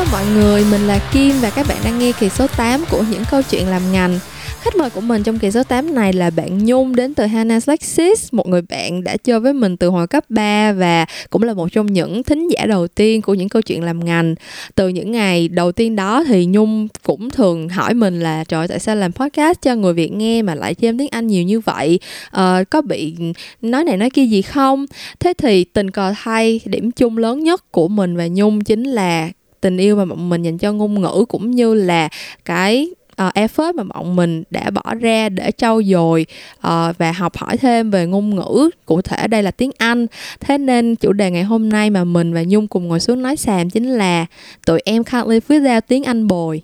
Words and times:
Hello 0.00 0.12
mọi 0.12 0.26
người, 0.34 0.64
mình 0.70 0.80
là 0.80 1.10
Kim 1.12 1.34
và 1.40 1.50
các 1.50 1.66
bạn 1.68 1.78
đang 1.84 1.98
nghe 1.98 2.12
kỳ 2.20 2.28
số 2.28 2.46
8 2.56 2.84
của 2.90 3.04
những 3.10 3.22
câu 3.30 3.42
chuyện 3.50 3.66
làm 3.66 3.92
ngành. 3.92 4.18
Khách 4.60 4.76
mời 4.76 4.90
của 4.90 5.00
mình 5.00 5.22
trong 5.22 5.38
kỳ 5.38 5.50
số 5.50 5.62
8 5.62 5.94
này 5.94 6.12
là 6.12 6.30
bạn 6.30 6.64
Nhung 6.64 6.96
đến 6.96 7.14
từ 7.14 7.24
Hannah's 7.24 7.60
Lexis, 7.66 8.28
một 8.32 8.48
người 8.48 8.62
bạn 8.62 9.04
đã 9.04 9.16
chơi 9.16 9.40
với 9.40 9.52
mình 9.52 9.76
từ 9.76 9.88
hồi 9.88 10.06
cấp 10.06 10.24
3 10.28 10.72
và 10.72 11.06
cũng 11.30 11.42
là 11.42 11.54
một 11.54 11.72
trong 11.72 11.86
những 11.86 12.22
thính 12.22 12.48
giả 12.48 12.66
đầu 12.66 12.88
tiên 12.88 13.22
của 13.22 13.34
những 13.34 13.48
câu 13.48 13.62
chuyện 13.62 13.82
làm 13.82 14.04
ngành. 14.04 14.34
Từ 14.74 14.88
những 14.88 15.12
ngày 15.12 15.48
đầu 15.48 15.72
tiên 15.72 15.96
đó 15.96 16.24
thì 16.26 16.46
Nhung 16.46 16.88
cũng 17.02 17.30
thường 17.30 17.68
hỏi 17.68 17.94
mình 17.94 18.20
là 18.20 18.44
trời 18.44 18.68
tại 18.68 18.78
sao 18.78 18.96
làm 18.96 19.12
podcast 19.12 19.58
cho 19.62 19.74
người 19.74 19.92
Việt 19.92 20.12
nghe 20.12 20.42
mà 20.42 20.54
lại 20.54 20.74
thêm 20.74 20.98
tiếng 20.98 21.08
Anh 21.08 21.26
nhiều 21.26 21.42
như 21.42 21.60
vậy? 21.60 22.00
Ờ, 22.30 22.64
có 22.70 22.82
bị 22.82 23.14
nói 23.62 23.84
này 23.84 23.96
nói 23.96 24.10
kia 24.10 24.24
gì 24.24 24.42
không? 24.42 24.86
Thế 25.20 25.32
thì 25.38 25.64
tình 25.64 25.90
cờ 25.90 26.14
thay 26.22 26.60
điểm 26.64 26.90
chung 26.90 27.18
lớn 27.18 27.44
nhất 27.44 27.72
của 27.72 27.88
mình 27.88 28.16
và 28.16 28.26
Nhung 28.26 28.60
chính 28.60 28.84
là 28.84 29.30
tình 29.60 29.76
yêu 29.76 29.96
mà 29.96 30.04
bọn 30.04 30.28
mình 30.28 30.42
dành 30.42 30.58
cho 30.58 30.72
ngôn 30.72 31.00
ngữ 31.00 31.24
cũng 31.28 31.50
như 31.50 31.74
là 31.74 32.08
cái 32.44 32.88
uh, 33.28 33.34
effort 33.34 33.74
mà 33.74 33.82
bọn 33.82 34.16
mình 34.16 34.42
đã 34.50 34.70
bỏ 34.70 34.94
ra 35.00 35.28
để 35.28 35.50
trau 35.56 35.82
dồi 35.82 36.26
uh, 36.58 36.98
và 36.98 37.12
học 37.12 37.36
hỏi 37.36 37.56
thêm 37.56 37.90
về 37.90 38.06
ngôn 38.06 38.34
ngữ 38.34 38.70
cụ 38.86 39.02
thể 39.02 39.28
đây 39.28 39.42
là 39.42 39.50
tiếng 39.50 39.70
Anh. 39.78 40.06
Thế 40.40 40.58
nên 40.58 40.96
chủ 40.96 41.12
đề 41.12 41.30
ngày 41.30 41.42
hôm 41.42 41.68
nay 41.68 41.90
mà 41.90 42.04
mình 42.04 42.34
và 42.34 42.42
Nhung 42.46 42.68
cùng 42.68 42.88
ngồi 42.88 43.00
xuống 43.00 43.22
nói 43.22 43.36
xàm 43.36 43.70
chính 43.70 43.90
là 43.90 44.26
tụi 44.66 44.80
em 44.84 45.02
can't 45.02 45.28
live 45.28 45.46
without 45.48 45.80
tiếng 45.88 46.04
Anh 46.04 46.26
bồi. 46.26 46.62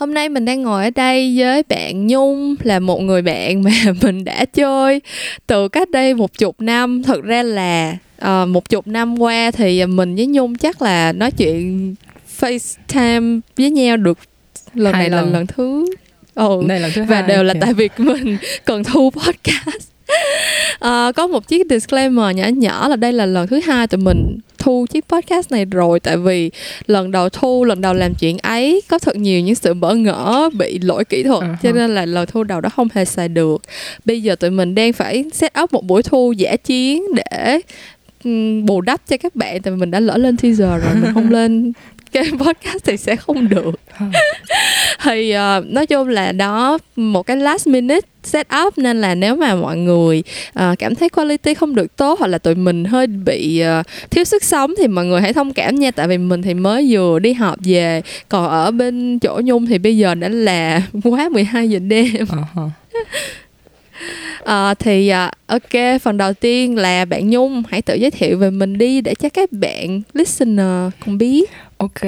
Hôm 0.00 0.14
nay 0.14 0.28
mình 0.28 0.44
đang 0.44 0.62
ngồi 0.62 0.84
ở 0.84 0.90
đây 0.90 1.34
với 1.38 1.62
bạn 1.68 2.06
Nhung 2.06 2.54
là 2.62 2.78
một 2.78 3.00
người 3.00 3.22
bạn 3.22 3.62
mà 3.62 3.70
mình 4.02 4.24
đã 4.24 4.44
chơi 4.44 5.00
từ 5.46 5.68
cách 5.68 5.90
đây 5.90 6.14
một 6.14 6.38
chục 6.38 6.60
năm. 6.60 7.02
Thật 7.02 7.22
ra 7.22 7.42
là 7.42 7.96
uh, 8.24 8.48
một 8.48 8.68
chục 8.68 8.86
năm 8.86 9.18
qua 9.18 9.50
thì 9.50 9.86
mình 9.86 10.16
với 10.16 10.26
Nhung 10.26 10.54
chắc 10.54 10.82
là 10.82 11.12
nói 11.12 11.30
chuyện 11.30 11.94
FaceTime 12.40 13.40
với 13.56 13.70
nhau 13.70 13.96
được 13.96 14.18
lần 14.74 14.92
Hai 14.92 15.02
này 15.02 15.10
là 15.10 15.22
lần. 15.22 15.32
lần 15.32 15.46
thứ 15.46 15.86
ừ. 16.34 16.62
Đây 16.66 16.80
là 16.80 16.90
thứ 16.94 17.04
và 17.04 17.16
hai. 17.16 17.28
đều 17.28 17.42
là 17.42 17.54
tại 17.60 17.74
vì 17.74 17.88
mình 17.98 18.36
cần 18.64 18.84
thu 18.84 19.10
podcast 19.10 19.88
Ờ, 20.78 21.12
có 21.16 21.26
một 21.26 21.48
chiếc 21.48 21.66
disclaimer 21.70 22.36
nhỏ 22.36 22.46
nhỏ 22.46 22.88
là 22.88 22.96
đây 22.96 23.12
là 23.12 23.26
lần 23.26 23.46
thứ 23.46 23.60
hai 23.60 23.86
tụi 23.86 24.00
mình 24.00 24.38
thu 24.58 24.86
chiếc 24.90 25.08
podcast 25.08 25.52
này 25.52 25.64
rồi. 25.64 26.00
Tại 26.00 26.16
vì 26.16 26.50
lần 26.86 27.10
đầu 27.10 27.28
thu 27.28 27.64
lần 27.64 27.80
đầu 27.80 27.94
làm 27.94 28.14
chuyện 28.14 28.38
ấy 28.38 28.82
có 28.88 28.98
thật 28.98 29.16
nhiều 29.16 29.40
những 29.40 29.54
sự 29.54 29.74
bỡ 29.74 29.94
ngỡ 29.94 30.50
bị 30.52 30.78
lỗi 30.78 31.04
kỹ 31.04 31.22
thuật. 31.22 31.42
Uh-huh. 31.42 31.56
cho 31.62 31.72
nên 31.72 31.94
là 31.94 32.06
lần 32.06 32.26
thu 32.26 32.44
đầu 32.44 32.60
đó 32.60 32.68
không 32.68 32.88
hề 32.94 33.04
xài 33.04 33.28
được. 33.28 33.62
Bây 34.04 34.22
giờ 34.22 34.34
tụi 34.34 34.50
mình 34.50 34.74
đang 34.74 34.92
phải 34.92 35.24
set 35.32 35.52
up 35.62 35.72
một 35.72 35.84
buổi 35.84 36.02
thu 36.02 36.32
giả 36.32 36.56
chiến 36.56 37.04
để 37.14 37.60
bù 38.64 38.80
đắp 38.80 39.00
cho 39.08 39.16
các 39.16 39.36
bạn. 39.36 39.62
Tại 39.62 39.72
vì 39.72 39.76
mình 39.80 39.90
đã 39.90 40.00
lỡ 40.00 40.16
lên 40.16 40.36
teaser 40.36 40.58
rồi 40.58 40.94
mình 41.02 41.14
không 41.14 41.30
lên 41.36 41.72
cái 42.12 42.24
podcast 42.38 42.84
thì 42.84 42.96
sẽ 42.96 43.16
không 43.16 43.48
được. 43.48 43.70
Thì 45.02 45.30
ờ, 45.30 45.62
nói 45.66 45.86
chung 45.86 46.08
là 46.08 46.32
đó 46.32 46.78
một 46.96 47.22
cái 47.22 47.36
last 47.36 47.66
minute 47.66 48.06
set 48.22 48.46
up 48.66 48.78
nên 48.78 49.00
là 49.00 49.14
nếu 49.14 49.36
mà 49.36 49.54
mọi 49.54 49.76
người 49.76 50.22
ờ, 50.52 50.74
cảm 50.78 50.94
thấy 50.94 51.08
quality 51.08 51.54
không 51.54 51.74
được 51.74 51.96
tốt 51.96 52.18
hoặc 52.18 52.26
là 52.26 52.38
tụi 52.38 52.54
mình 52.54 52.84
hơi 52.84 53.06
bị 53.06 53.60
ờ, 53.60 53.82
thiếu 54.10 54.24
sức 54.24 54.44
sống 54.44 54.74
thì 54.78 54.86
mọi 54.86 55.04
người 55.04 55.20
hãy 55.20 55.32
thông 55.32 55.52
cảm 55.52 55.74
nha. 55.74 55.90
Tại 55.90 56.08
vì 56.08 56.18
mình 56.18 56.42
thì 56.42 56.54
mới 56.54 56.86
vừa 56.90 57.18
đi 57.18 57.32
họp 57.32 57.58
về 57.64 58.02
còn 58.28 58.48
ở 58.48 58.70
bên 58.70 59.18
chỗ 59.18 59.40
nhung 59.44 59.66
thì 59.66 59.78
bây 59.78 59.96
giờ 59.96 60.14
đã 60.14 60.28
là 60.28 60.82
quá 61.04 61.28
12 61.28 61.70
giờ 61.70 61.78
đêm. 61.78 62.14
Uh-huh. 62.14 62.68
Ờ, 64.44 64.74
thì 64.78 65.08
ờ, 65.08 65.30
ok 65.46 66.00
phần 66.02 66.16
đầu 66.16 66.32
tiên 66.32 66.76
là 66.76 67.04
bạn 67.04 67.30
nhung 67.30 67.62
hãy 67.68 67.82
tự 67.82 67.94
giới 67.94 68.10
thiệu 68.10 68.38
về 68.38 68.50
mình 68.50 68.78
đi 68.78 69.00
để 69.00 69.14
cho 69.14 69.28
các 69.28 69.52
bạn 69.52 70.02
listener 70.12 70.92
cùng 71.04 71.18
biết 71.18 71.50
Ok. 71.80 72.00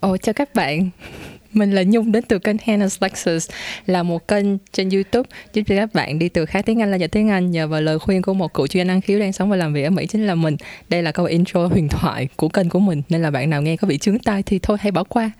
Ồ, 0.00 0.16
chào 0.16 0.32
các 0.32 0.54
bạn. 0.54 0.90
Mình 1.52 1.72
là 1.72 1.82
Nhung 1.82 2.12
đến 2.12 2.24
từ 2.28 2.38
kênh 2.38 2.56
Hannah's 2.56 2.96
Lexus 3.00 3.50
là 3.86 4.02
một 4.02 4.28
kênh 4.28 4.44
trên 4.72 4.90
YouTube 4.90 5.28
giúp 5.52 5.62
cho 5.66 5.74
các 5.76 5.94
bạn 5.94 6.18
đi 6.18 6.28
từ 6.28 6.46
khá 6.46 6.62
tiếng 6.62 6.82
Anh 6.82 6.90
là 6.90 6.96
dạy 6.96 7.08
tiếng 7.08 7.28
Anh 7.28 7.50
nhờ 7.50 7.68
vào 7.68 7.80
lời 7.80 7.98
khuyên 7.98 8.22
của 8.22 8.34
một 8.34 8.54
cựu 8.54 8.66
chuyên 8.66 8.86
năng 8.86 9.00
khiếu 9.00 9.18
đang 9.18 9.32
sống 9.32 9.50
và 9.50 9.56
làm 9.56 9.72
việc 9.72 9.82
ở 9.82 9.90
Mỹ 9.90 10.06
chính 10.06 10.26
là 10.26 10.34
mình. 10.34 10.56
Đây 10.88 11.02
là 11.02 11.12
câu 11.12 11.26
intro 11.26 11.66
huyền 11.66 11.88
thoại 11.88 12.28
của 12.36 12.48
kênh 12.48 12.68
của 12.68 12.78
mình 12.78 13.02
nên 13.08 13.22
là 13.22 13.30
bạn 13.30 13.50
nào 13.50 13.62
nghe 13.62 13.76
có 13.76 13.88
bị 13.88 13.98
chướng 13.98 14.18
tai 14.18 14.42
thì 14.42 14.58
thôi 14.58 14.76
hãy 14.80 14.92
bỏ 14.92 15.04
qua. 15.04 15.30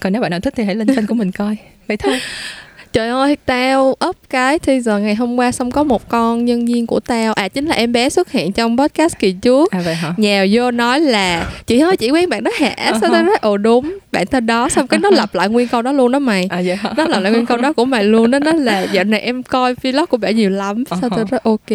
Còn 0.00 0.12
nếu 0.12 0.22
bạn 0.22 0.30
nào 0.30 0.40
thích 0.40 0.54
thì 0.56 0.64
hãy 0.64 0.74
lên 0.74 0.94
kênh 0.94 1.06
của 1.06 1.14
mình 1.14 1.32
coi. 1.32 1.56
Vậy 1.88 1.96
thôi. 1.96 2.20
Trời 2.92 3.08
ơi, 3.08 3.36
tao 3.46 3.96
up 4.08 4.16
cái 4.30 4.58
teaser 4.58 5.02
ngày 5.02 5.14
hôm 5.14 5.36
qua 5.36 5.52
xong 5.52 5.70
có 5.70 5.84
một 5.84 6.08
con 6.08 6.44
nhân 6.44 6.66
viên 6.66 6.86
của 6.86 7.00
tao 7.00 7.32
À 7.32 7.48
chính 7.48 7.66
là 7.66 7.74
em 7.74 7.92
bé 7.92 8.08
xuất 8.08 8.30
hiện 8.32 8.52
trong 8.52 8.78
podcast 8.78 9.18
kỳ 9.18 9.32
trước 9.32 9.70
À 9.70 9.80
vậy 9.84 9.94
hả? 9.94 10.14
Nhào 10.16 10.46
vô 10.52 10.70
nói 10.70 11.00
là 11.00 11.50
Chị 11.66 11.78
ơi 11.78 11.96
chị 11.96 12.10
quen 12.10 12.28
bạn 12.28 12.44
đó 12.44 12.50
hả 12.58 12.74
Sao 13.00 13.10
tao 13.12 13.22
nói 13.22 13.36
ồ 13.40 13.56
đúng 13.56 13.98
Bạn 14.12 14.26
tao 14.26 14.40
đó 14.40 14.68
Xong 14.68 14.86
cái 14.86 15.00
nó 15.00 15.10
lặp 15.10 15.34
lại 15.34 15.48
nguyên 15.48 15.68
câu 15.68 15.82
đó 15.82 15.92
luôn 15.92 16.12
đó 16.12 16.18
mày 16.18 16.46
À 16.50 16.62
vậy 16.64 16.76
hả? 16.76 16.92
Nó 16.96 17.04
lặp 17.04 17.22
lại 17.22 17.32
nguyên 17.32 17.46
câu 17.46 17.56
đó 17.56 17.72
của 17.72 17.84
mày 17.84 18.04
luôn 18.04 18.30
đó 18.30 18.38
Nó 18.38 18.52
là 18.52 18.82
dạo 18.82 19.04
này 19.04 19.20
em 19.20 19.42
coi 19.42 19.74
vlog 19.74 20.06
của 20.06 20.16
bạn 20.16 20.36
nhiều 20.36 20.50
lắm 20.50 20.84
Sao 20.90 21.10
tao 21.10 21.24
nói 21.30 21.40
ok 21.42 21.70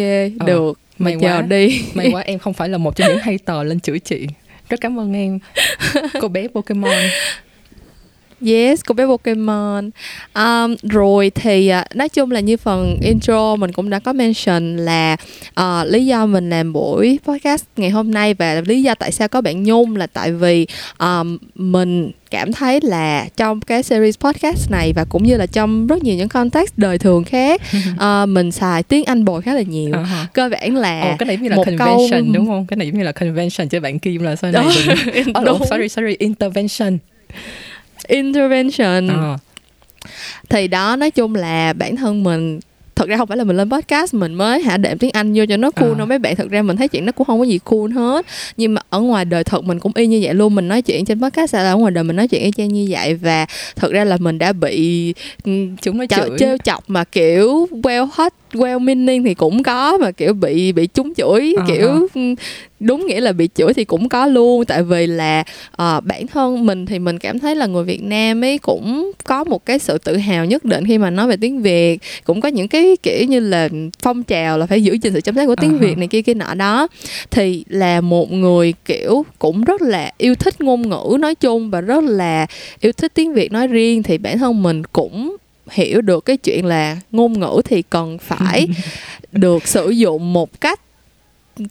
được 0.46 0.78
Mày 0.98 1.16
May 1.16 1.22
chờ 1.22 1.42
đi 1.42 1.82
May 1.94 2.10
quá 2.12 2.22
em 2.22 2.38
không 2.38 2.52
phải 2.52 2.68
là 2.68 2.78
một 2.78 2.96
trong 2.96 3.08
những 3.08 3.18
hater 3.18 3.66
lên 3.66 3.80
chửi 3.80 3.98
chị. 3.98 4.26
Rất 4.68 4.80
cảm 4.80 4.98
ơn 4.98 5.12
em. 5.12 5.38
Cô 6.20 6.28
bé 6.28 6.48
Pokemon. 6.48 6.92
Yes, 8.46 8.80
cô 8.86 8.92
bé 8.94 9.04
Pokemon 9.06 9.90
um, 10.34 10.74
Rồi 10.82 11.30
thì 11.34 11.68
à, 11.68 11.84
nói 11.94 12.08
chung 12.08 12.30
là 12.30 12.40
như 12.40 12.56
phần 12.56 12.98
intro 13.02 13.56
mình 13.56 13.72
cũng 13.72 13.90
đã 13.90 13.98
có 13.98 14.12
mention 14.12 14.76
là 14.76 15.16
à, 15.54 15.84
lý 15.84 16.06
do 16.06 16.26
mình 16.26 16.50
làm 16.50 16.72
buổi 16.72 17.18
podcast 17.24 17.64
ngày 17.76 17.90
hôm 17.90 18.10
nay 18.10 18.34
và 18.34 18.60
lý 18.66 18.82
do 18.82 18.94
tại 18.94 19.12
sao 19.12 19.28
có 19.28 19.40
bạn 19.40 19.62
Nhung 19.62 19.96
là 19.96 20.06
tại 20.06 20.32
vì 20.32 20.66
um, 20.98 21.38
mình 21.54 22.10
cảm 22.30 22.52
thấy 22.52 22.80
là 22.82 23.26
trong 23.36 23.60
cái 23.60 23.82
series 23.82 24.18
podcast 24.18 24.70
này 24.70 24.92
và 24.92 25.04
cũng 25.08 25.22
như 25.22 25.36
là 25.36 25.46
trong 25.46 25.86
rất 25.86 26.02
nhiều 26.02 26.16
những 26.16 26.28
context 26.28 26.72
đời 26.76 26.98
thường 26.98 27.24
khác 27.24 27.62
à, 27.98 28.26
mình 28.28 28.52
xài 28.52 28.82
tiếng 28.82 29.04
Anh 29.04 29.24
bồi 29.24 29.42
khá 29.42 29.54
là 29.54 29.62
nhiều 29.62 29.90
Uh-huh. 29.90 30.26
cơ 30.32 30.48
bản 30.48 30.76
là 30.76 31.00
Ồ, 31.00 31.16
cái 31.18 31.26
này 31.26 31.36
giống 31.36 31.42
như 31.42 31.48
là 31.48 31.56
một 31.56 31.64
convention 31.64 32.24
câu- 32.24 32.32
đúng 32.34 32.46
không? 32.46 32.66
Cái 32.66 32.76
này 32.76 32.86
giống 32.86 32.98
như 32.98 33.04
là 33.04 33.12
convention 33.12 33.68
cho 33.68 33.80
bạn 33.80 33.98
Kim 33.98 34.22
là 34.22 34.36
sau 34.36 34.50
này 34.52 34.64
đừng... 35.14 35.28
Oh, 35.38 35.44
đúng. 35.46 35.58
sorry, 35.70 35.88
sorry, 35.88 36.16
intervention. 36.18 36.98
Intervention. 38.08 39.08
Ờ. 39.08 39.36
thì 40.48 40.68
đó 40.68 40.96
nói 40.96 41.10
chung 41.10 41.34
là 41.34 41.72
bản 41.72 41.96
thân 41.96 42.24
mình 42.24 42.60
thật 42.94 43.08
ra 43.08 43.16
không 43.16 43.28
phải 43.28 43.36
là 43.36 43.44
mình 43.44 43.56
lên 43.56 43.70
podcast 43.70 44.14
mình 44.14 44.34
mới 44.34 44.62
hả 44.62 44.76
đệm 44.76 44.98
tiếng 44.98 45.10
Anh 45.10 45.32
vô 45.34 45.44
cho 45.48 45.56
nó 45.56 45.70
cool 45.70 45.90
À. 45.90 45.94
đâu 45.98 46.06
mấy 46.06 46.18
bạn 46.18 46.36
thật 46.36 46.50
ra 46.50 46.62
mình 46.62 46.76
thấy 46.76 46.88
chuyện 46.88 47.06
nó 47.06 47.12
cũng 47.12 47.26
không 47.26 47.38
có 47.38 47.44
gì 47.44 47.58
cool 47.64 47.92
hết. 47.92 48.26
Nhưng 48.56 48.74
mà 48.74 48.80
ở 48.90 49.00
ngoài 49.00 49.24
đời 49.24 49.44
thật 49.44 49.64
mình 49.64 49.80
cũng 49.80 49.92
y 49.94 50.06
như 50.06 50.20
vậy 50.22 50.34
luôn. 50.34 50.54
Mình 50.54 50.68
nói 50.68 50.82
chuyện 50.82 51.04
trên 51.04 51.20
podcast 51.20 51.54
là 51.54 51.70
ở 51.72 51.76
ngoài 51.76 51.90
đời 51.92 52.04
mình 52.04 52.16
nói 52.16 52.28
chuyện 52.28 52.42
y 52.42 52.50
chang 52.50 52.68
như 52.68 52.86
vậy. 52.90 53.14
Và 53.14 53.46
thật 53.76 53.92
ra 53.92 54.04
là 54.04 54.16
mình 54.20 54.38
đã 54.38 54.52
bị 54.52 55.14
ừ, 55.44 55.52
Chúng 55.82 55.98
nó 55.98 56.06
chợ, 56.06 56.28
trêu 56.38 56.56
chọc 56.64 56.84
mà 56.90 57.04
kiểu 57.04 57.68
well 57.70 58.08
hot 58.12 58.32
well 58.52 58.78
meaning 58.80 59.24
thì 59.24 59.34
cũng 59.34 59.62
có 59.62 59.98
mà 59.98 60.10
kiểu 60.10 60.32
bị 60.34 60.72
bị 60.72 60.86
trúng 60.86 61.14
chửi 61.14 61.54
Ờ. 61.56 61.64
kiểu 61.68 62.08
ừ, 62.14 62.20
đúng 62.80 63.06
nghĩa 63.06 63.20
là 63.20 63.32
bị 63.32 63.48
chửi 63.54 63.74
thì 63.74 63.84
cũng 63.84 64.08
có 64.08 64.26
luôn 64.26 64.64
tại 64.64 64.82
vì 64.82 65.06
là 65.06 65.44
ờ, 65.76 66.00
bản 66.00 66.26
thân 66.26 66.66
mình 66.66 66.86
thì 66.86 66.98
mình 66.98 67.18
cảm 67.18 67.38
thấy 67.38 67.54
là 67.54 67.66
người 67.66 67.84
Việt 67.84 68.02
Nam 68.02 68.44
ấy 68.44 68.58
cũng 68.58 69.12
có 69.24 69.44
một 69.44 69.66
cái 69.66 69.78
sự 69.78 69.98
tự 69.98 70.16
hào 70.16 70.44
nhất 70.44 70.64
định 70.64 70.84
khi 70.86 70.98
mà 70.98 71.10
nói 71.10 71.26
về 71.26 71.36
tiếng 71.40 71.62
Việt 71.62 71.98
cũng 72.24 72.40
có 72.40 72.48
những 72.48 72.68
cái 72.68 72.96
kiểu 73.02 73.24
như 73.24 73.40
là 73.40 73.68
phong 74.02 74.22
trào 74.22 74.58
là 74.58 74.66
phải 74.66 74.82
giữ 74.82 74.92
gìn 75.02 75.12
sự 75.14 75.20
trong 75.20 75.34
sáng 75.34 75.46
của 75.46 75.56
tiếng 75.56 75.72
Ờ. 75.72 75.78
Việt 75.78 75.98
này 75.98 76.06
kia 76.08 76.22
kia 76.22 76.34
nọ 76.34 76.54
đó 76.54 76.88
thì 77.30 77.64
là 77.68 78.00
một 78.00 78.32
người 78.32 78.74
kiểu 78.84 79.24
cũng 79.38 79.64
rất 79.64 79.82
là 79.82 80.12
yêu 80.18 80.34
thích 80.34 80.60
ngôn 80.60 80.88
ngữ 80.88 81.16
nói 81.20 81.34
chung 81.34 81.70
và 81.70 81.80
rất 81.80 82.04
là 82.04 82.46
yêu 82.80 82.92
thích 82.92 83.12
tiếng 83.14 83.32
Việt 83.32 83.52
nói 83.52 83.66
riêng 83.66 84.02
thì 84.02 84.18
bản 84.18 84.38
thân 84.38 84.62
mình 84.62 84.84
cũng 84.84 85.36
hiểu 85.70 86.00
được 86.00 86.24
cái 86.24 86.36
chuyện 86.36 86.66
là 86.66 86.96
ngôn 87.12 87.40
ngữ 87.40 87.62
thì 87.64 87.82
cần 87.82 88.18
phải 88.18 88.68
được 89.32 89.66
sử 89.68 89.90
dụng 89.90 90.32
một 90.32 90.60
cách 90.60 90.80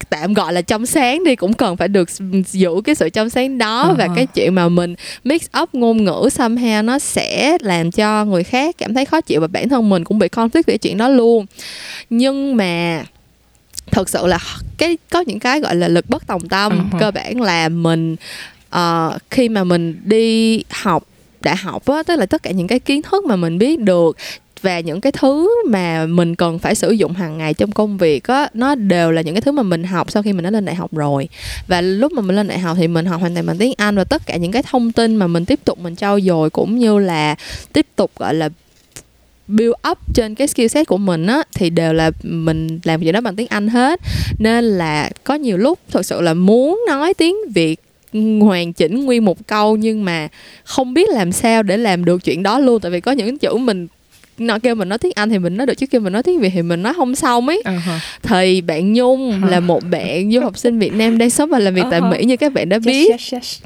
tạm 0.10 0.34
gọi 0.34 0.54
là 0.54 0.62
trong 0.62 0.86
sáng 0.86 1.24
đi 1.24 1.36
cũng 1.36 1.54
cần 1.54 1.78
phải 1.78 1.88
được 1.88 2.10
giữ 2.48 2.70
cái 2.84 2.96
sự 2.96 3.10
trong 3.10 3.30
sáng 3.30 3.58
đó 3.58 3.96
và 3.98 4.06
Ờ. 4.06 4.14
cái 4.16 4.26
chuyện 4.26 4.56
mà 4.56 4.70
mình 4.70 4.96
mix 5.24 5.42
up 5.62 5.76
ngôn 5.76 6.04
ngữ 6.04 6.30
somehow 6.36 6.86
nó 6.86 7.00
sẽ 7.00 7.58
làm 7.62 7.92
cho 7.92 8.26
người 8.26 8.44
khác 8.44 8.76
cảm 8.78 8.94
thấy 8.94 9.06
khó 9.06 9.22
chịu 9.22 9.42
và 9.42 9.48
bản 9.48 9.70
thân 9.70 9.90
mình 9.90 10.04
cũng 10.04 10.20
bị 10.20 10.28
conflict 10.28 10.64
về 10.68 10.78
chuyện 10.78 10.98
đó 10.98 11.08
luôn 11.10 11.46
nhưng 12.10 12.56
mà 12.56 13.04
thật 13.92 14.10
sự 14.10 14.28
là 14.28 14.40
cái 14.78 14.98
có 15.10 15.22
những 15.22 15.40
cái 15.40 15.60
gọi 15.60 15.76
là 15.76 15.88
lực 15.88 16.10
bất 16.10 16.28
tòng 16.28 16.48
tâm 16.50 16.90
Uh-huh. 16.92 17.00
cơ 17.00 17.12
bản 17.12 17.42
là 17.42 17.70
mình 17.70 18.16
ờ, 18.70 19.18
khi 19.32 19.50
mà 19.50 19.64
mình 19.64 20.02
đi 20.04 20.64
học 20.70 21.04
đại 21.48 21.56
học 21.56 21.86
á, 21.86 22.04
tức 22.04 22.16
là 22.16 22.26
tất 22.26 22.44
cả 22.44 22.52
những 22.52 22.68
cái 22.68 22.80
kiến 22.80 23.02
thức 23.02 23.26
mà 23.26 23.36
mình 23.36 23.58
biết 23.58 23.80
được 23.80 24.18
và 24.62 24.80
những 24.80 25.02
cái 25.02 25.12
thứ 25.12 25.50
mà 25.70 26.06
mình 26.06 26.36
cần 26.36 26.60
phải 26.60 26.76
sử 26.76 26.92
dụng 26.92 27.14
hàng 27.14 27.38
ngày 27.38 27.54
trong 27.54 27.72
công 27.72 27.98
việc 27.98 28.28
á, 28.28 28.50
nó 28.54 28.76
đều 28.76 29.12
là 29.12 29.22
những 29.22 29.36
cái 29.36 29.42
thứ 29.42 29.52
mà 29.52 29.64
mình 29.64 29.84
học 29.84 30.12
sau 30.12 30.24
khi 30.24 30.34
mình 30.34 30.44
đã 30.44 30.50
lên 30.50 30.66
đại 30.66 30.76
học 30.76 30.94
rồi. 30.96 31.30
Và 31.68 31.82
lúc 31.82 32.12
mà 32.12 32.22
mình 32.22 32.36
lên 32.36 32.48
đại 32.48 32.60
học 32.60 32.78
thì 32.80 32.88
mình 32.88 33.06
học 33.06 33.22
hoàn 33.22 33.34
toàn 33.34 33.46
bằng 33.46 33.58
tiếng 33.58 33.74
Anh 33.78 33.96
và 33.96 34.04
tất 34.04 34.22
cả 34.26 34.38
những 34.38 34.52
cái 34.52 34.64
thông 34.64 34.92
tin 34.92 35.16
mà 35.16 35.28
mình 35.28 35.46
tiếp 35.46 35.60
tục 35.66 35.80
mình 35.80 35.96
trau 35.96 36.20
dồi 36.20 36.50
cũng 36.50 36.80
như 36.80 37.00
là 37.00 37.36
tiếp 37.74 37.86
tục, 37.96 38.12
gọi 38.16 38.34
là, 38.34 38.50
build 39.48 39.74
up 39.92 39.98
trên 40.14 40.36
cái 40.36 40.48
skill 40.48 40.68
set 40.68 40.88
của 40.88 40.98
mình 40.98 41.28
á, 41.28 41.44
thì 41.56 41.70
đều 41.70 41.94
là 41.94 42.12
mình 42.24 42.80
làm 42.84 43.02
gì 43.02 43.12
đó 43.12 43.22
bằng 43.22 43.36
tiếng 43.36 43.48
Anh 43.48 43.68
hết. 43.68 44.00
Nên 44.40 44.64
là 44.66 45.10
có 45.24 45.36
nhiều 45.36 45.58
lúc 45.58 45.80
thật 45.92 46.06
sự 46.06 46.22
là 46.22 46.34
muốn 46.34 46.82
nói 46.88 47.14
tiếng 47.14 47.36
Việt 47.56 47.80
hoàn 48.14 48.74
chỉnh 48.74 49.06
nguyên 49.06 49.26
một 49.26 49.48
câu 49.48 49.78
nhưng 49.78 50.06
mà 50.06 50.28
không 50.64 50.94
biết 50.94 51.10
làm 51.10 51.32
sao 51.32 51.64
để 51.64 51.78
làm 51.78 52.06
được 52.06 52.24
chuyện 52.24 52.44
đó 52.44 52.60
luôn 52.60 52.80
tại 52.82 52.92
vì 52.92 53.00
có 53.00 53.12
những 53.12 53.38
chữ 53.38 53.54
mình 53.54 53.88
nó 54.38 54.60
kêu 54.60 54.76
mình 54.76 54.90
nói 54.90 54.98
tiếng 54.98 55.12
Anh 55.16 55.30
thì 55.30 55.40
mình 55.40 55.58
nói 55.58 55.68
được 55.68 55.74
chứ 55.74 55.86
kêu 55.88 56.02
mình 56.02 56.14
nói 56.14 56.24
tiếng 56.24 56.40
Việt 56.40 56.50
thì 56.54 56.62
mình 56.62 56.84
nói 56.84 56.94
không 56.94 57.16
xong 57.16 57.48
ấy 57.48 57.62
uh-huh. 57.66 58.00
thì 58.24 58.62
bạn 58.62 58.94
Nhung 58.94 59.32
uh-huh. 59.32 59.50
là 59.50 59.60
một 59.60 59.84
bạn 59.92 60.32
du 60.32 60.40
học 60.40 60.58
sinh 60.58 60.80
Việt 60.80 60.94
Nam 60.94 61.18
đang 61.18 61.30
sống 61.30 61.50
và 61.50 61.60
làm 61.60 61.74
việc 61.74 61.82
uh-huh. 61.82 61.92
tại 61.92 62.02
Mỹ 62.02 62.26
như 62.26 62.38
các 62.38 62.54
bạn 62.54 62.70
đã 62.70 62.80
biết 62.80 63.10
yes, 63.10 63.34
yes, 63.34 63.34
yes. 63.34 63.62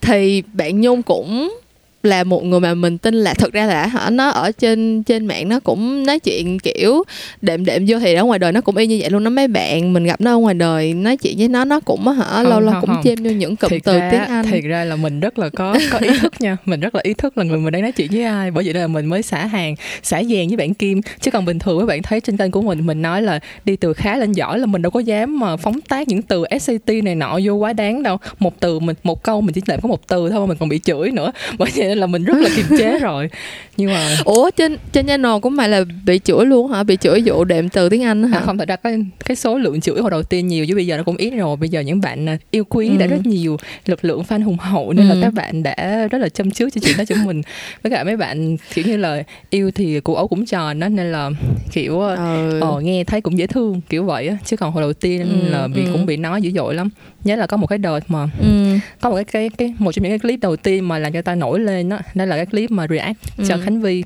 thì 0.00 0.42
bạn 0.52 0.80
Nhung 0.80 1.02
cũng 1.02 1.58
là 2.06 2.24
một 2.24 2.44
người 2.44 2.60
mà 2.60 2.74
mình 2.74 2.98
tin 2.98 3.14
là 3.14 3.34
thực 3.34 3.52
ra 3.52 3.66
là 3.66 3.86
hả 3.86 4.10
nó 4.10 4.28
ở 4.28 4.52
trên 4.52 5.02
trên 5.02 5.26
mạng 5.26 5.48
nó 5.48 5.60
cũng 5.60 6.06
nói 6.06 6.18
chuyện 6.18 6.58
kiểu 6.58 7.02
đệm 7.42 7.64
đệm 7.64 7.84
vô 7.88 7.98
thì 7.98 8.14
ở 8.14 8.24
ngoài 8.24 8.38
đời 8.38 8.52
nó 8.52 8.60
cũng 8.60 8.76
y 8.76 8.86
như 8.86 8.98
vậy 9.00 9.10
luôn 9.10 9.24
nó 9.24 9.30
mấy 9.30 9.48
bạn 9.48 9.92
mình 9.92 10.04
gặp 10.04 10.20
nó 10.20 10.34
ở 10.34 10.38
ngoài 10.38 10.54
đời 10.54 10.94
nói 10.94 11.16
chuyện 11.16 11.34
với 11.38 11.48
nó 11.48 11.64
nó 11.64 11.80
cũng 11.80 12.06
hả 12.06 12.24
không, 12.28 12.46
lâu 12.46 12.60
lâu 12.60 12.74
cũng 12.80 12.90
không. 12.90 13.02
chêm 13.04 13.24
vô 13.24 13.30
những 13.30 13.56
cụm 13.56 13.70
từ 13.84 13.98
ra, 13.98 14.10
tiếng 14.10 14.20
Anh. 14.20 14.46
thiệt 14.46 14.64
ra 14.64 14.84
là 14.84 14.96
mình 14.96 15.20
rất 15.20 15.38
là 15.38 15.48
có 15.48 15.78
có 15.90 15.98
ý 15.98 16.10
thức 16.20 16.32
nha. 16.38 16.56
Mình 16.64 16.80
rất 16.80 16.94
là 16.94 17.00
ý 17.04 17.14
thức 17.14 17.38
là 17.38 17.44
người 17.44 17.58
mình 17.58 17.72
đang 17.72 17.82
nói 17.82 17.92
chuyện 17.92 18.08
với 18.12 18.22
ai 18.22 18.50
bởi 18.50 18.64
vậy 18.64 18.72
nên 18.72 18.82
là 18.82 18.88
mình 18.88 19.06
mới 19.06 19.22
xả 19.22 19.46
hàng 19.46 19.74
xả 20.02 20.22
dèn 20.24 20.48
với 20.48 20.56
bạn 20.56 20.74
Kim. 20.74 21.00
Chứ 21.20 21.30
còn 21.30 21.44
bình 21.44 21.58
thường 21.58 21.80
các 21.80 21.86
bạn 21.86 22.02
thấy 22.02 22.20
trên 22.20 22.36
kênh 22.36 22.50
của 22.50 22.62
mình 22.62 22.86
mình 22.86 23.02
nói 23.02 23.22
là 23.22 23.40
đi 23.64 23.76
từ 23.76 23.92
khá 23.92 24.16
lên 24.16 24.32
giỏi 24.32 24.58
là 24.58 24.66
mình 24.66 24.82
đâu 24.82 24.90
có 24.90 25.00
dám 25.00 25.38
mà 25.40 25.56
phóng 25.56 25.80
tác 25.80 26.08
những 26.08 26.22
từ 26.22 26.44
SAT 26.60 26.88
này 27.04 27.14
nọ 27.14 27.38
vô 27.44 27.52
quá 27.52 27.72
đáng 27.72 28.02
đâu. 28.02 28.18
Một 28.38 28.60
từ 28.60 28.78
mình 28.78 28.96
một 29.02 29.22
câu 29.22 29.40
mình 29.40 29.52
chỉ 29.52 29.60
làm 29.66 29.80
có 29.80 29.88
một 29.88 30.08
từ 30.08 30.30
thôi 30.30 30.40
mà 30.40 30.46
mình 30.46 30.56
còn 30.60 30.68
bị 30.68 30.78
chửi 30.78 31.10
nữa. 31.10 31.32
Bởi 31.58 31.70
vậy 31.76 31.95
nên 31.96 32.00
là 32.00 32.06
mình 32.06 32.24
rất 32.24 32.38
là 32.38 32.48
kiềm 32.56 32.66
chế 32.78 32.98
rồi 33.00 33.28
nhưng 33.76 33.92
mà 33.92 34.16
ủa 34.24 34.50
trên 34.56 34.76
trên 34.92 35.06
channel 35.06 35.40
của 35.42 35.50
mày 35.50 35.68
là 35.68 35.84
bị 36.06 36.20
chửi 36.24 36.46
luôn 36.46 36.72
hả 36.72 36.82
bị 36.82 36.96
chửi 36.96 37.22
dụ 37.22 37.44
đệm 37.44 37.68
từ 37.68 37.88
tiếng 37.88 38.02
anh 38.02 38.22
hả 38.22 38.38
à, 38.38 38.42
không 38.46 38.58
thật 38.58 38.68
ra 38.68 38.76
cái 38.76 38.98
cái 39.24 39.36
số 39.36 39.58
lượng 39.58 39.80
chửi 39.80 40.00
hồi 40.00 40.10
đầu 40.10 40.22
tiên 40.22 40.48
nhiều 40.48 40.66
chứ 40.66 40.74
bây 40.74 40.86
giờ 40.86 40.96
nó 40.96 41.02
cũng 41.02 41.16
ít 41.16 41.30
rồi 41.30 41.56
bây 41.56 41.68
giờ 41.68 41.80
những 41.80 42.00
bạn 42.00 42.28
à, 42.28 42.38
yêu 42.50 42.64
quý 42.64 42.88
ừ. 42.88 42.96
đã 42.96 43.06
rất 43.06 43.26
nhiều 43.26 43.56
lực 43.86 44.04
lượng 44.04 44.22
fan 44.28 44.42
hùng 44.42 44.56
hậu 44.58 44.92
nên 44.92 45.08
ừ. 45.08 45.14
là 45.14 45.20
các 45.22 45.34
bạn 45.34 45.62
đã 45.62 46.08
rất 46.10 46.18
là 46.18 46.28
chăm 46.28 46.50
trước 46.50 46.68
cho 46.74 46.80
chuyện 46.84 46.96
đó 46.98 47.04
chúng 47.04 47.24
mình 47.24 47.42
với 47.82 47.90
cả 47.90 48.04
mấy 48.04 48.16
bạn 48.16 48.56
kiểu 48.74 48.84
như 48.84 48.96
là 48.96 49.22
yêu 49.50 49.70
thì 49.70 50.00
cụ 50.00 50.14
ấu 50.14 50.28
cũng 50.28 50.46
tròn 50.46 50.80
đó 50.80 50.88
nên 50.88 51.12
là 51.12 51.30
kiểu 51.72 52.00
ừ. 52.00 52.60
ờ, 52.60 52.80
nghe 52.80 53.04
thấy 53.04 53.20
cũng 53.20 53.38
dễ 53.38 53.46
thương 53.46 53.80
kiểu 53.88 54.04
vậy 54.04 54.28
á 54.28 54.36
chứ 54.44 54.56
còn 54.56 54.72
hồi 54.72 54.82
đầu 54.82 54.92
tiên 54.92 55.20
ừ. 55.20 55.50
là 55.50 55.68
bị 55.68 55.84
ừ. 55.84 55.88
cũng 55.92 56.06
bị 56.06 56.16
nói 56.16 56.42
dữ 56.42 56.50
dội 56.50 56.74
lắm 56.74 56.90
nhớ 57.24 57.36
là 57.36 57.46
có 57.46 57.56
một 57.56 57.66
cái 57.66 57.78
đợt 57.78 58.00
mà 58.08 58.28
ừ. 58.40 58.78
có 59.00 59.10
một 59.10 59.16
cái 59.16 59.24
cái 59.24 59.50
cái 59.58 59.74
một 59.78 59.92
trong 59.92 60.02
những 60.02 60.12
cái 60.12 60.18
clip 60.18 60.40
đầu 60.40 60.56
tiên 60.56 60.88
mà 60.88 60.98
làm 60.98 61.12
cho 61.12 61.22
ta 61.22 61.34
nổi 61.34 61.60
lên 61.60 61.75
đó 61.82 61.98
đó 62.14 62.24
là 62.24 62.36
cái 62.36 62.46
clip 62.46 62.70
mà 62.70 62.86
react 62.86 63.18
ừ. 63.38 63.44
cho 63.48 63.58
khánh 63.64 63.80
vi 63.80 64.04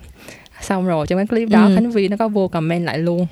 xong 0.61 0.87
rồi 0.87 1.07
trong 1.07 1.19
cái 1.19 1.27
clip 1.27 1.49
đó 1.49 1.67
ừ. 1.67 1.73
khánh 1.75 1.91
vi 1.91 2.09
nó 2.09 2.17
có 2.17 2.29
vô 2.29 2.49
comment 2.49 2.85
lại 2.85 2.99
luôn 2.99 3.27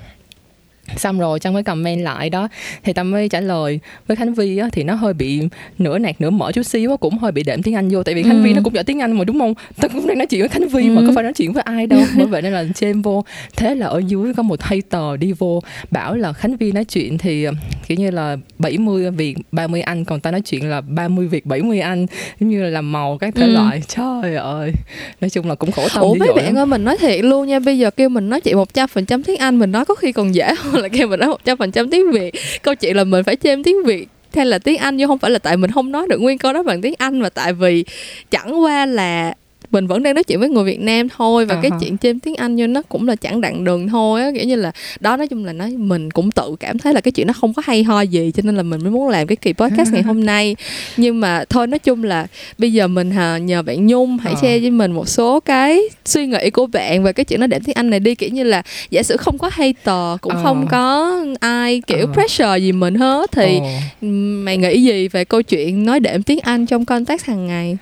xong 0.97 1.19
rồi 1.19 1.39
trong 1.39 1.55
cái 1.55 1.63
comment 1.63 2.03
lại 2.03 2.31
đó 2.31 2.49
thì 2.85 2.93
tâm 2.93 3.11
mới 3.11 3.29
trả 3.29 3.41
lời. 3.41 3.81
Với 4.07 4.17
khánh 4.17 4.35
vi 4.35 4.59
á, 4.59 4.69
thì 4.73 4.85
nó 4.85 4.95
hơi 4.95 5.15
bị 5.15 5.41
nửa 5.79 5.99
nạt 5.99 6.21
nửa 6.21 6.31
mở 6.31 6.53
chút 6.53 6.63
xíu 6.63 6.91
á, 6.91 6.97
cũng 6.97 7.19
hơi 7.19 7.33
bị 7.33 7.43
đệm 7.43 7.63
tiếng 7.63 7.75
anh 7.75 7.89
vô. 7.89 8.03
Tại 8.03 8.15
vì 8.15 8.23
khánh 8.23 8.39
ừ. 8.39 8.43
vi 8.43 8.53
nó 8.53 8.61
cũng 8.65 8.75
giỏi 8.75 8.85
tiếng 8.85 9.01
anh 9.01 9.13
mà 9.13 9.25
đúng 9.25 9.39
không? 9.39 9.55
Tao 9.77 9.89
cũng 9.89 10.07
đang 10.07 10.19
nói 10.19 10.27
chuyện 10.27 10.41
với 10.41 10.49
khánh 10.49 10.69
vi 10.69 10.89
ừ. 10.89 10.93
mà 10.93 11.03
có 11.07 11.13
phải 11.15 11.25
nói 11.25 11.33
chuyện 11.33 11.53
với 11.53 11.63
ai 11.63 11.87
đâu. 11.87 12.01
Bởi 12.17 12.27
vậy 12.27 12.43
nên 12.43 12.53
là 12.53 12.65
chêm 12.75 13.03
vô. 13.03 13.25
Thế 13.57 13.75
là 13.75 13.87
ở 13.87 14.03
dưới 14.07 14.35
có 14.35 14.43
một 14.43 14.63
hater 14.63 15.21
đi 15.21 15.33
vô 15.33 15.63
bảo 15.91 16.17
là 16.17 16.33
khánh 16.33 16.57
vi 16.57 16.73
nói 16.73 16.85
chuyện 16.85 17.19
thì 17.19 17.47
kiểu 17.89 17.99
như 17.99 18.11
là 18.11 18.37
70 18.59 19.11
việt 19.11 19.37
30 19.53 19.81
anh 19.81 20.05
còn 20.05 20.21
tao 20.21 20.33
nói 20.33 20.41
chuyện 20.41 20.71
là 20.71 20.81
30 20.81 21.27
việt 21.29 21.47
70 21.47 21.81
anh. 21.81 22.07
Giống 22.41 22.51
như 22.51 22.63
là 22.63 22.69
làm 22.69 22.93
màu 22.93 23.19
các 23.19 23.35
thể 23.35 23.47
ừ. 23.47 23.53
loại. 23.53 23.83
Trời 23.89 24.35
ơi! 24.35 24.73
Nói 25.21 25.31
chung 25.31 25.49
là 25.49 25.55
cũng 25.55 25.73
khổ 25.73 25.89
tâm 25.95 26.03
ủa 26.03 26.15
mấy 26.15 26.29
bạn 26.37 26.57
ơi 26.59 26.67
mình 26.67 26.85
nói 26.85 26.97
thiệt 26.99 27.25
luôn 27.25 27.47
nha. 27.47 27.59
Bây 27.59 27.79
giờ 27.79 27.91
kêu 27.91 28.09
mình 28.09 28.29
nói 28.29 28.41
chuyện 28.41 28.57
một 28.57 28.75
trăm 28.75 28.89
phần 28.89 29.07
trăm 29.07 29.23
tiếng 29.23 29.37
anh 29.37 29.59
mình 29.59 29.73
nói 29.73 29.85
có 29.85 29.95
khi 29.95 30.13
còn 30.13 30.35
dễ 30.35 30.55
hơn 30.59 30.78
là 30.83 30.89
kêu 30.89 31.09
mình 31.09 31.21
nói 31.21 31.29
một 31.29 31.45
trăm 31.45 31.59
phần 31.59 31.73
trăm 31.73 31.91
tiếng 31.91 32.13
việt, 32.13 32.35
câu 32.63 32.75
chuyện 32.75 32.97
là 32.97 33.05
mình 33.05 33.25
phải 33.25 33.37
chêm 33.37 33.63
tiếng 33.63 33.85
việt 33.85 34.09
hay 34.35 34.47
là 34.47 34.59
tiếng 34.59 34.77
anh 34.77 34.97
nhưng 34.97 35.09
không 35.09 35.19
phải 35.19 35.31
là 35.31 35.39
tại 35.39 35.57
mình 35.57 35.71
không 35.71 35.93
nói 35.93 36.07
được 36.09 36.21
nguyên 36.21 36.39
câu 36.39 36.53
đó 36.53 36.63
bằng 36.63 36.81
tiếng 36.83 36.95
anh, 36.99 37.21
mà 37.21 37.29
tại 37.29 37.53
vì 37.53 37.85
chẳng 38.31 38.63
qua 38.63 38.87
là 38.87 39.35
mình 39.71 39.87
vẫn 39.87 40.03
đang 40.03 40.15
nói 40.15 40.25
chuyện 40.25 40.41
với 40.41 40.49
người 40.49 40.65
Việt 40.65 40.81
Nam 40.81 41.09
thôi 41.09 41.47
và 41.47 41.55
uh-huh. 41.55 41.63
cái 41.63 41.71
chuyện 41.81 41.97
trên 41.97 42.21
tiếng 42.21 42.35
Anh 42.35 42.57
như 42.57 42.67
nó 42.67 42.83
cũng 42.83 43.09
là 43.09 43.17
chẳng 43.17 43.41
đặng 43.41 43.65
đường 43.65 43.89
thôi 43.89 44.23
á 44.23 44.31
kiểu 44.35 44.45
như 44.45 44.57
là 44.57 44.73
đó 45.01 45.17
nói 45.17 45.29
chung 45.29 45.45
là 45.45 45.53
nói 45.53 45.71
mình 45.71 46.11
cũng 46.11 46.31
tự 46.31 46.57
cảm 46.61 46.79
thấy 46.79 46.95
là 46.95 47.01
cái 47.01 47.13
chuyện 47.13 47.27
nó 47.27 47.33
không 47.33 47.55
có 47.55 47.63
hay 47.67 47.83
ho 47.83 48.01
gì 48.01 48.33
cho 48.35 48.43
nên 48.45 48.57
là 48.57 48.63
mình 48.63 48.81
mới 48.83 48.91
muốn 48.91 49.09
làm 49.09 49.27
cái 49.27 49.37
kỳ 49.37 49.53
podcast 49.53 49.93
ngày 49.93 50.03
hôm 50.03 50.27
nay 50.27 50.57
nhưng 50.97 51.21
mà 51.21 51.45
thôi 51.49 51.67
nói 51.67 51.79
chung 51.79 52.05
là 52.05 52.27
bây 52.59 52.73
giờ 52.73 52.89
mình 52.89 53.11
hà 53.11 53.39
nhờ 53.39 53.63
bạn 53.63 53.87
Nhung 53.87 54.19
hãy 54.19 54.33
uh. 54.33 54.39
share 54.39 54.59
với 54.59 54.71
mình 54.71 54.93
một 54.93 55.09
số 55.09 55.41
cái 55.41 55.81
suy 56.05 56.27
nghĩ 56.27 56.51
của 56.51 56.67
bạn 56.67 57.03
về 57.03 57.13
cái 57.13 57.25
chuyện 57.25 57.41
nó 57.41 57.47
đệm 57.47 57.63
tiếng 57.65 57.75
Anh 57.75 57.91
này 57.91 58.01
đi 58.01 58.15
kiểu 58.15 58.31
như 58.31 58.43
là 58.45 58.63
giả 58.91 59.03
sử 59.03 59.17
không 59.17 59.39
có 59.39 59.51
hater 59.53 60.21
cũng 60.21 60.33
uh. 60.37 60.43
không 60.43 60.67
có 60.71 61.17
ai 61.41 61.83
kiểu 61.87 62.05
uh. 62.05 62.15
pressure 62.15 62.59
gì 62.59 62.73
mình 62.73 62.95
hết 62.95 63.33
thì 63.33 63.57
uh. 63.57 64.05
mày 64.45 64.57
nghĩ 64.57 64.83
gì 64.83 65.09
về 65.09 65.25
câu 65.25 65.43
chuyện 65.43 65.85
nói 65.85 66.01
đệm 66.01 66.23
tiếng 66.23 66.41
Anh 66.41 66.67
trong 66.67 66.85
context 66.85 67.25
hàng 67.25 67.47
ngày 67.47 67.77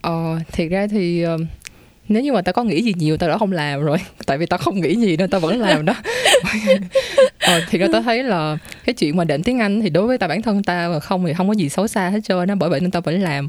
ờ 0.00 0.38
thiệt 0.52 0.70
ra 0.70 0.86
thì 0.86 1.26
uh, 1.26 1.40
nếu 2.10 2.22
như 2.22 2.32
mà 2.32 2.42
tao 2.42 2.52
có 2.52 2.64
nghĩ 2.64 2.82
gì 2.82 2.94
nhiều 2.96 3.16
tao 3.16 3.28
đã 3.28 3.38
không 3.38 3.52
làm 3.52 3.82
rồi. 3.82 3.98
Tại 4.26 4.38
vì 4.38 4.46
tao 4.46 4.58
không 4.58 4.80
nghĩ 4.80 4.94
gì 4.96 5.16
nên 5.16 5.30
tao 5.30 5.40
vẫn 5.40 5.58
làm 5.58 5.84
đó. 5.84 5.94
Ờ, 7.40 7.60
thì 7.70 7.78
ra 7.78 7.86
tao 7.92 8.02
thấy 8.02 8.22
là 8.22 8.58
cái 8.84 8.94
chuyện 8.94 9.16
mà 9.16 9.24
định 9.24 9.42
tiếng 9.42 9.58
anh 9.58 9.80
thì 9.80 9.90
đối 9.90 10.06
với 10.06 10.18
tao 10.18 10.28
bản 10.28 10.42
thân 10.42 10.62
tao 10.62 10.92
mà 10.92 11.00
không 11.00 11.26
thì 11.26 11.32
không 11.34 11.48
có 11.48 11.54
gì 11.54 11.68
xấu 11.68 11.86
xa 11.86 12.08
hết 12.08 12.20
trơn 12.24 12.48
nó 12.48 12.54
bởi 12.54 12.70
vậy 12.70 12.80
nên 12.80 12.90
tao 12.90 13.02
vẫn 13.02 13.20
làm. 13.20 13.48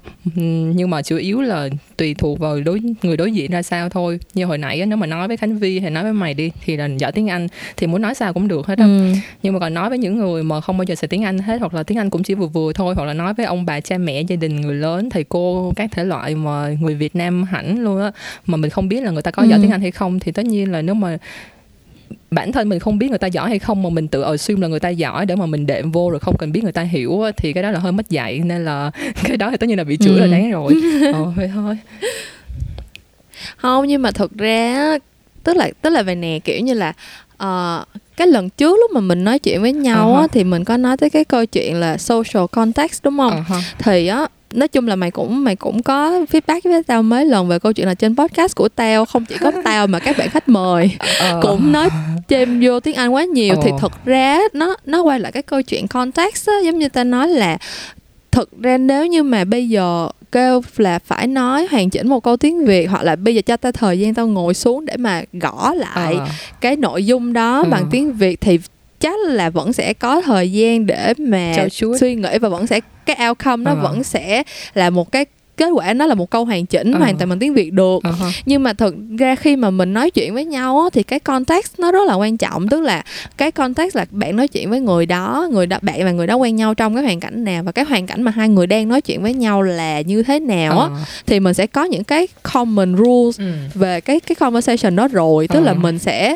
Nhưng 0.75 0.89
mà 0.89 1.01
chủ 1.01 1.17
yếu 1.17 1.41
là 1.41 1.69
tùy 1.97 2.13
thuộc 2.13 2.39
vào 2.39 2.61
đối 2.61 2.81
người 3.03 3.17
đối 3.17 3.31
diện 3.31 3.51
ra 3.51 3.63
sao 3.63 3.89
thôi. 3.89 4.19
Như 4.33 4.45
hồi 4.45 4.57
nãy 4.57 4.85
nếu 4.85 4.97
mà 4.97 5.07
nói 5.07 5.27
với 5.27 5.37
khánh 5.37 5.59
vi 5.59 5.79
hay 5.79 5.89
nói 5.91 6.03
với 6.03 6.13
mày 6.13 6.33
đi 6.33 6.51
thì 6.65 6.77
là 6.77 6.85
giỏi 6.85 7.11
tiếng 7.11 7.29
anh 7.29 7.47
thì 7.77 7.87
muốn 7.87 8.01
nói 8.01 8.15
sao 8.15 8.33
cũng 8.33 8.47
được 8.47 8.67
hết 8.67 8.79
á. 8.79 8.85
Ừ. 8.85 9.13
nhưng 9.43 9.53
mà 9.53 9.59
còn 9.59 9.73
nói 9.73 9.89
với 9.89 9.97
những 9.97 10.17
người 10.17 10.43
mà 10.43 10.61
không 10.61 10.77
bao 10.77 10.83
giờ 10.83 10.95
xài 10.95 11.07
tiếng 11.07 11.23
anh 11.23 11.39
hết 11.39 11.57
hoặc 11.59 11.73
là 11.73 11.83
tiếng 11.83 11.97
anh 11.97 12.09
cũng 12.09 12.23
chỉ 12.23 12.33
vừa 12.33 12.47
vừa 12.47 12.73
thôi 12.73 12.95
hoặc 12.95 13.05
là 13.05 13.13
nói 13.13 13.33
với 13.33 13.45
ông 13.45 13.65
bà 13.65 13.79
cha 13.79 13.97
mẹ 13.97 14.21
gia 14.21 14.35
đình 14.35 14.61
người 14.61 14.75
lớn 14.75 15.09
thầy 15.09 15.23
cô 15.23 15.73
các 15.75 15.89
thể 15.91 16.03
loại 16.03 16.35
mà 16.35 16.69
người 16.81 16.95
việt 16.95 17.15
nam 17.15 17.43
hẳn 17.43 17.79
luôn 17.79 18.01
á 18.01 18.11
mà 18.51 18.57
mình 18.57 18.69
không 18.69 18.89
biết 18.89 19.03
là 19.03 19.11
người 19.11 19.21
ta 19.21 19.31
có 19.31 19.43
ừ. 19.43 19.47
giỏi 19.49 19.59
tiếng 19.61 19.71
Anh 19.71 19.81
hay 19.81 19.91
không 19.91 20.19
thì 20.19 20.31
tất 20.31 20.45
nhiên 20.45 20.71
là 20.71 20.81
nếu 20.81 20.95
mà 20.95 21.17
bản 22.31 22.51
thân 22.51 22.69
mình 22.69 22.79
không 22.79 22.97
biết 22.97 23.09
người 23.09 23.17
ta 23.17 23.27
giỏi 23.27 23.49
hay 23.49 23.59
không 23.59 23.83
mà 23.83 23.89
mình 23.89 24.07
tự 24.07 24.21
assume 24.21 24.61
là 24.61 24.67
người 24.67 24.79
ta 24.79 24.89
giỏi 24.89 25.25
để 25.25 25.35
mà 25.35 25.45
mình 25.45 25.65
đệm 25.65 25.91
vô 25.91 26.09
rồi 26.09 26.19
không 26.19 26.37
cần 26.37 26.51
biết 26.51 26.63
người 26.63 26.71
ta 26.71 26.81
hiểu 26.81 27.21
thì 27.37 27.53
cái 27.53 27.63
đó 27.63 27.71
là 27.71 27.79
hơi 27.79 27.91
mất 27.91 28.09
dạy 28.09 28.39
nên 28.39 28.65
là 28.65 28.91
cái 29.23 29.37
đó 29.37 29.51
thì 29.51 29.57
tất 29.57 29.67
nhiên 29.67 29.77
là 29.77 29.83
bị 29.83 29.97
chửi 29.97 30.13
ừ. 30.13 30.19
là 30.19 30.27
đáng 30.27 30.51
rồi 30.51 30.73
ờ 31.13 31.23
vậy 31.23 31.51
thôi 31.53 31.77
không 33.57 33.87
nhưng 33.87 34.01
mà 34.01 34.11
thật 34.11 34.31
ra 34.37 34.97
tức 35.43 35.57
là 35.57 35.69
tức 35.81 35.89
là 35.89 36.01
về 36.01 36.15
nè 36.15 36.39
kiểu 36.39 36.59
như 36.59 36.73
là 36.73 36.93
uh, 37.43 37.87
cái 38.17 38.27
lần 38.27 38.49
trước 38.49 38.79
lúc 38.79 38.91
mà 38.91 39.01
mình 39.01 39.23
nói 39.23 39.39
chuyện 39.39 39.61
với 39.61 39.73
nhau 39.73 40.07
uh-huh. 40.07 40.21
á, 40.21 40.27
thì 40.31 40.43
mình 40.43 40.63
có 40.63 40.77
nói 40.77 40.97
tới 40.97 41.09
cái 41.09 41.25
câu 41.25 41.45
chuyện 41.45 41.75
là 41.75 41.97
social 41.97 42.45
context 42.51 43.03
đúng 43.03 43.17
không 43.17 43.43
uh-huh. 43.49 43.61
thì 43.79 44.07
á 44.07 44.27
nói 44.53 44.67
chung 44.67 44.87
là 44.87 44.95
mày 44.95 45.11
cũng 45.11 45.43
mày 45.43 45.55
cũng 45.55 45.83
có 45.83 46.11
feedback 46.31 46.61
với 46.63 46.83
tao 46.83 47.03
mấy 47.03 47.25
lần 47.25 47.47
về 47.47 47.59
câu 47.59 47.73
chuyện 47.73 47.87
là 47.87 47.93
trên 47.93 48.15
podcast 48.15 48.55
của 48.55 48.69
tao 48.69 49.05
không 49.05 49.25
chỉ 49.25 49.35
có 49.37 49.51
tao 49.63 49.87
mà 49.87 49.99
các 49.99 50.17
bạn 50.17 50.29
khách 50.29 50.49
mời 50.49 50.91
ờ. 51.19 51.39
cũng 51.41 51.71
nói 51.71 51.89
chêm 52.27 52.59
vô 52.63 52.79
tiếng 52.79 52.95
anh 52.95 53.13
quá 53.13 53.23
nhiều 53.23 53.55
ờ. 53.55 53.61
thì 53.63 53.71
thật 53.79 54.05
ra 54.05 54.39
nó 54.53 54.75
nó 54.85 55.01
quay 55.01 55.19
lại 55.19 55.31
cái 55.31 55.43
câu 55.43 55.61
chuyện 55.61 55.87
context 55.87 56.47
á 56.47 56.53
giống 56.63 56.79
như 56.79 56.89
ta 56.89 57.03
nói 57.03 57.27
là 57.27 57.57
thực 58.31 58.61
ra 58.61 58.77
nếu 58.77 59.05
như 59.05 59.23
mà 59.23 59.43
bây 59.43 59.69
giờ 59.69 60.09
kêu 60.31 60.61
là 60.77 60.99
phải 60.99 61.27
nói 61.27 61.67
hoàn 61.71 61.89
chỉnh 61.89 62.07
một 62.07 62.23
câu 62.23 62.37
tiếng 62.37 62.65
việt 62.65 62.85
hoặc 62.85 63.03
là 63.03 63.15
bây 63.15 63.35
giờ 63.35 63.41
cho 63.41 63.57
tao 63.57 63.71
thời 63.71 63.99
gian 63.99 64.13
tao 64.13 64.27
ngồi 64.27 64.53
xuống 64.53 64.85
để 64.85 64.97
mà 64.97 65.23
gõ 65.33 65.73
lại 65.73 66.15
à. 66.15 66.27
cái 66.61 66.75
nội 66.75 67.05
dung 67.05 67.33
đó 67.33 67.61
ừ. 67.63 67.69
bằng 67.69 67.87
tiếng 67.91 68.13
việt 68.13 68.41
thì 68.41 68.59
chắc 69.01 69.19
là 69.27 69.49
vẫn 69.49 69.73
sẽ 69.73 69.93
có 69.93 70.21
thời 70.21 70.51
gian 70.51 70.85
để 70.85 71.13
mà 71.17 71.53
suy 71.99 72.15
nghĩ 72.15 72.37
và 72.41 72.49
vẫn 72.49 72.67
sẽ 72.67 72.79
cái 73.05 73.17
outcome 73.29 73.63
nó 73.63 73.71
à. 73.71 73.81
vẫn 73.83 74.03
sẽ 74.03 74.43
là 74.73 74.89
một 74.89 75.11
cái 75.11 75.25
kết 75.57 75.69
quả 75.73 75.93
nó 75.93 76.05
là 76.05 76.15
một 76.15 76.29
câu 76.29 76.45
hoàn 76.45 76.65
chỉnh 76.65 76.91
uh 76.91 76.99
hoàn 76.99 77.17
toàn 77.17 77.29
bằng 77.29 77.39
tiếng 77.39 77.53
việt 77.53 77.73
được. 77.73 78.03
Uh-huh. 78.03 78.31
nhưng 78.45 78.63
mà 78.63 78.73
thực 78.73 78.95
ra 79.19 79.35
khi 79.35 79.55
mà 79.55 79.69
mình 79.69 79.93
nói 79.93 80.11
chuyện 80.11 80.33
với 80.33 80.45
nhau 80.45 80.79
á, 80.79 80.89
thì 80.93 81.03
cái 81.03 81.19
context 81.19 81.79
nó 81.79 81.91
rất 81.91 82.07
là 82.07 82.13
quan 82.13 82.37
trọng. 82.37 82.67
Tức 82.67 82.81
là 82.81 83.03
cái 83.37 83.51
context 83.51 83.95
là 83.95 84.05
bạn 84.11 84.35
nói 84.35 84.47
chuyện 84.47 84.69
với 84.69 84.79
người 84.79 85.05
đó 85.05 85.47
người 85.51 85.65
đó 85.65 85.77
bạn 85.81 86.03
và 86.03 86.11
người 86.11 86.27
đó 86.27 86.35
quen 86.35 86.55
nhau 86.55 86.73
trong 86.73 86.95
cái 86.95 87.03
hoàn 87.03 87.19
cảnh 87.19 87.43
nào 87.43 87.63
và 87.63 87.71
cái 87.71 87.85
hoàn 87.85 88.07
cảnh 88.07 88.21
mà 88.21 88.31
hai 88.31 88.49
người 88.49 88.67
đang 88.67 88.89
nói 88.89 89.01
chuyện 89.01 89.21
với 89.21 89.33
nhau 89.33 89.61
là 89.61 90.01
như 90.01 90.23
thế 90.23 90.39
nào 90.39 90.79
á 90.79 90.85
uh 90.85 90.91
thì 91.25 91.39
mình 91.39 91.53
sẽ 91.53 91.67
có 91.67 91.83
những 91.83 92.03
cái 92.03 92.27
common 92.53 92.95
rules 92.97 93.39
uh 93.41 93.75
về 93.75 94.01
cái 94.01 94.19
cái 94.19 94.35
conversation 94.35 94.95
đó 94.95 95.07
rồi. 95.07 95.47
Tức 95.47 95.59
uh 95.59 95.65
là 95.65 95.73
mình 95.73 95.99
sẽ 95.99 96.35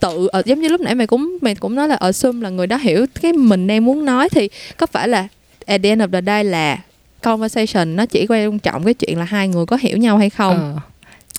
tự 0.00 0.28
uh, 0.38 0.46
giống 0.46 0.60
như 0.60 0.68
lúc 0.68 0.80
nãy 0.80 0.94
mày 0.94 1.06
cũng 1.06 1.38
mày 1.40 1.54
cũng 1.54 1.74
nói 1.74 1.88
là 1.88 1.94
assume 1.94 2.42
là 2.42 2.48
người 2.48 2.66
đó 2.66 2.76
hiểu 2.76 3.06
cái 3.22 3.32
mình 3.32 3.66
đang 3.66 3.84
muốn 3.84 4.04
nói 4.04 4.28
thì 4.28 4.48
có 4.76 4.86
phải 4.86 5.08
là 5.08 5.28
at 5.66 5.82
the 5.82 5.88
end 5.88 6.02
of 6.02 6.10
the 6.12 6.20
day 6.26 6.44
là 6.44 6.78
conversation 7.22 7.96
nó 7.96 8.06
chỉ 8.06 8.26
quan 8.28 8.58
trọng 8.58 8.84
cái 8.84 8.94
chuyện 8.94 9.18
là 9.18 9.24
hai 9.24 9.48
người 9.48 9.66
có 9.66 9.78
hiểu 9.80 9.96
nhau 9.96 10.18
hay 10.18 10.30
không 10.30 10.74
uh 10.76 10.90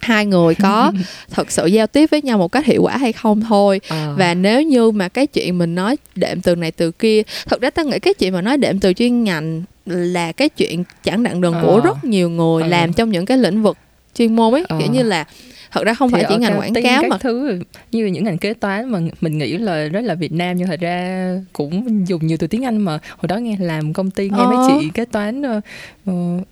hai 0.01 0.25
người 0.25 0.56
có 0.56 0.91
thật 1.32 1.51
sự 1.51 1.65
giao 1.65 1.88
tiếp 1.88 2.10
với 2.12 2.22
nhau 2.22 2.38
một 2.38 2.51
cách 2.51 2.65
hiệu 2.65 2.82
quả 2.84 2.98
hay 2.98 3.13
không 3.13 3.41
thôi 3.41 3.82
à. 3.88 4.13
và 4.18 4.34
nếu 4.34 4.62
như 4.62 4.91
mà 4.91 5.10
cái 5.10 5.27
chuyện 5.27 5.58
mình 5.58 5.75
nói 5.75 5.98
đệm 6.15 6.41
từ 6.41 6.56
này 6.56 6.72
từ 6.72 6.91
kia 6.91 7.22
thật 7.48 7.62
ra 7.62 7.70
ta 7.70 7.84
nghĩ 7.84 8.00
cái 8.00 8.13
chuyện 8.13 8.34
mà 8.34 8.41
nói 8.41 8.58
đệm 8.58 8.80
từ 8.80 8.94
chuyên 8.94 9.24
ngành 9.24 9.63
là 9.86 10.32
cái 10.32 10.50
chuyện 10.50 10.84
chẳng 11.03 11.24
đặng 11.24 11.41
đường 11.41 11.53
à. 11.53 11.62
của 11.62 11.82
rất 11.84 12.03
nhiều 12.03 12.30
người 12.30 12.63
à. 12.63 12.68
làm 12.68 12.94
trong 12.94 13.12
những 13.12 13.25
cái 13.25 13.38
lĩnh 13.38 13.63
vực 13.63 13.77
chuyên 14.15 14.36
môn 14.36 14.53
ấy 14.53 14.65
à. 14.68 14.77
kiểu 14.80 14.91
như 14.91 15.03
là 15.03 15.25
thật 15.72 15.84
ra 15.86 15.94
không 15.94 16.10
Thì 16.10 16.13
phải 16.13 16.25
chỉ 16.30 16.36
ngành 16.38 16.60
quảng 16.60 16.74
cáo 16.74 17.04
mà. 17.10 17.18
thứ 17.18 17.60
như 17.92 18.06
những 18.06 18.24
ngành 18.24 18.38
kế 18.38 18.54
toán 18.54 18.90
mà 18.90 19.00
mình 19.22 19.38
nghĩ 19.38 19.58
là 19.58 19.84
rất 19.88 20.01
là 20.01 20.16
Việt 20.16 20.32
Nam 20.32 20.58
nhưng 20.58 20.68
thật 20.68 20.80
ra 20.80 21.30
cũng 21.54 22.04
dùng 22.08 22.28
nhiều 22.28 22.38
từ 22.38 22.48
tiếng 22.48 22.66
Anh 22.66 22.78
mà. 22.78 22.92
Hồi 23.18 23.28
đó 23.28 23.38
nghe 23.38 23.56
làm 23.60 23.94
công 23.94 24.12
ty 24.12 24.30
nghe 24.30 24.38
Ờ. 24.38 24.46
mấy 24.46 24.58
chị 24.82 24.90
kế 24.94 25.06
toán 25.06 25.42
uh, 25.42 25.63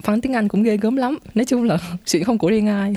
phán 0.04 0.22
tiếng 0.22 0.34
Anh 0.34 0.48
cũng 0.48 0.64
ghê 0.64 0.78
gớm 0.78 0.96
lắm. 0.96 1.18
Nói 1.36 1.46
chung 1.46 1.64
là 1.64 1.78
chuyện 2.06 2.24
không 2.24 2.38
của 2.38 2.50
riêng 2.50 2.68
ai. 2.68 2.94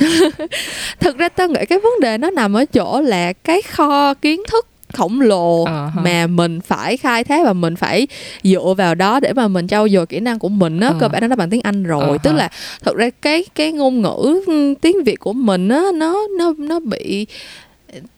Thực 1.01 1.19
ra 1.19 1.29
tao 1.29 1.49
nghĩ 1.49 1.61
cái 1.69 1.79
vấn 1.79 1.93
đề 2.01 2.19
nó 2.19 2.31
nằm 2.31 2.57
ở 2.57 2.65
chỗ 2.65 3.01
là 3.01 3.33
cái 3.33 3.63
kho 3.63 4.15
kiến 4.15 4.41
thức 4.51 4.67
khổng 4.93 5.21
lồ 5.21 5.65
ha. 5.65 5.91
mà 5.95 6.27
mình 6.27 6.61
phải 6.61 6.97
khai 6.97 7.25
thác 7.25 7.45
và 7.45 7.53
mình 7.53 7.77
phải 7.77 8.07
dựa 8.43 8.75
vào 8.77 8.95
đó 8.95 9.21
để 9.21 9.33
mà 9.33 9.49
mình 9.49 9.69
trau 9.69 9.89
dồi 9.89 10.07
kỹ 10.07 10.21
năng 10.21 10.39
của 10.39 10.49
mình 10.49 10.81
á. 10.81 10.89
Ờ. 10.89 10.95
cơ 11.01 11.09
bản 11.09 11.29
nó 11.29 11.37
bằng 11.37 11.51
tiếng 11.51 11.61
Anh 11.61 11.83
rồi. 11.83 12.03
Ờ 12.03 12.19
tức 12.23 12.33
là 12.33 12.49
thực 12.83 12.97
ra 12.97 13.11
cái 13.23 13.45
cái 13.55 13.73
ngôn 13.73 14.03
ngữ 14.03 14.43
ừ, 14.47 14.75
tiếng 14.81 15.05
Việt 15.05 15.21
của 15.21 15.33
mình 15.33 15.69
á 15.69 15.83
nó 15.95 16.27
nó 16.39 16.55
nó 16.59 16.81
bị 16.81 17.27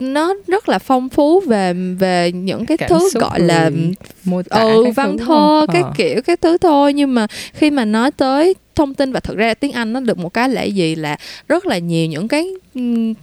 nó 0.00 0.34
rất 0.46 0.68
là 0.68 0.78
phong 0.78 1.08
phú 1.08 1.40
về 1.40 1.72
về 1.98 2.32
những 2.32 2.66
cái 2.66 2.76
Cảm 2.76 2.88
thứ 2.88 3.08
gọi 3.14 3.40
là 3.40 3.70
mô 4.24 4.42
tả 4.42 4.60
ừ 4.60 4.84
văn 4.96 5.18
thơ 5.18 5.66
cái 5.72 5.82
kiểu 5.96 6.22
cái 6.22 6.36
thứ 6.36 6.58
thôi. 6.58 6.92
Nhưng 6.92 7.14
mà 7.14 7.26
khi 7.52 7.70
mà 7.70 7.84
nói 7.84 8.10
tới 8.10 8.54
thông 8.74 8.94
tin 8.94 9.12
và 9.12 9.20
thực 9.20 9.36
ra 9.36 9.54
tiếng 9.54 9.72
Anh 9.72 9.92
nó 9.92 10.00
được 10.00 10.18
một 10.18 10.34
cái 10.34 10.48
là 10.48 10.62
gì? 10.62 10.94
Là 10.94 11.16
rất 11.48 11.66
là 11.66 11.78
nhiều 11.78 12.06
những 12.06 12.28
cái 12.28 12.54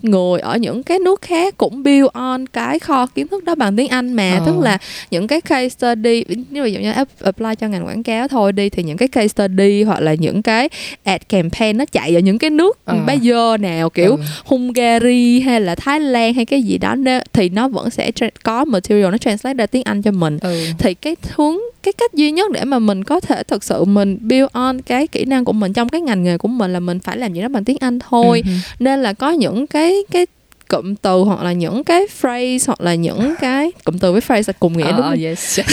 người 0.01 0.39
ở 0.39 0.57
những 0.57 0.83
cái 0.83 0.99
nước 0.99 1.21
khác 1.21 1.57
cũng 1.57 1.83
build 1.83 2.07
on 2.13 2.47
cái 2.47 2.79
kho 2.79 3.05
kiến 3.05 3.27
thức 3.27 3.43
đó 3.43 3.55
bằng 3.55 3.75
tiếng 3.75 3.87
Anh 3.87 4.13
mà 4.13 4.31
Ờ. 4.37 4.43
tức 4.45 4.55
là 4.59 4.77
những 5.11 5.27
cái 5.27 5.41
case 5.41 5.69
study 5.69 6.23
ví 6.27 6.35
dụ 6.51 6.79
như 6.79 6.91
ap- 6.91 7.05
apply 7.23 7.55
cho 7.59 7.67
ngành 7.67 7.85
quảng 7.85 8.03
cáo 8.03 8.27
thôi 8.27 8.51
đi 8.51 8.69
thì 8.69 8.83
những 8.83 8.97
cái 8.97 9.07
case 9.07 9.27
study 9.27 9.83
hoặc 9.83 9.99
là 10.01 10.13
những 10.13 10.41
cái 10.41 10.69
ad 11.03 11.21
campaign 11.29 11.77
nó 11.77 11.85
chạy 11.91 12.15
ở 12.15 12.19
những 12.19 12.37
cái 12.37 12.49
nước 12.49 12.77
Ờ. 12.85 12.95
bá 13.07 13.15
dơ 13.23 13.57
nào 13.57 13.89
kiểu 13.89 14.11
Ừ. 14.15 14.17
Hungary 14.45 15.39
hay 15.39 15.61
là 15.61 15.75
Thái 15.75 15.99
Lan 15.99 16.33
hay 16.33 16.45
cái 16.45 16.61
gì 16.63 16.77
đó 16.77 16.95
thì 17.33 17.49
nó 17.49 17.67
vẫn 17.67 17.89
sẽ 17.89 18.11
tra- 18.11 18.29
có 18.43 18.65
material 18.65 19.11
nó 19.11 19.17
translate 19.17 19.53
ra 19.53 19.65
tiếng 19.65 19.83
Anh 19.83 20.01
cho 20.01 20.11
mình 20.11 20.39
ừ. 20.41 20.55
thì 20.77 20.93
cái 20.93 21.15
hướng 21.35 21.57
cái 21.83 21.93
cách 21.93 22.13
duy 22.13 22.31
nhất 22.31 22.51
để 22.51 22.65
mà 22.65 22.79
mình 22.79 23.03
có 23.03 23.19
thể 23.19 23.43
thực 23.43 23.63
sự 23.63 23.83
mình 23.85 24.17
build 24.21 24.47
on 24.53 24.81
cái 24.81 25.07
kỹ 25.07 25.25
năng 25.25 25.45
của 25.45 25.53
mình 25.53 25.73
trong 25.73 25.89
cái 25.89 26.01
ngành 26.01 26.23
nghề 26.23 26.37
của 26.37 26.47
mình 26.47 26.73
là 26.73 26.79
mình 26.79 26.99
phải 26.99 27.17
làm 27.17 27.33
gì 27.33 27.41
đó 27.41 27.47
bằng 27.47 27.63
tiếng 27.63 27.77
Anh 27.79 27.99
thôi 28.09 28.41
Ừ. 28.45 28.51
nên 28.79 29.01
là 29.01 29.13
có 29.13 29.31
những 29.41 29.67
cái 29.67 30.03
cái 30.11 30.25
cụm 30.69 30.95
từ 30.95 31.17
hoặc 31.19 31.43
là 31.43 31.51
những 31.53 31.83
cái 31.83 32.07
phrase 32.07 32.57
hoặc 32.67 32.81
là 32.81 32.95
những 32.95 33.33
cái 33.41 33.71
cụm 33.83 33.97
từ 33.97 34.11
với 34.11 34.21
phrase 34.21 34.43
là 34.47 34.53
cùng 34.59 34.77
nghĩa 34.77 34.83
Ờ, 34.83 34.91
đúng 34.91 35.01
không? 35.01 35.19
yes. 35.23 35.59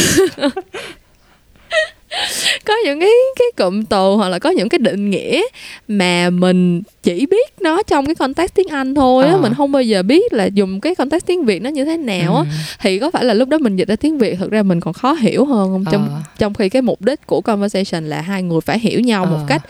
có 2.64 2.75
những 2.84 3.00
cái 3.00 3.10
cái 3.38 3.46
cụm 3.56 3.82
từ 3.84 4.14
hoặc 4.14 4.28
là 4.28 4.38
có 4.38 4.50
những 4.50 4.68
cái 4.68 4.78
định 4.78 5.10
nghĩa 5.10 5.42
mà 5.88 6.30
mình 6.30 6.82
chỉ 7.02 7.26
biết 7.26 7.50
nó 7.60 7.82
trong 7.82 8.06
cái 8.06 8.14
context 8.14 8.54
tiếng 8.54 8.68
Anh 8.68 8.94
thôi 8.94 9.25
á 9.26 9.32
Ờ. 9.32 9.38
mình 9.38 9.54
không 9.56 9.72
bao 9.72 9.82
giờ 9.82 10.02
biết 10.02 10.32
là 10.32 10.44
dùng 10.44 10.80
cái 10.80 10.94
context 10.94 11.26
tiếng 11.26 11.44
Việt 11.44 11.62
nó 11.62 11.70
như 11.70 11.84
thế 11.84 11.96
nào 11.96 12.37
á 12.37 12.40
Ừ. 12.42 12.46
thì 12.80 12.98
có 12.98 13.10
phải 13.10 13.25
là 13.25 13.34
lúc 13.34 13.48
đó 13.48 13.58
mình 13.58 13.76
dịch 13.76 13.88
ra 13.88 13.96
tiếng 13.96 14.18
Việt 14.18 14.37
thực 14.38 14.50
ra 14.50 14.62
mình 14.62 14.80
còn 14.80 14.94
khó 14.94 15.12
hiểu 15.12 15.44
hơn 15.44 15.68
không 15.68 15.84
trong 15.92 16.08
Ờ. 16.08 16.20
trong 16.38 16.54
khi 16.54 16.68
cái 16.68 16.82
mục 16.82 17.02
đích 17.02 17.26
của 17.26 17.40
conversation 17.40 18.08
là 18.08 18.20
hai 18.20 18.42
người 18.42 18.60
phải 18.60 18.78
hiểu 18.78 19.00
nhau 19.00 19.26
một 19.26 19.37
Ờ. 19.37 19.44
cách 19.48 19.62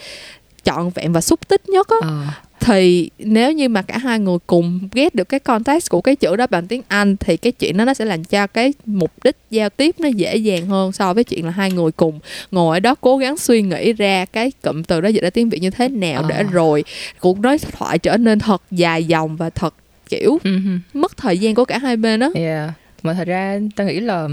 trọn 0.68 0.90
vẹn 0.94 1.12
và 1.12 1.20
xúc 1.20 1.48
tích 1.48 1.68
nhất 1.68 1.88
á 1.88 1.96
Ờ. 2.00 2.22
thì 2.60 3.10
nếu 3.18 3.52
như 3.52 3.68
mà 3.68 3.82
cả 3.82 3.98
hai 3.98 4.18
người 4.18 4.38
cùng 4.46 4.88
ghét 4.92 5.14
được 5.14 5.28
cái 5.28 5.40
context 5.40 5.90
của 5.90 6.00
cái 6.00 6.16
chữ 6.16 6.37
đó 6.37 6.46
bằng 6.50 6.66
tiếng 6.66 6.82
Anh 6.88 7.16
thì 7.16 7.37
cái 7.37 7.52
chuyện 7.52 7.76
đó 7.76 7.84
nó 7.84 7.94
sẽ 7.94 8.04
làm 8.04 8.25
cho 8.25 8.46
cái 8.46 8.72
mục 8.87 9.10
đích 9.25 9.37
giao 9.50 9.70
tiếp 9.70 9.94
nó 9.98 10.08
dễ 10.08 10.37
dàng 10.37 10.66
hơn 10.66 10.92
so 10.92 11.14
với 11.14 11.25
chuyện 11.25 11.44
là 11.44 11.50
hai 11.50 11.70
người 11.70 11.90
cùng 11.92 12.18
ngồi 12.50 12.76
ở 12.76 12.80
đó 12.80 12.94
cố 13.00 13.16
gắng 13.18 13.37
suy 13.37 13.62
nghĩ 13.62 13.92
ra 13.92 14.25
cái 14.25 14.52
cụm 14.62 14.82
từ 14.82 15.00
đó 15.00 15.08
dịch 15.08 15.22
ra 15.22 15.30
tiếng 15.30 15.48
Việt 15.48 15.62
như 15.62 15.70
thế 15.70 15.88
nào 15.88 16.25
để 16.28 16.37
Ờ. 16.37 16.42
rồi 16.42 16.84
cuộc 17.20 17.40
đối 17.40 17.58
thoại 17.58 17.98
trở 17.98 18.16
nên 18.16 18.38
thật 18.38 18.62
dài 18.70 19.04
dòng 19.04 19.37
và 19.37 19.50
thật 19.50 19.75
kiểu 20.08 20.38
Ừ. 20.44 20.58
mất 20.94 21.16
thời 21.16 21.38
gian 21.38 21.54
của 21.54 21.64
cả 21.64 21.78
hai 21.78 21.96
bên 21.96 22.20
đó 22.20 22.30
Yeah. 22.34 22.70
Mà 23.02 23.14
thật 23.14 23.26
ra 23.28 23.58
tao 23.76 23.87
nghĩ 23.87 24.00
là 24.00 24.28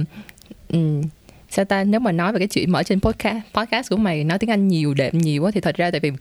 um, 0.73 1.01
sao 1.55 1.65
ta? 1.65 1.83
Nếu 1.83 1.99
mà 1.99 2.11
nói 2.11 2.33
về 2.33 2.39
cái 2.39 2.47
chuyện 2.47 2.71
mở 2.71 2.83
trên 2.83 2.99
podcast 3.01 3.37
podcast 3.53 3.89
của 3.89 3.97
mày 3.97 4.23
nói 4.23 4.39
tiếng 4.39 4.49
Anh 4.49 4.67
nhiều 4.67 4.93
đệm 4.93 5.17
nhiều 5.17 5.43
quá 5.43 5.51
thì 5.51 5.61
thật 5.61 5.75
ra 5.77 5.91
tại 5.91 5.99
vì 5.99 6.11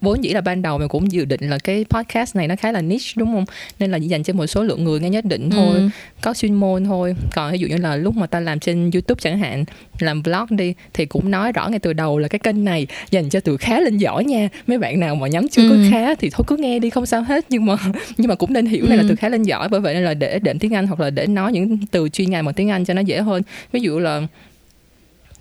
vốn 0.00 0.24
dĩ 0.24 0.30
là 0.30 0.40
ban 0.40 0.62
đầu 0.62 0.78
mày 0.78 0.88
cũng 0.88 1.12
dự 1.12 1.24
định 1.24 1.50
là 1.50 1.58
cái 1.64 1.84
podcast 1.90 2.36
này 2.36 2.48
nó 2.48 2.56
khá 2.56 2.72
là 2.72 2.80
niche 2.80 3.12
đúng 3.16 3.32
không? 3.32 3.44
Nên 3.78 3.90
là 3.90 3.98
chỉ 3.98 4.06
dành 4.06 4.22
cho 4.22 4.32
một 4.32 4.46
số 4.46 4.62
lượng 4.62 4.84
người 4.84 5.00
nghe 5.00 5.10
nhất 5.10 5.24
định 5.24 5.50
thôi. 5.50 5.74
Ừ. 5.74 5.88
có 6.22 6.34
chuyên 6.34 6.54
môn 6.54 6.84
thôi. 6.84 7.14
Còn 7.34 7.52
ví 7.52 7.58
dụ 7.58 7.66
như 7.68 7.76
là 7.76 7.96
lúc 7.96 8.16
mà 8.16 8.26
ta 8.26 8.40
làm 8.40 8.60
trên 8.60 8.90
youtube 8.94 9.18
chẳng 9.22 9.38
hạn 9.38 9.64
làm 9.98 10.22
vlog 10.22 10.46
đi 10.50 10.74
thì 10.94 11.06
cũng 11.06 11.30
nói 11.30 11.52
rõ 11.52 11.68
ngay 11.68 11.78
từ 11.78 11.92
đầu 11.92 12.18
là 12.18 12.28
cái 12.28 12.38
kênh 12.38 12.64
này 12.64 12.86
dành 13.10 13.28
cho 13.28 13.40
từ 13.40 13.56
khá 13.56 13.80
lên 13.80 13.98
giỏi 13.98 14.24
nha. 14.24 14.48
Mấy 14.66 14.78
bạn 14.78 15.00
nào 15.00 15.14
mà 15.14 15.28
nhắm 15.28 15.48
chưa 15.48 15.62
Ừ. 15.62 15.68
có 15.70 15.76
khá 15.90 16.14
thì 16.14 16.30
thôi 16.30 16.44
cứ 16.46 16.56
nghe 16.56 16.78
đi 16.78 16.90
không 16.90 17.06
sao 17.06 17.22
hết. 17.22 17.44
Nhưng 17.48 17.66
mà 17.66 17.76
nhưng 18.16 18.28
mà 18.28 18.34
cũng 18.34 18.52
nên 18.52 18.66
hiểu 18.66 18.84
này 18.88 18.96
là 18.96 19.02
Ừ. 19.02 19.06
từ 19.08 19.16
khá 19.16 19.28
lên 19.28 19.42
giỏi 19.42 19.68
bởi 19.68 19.80
vậy 19.80 19.94
nên 19.94 20.04
là 20.04 20.14
để 20.14 20.38
đệm 20.38 20.58
tiếng 20.58 20.74
anh 20.74 20.86
hoặc 20.86 21.00
là 21.00 21.10
để 21.10 21.26
nói 21.26 21.52
những 21.52 21.78
từ 21.90 22.08
chuyên 22.08 22.30
ngành 22.30 22.44
bằng 22.44 22.54
tiếng 22.54 22.70
anh 22.70 22.84
cho 22.84 22.94
nó 22.94 23.00
dễ 23.00 23.20
hơn. 23.20 23.42
Ví 23.72 23.80
dụ 23.80 23.98
là 23.98 24.22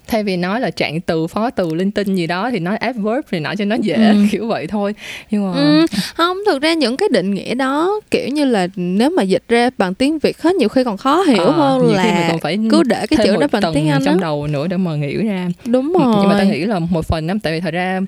thay 0.08 0.24
vì 0.24 0.38
nói 0.38 0.60
là 0.62 0.70
trạng 0.70 1.02
từ 1.02 1.28
phó 1.28 1.50
từ 1.50 1.74
linh 1.74 1.92
tinh 1.92 2.16
gì 2.16 2.28
đó 2.28 2.50
thì 2.52 2.60
nói 2.60 2.78
adverb 2.78 3.26
thì 3.32 3.40
nói 3.40 3.56
cho 3.56 3.66
nó 3.66 3.76
dễ 3.76 3.96
Ừ. 3.98 4.16
kiểu 4.32 4.48
vậy 4.48 4.68
thôi. 4.68 4.96
Nhưng 5.32 5.46
mà 5.54 5.60
Ừ, 5.60 5.86
không 6.16 6.38
thực 6.46 6.62
ra 6.62 6.74
những 6.74 6.98
cái 6.98 7.10
định 7.12 7.34
nghĩa 7.34 7.56
đó 7.56 8.00
kiểu 8.12 8.28
như 8.28 8.46
là 8.46 8.68
nếu 8.76 9.10
mà 9.10 9.24
dịch 9.24 9.44
ra 9.48 9.70
bằng 9.78 9.94
tiếng 9.94 10.20
Việt 10.20 10.42
hết 10.42 10.56
nhiều 10.56 10.70
khi 10.70 10.84
còn 10.84 10.98
khó 10.98 11.22
hiểu 11.24 11.44
ờ, 11.44 11.52
hơn 11.52 11.88
nhiều 11.88 11.98
khi 12.04 12.08
mình 12.08 12.22
là 12.22 12.28
còn 12.28 12.40
phải 12.40 12.60
cứ 12.72 12.84
để 12.84 13.08
cái 13.08 13.18
chữ 13.26 13.36
đó 13.36 13.48
bằng 13.52 13.74
tiếng 13.74 13.90
Anh 13.90 14.02
trong 14.06 14.16
đó 14.16 14.22
đầu 14.22 14.48
nữa 14.48 14.68
để 14.68 14.78
mà 14.78 14.96
hiểu 14.96 15.24
ra. 15.26 15.48
Đúng 15.66 15.94
rồi 15.94 16.08
nhưng 16.20 16.30
mà 16.30 16.36
tao 16.38 16.48
nghĩ 16.48 16.66
là 16.66 16.80
một 16.80 17.06
phần 17.06 17.28
lắm 17.28 17.40
tại 17.40 17.54
vì 17.54 17.60
thật 17.60 17.72
ra 17.74 18.00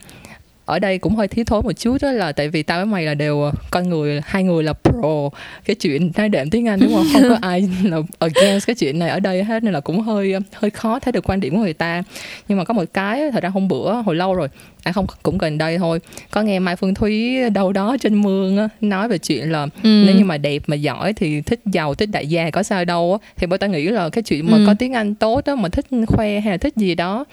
ở 0.69 0.79
đây 0.79 0.97
cũng 0.97 1.15
hơi 1.15 1.27
thiếu 1.27 1.45
thốn 1.45 1.65
một 1.65 1.71
chút 1.71 1.97
đó 2.01 2.11
là 2.11 2.31
tại 2.31 2.49
vì 2.49 2.63
tao 2.63 2.77
với 2.77 2.85
mày 2.85 3.05
là 3.05 3.13
đều 3.13 3.41
ờ, 3.41 3.51
con 3.71 3.89
người, 3.89 4.21
hai 4.25 4.43
người 4.43 4.63
là 4.63 4.73
pro 4.73 5.29
cái 5.65 5.75
chuyện 5.75 6.11
nói 6.17 6.29
đệm 6.29 6.49
tiếng 6.49 6.67
Anh, 6.67 6.79
đúng 6.79 6.93
không? 6.93 7.05
Không 7.13 7.29
có 7.29 7.37
ai 7.41 7.69
là 7.83 7.97
against 8.19 8.67
cái 8.67 8.75
chuyện 8.75 8.99
này 8.99 9.09
ở 9.09 9.19
đây 9.19 9.43
hết 9.43 9.63
nên 9.63 9.73
là 9.73 9.79
cũng 9.79 10.01
hơi 10.01 10.33
ờ, 10.33 10.39
hơi 10.53 10.71
khó 10.71 10.99
thấy 10.99 11.11
được 11.11 11.29
quan 11.29 11.39
điểm 11.39 11.55
của 11.55 11.61
người 11.61 11.73
ta. 11.73 12.03
Nhưng 12.47 12.57
mà 12.57 12.63
có 12.63 12.73
một 12.73 12.83
cái 12.93 13.31
thật 13.31 13.43
ra 13.43 13.49
hôm 13.49 13.67
bữa, 13.67 13.93
hồi 13.93 14.15
lâu 14.15 14.33
rồi 14.35 14.47
à 14.83 14.91
không 14.91 15.05
cũng 15.23 15.37
gần 15.37 15.57
đây 15.57 15.77
thôi 15.77 15.99
có 16.31 16.41
nghe 16.41 16.59
Mai 16.59 16.75
Phương 16.75 16.93
Thúy 16.93 17.35
đâu 17.49 17.71
đó 17.73 17.97
trên 18.01 18.21
mương 18.21 18.57
á, 18.57 18.69
nói 18.81 19.07
về 19.07 19.17
chuyện 19.17 19.51
là 19.51 19.61
ừ. 19.83 20.03
nếu 20.07 20.15
như 20.15 20.25
mà 20.25 20.37
đẹp 20.37 20.61
mà 20.67 20.75
giỏi 20.75 21.13
thì 21.13 21.41
thích 21.41 21.59
giàu 21.65 21.95
thích 21.95 22.09
đại 22.11 22.27
gia 22.27 22.49
có 22.49 22.63
sao 22.63 22.85
đâu 22.85 23.17
á 23.21 23.27
thì 23.37 23.47
bởi 23.47 23.59
ta 23.59 23.67
nghĩ 23.67 23.83
là 23.87 24.09
cái 24.09 24.23
chuyện 24.23 24.51
mà 24.51 24.57
Ừ. 24.57 24.63
có 24.67 24.73
tiếng 24.79 24.93
Anh 24.93 25.15
tốt 25.15 25.45
á 25.45 25.55
mà 25.55 25.69
thích 25.69 25.85
khoe 26.07 26.39
hay 26.39 26.51
là 26.51 26.57
thích 26.57 26.73
gì 26.77 26.95
đó 26.95 27.25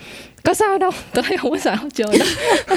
có 0.43 0.55
sao 0.55 0.79
đâu 0.79 0.91
tôi 1.15 1.25
thấy 1.29 1.37
không 1.37 1.50
có 1.50 1.59
sao 1.59 1.76
hết 1.76 1.88
trơn 1.95 2.07
đó 2.19 2.26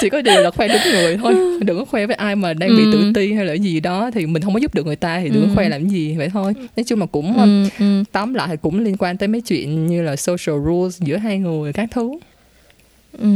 chỉ 0.00 0.08
có 0.08 0.22
điều 0.22 0.40
là 0.40 0.50
khoe 0.50 0.68
đúng 0.68 0.92
người 0.92 1.16
thôi 1.16 1.34
đừng 1.64 1.78
có 1.78 1.84
khoe 1.84 2.06
với 2.06 2.16
ai 2.16 2.36
mà 2.36 2.54
đang 2.54 2.70
bị 2.76 2.82
Ừ. 2.84 2.90
tự 2.92 3.12
ti 3.14 3.32
hay 3.32 3.44
là 3.46 3.52
gì 3.54 3.80
đó 3.80 4.10
thì 4.14 4.26
mình 4.26 4.42
không 4.42 4.54
có 4.54 4.58
giúp 4.60 4.74
được 4.74 4.86
người 4.86 4.96
ta 4.96 5.20
thì 5.20 5.28
đừng 5.28 5.42
Ừ. 5.42 5.48
có 5.48 5.54
khoe 5.54 5.68
làm 5.68 5.88
gì 5.88 6.14
vậy 6.18 6.28
thôi 6.32 6.54
nói 6.76 6.84
chung 6.86 7.00
là 7.00 7.06
cũng 7.06 7.36
ừ, 7.36 7.68
ừ. 7.78 8.04
tóm 8.12 8.34
lại 8.34 8.48
thì 8.50 8.56
cũng 8.62 8.78
liên 8.84 8.96
quan 8.98 9.16
tới 9.16 9.28
mấy 9.28 9.40
chuyện 9.40 9.86
như 9.86 10.02
là 10.02 10.16
social 10.16 10.56
rules 10.66 11.00
giữa 11.02 11.16
hai 11.16 11.38
người 11.38 11.72
các 11.72 11.88
thứ 11.90 12.10
Ừ. 13.18 13.26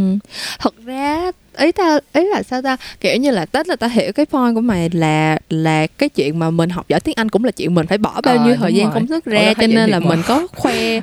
Thật 0.58 0.74
ra 0.84 1.30
ý 1.58 1.72
ta 1.72 1.98
ý 2.12 2.24
là 2.24 2.42
sao 2.42 2.62
ta 2.62 2.76
kiểu 3.00 3.16
như 3.16 3.30
là 3.30 3.46
tết 3.46 3.68
là 3.68 3.76
ta 3.76 3.88
hiểu 3.88 4.12
cái 4.12 4.26
point 4.26 4.54
của 4.54 4.60
mày 4.60 4.90
là 4.92 5.38
là 5.50 5.86
cái 5.86 6.08
chuyện 6.08 6.38
mà 6.38 6.50
mình 6.50 6.70
học 6.70 6.88
giỏi 6.88 7.00
tiếng 7.00 7.14
Anh 7.16 7.28
cũng 7.28 7.44
là 7.44 7.50
chuyện 7.50 7.74
mình 7.74 7.86
phải 7.86 7.98
bỏ 7.98 8.20
bao 8.20 8.36
Ờ, 8.36 8.44
nhiêu 8.44 8.52
đúng 8.54 8.60
thời 8.62 8.74
gian 8.74 8.84
rồi. 8.86 8.94
công 8.94 9.06
sức 9.06 9.24
ra 9.24 9.54
cho 9.60 9.66
nên 9.66 9.90
là 9.90 9.98
mà. 10.00 10.08
mình 10.08 10.22
có 10.26 10.46
khoe 10.56 11.00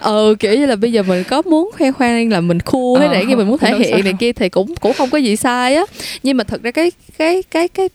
ừ 0.00 0.36
kiểu 0.38 0.54
như 0.54 0.66
là 0.66 0.76
bây 0.76 0.92
giờ 0.92 1.02
mình 1.02 1.24
có 1.28 1.42
muốn 1.42 1.70
khoe 1.78 1.92
khoang 1.92 2.30
là 2.30 2.40
mình 2.40 2.60
cool 2.60 2.98
hay 2.98 3.08
này 3.08 3.24
kia 3.28 3.34
mình 3.34 3.46
muốn 3.48 3.58
thể 3.58 3.78
hiện 3.78 4.04
này 4.04 4.14
kia 4.20 4.32
thì 4.32 4.48
cũng 4.48 4.74
cũng 4.76 4.92
không 4.92 5.10
có 5.10 5.18
gì 5.18 5.36
sai 5.36 5.74
á 5.76 5.84
nhưng 6.22 6.36
mà 6.36 6.44
thật 6.44 6.62
ra 6.62 6.70
cái 6.70 6.92
cái 7.18 7.42
cái 7.50 7.68
cái 7.68 7.88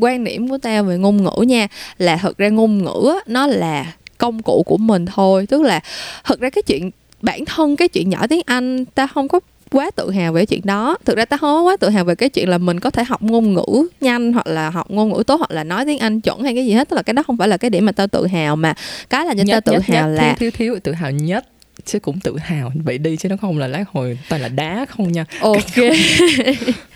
quan 0.00 0.24
điểm 0.24 0.48
của 0.48 0.58
tao 0.58 0.84
về 0.84 0.96
ngôn 0.98 1.24
ngữ 1.24 1.42
nha 1.42 1.68
là 1.98 2.16
thật 2.16 2.38
ra 2.38 2.48
ngôn 2.48 2.78
ngữ 2.84 3.12
á, 3.16 3.20
nó 3.26 3.46
là 3.46 3.92
công 4.18 4.42
cụ 4.42 4.62
của 4.66 4.76
mình 4.76 5.06
thôi 5.06 5.46
tức 5.48 5.62
là 5.62 5.80
thật 6.24 6.40
ra 6.40 6.50
cái 6.50 6.62
chuyện 6.62 6.90
bản 7.24 7.44
thân 7.44 7.76
cái 7.76 7.88
chuyện 7.88 8.08
nhỏ 8.08 8.26
tiếng 8.26 8.42
Anh 8.46 8.84
ta 8.84 9.06
không 9.06 9.28
có 9.28 9.40
quá 9.70 9.90
tự 9.96 10.10
hào 10.10 10.32
về 10.32 10.46
chuyện 10.46 10.60
đó. 10.64 10.96
Thực 11.04 11.16
ra 11.16 11.24
ta 11.24 11.36
không 11.36 11.54
có 11.56 11.62
quá 11.62 11.76
tự 11.76 11.88
hào 11.88 12.04
về 12.04 12.14
cái 12.14 12.28
chuyện 12.28 12.48
là 12.48 12.58
mình 12.58 12.80
có 12.80 12.90
thể 12.90 13.04
học 13.04 13.22
ngôn 13.22 13.54
ngữ 13.54 13.88
nhanh 14.00 14.32
hoặc 14.32 14.46
là 14.46 14.70
học 14.70 14.90
ngôn 14.90 15.12
ngữ 15.12 15.22
tốt 15.26 15.36
hoặc 15.36 15.50
là 15.50 15.64
nói 15.64 15.84
tiếng 15.84 15.98
anh 15.98 16.20
chuẩn 16.20 16.42
hay 16.42 16.54
cái 16.54 16.66
gì 16.66 16.72
hết. 16.72 16.88
Tức 16.88 16.96
là 16.96 17.02
cái 17.02 17.14
đó 17.14 17.22
không 17.22 17.36
phải 17.36 17.48
là 17.48 17.56
cái 17.56 17.70
điểm 17.70 17.86
mà 17.86 17.92
tao 17.92 18.06
tự 18.06 18.26
hào 18.26 18.56
mà. 18.56 18.74
Cái 19.10 19.26
là 19.26 19.34
cho 19.34 19.44
tao 19.50 19.60
tự 19.60 19.94
hào 19.94 20.08
là 20.08 20.22
thiếu, 20.22 20.34
thiếu 20.38 20.50
thiếu 20.50 20.78
tự 20.82 20.92
hào 20.92 21.10
nhất 21.10 21.44
chứ 21.84 21.98
cũng 21.98 22.20
tự 22.20 22.36
hào. 22.38 22.72
Vậy 22.84 22.98
đi 22.98 23.16
chứ 23.16 23.28
nó 23.28 23.36
không 23.36 23.58
là 23.58 23.66
lát 23.66 23.84
hồi 23.92 24.18
toàn 24.28 24.42
là 24.42 24.48
đá 24.48 24.86
không 24.88 25.12
nha. 25.12 25.24
Ok 25.40 25.76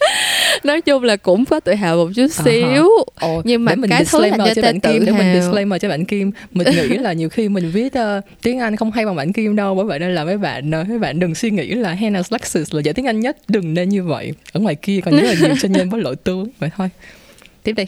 nói 0.64 0.80
chung 0.80 1.02
là 1.02 1.16
cũng 1.16 1.44
có 1.44 1.60
tự 1.60 1.74
hào 1.74 1.96
một 1.96 2.10
chút 2.14 2.26
xíu. 2.44 2.88
Ồ, 3.20 3.42
Nhưng 3.44 3.64
mà 3.64 3.72
để 3.72 3.76
mình 3.76 3.90
cái 3.90 4.04
thứ 4.04 4.20
làm 4.20 4.48
cho 4.54 4.62
bạn 4.62 4.80
Kim 4.80 5.04
để 5.06 5.12
mình 5.12 5.40
disclaimer 5.40 5.82
cho 5.82 5.88
bạn 5.88 6.04
Kim. 6.04 6.30
Mình 6.52 6.68
nghĩ 6.70 6.98
là 6.98 7.12
nhiều 7.12 7.28
khi 7.28 7.48
mình 7.48 7.70
viết 7.70 7.92
ờ, 7.92 8.20
tiếng 8.42 8.58
Anh 8.58 8.76
không 8.76 8.92
hay 8.92 9.06
bằng 9.06 9.16
bạn 9.16 9.32
Kim 9.32 9.56
đâu 9.56 9.74
bởi 9.74 9.84
vậy 9.84 9.98
nên 9.98 10.14
là 10.14 10.24
mấy 10.24 10.38
bạn 10.38 10.70
ờ, 10.70 10.84
mấy 10.88 10.98
bạn 10.98 11.20
đừng 11.20 11.34
suy 11.34 11.50
nghĩ 11.50 11.74
là 11.74 11.94
Hannah 11.94 12.32
Lexus 12.32 12.74
là 12.74 12.80
dạy 12.80 12.94
tiếng 12.94 13.06
Anh 13.06 13.20
nhất 13.20 13.36
đừng 13.48 13.74
nên 13.74 13.88
như 13.88 14.04
vậy. 14.04 14.32
Ở 14.52 14.60
ngoài 14.60 14.74
kia 14.74 15.00
còn 15.04 15.14
rất 15.14 15.22
là 15.22 15.34
nhiều 15.40 15.56
chân 15.62 15.72
nhân 15.72 15.90
với 15.90 16.00
lỗi 16.00 16.16
tướng 16.16 16.48
vậy 16.58 16.70
thôi 16.76 16.88
tiếp 17.66 17.72
đi. 17.76 17.84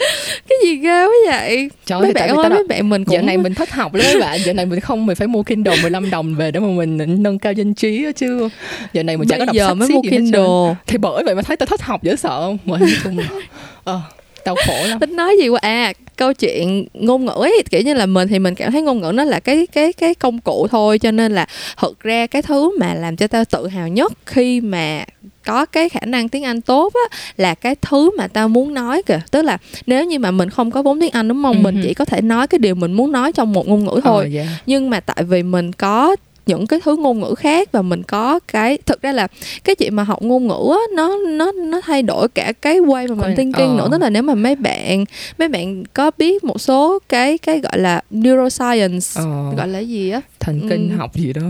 Cái 0.48 0.58
gì 0.64 0.76
ghê 0.76 1.04
quá 1.04 1.14
vậy? 1.26 1.70
Trời 1.86 2.00
mấy 2.00 2.12
bạn 2.12 2.28
ơi 2.28 2.36
tao 2.42 2.50
mấy 2.50 2.64
bạn 2.68 2.88
mình 2.88 3.04
cũng 3.04 3.14
Dạo 3.14 3.22
này 3.22 3.38
mình 3.38 3.54
thất 3.54 3.70
học 3.70 3.94
lắm 3.94 4.06
các 4.12 4.20
bạn. 4.20 4.40
Dạo 4.44 4.54
này 4.54 4.66
mình 4.66 4.80
không 4.80 5.06
Mình 5.06 5.16
phải 5.16 5.28
mua 5.28 5.42
Kindle 5.42 5.82
15 5.82 6.10
đồng 6.10 6.34
về 6.34 6.50
Để 6.50 6.60
mà 6.60 6.66
mình 6.66 7.22
nâng 7.22 7.38
cao 7.38 7.52
danh 7.52 7.74
trí 7.74 8.06
chứ. 8.16 8.48
Dạo 8.92 9.04
này 9.04 9.16
mình 9.16 9.28
chẳng 9.28 9.38
có 9.38 9.44
đọc 9.44 9.54
giờ 9.54 9.68
sách 9.68 9.76
mới 9.76 9.88
mua. 9.88 10.02
Kindle. 10.02 10.74
Thì 10.86 10.98
bởi 10.98 11.24
vậy 11.24 11.34
mà 11.34 11.42
thấy 11.42 11.56
tao 11.56 11.66
thất 11.66 11.82
học 11.82 12.02
dễ 12.02 12.16
sợ 12.16 12.40
không? 12.40 12.58
Mà 12.64 12.78
nói 12.78 12.90
chung 13.04 13.18
ờ, 13.84 14.00
đau 14.44 14.56
khổ 14.66 14.86
lắm. 14.86 14.98
Tính 14.98 15.16
nói 15.16 15.36
gì 15.40 15.48
quá? 15.48 15.58
À 15.62 15.92
câu 16.18 16.32
chuyện 16.32 16.86
ngôn 16.94 17.24
ngữ 17.24 17.32
ấy 17.36 17.62
kiểu 17.70 17.80
như 17.82 17.94
là 17.94 18.06
mình 18.06 18.28
thì 18.28 18.38
mình 18.38 18.54
cảm 18.54 18.72
thấy 18.72 18.82
ngôn 18.82 19.00
ngữ 19.00 19.12
nó 19.14 19.24
là 19.24 19.40
cái 19.40 19.66
cái 19.66 19.92
cái 19.92 20.14
công 20.14 20.38
cụ 20.40 20.66
thôi 20.70 20.98
cho 20.98 21.10
nên 21.10 21.32
là 21.32 21.46
thực 21.82 22.00
ra 22.00 22.26
cái 22.26 22.42
thứ 22.42 22.78
mà 22.78 22.94
làm 22.94 23.16
cho 23.16 23.26
tao 23.26 23.44
tự 23.44 23.66
hào 23.68 23.88
nhất 23.88 24.12
khi 24.26 24.60
mà 24.60 25.04
có 25.46 25.66
cái 25.66 25.88
khả 25.88 26.00
năng 26.06 26.28
tiếng 26.28 26.44
Anh 26.44 26.60
tốt 26.60 26.92
á 26.94 27.16
là 27.36 27.54
cái 27.54 27.74
thứ 27.82 28.10
mà 28.18 28.28
tao 28.28 28.48
muốn 28.48 28.74
nói 28.74 29.02
kìa 29.06 29.20
tức 29.30 29.42
là 29.42 29.58
nếu 29.86 30.04
như 30.04 30.18
mà 30.18 30.30
mình 30.30 30.50
không 30.50 30.70
có 30.70 30.82
vốn 30.82 31.00
tiếng 31.00 31.10
Anh 31.10 31.28
đúng 31.28 31.42
không 31.42 31.62
mình 31.62 31.74
Ừ. 31.76 31.80
chỉ 31.84 31.94
có 31.94 32.04
thể 32.04 32.20
nói 32.20 32.46
cái 32.46 32.58
điều 32.58 32.74
mình 32.74 32.92
muốn 32.92 33.12
nói 33.12 33.32
trong 33.32 33.52
một 33.52 33.68
ngôn 33.68 33.84
ngữ 33.84 34.00
thôi 34.04 34.24
Ờ, 34.24 34.28
dạ. 34.28 34.46
nhưng 34.66 34.90
mà 34.90 35.00
tại 35.00 35.22
vì 35.24 35.42
mình 35.42 35.72
có 35.72 36.16
những 36.48 36.66
cái 36.66 36.80
thứ 36.84 36.96
ngôn 36.96 37.20
ngữ 37.20 37.34
khác 37.34 37.72
và 37.72 37.82
mình 37.82 38.02
có 38.02 38.40
cái 38.48 38.78
thực 38.86 39.02
ra 39.02 39.12
là 39.12 39.28
cái 39.64 39.74
chuyện 39.76 39.96
mà 39.96 40.02
học 40.02 40.22
ngôn 40.22 40.46
ngữ 40.48 40.68
á 40.72 40.78
nó 40.96 41.16
nó 41.28 41.52
nó 41.52 41.80
thay 41.80 42.02
đổi 42.02 42.28
cả 42.28 42.52
cái 42.62 42.80
way 42.80 43.08
mà 43.08 43.14
mình 43.14 43.18
Quan- 43.30 43.36
thinking 43.36 43.60
ờ. 43.60 43.74
nữa 43.78 43.88
tức 43.92 44.00
là 44.00 44.10
nếu 44.10 44.22
mà 44.22 44.34
mấy 44.34 44.56
bạn 44.56 45.04
mấy 45.38 45.48
bạn 45.48 45.84
có 45.94 46.10
biết 46.18 46.44
một 46.44 46.60
số 46.60 46.98
cái 47.08 47.38
cái 47.38 47.60
gọi 47.60 47.78
là 47.78 48.00
neuroscience 48.10 49.06
Ờ, 49.14 49.52
gọi 49.56 49.68
là 49.68 49.78
gì 49.78 50.10
á? 50.10 50.20
Thần 50.40 50.66
kinh 50.68 50.90
Ừ. 50.90 50.96
học 50.96 51.14
gì 51.16 51.32
đó. 51.32 51.42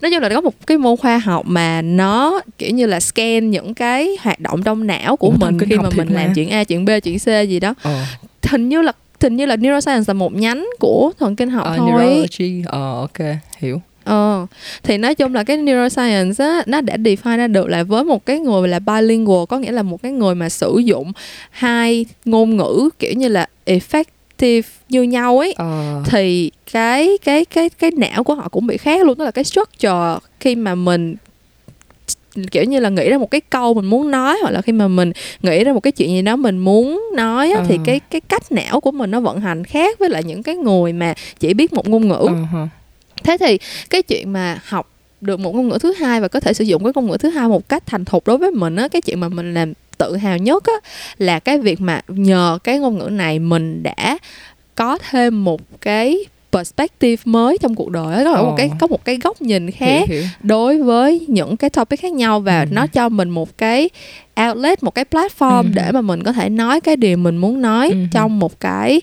Nói 0.00 0.10
chung 0.10 0.20
là 0.22 0.28
có 0.28 0.40
một 0.40 0.66
cái 0.66 0.78
môn 0.78 0.96
khoa 0.96 1.18
học 1.18 1.46
mà 1.46 1.82
nó 1.82 2.40
kiểu 2.58 2.70
như 2.70 2.86
là 2.86 3.00
scan 3.00 3.50
những 3.50 3.74
cái 3.74 4.16
hoạt 4.20 4.40
động 4.40 4.62
trong 4.62 4.86
não 4.86 5.16
của 5.16 5.28
Ủa, 5.28 5.36
mình 5.46 5.58
khi 5.58 5.76
mà 5.76 5.88
mình 5.96 6.08
làm 6.08 6.34
chuyện 6.34 6.50
A 6.50 6.64
chuyện 6.64 6.84
B 6.84 6.90
chuyện 7.02 7.18
C 7.18 7.48
gì 7.48 7.60
đó. 7.60 7.74
Ờ. 7.82 8.04
Hình 8.50 8.68
như 8.68 8.82
là 8.82 8.92
hình 9.20 9.36
như 9.36 9.46
là 9.46 9.56
neuroscience 9.56 10.04
là 10.06 10.14
một 10.14 10.34
nhánh 10.34 10.68
của 10.78 11.12
thần 11.18 11.36
kinh 11.36 11.50
học 11.50 11.64
ờ, 11.64 11.76
thôi. 11.76 11.90
neurology. 11.90 12.62
Ờ 12.66 13.00
ok 13.00 13.18
hiểu. 13.58 13.80
Ờ, 14.04 14.46
thì 14.82 14.98
nói 14.98 15.14
chung 15.14 15.34
là 15.34 15.44
cái 15.44 15.56
neuroscience 15.56 16.44
á, 16.44 16.62
nó 16.66 16.80
đã 16.80 16.96
define 16.96 17.36
ra 17.36 17.46
được 17.46 17.68
là 17.68 17.82
với 17.82 18.04
một 18.04 18.26
cái 18.26 18.38
người 18.38 18.68
là 18.68 18.78
bilingual 18.78 19.44
có 19.48 19.58
nghĩa 19.58 19.72
là 19.72 19.82
một 19.82 20.02
cái 20.02 20.12
người 20.12 20.34
mà 20.34 20.48
sử 20.48 20.78
dụng 20.84 21.12
hai 21.50 22.06
ngôn 22.24 22.56
ngữ 22.56 22.90
kiểu 22.98 23.12
như 23.12 23.28
là 23.28 23.46
effective 23.66 24.62
như 24.88 25.02
nhau 25.02 25.38
ấy 25.38 25.52
ờ. 25.52 26.02
thì 26.06 26.50
cái 26.72 27.18
cái 27.24 27.44
cái 27.44 27.68
cái 27.68 27.90
não 27.90 28.24
của 28.24 28.34
họ 28.34 28.48
cũng 28.48 28.66
bị 28.66 28.76
khác 28.76 29.06
luôn 29.06 29.18
tức 29.18 29.24
là 29.24 29.30
cái 29.30 29.44
structure 29.44 30.18
khi 30.40 30.54
mà 30.54 30.74
mình 30.74 31.16
kiểu 32.50 32.64
như 32.64 32.78
là 32.80 32.88
nghĩ 32.88 33.08
ra 33.10 33.18
một 33.18 33.30
cái 33.30 33.40
câu 33.40 33.74
mình 33.74 33.84
muốn 33.84 34.10
nói 34.10 34.38
hoặc 34.42 34.50
là 34.50 34.62
khi 34.62 34.72
mà 34.72 34.88
mình 34.88 35.12
nghĩ 35.42 35.64
ra 35.64 35.72
một 35.72 35.80
cái 35.80 35.92
chuyện 35.92 36.08
gì 36.10 36.22
đó 36.22 36.36
mình 36.36 36.58
muốn 36.58 37.02
nói 37.14 37.50
á, 37.50 37.64
thì 37.68 37.76
Ờ. 37.76 37.82
cái 37.86 38.00
cái 38.10 38.20
cách 38.20 38.52
não 38.52 38.80
của 38.80 38.90
mình 38.90 39.10
nó 39.10 39.20
vận 39.20 39.40
hành 39.40 39.64
khác 39.64 39.98
với 39.98 40.10
lại 40.10 40.22
những 40.24 40.42
cái 40.42 40.54
người 40.56 40.92
mà 40.92 41.14
chỉ 41.40 41.54
biết 41.54 41.72
một 41.72 41.88
ngôn 41.88 42.08
ngữ 42.08 42.28
hả. 42.52 42.68
thế 43.24 43.36
thì 43.40 43.58
cái 43.90 44.02
chuyện 44.02 44.32
mà 44.32 44.58
học 44.64 44.90
được 45.20 45.40
một 45.40 45.54
ngôn 45.54 45.68
ngữ 45.68 45.78
thứ 45.80 45.92
hai 45.92 46.20
và 46.20 46.28
có 46.28 46.40
thể 46.40 46.52
sử 46.54 46.64
dụng 46.64 46.84
cái 46.84 46.92
ngôn 46.96 47.06
ngữ 47.06 47.16
thứ 47.20 47.28
hai 47.30 47.48
một 47.48 47.68
cách 47.68 47.82
thành 47.86 48.04
thục 48.04 48.26
đối 48.26 48.38
với 48.38 48.50
mình 48.50 48.76
á 48.76 48.88
cái 48.88 49.02
chuyện 49.02 49.20
mà 49.20 49.28
mình 49.28 49.54
làm 49.54 49.72
tự 49.98 50.16
hào 50.16 50.38
nhất 50.38 50.64
á 50.66 50.72
là 51.18 51.38
cái 51.38 51.58
việc 51.58 51.80
mà 51.80 52.00
nhờ 52.08 52.58
cái 52.64 52.78
ngôn 52.78 52.98
ngữ 52.98 53.08
này 53.08 53.38
mình 53.38 53.82
đã 53.82 54.18
có 54.74 54.98
thêm 55.10 55.44
một 55.44 55.60
cái 55.80 56.18
perspective 56.58 57.22
mới 57.24 57.58
trong 57.60 57.74
cuộc 57.74 57.90
đời 57.90 58.24
Ồ. 58.24 58.44
một 58.44 58.54
cái 58.56 58.70
có 58.78 58.86
một 58.86 59.04
cái 59.04 59.16
góc 59.24 59.42
nhìn 59.42 59.62
hiểu 59.62 59.72
khác 59.76 60.08
hiểu 60.08 60.22
đối 60.42 60.82
với 60.82 61.26
những 61.28 61.56
cái 61.56 61.70
topic 61.70 62.00
khác 62.00 62.12
nhau 62.12 62.40
và 62.40 62.60
Ừ. 62.60 62.66
nó 62.70 62.86
cho 62.86 63.08
mình 63.08 63.30
một 63.30 63.58
cái 63.58 63.90
outlet 64.48 64.82
một 64.82 64.94
cái 64.94 65.04
platform 65.10 65.62
Ừ. 65.62 65.68
để 65.74 65.90
mà 65.92 66.00
mình 66.00 66.22
có 66.22 66.32
thể 66.32 66.48
nói 66.48 66.80
cái 66.80 66.96
điều 66.96 67.16
mình 67.16 67.36
muốn 67.36 67.62
nói 67.62 67.88
Ừ. 67.88 67.96
trong 68.12 68.38
một 68.38 68.60
cái 68.60 69.00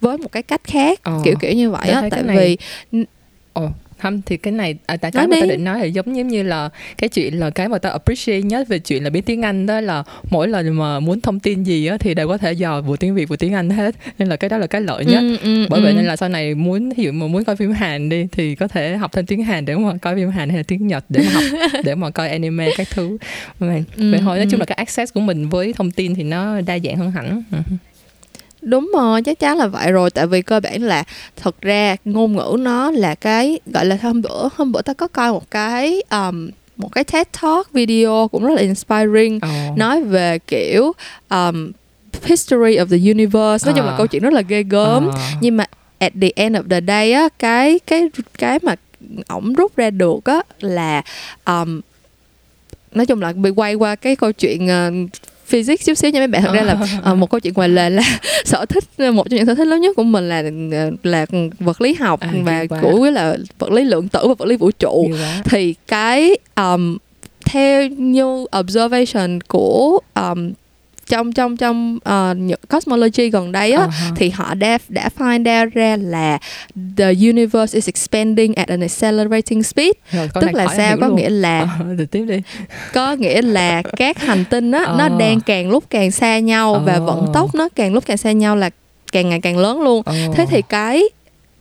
với 0.00 0.18
một 0.18 0.32
cái 0.32 0.42
cách 0.42 0.60
khác 0.64 1.00
Ờ. 1.02 1.20
kiểu 1.24 1.34
kiểu 1.40 1.52
như 1.52 1.70
vậy 1.70 1.88
thấy 2.00 2.10
tại 2.10 2.22
này- 2.22 2.36
vì 2.92 3.04
Ồ, 3.52 3.68
không 4.02 4.22
thì 4.26 4.36
cái 4.36 4.52
này 4.52 4.74
à, 4.86 4.96
tại 4.96 5.10
cái 5.10 5.26
mà 5.28 5.36
tao 5.40 5.48
định 5.48 5.64
nói 5.64 5.78
là 5.80 5.84
giống 5.84 6.16
giống 6.16 6.28
như 6.28 6.42
là 6.42 6.68
cái 6.98 7.08
chuyện 7.08 7.40
là 7.40 7.50
cái 7.50 7.68
mà 7.68 7.78
tao 7.78 7.92
appreciate 7.92 8.40
nhất 8.42 8.68
về 8.68 8.78
chuyện 8.78 9.04
là 9.04 9.10
biết 9.10 9.26
tiếng 9.26 9.42
Anh 9.42 9.66
đó 9.66 9.80
là 9.80 10.02
mỗi 10.30 10.48
lần 10.48 10.78
mà 10.78 11.00
muốn 11.00 11.20
thông 11.20 11.40
tin 11.40 11.62
gì 11.62 11.86
á 11.86 11.96
thì 12.00 12.14
đều 12.14 12.28
có 12.28 12.38
thể 12.38 12.52
dò 12.52 12.80
vừa 12.80 12.96
tiếng 12.96 13.14
Việt 13.14 13.28
vừa 13.28 13.36
tiếng 13.36 13.54
Anh 13.54 13.70
hết 13.70 13.94
nên 14.18 14.28
là 14.28 14.36
cái 14.36 14.48
đó 14.50 14.58
là 14.58 14.66
cái 14.66 14.80
lợi 14.80 15.04
nhất 15.04 15.20
Ừ, 15.20 15.36
ừ, 15.36 15.66
bởi 15.70 15.80
vậy 15.80 15.92
ừ. 15.92 15.96
nên 15.96 16.04
là 16.06 16.16
sau 16.16 16.28
này 16.28 16.54
muốn 16.54 16.90
ví 16.96 17.04
dụ 17.04 17.12
mà 17.12 17.26
muốn 17.26 17.44
coi 17.44 17.56
phim 17.56 17.72
Hàn 17.72 18.08
đi 18.08 18.26
thì 18.32 18.54
có 18.54 18.68
thể 18.68 18.96
học 18.96 19.12
thêm 19.12 19.26
tiếng 19.26 19.42
Hàn 19.44 19.64
để 19.64 19.76
mà 19.76 19.92
coi 20.02 20.16
phim 20.16 20.30
Hàn 20.30 20.48
hay 20.48 20.56
là 20.58 20.62
tiếng 20.68 20.86
Nhật 20.86 21.04
để 21.08 21.20
mà 21.22 21.30
học 21.30 21.42
để 21.84 21.94
mà 21.94 22.10
coi 22.10 22.28
anime 22.28 22.70
các 22.70 22.90
thứ 22.90 23.16
vậy 23.58 23.84
Ừ, 23.96 24.10
vậy 24.10 24.20
thôi 24.20 24.36
nói 24.36 24.44
ừ. 24.46 24.48
chung 24.50 24.60
là 24.60 24.66
cái 24.66 24.74
access 24.76 25.12
của 25.14 25.20
mình 25.20 25.48
với 25.48 25.72
thông 25.72 25.90
tin 25.90 26.14
thì 26.14 26.22
nó 26.22 26.60
đa 26.60 26.78
dạng 26.78 26.96
hơn 26.96 27.10
hẳn 27.10 27.42
Ừ. 27.52 27.58
đúng 28.62 28.90
rồi 28.94 29.22
chắc 29.22 29.38
chắn 29.38 29.58
là 29.58 29.66
vậy 29.66 29.92
rồi 29.92 30.10
tại 30.10 30.26
vì 30.26 30.42
cơ 30.42 30.60
bản 30.60 30.82
là 30.82 31.04
thật 31.36 31.60
ra 31.60 31.96
ngôn 32.04 32.36
ngữ 32.36 32.56
nó 32.58 32.90
là 32.90 33.14
cái 33.14 33.60
gọi 33.66 33.84
là 33.86 33.98
hôm 34.02 34.22
bữa 34.22 34.48
hôm 34.56 34.72
bữa 34.72 34.82
ta 34.82 34.92
có 34.94 35.08
coi 35.08 35.32
một 35.32 35.50
cái 35.50 36.02
um, 36.10 36.50
một 36.76 36.92
cái 36.92 37.04
TED 37.04 37.26
Talk 37.42 37.72
video 37.72 38.28
cũng 38.32 38.44
rất 38.46 38.54
là 38.54 38.60
inspiring 38.62 39.38
Ồ. 39.42 39.48
nói 39.76 40.02
về 40.02 40.38
kiểu 40.38 40.92
um, 41.30 41.70
history 42.24 42.76
of 42.76 42.86
the 42.86 43.10
universe 43.10 43.66
nói 43.66 43.74
chung 43.76 43.86
là 43.86 43.92
À. 43.92 43.96
câu 43.98 44.06
chuyện 44.06 44.22
rất 44.22 44.32
là 44.32 44.40
ghê 44.40 44.62
gớm 44.62 45.08
Ờ. 45.08 45.18
nhưng 45.40 45.56
mà 45.56 45.64
at 45.98 46.12
the 46.20 46.28
end 46.36 46.56
of 46.56 46.62
the 46.70 46.80
day 46.86 47.12
á 47.12 47.28
cái 47.38 47.78
cái 47.86 48.08
cái 48.38 48.58
mà 48.62 48.74
ổng 49.28 49.52
rút 49.52 49.76
ra 49.76 49.90
được 49.90 50.24
á 50.24 50.40
là 50.60 51.02
um, 51.46 51.80
nói 52.92 53.06
chung 53.06 53.22
là 53.22 53.32
bị 53.32 53.50
quay 53.50 53.74
qua 53.74 53.94
cái 53.96 54.16
câu 54.16 54.32
chuyện 54.32 54.66
uh, 54.66 55.10
physics 55.52 55.86
chút 55.86 55.94
xíu 55.94 56.10
nha 56.10 56.20
mấy 56.20 56.26
bạn. 56.26 56.42
Thật 56.42 56.52
ra 56.54 56.62
là 56.62 56.76
ờ, 57.02 57.14
một 57.14 57.30
câu 57.30 57.40
chuyện 57.40 57.54
ngoài 57.54 57.68
lề 57.68 57.90
là 57.90 58.02
sở 58.44 58.64
thích 58.66 58.84
một 59.12 59.30
trong 59.30 59.36
những 59.36 59.46
sở 59.46 59.54
thích 59.54 59.66
lớn 59.66 59.80
nhất 59.80 59.96
của 59.96 60.02
mình 60.02 60.28
là 60.28 60.42
ờ, 60.72 60.90
là 61.02 61.26
vật 61.58 61.80
lý 61.80 61.94
học 61.94 62.20
À, 62.20 62.30
và 62.44 62.64
quá. 62.68 62.78
của 62.82 63.10
là 63.10 63.36
vật 63.58 63.70
lý 63.72 63.84
lượng 63.84 64.08
tử 64.08 64.28
và 64.28 64.34
vật 64.38 64.46
lý 64.46 64.56
vũ 64.56 64.70
trụ. 64.70 65.10
Thì 65.44 65.74
cái 65.88 66.36
um, 66.56 66.96
theo 67.44 67.86
như 67.86 68.46
observation 68.60 69.40
của 69.48 69.98
um, 70.14 70.52
trong 71.06 71.32
trong 71.32 71.56
trong 71.56 71.98
uh, 72.08 72.36
những 72.36 72.60
cosmology 72.68 73.30
gần 73.30 73.52
đây 73.52 73.72
á 73.72 73.86
ha. 73.86 74.10
thì 74.16 74.30
họ 74.30 74.54
đã 74.54 74.78
đã 74.88 75.08
find 75.18 75.64
out 75.64 75.74
ra 75.74 75.96
là 76.00 76.38
the 76.96 77.12
universe 77.28 77.74
is 77.76 77.88
expanding 77.88 78.54
at 78.54 78.68
an 78.68 78.80
accelerating 78.80 79.62
speed 79.62 79.90
Rồi, 80.12 80.28
tức 80.34 80.54
là 80.54 80.66
sao 80.76 80.96
có 81.00 81.06
luôn. 81.06 81.16
nghĩa 81.16 81.28
là 81.30 81.78
thì 81.98 82.06
tiếp 82.06 82.24
đi 82.28 82.36
có 82.94 83.12
nghĩa 83.12 83.42
là 83.42 83.82
các 83.96 84.18
hành 84.18 84.44
tinh 84.50 84.70
á 84.72 84.84
nó 84.98 85.04
Ờ. 85.08 85.16
đang 85.18 85.40
càng 85.40 85.70
lúc 85.70 85.84
càng 85.90 86.10
xa 86.10 86.38
nhau 86.38 86.82
và 86.86 86.92
Ờ. 86.92 87.00
vận 87.00 87.26
tốc 87.34 87.54
nó 87.54 87.68
càng 87.74 87.94
lúc 87.94 88.06
càng 88.06 88.16
xa 88.16 88.32
nhau 88.32 88.56
là 88.56 88.70
càng 89.12 89.28
ngày 89.28 89.40
càng 89.40 89.58
lớn 89.58 89.80
luôn 89.80 90.02
Ồ. 90.06 90.12
thế 90.34 90.46
thì 90.50 90.62
cái 90.68 91.02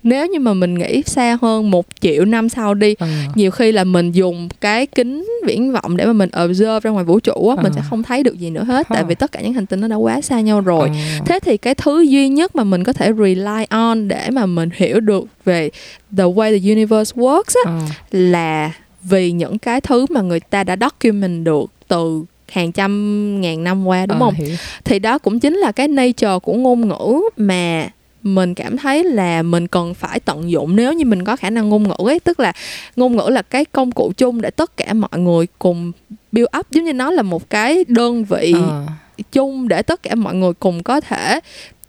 nếu 0.04 0.28
như 0.28 0.40
mà 0.40 0.54
mình 0.54 0.74
nghĩ 0.74 1.04
xa 1.06 1.38
hơn 1.42 1.72
một 1.72 1.86
triệu 2.00 2.26
năm 2.26 2.50
sau 2.50 2.74
đi 2.74 2.96
Ờ. 3.00 3.08
nhiều 3.36 3.52
khi 3.52 3.72
là 3.72 3.84
mình 3.84 4.12
dùng 4.12 4.50
cái 4.62 4.86
kính 4.86 5.26
viễn 5.46 5.72
vọng 5.72 5.98
để 5.98 6.06
mà 6.06 6.14
mình 6.14 6.30
observe 6.44 6.80
ra 6.80 6.90
ngoài 6.92 7.06
vũ 7.06 7.20
trụ 7.20 7.50
á 7.50 7.56
mình 7.64 7.72
Ờ. 7.72 7.76
sẽ 7.76 7.82
không 7.90 8.04
thấy 8.04 8.24
được 8.24 8.40
gì 8.40 8.50
nữa 8.50 8.64
hết 8.64 8.88
tại 8.90 9.02
Ờ. 9.02 9.06
vì 9.08 9.16
tất 9.16 9.32
cả 9.32 9.42
những 9.42 9.54
hành 9.54 9.66
tinh 9.66 9.82
nó 9.82 9.88
đã 9.88 9.96
quá 9.96 10.22
xa 10.22 10.40
nhau 10.42 10.62
rồi 10.62 10.90
Ờ. 10.90 10.96
thế 11.26 11.40
thì 11.40 11.58
cái 11.58 11.76
thứ 11.76 12.02
duy 12.02 12.30
nhất 12.30 12.56
mà 12.56 12.64
mình 12.64 12.84
có 12.84 12.94
thể 12.94 13.12
rely 13.18 13.66
on 13.70 14.08
để 14.08 14.30
mà 14.30 14.46
mình 14.46 14.70
hiểu 14.76 15.00
được 15.00 15.24
về 15.46 15.70
the 16.18 16.24
way 16.24 16.60
the 16.60 16.70
universe 16.72 17.16
works 17.16 17.56
á 17.66 17.72
Ờ. 17.72 17.80
là 18.12 18.72
vì 19.04 19.32
những 19.32 19.58
cái 19.58 19.82
thứ 19.82 20.06
mà 20.10 20.22
người 20.22 20.40
ta 20.40 20.64
đã 20.64 20.76
document 20.82 21.46
được 21.46 21.66
từ 21.88 22.24
hàng 22.52 22.72
trăm 22.72 23.42
ngàn 23.42 23.64
năm 23.64 23.88
qua 23.88 24.06
đúng 24.06 24.20
Ờ, 24.20 24.26
không 24.26 24.34
hiểu. 24.34 24.56
thì 24.84 25.00
đó 25.00 25.18
cũng 25.18 25.40
chính 25.40 25.56
là 25.58 25.72
cái 25.72 25.88
nature 25.88 26.40
của 26.44 26.54
ngôn 26.54 26.88
ngữ 26.88 27.22
mà 27.38 27.90
mình 28.24 28.54
cảm 28.54 28.78
thấy 28.78 29.04
là 29.04 29.42
mình 29.42 29.68
cần 29.68 29.94
phải 29.94 30.20
tận 30.20 30.52
dụng 30.52 30.76
nếu 30.76 30.94
như 30.94 31.06
mình 31.06 31.24
có 31.26 31.36
khả 31.36 31.50
năng 31.50 31.70
ngôn 31.70 31.84
ngữ 31.84 31.96
ấy 32.10 32.20
tức 32.20 32.40
là 32.40 32.54
ngôn 32.96 33.16
ngữ 33.16 33.28
là 33.30 33.42
cái 33.42 33.66
công 33.66 33.92
cụ 33.92 34.12
chung 34.18 34.42
để 34.42 34.50
tất 34.52 34.78
cả 34.78 34.94
mọi 34.94 35.20
người 35.20 35.48
cùng 35.60 35.92
build 36.32 36.48
up 36.60 36.72
giống 36.72 36.84
như 36.84 36.94
nó 36.94 37.12
là 37.12 37.22
một 37.22 37.50
cái 37.50 37.86
đơn 37.88 38.24
vị 38.26 38.54
Ờ. 38.68 38.86
chung 39.32 39.68
để 39.68 39.82
tất 39.82 40.04
cả 40.04 40.16
mọi 40.16 40.36
người 40.36 40.54
cùng 40.54 40.84
có 40.84 41.02
thể 41.02 41.40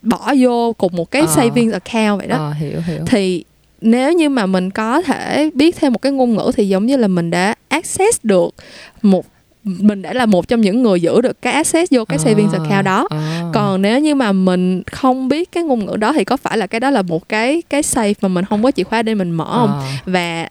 bỏ 0.03 0.35
vô 0.39 0.73
cùng 0.73 0.93
một 0.97 1.11
cái 1.11 1.23
Ờ. 1.23 1.33
savings 1.37 1.73
account 1.73 2.19
vậy 2.19 2.29
đó 2.29 2.37
Ờ, 2.37 2.53
hiểu 2.53 2.81
hiểu 2.87 3.01
thì 3.07 3.45
nếu 3.81 4.13
như 4.13 4.29
mà 4.29 4.47
mình 4.47 4.71
có 4.71 5.03
thể 5.03 5.51
biết 5.55 5.77
thêm 5.77 5.93
một 5.93 6.03
cái 6.03 6.13
ngôn 6.13 6.35
ngữ 6.35 6.51
thì 6.57 6.69
giống 6.69 6.87
như 6.87 6.97
là 6.97 7.09
mình 7.09 7.31
đã 7.31 7.55
access 7.69 8.19
được 8.23 8.55
một 9.03 9.25
mình 9.65 10.03
đã 10.03 10.13
là 10.13 10.27
một 10.27 10.49
trong 10.49 10.61
những 10.61 10.83
người 10.83 11.01
giữ 11.01 11.21
được 11.21 11.43
cái 11.43 11.53
access 11.53 11.93
vô 11.93 12.05
cái 12.05 12.19
savings 12.19 12.53
Ờ, 12.53 12.59
account 12.63 12.85
đó. 12.85 13.09
Còn 13.55 13.83
nếu 13.83 14.01
như 14.01 14.15
mà 14.15 14.33
mình 14.33 14.83
không 14.93 15.29
biết 15.29 15.53
cái 15.53 15.63
ngôn 15.63 15.87
ngữ 15.87 15.97
đó 15.97 16.13
thì 16.13 16.25
có 16.25 16.37
phải 16.37 16.59
là 16.59 16.67
cái 16.67 16.81
đó 16.81 16.91
là 16.91 17.03
một 17.03 17.29
cái 17.29 17.63
cái 17.71 17.83
safe 17.83 18.15
mà 18.21 18.29
mình 18.29 18.45
không 18.45 18.63
có 18.63 18.71
chìa 18.71 18.83
khóa 18.85 19.03
để 19.03 19.15
mình 19.15 19.31
mở 19.31 19.45
không 19.45 19.71
Ờ. 19.71 19.83
và 20.07 20.49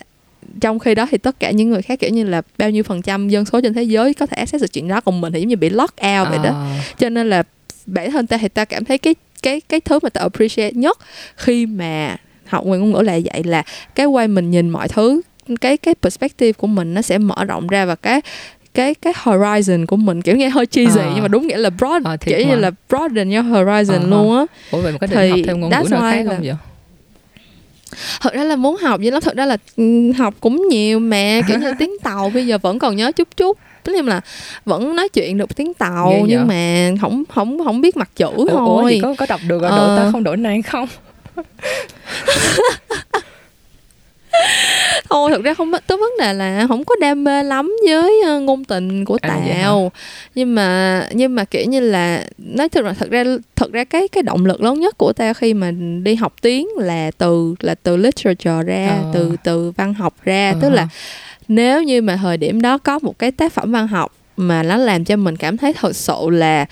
trong 0.61 0.79
khi 0.79 0.95
đó 0.95 1.07
thì 1.11 1.17
tất 1.17 1.39
cả 1.39 1.51
những 1.51 1.69
người 1.69 1.81
khác 1.81 1.99
kiểu 1.99 2.09
như 2.09 2.23
là 2.23 2.41
bao 2.57 2.69
nhiêu 2.69 2.83
phần 2.83 3.01
trăm 3.01 3.29
dân 3.29 3.45
số 3.45 3.61
trên 3.61 3.73
thế 3.73 3.83
giới 3.83 4.13
có 4.13 4.25
thể 4.25 4.37
access 4.37 4.61
được 4.61 4.73
chuyện 4.73 4.87
đó 4.87 5.01
còn 5.01 5.21
mình 5.21 5.33
thì 5.33 5.39
giống 5.39 5.49
như 5.49 5.55
bị 5.55 5.69
lock 5.69 5.93
out 5.93 6.29
vậy 6.29 6.39
đó 6.43 6.49
Ờ. 6.49 6.67
cho 6.99 7.09
nên 7.09 7.29
là 7.29 7.43
bản 7.85 8.11
thân 8.11 8.27
ta 8.27 8.37
thì 8.37 8.47
ta 8.47 8.65
cảm 8.65 8.85
thấy 8.85 8.97
cái 8.97 9.15
cái 9.43 9.61
cái 9.61 9.79
thứ 9.79 9.99
mà 10.03 10.09
ta 10.09 10.21
appreciate 10.21 10.71
nhất 10.71 10.97
khi 11.37 11.65
mà 11.65 12.17
học 12.47 12.65
ngoại 12.65 12.79
ngôn 12.79 12.91
ngữ 12.91 13.01
là 13.01 13.19
vậy 13.33 13.43
là 13.43 13.63
cái 13.95 14.05
way 14.05 14.33
mình 14.33 14.51
nhìn 14.51 14.69
mọi 14.69 14.87
thứ 14.87 15.21
cái 15.61 15.77
cái 15.77 15.95
perspective 15.95 16.51
của 16.53 16.67
mình 16.67 16.93
nó 16.93 17.01
sẽ 17.01 17.17
mở 17.17 17.43
rộng 17.47 17.67
ra 17.67 17.85
và 17.85 17.95
cái 17.95 18.21
cái 18.73 18.93
cái 18.95 19.13
horizon 19.23 19.85
của 19.85 19.95
mình 19.95 20.21
kiểu 20.21 20.35
nghe 20.35 20.49
hơi 20.49 20.65
cheesy 20.65 20.99
Ờ. 20.99 21.11
nhưng 21.13 21.21
mà 21.21 21.27
đúng 21.27 21.47
nghĩa 21.47 21.57
là 21.57 21.69
broad 21.69 22.03
thiệt 22.21 22.37
kiểu 22.37 22.47
như 22.47 22.53
mà. 22.55 22.59
là 22.61 22.71
broaden 22.89 23.31
your 23.31 23.45
horizon 23.45 24.01
Ờ, 24.01 24.07
luôn 24.07 24.37
á 24.37 24.45
Ủa 24.71 24.81
vậy 24.81 24.91
mà 24.91 24.97
có 24.97 25.07
thì 25.07 25.29
học 25.29 25.39
thêm 25.45 25.59
ngôn 25.59 25.69
ngữ 25.69 25.75
nào 25.91 26.01
khác 26.01 26.25
là- 26.25 26.31
không 26.35 26.43
vậy? 26.45 26.55
thật 28.21 28.33
ra 28.33 28.43
là 28.43 28.55
muốn 28.55 28.77
học 28.77 28.99
vậy 29.03 29.11
lắm 29.11 29.21
thật 29.21 29.35
ra 29.35 29.45
là 29.45 29.57
học 30.17 30.33
cũng 30.39 30.67
nhiều 30.69 30.99
mà 30.99 31.41
kiểu 31.47 31.59
như 31.59 31.73
tiếng 31.79 31.91
tàu 32.03 32.29
bây 32.33 32.47
giờ 32.47 32.57
vẫn 32.57 32.79
còn 32.79 32.95
nhớ 32.95 33.11
chút 33.11 33.27
chút 33.37 33.57
tức 33.83 34.01
là 34.05 34.21
vẫn 34.65 34.95
nói 34.95 35.09
chuyện 35.09 35.37
được 35.37 35.55
tiếng 35.55 35.73
tàu 35.73 36.09
vậy? 36.09 36.23
nhưng 36.27 36.47
mà 36.47 36.89
không 37.01 37.23
không 37.29 37.63
không 37.63 37.81
biết 37.81 37.97
mặt 37.97 38.09
chữ 38.15 38.25
ủa, 38.25 38.45
thôi 38.47 38.83
ủa 38.83 38.89
thì 38.89 38.99
có 39.01 39.13
có 39.17 39.25
đọc 39.29 39.39
được 39.47 39.61
rồi 39.61 39.71
Ờ. 39.71 39.77
đổi 39.87 39.97
ta 39.97 40.11
không 40.11 40.23
đổi 40.23 40.37
này 40.37 40.61
không 40.61 40.87
thôi 45.09 45.31
thật 45.33 45.41
ra 45.43 45.53
không 45.53 45.71
tới 45.87 45.97
vấn 45.97 46.09
đề 46.19 46.33
là 46.33 46.65
không 46.67 46.83
có 46.83 46.95
đam 47.01 47.23
mê 47.23 47.43
lắm 47.43 47.75
với 47.87 48.21
ờ, 48.25 48.39
ngôn 48.39 48.63
tình 48.63 49.05
của 49.05 49.17
À, 49.21 49.29
tào 49.29 49.91
nhưng 50.35 50.55
mà 50.55 51.07
nhưng 51.11 51.35
mà 51.35 51.43
kiểu 51.45 51.65
như 51.65 51.79
là 51.79 52.23
nói 52.37 52.69
thật 52.69 52.85
là 52.85 52.93
thật 52.93 53.09
ra 53.09 53.23
thật 53.55 53.71
ra 53.71 53.83
cái 53.83 54.07
cái 54.07 54.23
động 54.23 54.45
lực 54.45 54.61
lớn 54.61 54.79
nhất 54.79 54.97
của 54.97 55.13
tao 55.13 55.33
khi 55.33 55.53
mà 55.53 55.71
đi 56.03 56.15
học 56.15 56.33
tiếng 56.41 56.67
là 56.77 57.11
từ 57.17 57.55
là 57.59 57.75
từ 57.83 57.97
literature 57.97 58.63
ra 58.65 58.87
Ờ. 58.87 59.09
từ 59.13 59.35
từ 59.43 59.71
văn 59.77 59.93
học 59.93 60.13
ra 60.23 60.51
Ờ. 60.55 60.59
tức 60.61 60.69
là 60.69 60.87
nếu 61.47 61.83
như 61.83 62.01
mà 62.01 62.15
thời 62.21 62.37
điểm 62.37 62.61
đó 62.61 62.77
có 62.77 62.99
một 62.99 63.19
cái 63.19 63.31
tác 63.31 63.53
phẩm 63.53 63.71
văn 63.71 63.87
học 63.87 64.11
mà 64.37 64.63
nó 64.63 64.77
làm 64.77 65.05
cho 65.05 65.15
mình 65.15 65.35
cảm 65.37 65.57
thấy 65.57 65.73
thật 65.73 65.95
sự 65.95 66.15
là 66.29 66.65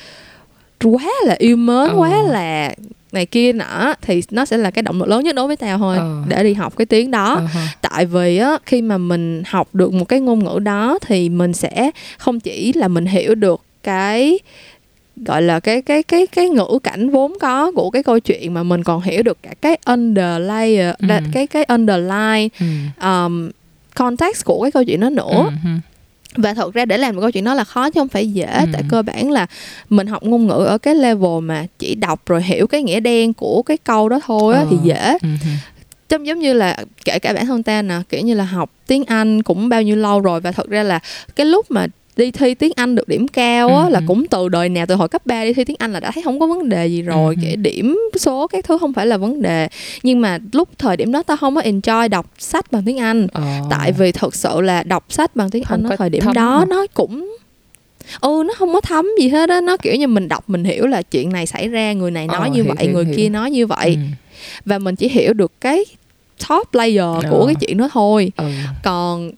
quá 0.84 1.04
là 1.26 1.36
yêu 1.40 1.56
mến 1.58 1.88
Ờ. 1.90 1.96
quá 1.98 2.10
là 2.28 2.72
này 3.12 3.26
kia 3.26 3.54
nọ 3.54 3.94
thì 4.02 4.24
nó 4.32 4.46
sẽ 4.46 4.58
là 4.58 4.72
cái 4.72 4.82
động 4.84 5.00
lực 5.00 5.08
lớn 5.08 5.24
nhất 5.24 5.36
đối 5.36 5.48
với 5.48 5.56
tao 5.56 5.78
thôi 5.78 5.98
Ờ. 5.98 6.24
để 6.28 6.44
đi 6.44 6.54
học 6.54 6.74
cái 6.78 6.86
tiếng 6.86 7.12
đó 7.12 7.36
hả. 7.54 7.68
tại 7.82 8.06
vì 8.06 8.38
á 8.38 8.58
khi 8.66 8.82
mà 8.82 8.98
mình 8.98 9.44
học 9.48 9.76
được 9.76 9.94
một 9.94 10.06
cái 10.06 10.20
ngôn 10.20 10.44
ngữ 10.44 10.60
đó 10.60 11.00
thì 11.06 11.30
mình 11.30 11.54
sẽ 11.54 11.92
không 12.18 12.40
chỉ 12.40 12.74
là 12.74 12.88
mình 12.88 13.06
hiểu 13.06 13.36
được 13.36 13.62
cái 13.84 14.40
gọi 15.26 15.42
là 15.42 15.60
cái 15.60 15.82
cái 15.82 16.04
cái 16.04 16.28
cái 16.28 16.50
ngữ 16.50 16.80
cảnh 16.84 17.10
vốn 17.10 17.34
có 17.42 17.72
của 17.72 17.90
cái 17.90 18.04
câu 18.04 18.20
chuyện 18.20 18.54
mà 18.54 18.64
mình 18.64 18.84
còn 18.84 19.02
hiểu 19.02 19.24
được 19.24 19.38
cả 19.44 19.54
cái 19.62 19.78
underlayer 19.86 20.96
Ừ. 21.00 21.08
cái 21.34 21.48
cái 21.48 21.64
underline 21.64 22.48
Ừ. 22.60 22.66
um, 23.08 23.50
context 23.96 24.46
của 24.46 24.62
cái 24.62 24.72
câu 24.72 24.84
chuyện 24.84 25.00
đó 25.00 25.10
nữa 25.10 25.32
Ừ, 25.32 25.50
ừ. 25.64 25.70
Và 26.36 26.54
thật 26.54 26.74
ra 26.74 26.86
để 26.86 26.98
làm 26.98 27.16
một 27.16 27.22
câu 27.22 27.32
chuyện 27.32 27.44
đó 27.44 27.54
là 27.54 27.64
khó 27.64 27.90
chứ 27.90 28.00
không 28.00 28.08
phải 28.08 28.28
dễ 28.32 28.46
Ừ. 28.60 28.66
tại 28.74 28.84
cơ 28.90 29.02
bản 29.02 29.32
là 29.32 29.46
mình 29.90 30.08
học 30.08 30.24
ngôn 30.24 30.48
ngữ 30.48 30.64
ở 30.68 30.78
cái 30.78 30.96
level 30.96 31.40
mà 31.42 31.66
chỉ 31.80 31.96
đọc 31.96 32.22
rồi 32.26 32.44
hiểu 32.44 32.68
cái 32.68 32.84
nghĩa 32.84 33.00
đen 33.00 33.34
của 33.34 33.62
cái 33.64 33.78
câu 33.78 34.10
đó 34.10 34.20
thôi 34.26 34.54
á 34.56 34.60
Ờ. 34.60 34.66
thì 34.70 34.78
dễ 34.84 35.12
Ừ, 35.22 35.30
ừ. 35.44 35.50
giống 36.10 36.28
giống 36.28 36.40
như 36.40 36.54
là 36.54 36.78
kể 37.06 37.20
cả 37.20 37.34
bản 37.34 37.46
thân 37.46 37.64
ta 37.64 37.82
nè 37.82 37.96
kiểu 38.10 38.22
như 38.22 38.34
là 38.34 38.44
học 38.44 38.72
tiếng 38.88 39.04
Anh 39.06 39.44
cũng 39.44 39.70
bao 39.70 39.82
nhiêu 39.82 39.96
lâu 39.96 40.20
rồi 40.20 40.42
và 40.42 40.52
thật 40.52 40.70
ra 40.70 40.84
là 40.84 41.00
cái 41.36 41.46
lúc 41.46 41.72
mà 41.72 41.88
đi 42.18 42.32
thi 42.32 42.54
tiếng 42.54 42.72
Anh 42.76 42.96
được 42.96 43.08
điểm 43.08 43.28
cao 43.28 43.68
á 43.78 43.84
Ừ, 43.84 43.90
là 43.90 44.00
ừ. 44.00 44.04
cũng 44.08 44.28
từ 44.28 44.50
đời 44.50 44.70
nào 44.70 44.86
từ 44.86 44.96
hồi 44.96 45.08
cấp 45.08 45.26
3 45.26 45.44
đi 45.46 45.54
thi 45.54 45.64
tiếng 45.64 45.76
Anh 45.80 45.94
là 45.94 46.00
đã 46.00 46.12
thấy 46.12 46.24
không 46.24 46.40
có 46.40 46.48
vấn 46.48 46.70
đề 46.70 46.88
gì 46.88 47.02
rồi 47.02 47.36
Ừ, 47.38 47.42
ừ. 47.42 47.46
cái 47.46 47.56
điểm 47.56 47.98
số 48.16 48.48
các 48.48 48.66
thứ 48.66 48.78
không 48.78 48.94
phải 48.94 49.06
là 49.06 49.18
vấn 49.18 49.42
đề 49.42 49.68
nhưng 50.04 50.22
mà 50.22 50.38
lúc 50.54 50.70
thời 50.78 50.98
điểm 50.98 51.12
đó 51.12 51.24
ta 51.24 51.36
không 51.36 51.56
có 51.56 51.62
enjoy 51.62 52.10
đọc 52.10 52.32
sách 52.38 52.72
bằng 52.72 52.84
tiếng 52.86 52.98
Anh 53.00 53.28
Ờ. 53.34 53.44
tại 53.70 53.92
vì 53.92 54.12
thực 54.12 54.36
sự 54.36 54.62
là 54.62 54.84
đọc 54.84 55.06
sách 55.10 55.36
bằng 55.36 55.50
tiếng 55.50 55.64
Không 55.64 55.84
Anh 55.84 55.92
ở 55.92 55.96
thời 55.96 56.10
điểm 56.10 56.24
đó 56.34 56.60
hả? 56.60 56.66
nó 56.70 56.86
cũng 56.94 57.36
ừ 58.22 58.44
nó 58.48 58.54
không 58.58 58.74
có 58.74 58.82
thấm 58.82 59.08
gì 59.22 59.30
hết 59.30 59.50
á 59.50 59.62
nó 59.62 59.78
kiểu 59.78 59.96
như 59.96 60.08
mình 60.08 60.28
đọc 60.28 60.50
mình 60.50 60.64
hiểu 60.64 60.88
là 60.88 61.02
chuyện 61.02 61.32
này 61.32 61.46
xảy 61.46 61.68
ra 61.68 61.94
người 61.94 62.12
này 62.12 62.28
nói 62.28 62.38
Ờ, 62.40 62.48
như 62.48 62.64
hiểu, 62.64 62.74
vậy 62.78 62.86
hiểu, 62.86 62.94
người 62.94 63.06
hiểu. 63.06 63.14
kia 63.18 63.30
nói 63.30 63.52
như 63.52 63.68
vậy 63.68 63.90
Ừ. 63.96 64.02
và 64.66 64.80
mình 64.80 64.96
chỉ 64.96 65.10
hiểu 65.10 65.34
được 65.34 65.52
cái 65.62 65.86
top 66.50 66.74
layer 66.74 67.04
của 67.30 67.40
Ờ. 67.40 67.46
cái 67.46 67.56
chuyện 67.56 67.78
đó 67.78 67.90
thôi 67.94 68.32
Ừ. 68.38 68.46
còn 68.84 69.32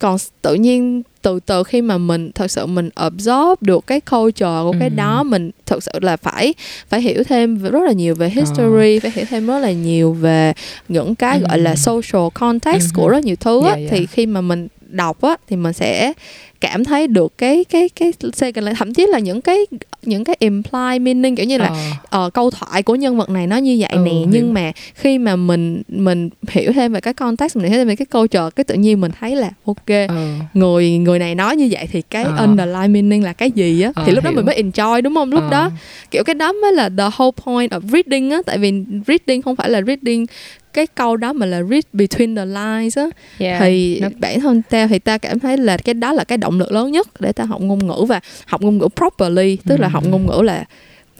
còn 0.00 0.16
tự 0.42 0.54
nhiên 0.54 1.02
từ 1.22 1.40
từ 1.46 1.62
khi 1.62 1.82
mà 1.82 1.98
mình 1.98 2.30
thật 2.34 2.50
sự 2.50 2.66
mình 2.66 2.88
absorb 2.94 3.62
được 3.62 3.86
cái 3.86 4.00
culture 4.00 4.46
của 4.62 4.72
cái 4.80 4.88
Ừ. 4.88 4.94
đó 4.96 5.22
mình 5.22 5.50
thật 5.66 5.82
sự 5.82 5.90
là 6.02 6.16
phải 6.16 6.54
phải 6.88 7.02
hiểu 7.02 7.24
thêm 7.24 7.62
rất 7.62 7.82
là 7.86 7.92
nhiều 7.92 8.14
về 8.14 8.28
history 8.30 8.98
phải 8.98 9.10
hiểu 9.14 9.24
thêm 9.30 9.46
rất 9.46 9.58
là 9.58 9.72
nhiều 9.72 10.12
về 10.12 10.52
những 10.88 11.14
cái 11.14 11.38
Ừ. 11.38 11.46
gọi 11.48 11.58
là 11.58 11.76
social 11.76 12.28
context 12.34 12.84
Ừ. 12.84 12.90
của 12.94 13.08
rất 13.08 13.24
nhiều 13.24 13.36
thứ 13.40 13.62
á 13.64 13.70
Dạ, 13.70 13.76
dạ. 13.78 13.88
thì 13.90 14.06
khi 14.06 14.26
mà 14.26 14.40
mình 14.40 14.68
đọc 14.88 15.20
á 15.22 15.36
thì 15.48 15.56
mình 15.56 15.72
sẽ 15.72 16.12
cảm 16.60 16.84
thấy 16.84 17.06
được 17.06 17.38
cái 17.38 17.64
cái 17.64 17.88
cái 17.88 18.12
second 18.32 18.64
layer, 18.64 18.78
thậm 18.78 18.94
chí 18.94 19.06
là 19.06 19.18
những 19.18 19.40
cái 19.40 19.58
những 20.02 20.24
cái 20.24 20.36
imply 20.38 20.98
meaning 21.00 21.36
kiểu 21.36 21.46
như 21.46 21.58
là 21.58 21.66
Ờ. 21.68 21.74
ờ, 22.10 22.30
câu 22.30 22.50
thoại 22.50 22.82
của 22.82 22.94
nhân 22.94 23.16
vật 23.16 23.30
này 23.30 23.46
nó 23.46 23.56
như 23.56 23.76
vậy 23.80 23.88
Ừ, 23.92 23.98
nè 24.04 24.10
hiểu. 24.10 24.26
nhưng 24.30 24.54
mà 24.54 24.72
khi 24.94 25.18
mà 25.18 25.36
mình 25.36 25.82
mình 25.88 26.28
hiểu 26.48 26.72
thêm 26.72 26.92
về 26.92 27.00
cái 27.00 27.14
context 27.14 27.56
mình 27.56 27.66
hiểu 27.70 27.78
thêm 27.78 27.88
về 27.88 27.96
cái 27.96 28.06
câu 28.06 28.26
trò 28.26 28.50
cái 28.50 28.64
tự 28.64 28.74
nhiên 28.74 29.00
mình 29.00 29.10
thấy 29.20 29.36
là 29.36 29.50
ok 29.66 29.86
Ờ. 30.08 30.26
người 30.54 30.98
người 30.98 31.18
này 31.18 31.34
nói 31.34 31.56
như 31.56 31.68
vậy 31.70 31.86
thì 31.92 32.02
cái 32.10 32.24
Ờ. 32.24 32.36
underline 32.36 32.88
meaning 32.88 33.24
là 33.24 33.32
cái 33.32 33.50
gì 33.50 33.80
á 33.82 33.92
Ờ, 33.94 34.02
thì 34.06 34.12
lúc 34.12 34.24
đó 34.24 34.30
hiểu. 34.30 34.36
mình 34.36 34.46
mới 34.46 34.62
enjoy 34.62 35.02
đúng 35.02 35.14
không 35.14 35.30
lúc 35.32 35.42
Ờ. 35.44 35.50
đó 35.50 35.70
kiểu 36.10 36.24
cái 36.24 36.34
đó 36.34 36.52
mới 36.52 36.72
là 36.72 36.88
the 36.88 37.04
whole 37.16 37.30
point 37.46 37.72
of 37.72 37.80
reading 37.88 38.30
á 38.30 38.38
tại 38.46 38.58
vì 38.58 38.72
reading 39.06 39.42
không 39.42 39.56
phải 39.56 39.70
là 39.70 39.80
reading 39.86 40.26
cái 40.72 40.86
câu 40.86 41.16
đó 41.16 41.32
mà 41.32 41.46
là 41.46 41.62
read 41.62 41.84
between 41.92 42.36
the 42.36 42.44
lines 42.46 42.98
á 42.98 43.04
Yeah. 43.38 43.60
thì 43.60 44.00
Nó- 44.00 44.08
bản 44.18 44.40
thân 44.40 44.62
tao 44.70 44.88
thì 44.88 44.98
ta 44.98 45.18
cảm 45.18 45.38
thấy 45.38 45.56
là 45.56 45.76
cái 45.76 45.94
đó 45.94 46.12
là 46.12 46.24
cái 46.24 46.38
động 46.38 46.58
lực 46.58 46.72
lớn 46.72 46.92
nhất 46.92 47.08
để 47.20 47.32
ta 47.32 47.44
học 47.44 47.60
ngôn 47.60 47.86
ngữ 47.86 48.04
và 48.08 48.20
học 48.46 48.62
ngôn 48.62 48.78
ngữ 48.78 48.88
properly 48.96 49.56
tức 49.68 49.76
là 49.80 49.86
Ừ. 49.88 49.90
học 49.92 50.04
ngôn 50.06 50.26
ngữ 50.26 50.42
là 50.42 50.64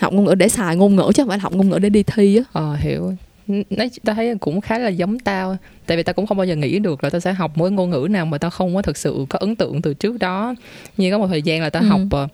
học 0.00 0.12
ngôn 0.12 0.24
ngữ 0.24 0.34
để 0.34 0.48
xài 0.48 0.76
ngôn 0.76 0.96
ngữ 0.96 1.10
chứ 1.14 1.22
không 1.22 1.28
phải 1.28 1.38
là 1.38 1.42
học 1.42 1.52
ngôn 1.54 1.68
ngữ 1.70 1.78
để 1.78 1.88
đi 1.88 2.02
thi 2.02 2.36
á 2.36 2.42
Ờ 2.52 2.74
hiểu 2.80 3.12
nói 3.70 3.90
ta 4.04 4.14
thấy 4.14 4.34
cũng 4.40 4.60
khá 4.60 4.78
là 4.78 4.88
giống 4.88 5.18
tao 5.18 5.56
tại 5.86 5.96
vì 5.96 6.02
tao 6.02 6.12
cũng 6.14 6.26
không 6.26 6.36
bao 6.36 6.46
giờ 6.46 6.56
nghĩ 6.56 6.78
được 6.78 7.04
là 7.04 7.10
tao 7.10 7.20
sẽ 7.20 7.32
học 7.32 7.52
mỗi 7.54 7.70
ngôn 7.70 7.90
ngữ 7.90 8.06
nào 8.10 8.26
mà 8.26 8.38
tao 8.38 8.50
không 8.50 8.74
có 8.74 8.82
thực 8.82 8.96
sự 8.96 9.26
có 9.28 9.38
ấn 9.38 9.56
tượng 9.56 9.82
từ 9.82 9.94
trước 9.94 10.18
đó 10.18 10.54
như 10.96 11.10
có 11.10 11.18
một 11.18 11.26
thời 11.26 11.42
gian 11.42 11.60
là 11.62 11.70
tao 11.70 11.82
Ừ. 11.82 11.88
học 11.88 12.00
ờ, 12.10 12.28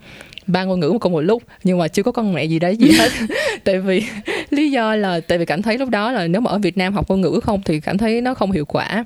ba 0.47 0.63
ngôn 0.63 0.79
ngữ 0.79 0.97
cùng 1.01 1.13
một 1.13 1.21
lúc 1.21 1.43
nhưng 1.63 1.77
mà 1.77 1.87
chưa 1.87 2.03
có 2.03 2.11
con 2.11 2.33
mẹ 2.33 2.43
gì 2.43 2.59
đấy 2.59 2.75
gì 2.75 2.91
hết. 2.91 3.09
Tại 3.63 3.79
vì 3.79 4.03
lý 4.49 4.71
do 4.71 4.95
là 4.95 5.19
tại 5.19 5.37
vì 5.37 5.45
cảm 5.45 5.61
thấy 5.61 5.77
lúc 5.77 5.89
đó 5.89 6.11
là 6.11 6.27
nếu 6.27 6.41
mà 6.41 6.51
ở 6.51 6.57
Việt 6.57 6.77
Nam 6.77 6.93
học 6.93 7.09
ngôn 7.09 7.21
ngữ 7.21 7.39
không 7.43 7.61
thì 7.65 7.79
cảm 7.79 7.97
thấy 7.97 8.21
nó 8.21 8.33
không 8.33 8.51
hiệu 8.51 8.65
quả 8.65 9.05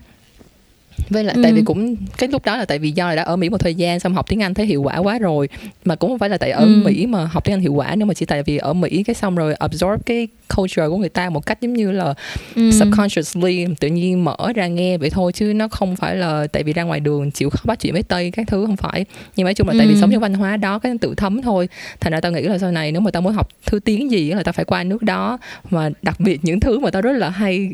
với 1.09 1.23
lại 1.23 1.35
tại 1.43 1.51
Ừ. 1.51 1.55
vì 1.55 1.61
cũng 1.61 1.95
cái 2.17 2.29
lúc 2.29 2.45
đó 2.45 2.57
là 2.57 2.65
tại 2.65 2.79
vì 2.79 2.91
do 2.91 3.09
là 3.09 3.15
đã 3.15 3.23
ở 3.23 3.35
Mỹ 3.35 3.49
một 3.49 3.57
thời 3.57 3.75
gian 3.75 3.99
xong 3.99 4.13
học 4.13 4.25
tiếng 4.29 4.43
Anh 4.43 4.53
thấy 4.53 4.65
hiệu 4.65 4.81
quả 4.81 4.97
quá 4.97 5.19
rồi 5.19 5.49
mà 5.85 5.95
cũng 5.95 6.09
không 6.09 6.19
phải 6.19 6.29
là 6.29 6.37
tại 6.37 6.51
ở 6.51 6.63
Ừ. 6.65 6.81
Mỹ 6.85 7.05
mà 7.05 7.25
học 7.25 7.45
tiếng 7.45 7.53
Anh 7.53 7.61
hiệu 7.61 7.73
quả 7.73 7.93
nhưng 7.95 8.07
mà 8.07 8.13
chỉ 8.13 8.25
tại 8.25 8.43
vì 8.43 8.57
ở 8.57 8.73
Mỹ 8.73 9.03
cái 9.03 9.13
xong 9.13 9.35
rồi 9.35 9.53
absorb 9.53 10.01
cái 10.05 10.27
culture 10.57 10.87
của 10.87 10.97
người 10.97 11.09
ta 11.09 11.29
một 11.29 11.45
cách 11.45 11.61
giống 11.61 11.73
như 11.73 11.91
là 11.91 12.13
Ừ. 12.55 12.71
subconsciously 12.71 13.65
tự 13.79 13.87
nhiên 13.87 14.23
mở 14.23 14.35
ra 14.55 14.67
nghe 14.67 14.97
vậy 14.97 15.09
thôi 15.09 15.31
chứ 15.33 15.53
nó 15.55 15.67
không 15.67 15.95
phải 15.95 16.15
là 16.15 16.47
tại 16.47 16.63
vì 16.63 16.73
ra 16.73 16.83
ngoài 16.83 16.99
đường 16.99 17.31
chịu 17.31 17.49
khó 17.49 17.59
bắt 17.65 17.79
chuyện 17.79 17.93
với 17.93 18.03
tây 18.03 18.31
các 18.31 18.47
thứ 18.47 18.65
không 18.65 18.77
phải 18.77 19.05
nhưng 19.35 19.43
mà 19.43 19.47
nói 19.47 19.53
chung 19.53 19.67
là 19.67 19.73
tại 19.77 19.87
vì 19.87 19.93
Ừ. 19.93 19.99
sống 20.01 20.11
trong 20.11 20.21
văn 20.21 20.33
hóa 20.33 20.57
đó 20.57 20.79
cái 20.79 20.93
tự 21.01 21.13
thấm 21.17 21.41
thôi 21.41 21.69
thành 21.99 22.13
ra 22.13 22.21
tao 22.21 22.31
nghĩ 22.31 22.41
là 22.41 22.57
sau 22.57 22.71
này 22.71 22.91
nếu 22.91 23.01
mà 23.01 23.11
tao 23.11 23.21
muốn 23.21 23.33
học 23.33 23.49
thứ 23.65 23.79
tiếng 23.79 24.11
gì 24.11 24.31
là 24.31 24.43
tao 24.43 24.53
phải 24.53 24.65
qua 24.65 24.83
nước 24.83 25.01
đó 25.03 25.37
mà 25.69 25.89
đặc 26.01 26.19
biệt 26.19 26.39
những 26.43 26.59
thứ 26.59 26.79
mà 26.79 26.89
tao 26.91 27.01
rất 27.01 27.11
là 27.13 27.29
hay 27.29 27.69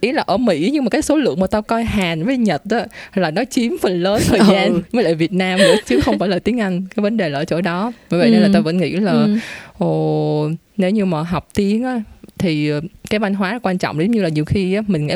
ý 0.00 0.12
là 0.12 0.22
ở 0.26 0.36
Mỹ 0.36 0.70
nhưng 0.72 0.84
mà 0.84 0.90
cái 0.90 1.02
số 1.02 1.16
lượng 1.16 1.40
mà 1.40 1.46
tao 1.46 1.62
coi 1.62 1.84
Hàn 1.84 2.24
với 2.24 2.36
Nhật 2.36 2.62
á 2.70 2.86
là 3.14 3.30
nó 3.30 3.44
chiếm 3.50 3.72
phần 3.82 4.02
lớn 4.02 4.22
thời 4.28 4.38
Ừ. 4.38 4.44
gian 4.52 4.82
với 4.92 5.04
lại 5.04 5.14
Việt 5.14 5.32
Nam 5.32 5.64
nữa 5.64 5.74
chứ 5.86 6.00
không 6.00 6.18
phải 6.18 6.28
là 6.28 6.38
tiếng 6.38 6.60
Anh 6.60 6.86
cái 6.96 7.02
vấn 7.02 7.16
đề 7.16 7.28
là 7.28 7.38
ở 7.38 7.44
chỗ 7.44 7.60
đó 7.60 7.92
bởi 8.10 8.20
vậy 8.20 8.30
nên 8.30 8.40
là 8.40 8.46
Ừ. 8.48 8.52
tao 8.52 8.62
vẫn 8.62 8.76
nghĩ 8.78 8.90
là 8.90 9.12
Ừ. 9.12 9.36
Ồ, 9.78 10.50
nếu 10.76 10.90
như 10.90 11.04
mà 11.04 11.22
học 11.22 11.48
tiếng 11.54 11.84
á, 11.84 12.02
thì 12.38 12.70
cái 13.10 13.18
văn 13.20 13.34
hóa 13.34 13.58
quan 13.62 13.78
trọng 13.78 13.98
giống 14.00 14.10
như 14.10 14.22
là 14.22 14.28
nhiều 14.28 14.44
khi 14.44 14.74
á, 14.74 14.82
mình 14.86 15.08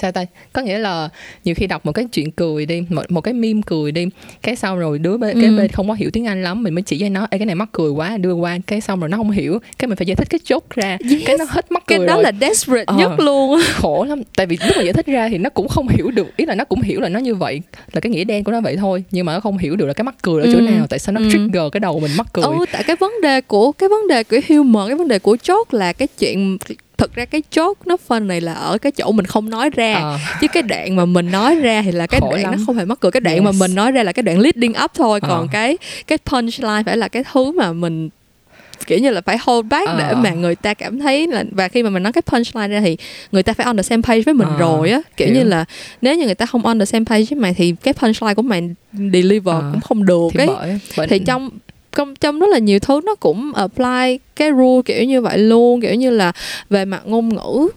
sao 0.00 0.12
ta 0.12 0.24
có 0.52 0.62
nghĩa 0.62 0.78
là 0.78 1.08
nhiều 1.44 1.54
khi 1.54 1.66
đọc 1.66 1.86
một 1.86 1.92
cái 1.92 2.04
chuyện 2.12 2.30
cười 2.30 2.66
đi 2.66 2.82
một, 2.88 3.02
một 3.10 3.20
cái 3.20 3.34
meme 3.34 3.60
cười 3.66 3.92
đi 3.92 4.06
cái 4.42 4.56
sau 4.56 4.76
rồi 4.78 4.98
đứa 4.98 5.16
bên, 5.16 5.40
cái 5.40 5.50
Ừ. 5.50 5.56
bên 5.56 5.68
không 5.68 5.88
có 5.88 5.94
hiểu 5.94 6.10
tiếng 6.12 6.26
anh 6.26 6.42
lắm 6.42 6.62
mình 6.62 6.74
mới 6.74 6.82
chỉ 6.82 6.98
cho 6.98 7.08
nó 7.08 7.26
Ê, 7.30 7.38
cái 7.38 7.46
này 7.46 7.54
mắc 7.54 7.68
cười 7.72 7.90
quá 7.90 8.16
đưa 8.16 8.32
qua 8.32 8.58
cái 8.66 8.80
xong 8.80 9.00
rồi 9.00 9.08
nó 9.08 9.16
không 9.16 9.30
hiểu 9.30 9.58
cái 9.78 9.88
mình 9.88 9.96
phải 9.96 10.06
giải 10.06 10.16
thích 10.16 10.28
cái 10.30 10.40
chốt 10.44 10.64
ra 10.74 10.98
Yes. 11.10 11.22
cái 11.26 11.36
nó 11.38 11.44
hết 11.48 11.72
mắc 11.72 11.82
cười 11.86 11.98
cái 11.98 12.06
đó 12.06 12.14
rồi 12.14 12.22
là 12.22 12.32
desperate 12.40 12.84
Ờ. 12.86 12.96
nhất 12.98 13.20
luôn 13.20 13.58
á 13.60 13.64
khổ 13.76 14.04
lắm 14.08 14.22
tại 14.36 14.46
vì 14.46 14.58
lúc 14.66 14.76
mà 14.76 14.82
giải 14.82 14.92
thích 14.92 15.06
ra 15.06 15.28
thì 15.28 15.38
nó 15.38 15.50
cũng 15.50 15.68
không 15.68 15.88
hiểu 15.88 16.10
được 16.10 16.36
ý 16.36 16.46
là 16.46 16.54
nó 16.54 16.64
cũng 16.64 16.80
hiểu 16.80 17.00
là 17.00 17.08
nó 17.08 17.18
như 17.18 17.34
vậy 17.34 17.60
là 17.92 18.00
cái 18.00 18.10
nghĩa 18.10 18.24
đen 18.24 18.44
của 18.44 18.52
nó 18.52 18.60
vậy 18.60 18.76
thôi 18.76 19.04
nhưng 19.10 19.26
mà 19.26 19.32
nó 19.34 19.40
không 19.40 19.58
hiểu 19.58 19.76
được 19.76 19.86
là 19.86 19.92
cái 19.92 20.04
mắc 20.04 20.14
cười 20.22 20.42
ở 20.42 20.48
chỗ 20.52 20.58
Ừ. 20.58 20.62
nào 20.62 20.86
tại 20.86 20.98
sao 20.98 21.12
nó 21.12 21.20
Ừ. 21.20 21.28
trigger 21.32 21.62
cái 21.72 21.80
đầu 21.80 22.00
mình 22.00 22.10
mắc 22.16 22.26
cười 22.32 22.44
ừ 22.44 22.52
tại 22.72 22.82
cái 22.86 22.96
vấn 22.96 23.12
đề 23.22 23.40
của 23.40 23.72
cái 23.72 23.88
vấn 23.88 24.08
đề 24.08 24.24
của 24.24 24.36
humor 24.48 24.86
cái 24.88 24.96
vấn 24.96 25.08
đề 25.08 25.18
của 25.18 25.36
chốt 25.36 25.74
là 25.74 25.92
cái 25.92 26.08
chuyện 26.18 26.58
thực 26.98 27.14
ra 27.14 27.24
cái 27.24 27.42
chốt 27.50 27.78
nó 27.86 27.96
phân 27.96 28.28
này 28.28 28.40
là 28.40 28.52
ở 28.54 28.78
cái 28.78 28.92
chỗ 28.92 29.12
mình 29.12 29.26
không 29.26 29.50
nói 29.50 29.70
ra 29.70 29.94
Ờ. 29.94 30.18
chứ 30.40 30.46
cái 30.52 30.62
đoạn 30.62 30.96
mà 30.96 31.04
mình 31.04 31.30
nói 31.30 31.54
ra 31.54 31.82
thì 31.82 31.92
là 31.92 32.06
cái 32.06 32.20
Khổ 32.20 32.30
đoạn 32.30 32.42
lắm. 32.42 32.52
nó 32.56 32.58
không 32.66 32.76
phải 32.76 32.86
mắc 32.86 32.98
cười 33.00 33.10
cái 33.10 33.20
đoạn 33.20 33.44
mà 33.44 33.50
Yes. 33.50 33.60
mình 33.60 33.74
nói 33.74 33.90
ra 33.92 34.02
là 34.02 34.12
cái 34.12 34.22
đoạn 34.22 34.40
leading 34.40 34.72
up 34.84 34.90
thôi 34.94 35.20
còn 35.20 35.30
Ờ. 35.40 35.46
cái 35.52 35.78
cái 36.06 36.18
punchline 36.18 36.82
phải 36.86 36.96
là 36.96 37.08
cái 37.08 37.24
thứ 37.32 37.52
mà 37.52 37.72
mình 37.72 38.08
kiểu 38.86 38.98
như 38.98 39.10
là 39.10 39.20
phải 39.20 39.38
hold 39.40 39.66
back 39.66 39.88
để 39.98 40.04
Ờ. 40.04 40.14
mà 40.14 40.30
người 40.30 40.54
ta 40.54 40.74
cảm 40.74 40.98
thấy 40.98 41.26
là 41.26 41.44
và 41.50 41.68
khi 41.68 41.82
mà 41.82 41.90
mình 41.90 42.02
nói 42.02 42.12
cái 42.12 42.22
punchline 42.22 42.68
ra 42.68 42.80
thì 42.80 42.96
người 43.32 43.42
ta 43.42 43.52
phải 43.52 43.64
on 43.66 43.76
the 43.76 43.82
same 43.82 44.02
page 44.02 44.20
với 44.20 44.34
mình 44.34 44.48
Ờ, 44.48 44.56
rồi 44.58 44.90
á 44.90 45.00
kiểu 45.16 45.28
hiểu. 45.28 45.36
như 45.36 45.44
là 45.44 45.64
nếu 46.02 46.16
như 46.16 46.24
người 46.26 46.34
ta 46.34 46.46
không 46.46 46.66
on 46.66 46.78
the 46.78 46.84
same 46.84 47.04
page 47.04 47.24
với 47.30 47.38
mày 47.38 47.54
thì 47.54 47.74
cái 47.82 47.94
punchline 47.94 48.34
của 48.34 48.42
mày 48.42 48.70
deliver 49.12 49.54
Ờ. 49.54 49.68
cũng 49.72 49.80
không 49.80 50.06
được 50.06 50.28
thì 50.32 50.38
ấy 50.40 50.46
bởi, 50.46 50.78
bởi 50.96 51.06
thì 51.08 51.18
trong 51.18 51.50
trong 51.96 52.14
trong 52.14 52.38
rất 52.40 52.46
là 52.50 52.58
nhiều 52.58 52.78
thứ 52.78 53.00
nó 53.04 53.14
cũng 53.14 53.52
apply 53.54 54.18
cái 54.36 54.50
rule 54.50 54.82
kiểu 54.84 55.04
như 55.04 55.20
vậy 55.20 55.38
luôn 55.38 55.80
kiểu 55.80 55.94
như 55.94 56.10
là 56.10 56.32
về 56.70 56.84
mặt 56.84 57.02
ngôn 57.04 57.28
ngữ. 57.28 57.68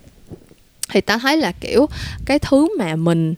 Thì 0.92 1.02
ta 1.02 1.18
thấy 1.18 1.38
là 1.38 1.52
kiểu 1.62 1.86
cái 2.26 2.40
thứ 2.40 2.68
mà 2.78 2.96
mình 2.96 3.34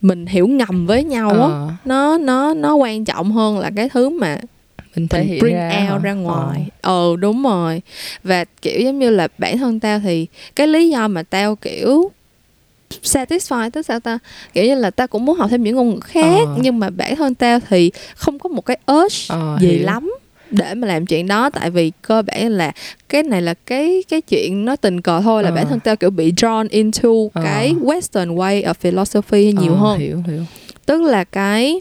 mình 0.00 0.26
hiểu 0.26 0.48
ngầm 0.48 0.86
với 0.86 1.04
nhau 1.04 1.30
á 1.30 1.36
Ờ. 1.36 1.68
nó 1.84 2.18
nó 2.18 2.54
nó 2.54 2.74
quan 2.74 3.04
trọng 3.04 3.32
hơn 3.32 3.58
là 3.58 3.70
cái 3.76 3.88
thứ 3.88 4.08
mà 4.08 4.38
mình 4.96 5.08
thể 5.08 5.24
hiện 5.24 5.40
bring 5.40 5.54
ra 5.54 5.88
out 5.92 6.02
ra 6.02 6.12
ngoài. 6.12 6.66
Ừ 6.82 7.16
đúng 7.16 7.42
rồi. 7.42 7.82
Và 8.24 8.44
kiểu 8.62 8.80
giống 8.80 8.98
như 8.98 9.10
là 9.10 9.28
bản 9.38 9.58
thân 9.58 9.80
tao 9.80 9.98
thì 10.00 10.26
cái 10.56 10.66
lý 10.66 10.90
do 10.90 11.08
mà 11.08 11.22
tao 11.22 11.56
kiểu 11.56 12.10
satisfy 13.02 13.70
tức 13.70 13.82
sao 13.86 14.00
ta 14.00 14.18
kiểu 14.52 14.64
như 14.64 14.74
là 14.74 14.90
tao 14.90 15.06
cũng 15.06 15.24
muốn 15.24 15.36
học 15.38 15.50
thêm 15.50 15.62
những 15.62 15.76
ngôn 15.76 15.90
ngữ 15.94 16.00
khác 16.00 16.40
Ờ. 16.46 16.56
nhưng 16.60 16.78
mà 16.78 16.90
bản 16.90 17.16
thân 17.16 17.34
tao 17.34 17.58
thì 17.68 17.90
không 18.16 18.38
có 18.38 18.48
một 18.48 18.60
cái 18.66 18.78
urge 18.92 19.16
Ờ, 19.28 19.56
gì 19.60 19.68
hiểu. 19.68 19.86
lắm 19.86 20.12
để 20.50 20.74
mà 20.74 20.88
làm 20.88 21.06
chuyện 21.06 21.26
đó 21.26 21.50
tại 21.50 21.70
vì 21.70 21.92
cơ 22.02 22.22
bản 22.22 22.48
là 22.52 22.72
cái 23.08 23.22
này 23.22 23.42
là 23.42 23.54
cái 23.66 24.04
cái 24.08 24.20
chuyện 24.20 24.64
nó 24.64 24.76
tình 24.76 25.00
cờ 25.00 25.20
thôi 25.20 25.42
là 25.42 25.48
Ờ. 25.48 25.54
bản 25.54 25.66
thân 25.68 25.80
tao 25.80 25.96
kiểu 25.96 26.10
bị 26.10 26.32
drawn 26.32 26.66
into 26.70 27.08
Ờ. 27.34 27.42
cái 27.44 27.74
western 27.80 28.34
way 28.36 28.62
of 28.64 28.74
philosophy 28.74 29.52
nhiều 29.60 29.72
Ờ, 29.72 29.78
hơn 29.78 29.98
hiểu 29.98 30.22
hiểu 30.26 30.42
tức 30.86 31.02
là 31.02 31.24
cái 31.24 31.80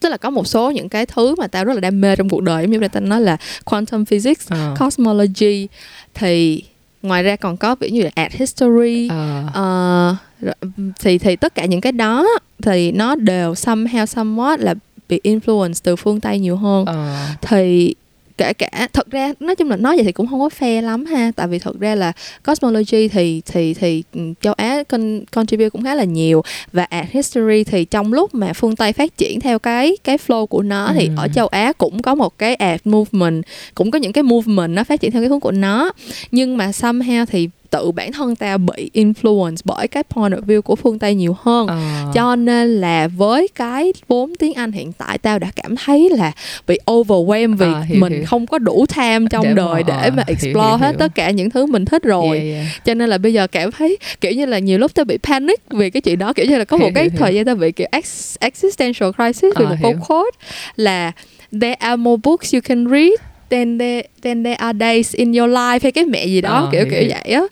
tức 0.00 0.08
là 0.08 0.16
có 0.16 0.30
một 0.30 0.46
số 0.46 0.70
những 0.70 0.88
cái 0.88 1.06
thứ 1.06 1.34
mà 1.38 1.46
tao 1.46 1.64
rất 1.64 1.74
là 1.74 1.80
đam 1.80 2.00
mê 2.00 2.16
trong 2.16 2.28
cuộc 2.28 2.42
đời 2.42 2.66
như 2.68 2.78
là 2.78 2.88
tao 2.88 3.02
nói 3.02 3.20
là 3.20 3.36
quantum 3.64 4.04
physics 4.04 4.48
Ờ. 4.50 4.74
cosmology 4.80 5.68
thì 6.14 6.62
ngoài 7.02 7.22
ra 7.22 7.36
còn 7.36 7.56
có 7.56 7.74
ví 7.80 7.88
dụ 7.90 7.94
như 7.96 8.02
là 8.02 8.10
art 8.14 8.32
history. 8.34 9.08
Ờ, 9.54 10.16
rồi- 10.40 10.54
thì 11.00 11.18
thì 11.18 11.36
tất 11.36 11.54
cả 11.54 11.64
những 11.64 11.80
cái 11.80 11.92
đó 11.92 12.26
thì 12.62 12.92
nó 12.92 13.14
đều 13.14 13.52
somehow 13.52 14.04
somewhat 14.04 14.58
là 14.58 14.74
bị 15.08 15.20
influence 15.24 15.72
từ 15.82 15.96
phương 15.96 16.20
tây 16.20 16.38
nhiều 16.38 16.56
hơn. 16.56 16.84
Ờ. 16.84 17.16
thì 17.42 17.94
kể 18.42 18.52
cả. 18.52 18.88
Thật 18.92 19.10
ra 19.10 19.32
nói 19.40 19.56
chung 19.56 19.70
là 19.70 19.76
nói 19.76 19.96
vậy 19.96 20.04
thì 20.04 20.12
cũng 20.12 20.26
không 20.26 20.40
có 20.40 20.48
fair 20.58 20.82
lắm 20.82 21.04
ha. 21.04 21.32
Tại 21.36 21.48
vì 21.48 21.58
thật 21.58 21.80
ra 21.80 21.94
là 21.94 22.12
cosmology 22.46 23.08
thì 23.08 23.42
thì 23.46 23.74
thì 23.74 24.02
ừ, 24.14 24.20
châu 24.40 24.52
Á 24.54 24.82
con 24.88 25.20
contribute 25.30 25.70
cũng 25.70 25.82
khá 25.84 25.94
là 25.94 26.04
nhiều. 26.04 26.42
Và 26.72 26.84
art 26.84 27.06
history 27.10 27.64
thì 27.64 27.84
trong 27.84 28.12
lúc 28.12 28.34
mà 28.34 28.52
phương 28.52 28.76
Tây 28.76 28.92
phát 28.92 29.16
triển 29.18 29.40
theo 29.40 29.58
cái 29.58 29.96
cái 30.04 30.16
flow 30.26 30.46
của 30.46 30.62
nó 30.62 30.90
thì 30.94 31.06
Ừ. 31.06 31.12
ở 31.16 31.28
châu 31.34 31.46
Á 31.46 31.72
cũng 31.78 32.02
có 32.02 32.14
một 32.14 32.38
cái 32.38 32.54
art 32.54 32.80
movement 32.84 33.42
cũng 33.74 33.90
có 33.90 33.98
những 33.98 34.12
cái 34.12 34.22
movement 34.22 34.70
nó 34.74 34.84
phát 34.84 35.00
triển 35.00 35.10
theo 35.10 35.22
cái 35.22 35.28
hướng 35.28 35.40
của 35.40 35.52
nó. 35.52 35.92
Nhưng 36.30 36.56
mà 36.56 36.66
somehow 36.70 37.26
thì 37.26 37.48
tự 37.72 37.90
bản 37.90 38.12
thân 38.12 38.36
ta 38.36 38.56
bị 38.56 38.90
influence 38.94 39.56
bởi 39.64 39.88
cái 39.88 40.02
point 40.02 40.32
of 40.32 40.40
view 40.42 40.62
của 40.62 40.76
phương 40.76 40.98
Tây 40.98 41.14
nhiều 41.14 41.36
hơn 41.40 41.66
Ờ. 41.66 41.76
cho 42.14 42.36
nên 42.36 42.74
là 42.80 43.08
với 43.08 43.48
cái 43.54 43.92
vốn 44.08 44.32
tiếng 44.38 44.54
Anh 44.54 44.72
hiện 44.72 44.92
tại 44.92 45.18
tao 45.18 45.38
đã 45.38 45.50
cảm 45.56 45.76
thấy 45.76 46.10
là 46.10 46.32
bị 46.66 46.78
overwhelmed 46.86 47.56
vì 47.56 47.66
À, 47.66 47.80
hiểu, 47.80 48.00
mình 48.00 48.12
hiểu. 48.12 48.22
không 48.26 48.46
có 48.46 48.58
đủ 48.58 48.86
time 48.96 49.26
trong 49.30 49.42
Để 49.44 49.48
mà- 49.50 49.54
đời 49.54 49.82
để 49.82 49.94
mà 49.94 50.00
ờ, 50.00 50.12
hiểu, 50.16 50.24
explore 50.26 50.68
hiểu, 50.68 50.76
hết 50.76 50.88
hiểu. 50.90 50.98
tất 50.98 51.14
cả 51.14 51.30
những 51.30 51.50
thứ 51.50 51.66
mình 51.66 51.84
thích 51.84 52.02
rồi 52.02 52.36
Yeah, 52.38 52.48
yeah. 52.54 52.84
cho 52.84 52.94
nên 52.94 53.08
là 53.08 53.18
bây 53.18 53.32
giờ 53.32 53.46
cảm 53.46 53.70
thấy 53.72 53.96
kiểu 54.20 54.32
như 54.32 54.46
là 54.46 54.58
nhiều 54.58 54.78
lúc 54.78 54.94
tao 54.94 55.04
bị 55.04 55.18
panic 55.22 55.60
vì 55.70 55.90
cái 55.90 56.00
chuyện 56.00 56.18
đó 56.18 56.32
kiểu 56.32 56.46
như 56.46 56.58
là 56.58 56.64
có 56.64 56.76
một 56.76 56.84
Hiểu, 56.84 56.92
cái 56.94 57.04
hiểu, 57.04 57.12
thời 57.18 57.34
gian 57.34 57.44
tao 57.44 57.54
bị 57.54 57.72
kiểu 57.72 57.86
ex- 57.92 58.36
existential 58.40 59.10
crisis 59.16 59.52
vì 59.58 59.64
À, 59.64 59.68
một 59.68 59.76
câu 59.82 59.92
quote 60.08 60.38
là 60.76 61.12
there 61.60 61.74
are 61.74 61.96
more 61.96 62.20
books 62.24 62.54
you 62.54 62.60
can 62.64 62.86
read 62.90 63.12
than 63.52 63.78
there, 63.78 64.02
than 64.22 64.44
there 64.44 64.54
are 64.56 64.78
days 64.80 65.14
in 65.14 65.32
your 65.32 65.50
life 65.50 65.78
hay 65.82 65.92
cái 65.92 66.04
mẹ 66.04 66.26
gì 66.26 66.40
đó 66.40 66.64
À, 66.66 66.68
kiểu 66.72 66.84
kiểu 66.90 67.02
vậy 67.08 67.32
á. 67.34 67.42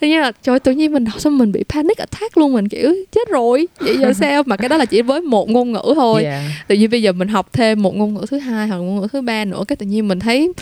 Thế 0.00 0.08
như 0.08 0.20
là 0.20 0.32
trời 0.42 0.60
tự 0.60 0.72
nhiên 0.72 0.92
mình 0.92 1.04
đọc 1.04 1.20
xong 1.20 1.38
mình 1.38 1.52
bị 1.52 1.64
panic 1.68 1.96
attack 1.98 2.36
luôn 2.38 2.52
mình 2.52 2.68
kiểu 2.68 2.94
chết 3.12 3.28
rồi. 3.30 3.68
Vậy 3.80 3.96
giờ 3.98 4.12
sao? 4.12 4.42
Mà 4.46 4.56
cái 4.56 4.68
đó 4.68 4.76
là 4.76 4.84
chỉ 4.84 5.02
với 5.02 5.20
một 5.20 5.50
ngôn 5.50 5.72
ngữ 5.72 5.92
thôi. 5.94 6.22
Yeah. 6.24 6.42
tự 6.68 6.74
nhiên 6.74 6.90
bây 6.90 7.02
giờ 7.02 7.12
mình 7.12 7.28
học 7.28 7.48
thêm 7.52 7.82
một 7.82 7.94
ngôn 7.96 8.14
ngữ 8.14 8.24
thứ 8.30 8.38
hai 8.38 8.68
hoặc 8.68 8.76
ngôn 8.76 9.00
ngữ 9.00 9.06
thứ 9.12 9.20
ba 9.20 9.44
nữa 9.44 9.64
cái 9.68 9.76
tự 9.76 9.86
nhiên 9.86 10.08
mình 10.08 10.20
thấy 10.20 10.52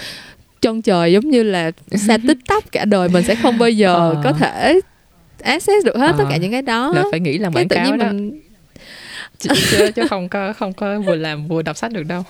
chân 0.60 0.82
trời 0.82 1.12
giống 1.12 1.30
như 1.30 1.42
là 1.42 1.70
xa 2.08 2.18
tích 2.28 2.38
tắp 2.48 2.72
cả 2.72 2.84
đời 2.84 3.08
mình 3.08 3.24
sẽ 3.24 3.34
không 3.34 3.58
bao 3.58 3.70
giờ 3.70 3.94
Ờ. 3.94 4.20
có 4.24 4.32
thể 4.32 4.80
access 5.42 5.86
được 5.86 5.96
hết 5.96 6.14
tất 6.18 6.24
Ờ. 6.24 6.30
cả 6.30 6.36
những 6.36 6.52
cái 6.52 6.62
đó. 6.62 6.92
Là 6.96 7.04
phải 7.10 7.20
nghĩ 7.20 7.38
là 7.38 7.50
quảng 7.50 7.68
tự 7.68 7.76
cáo 7.76 7.84
nhiên 7.86 7.98
đó. 7.98 8.06
mình 8.06 8.40
chứ, 9.38 9.50
chứ 9.96 10.02
không 10.10 10.28
có 10.28 10.52
không 10.52 10.72
có 10.72 10.98
vừa 11.00 11.14
làm 11.16 11.48
vừa 11.48 11.62
đọc 11.62 11.76
sách 11.76 11.92
được 11.92 12.02
đâu 12.02 12.22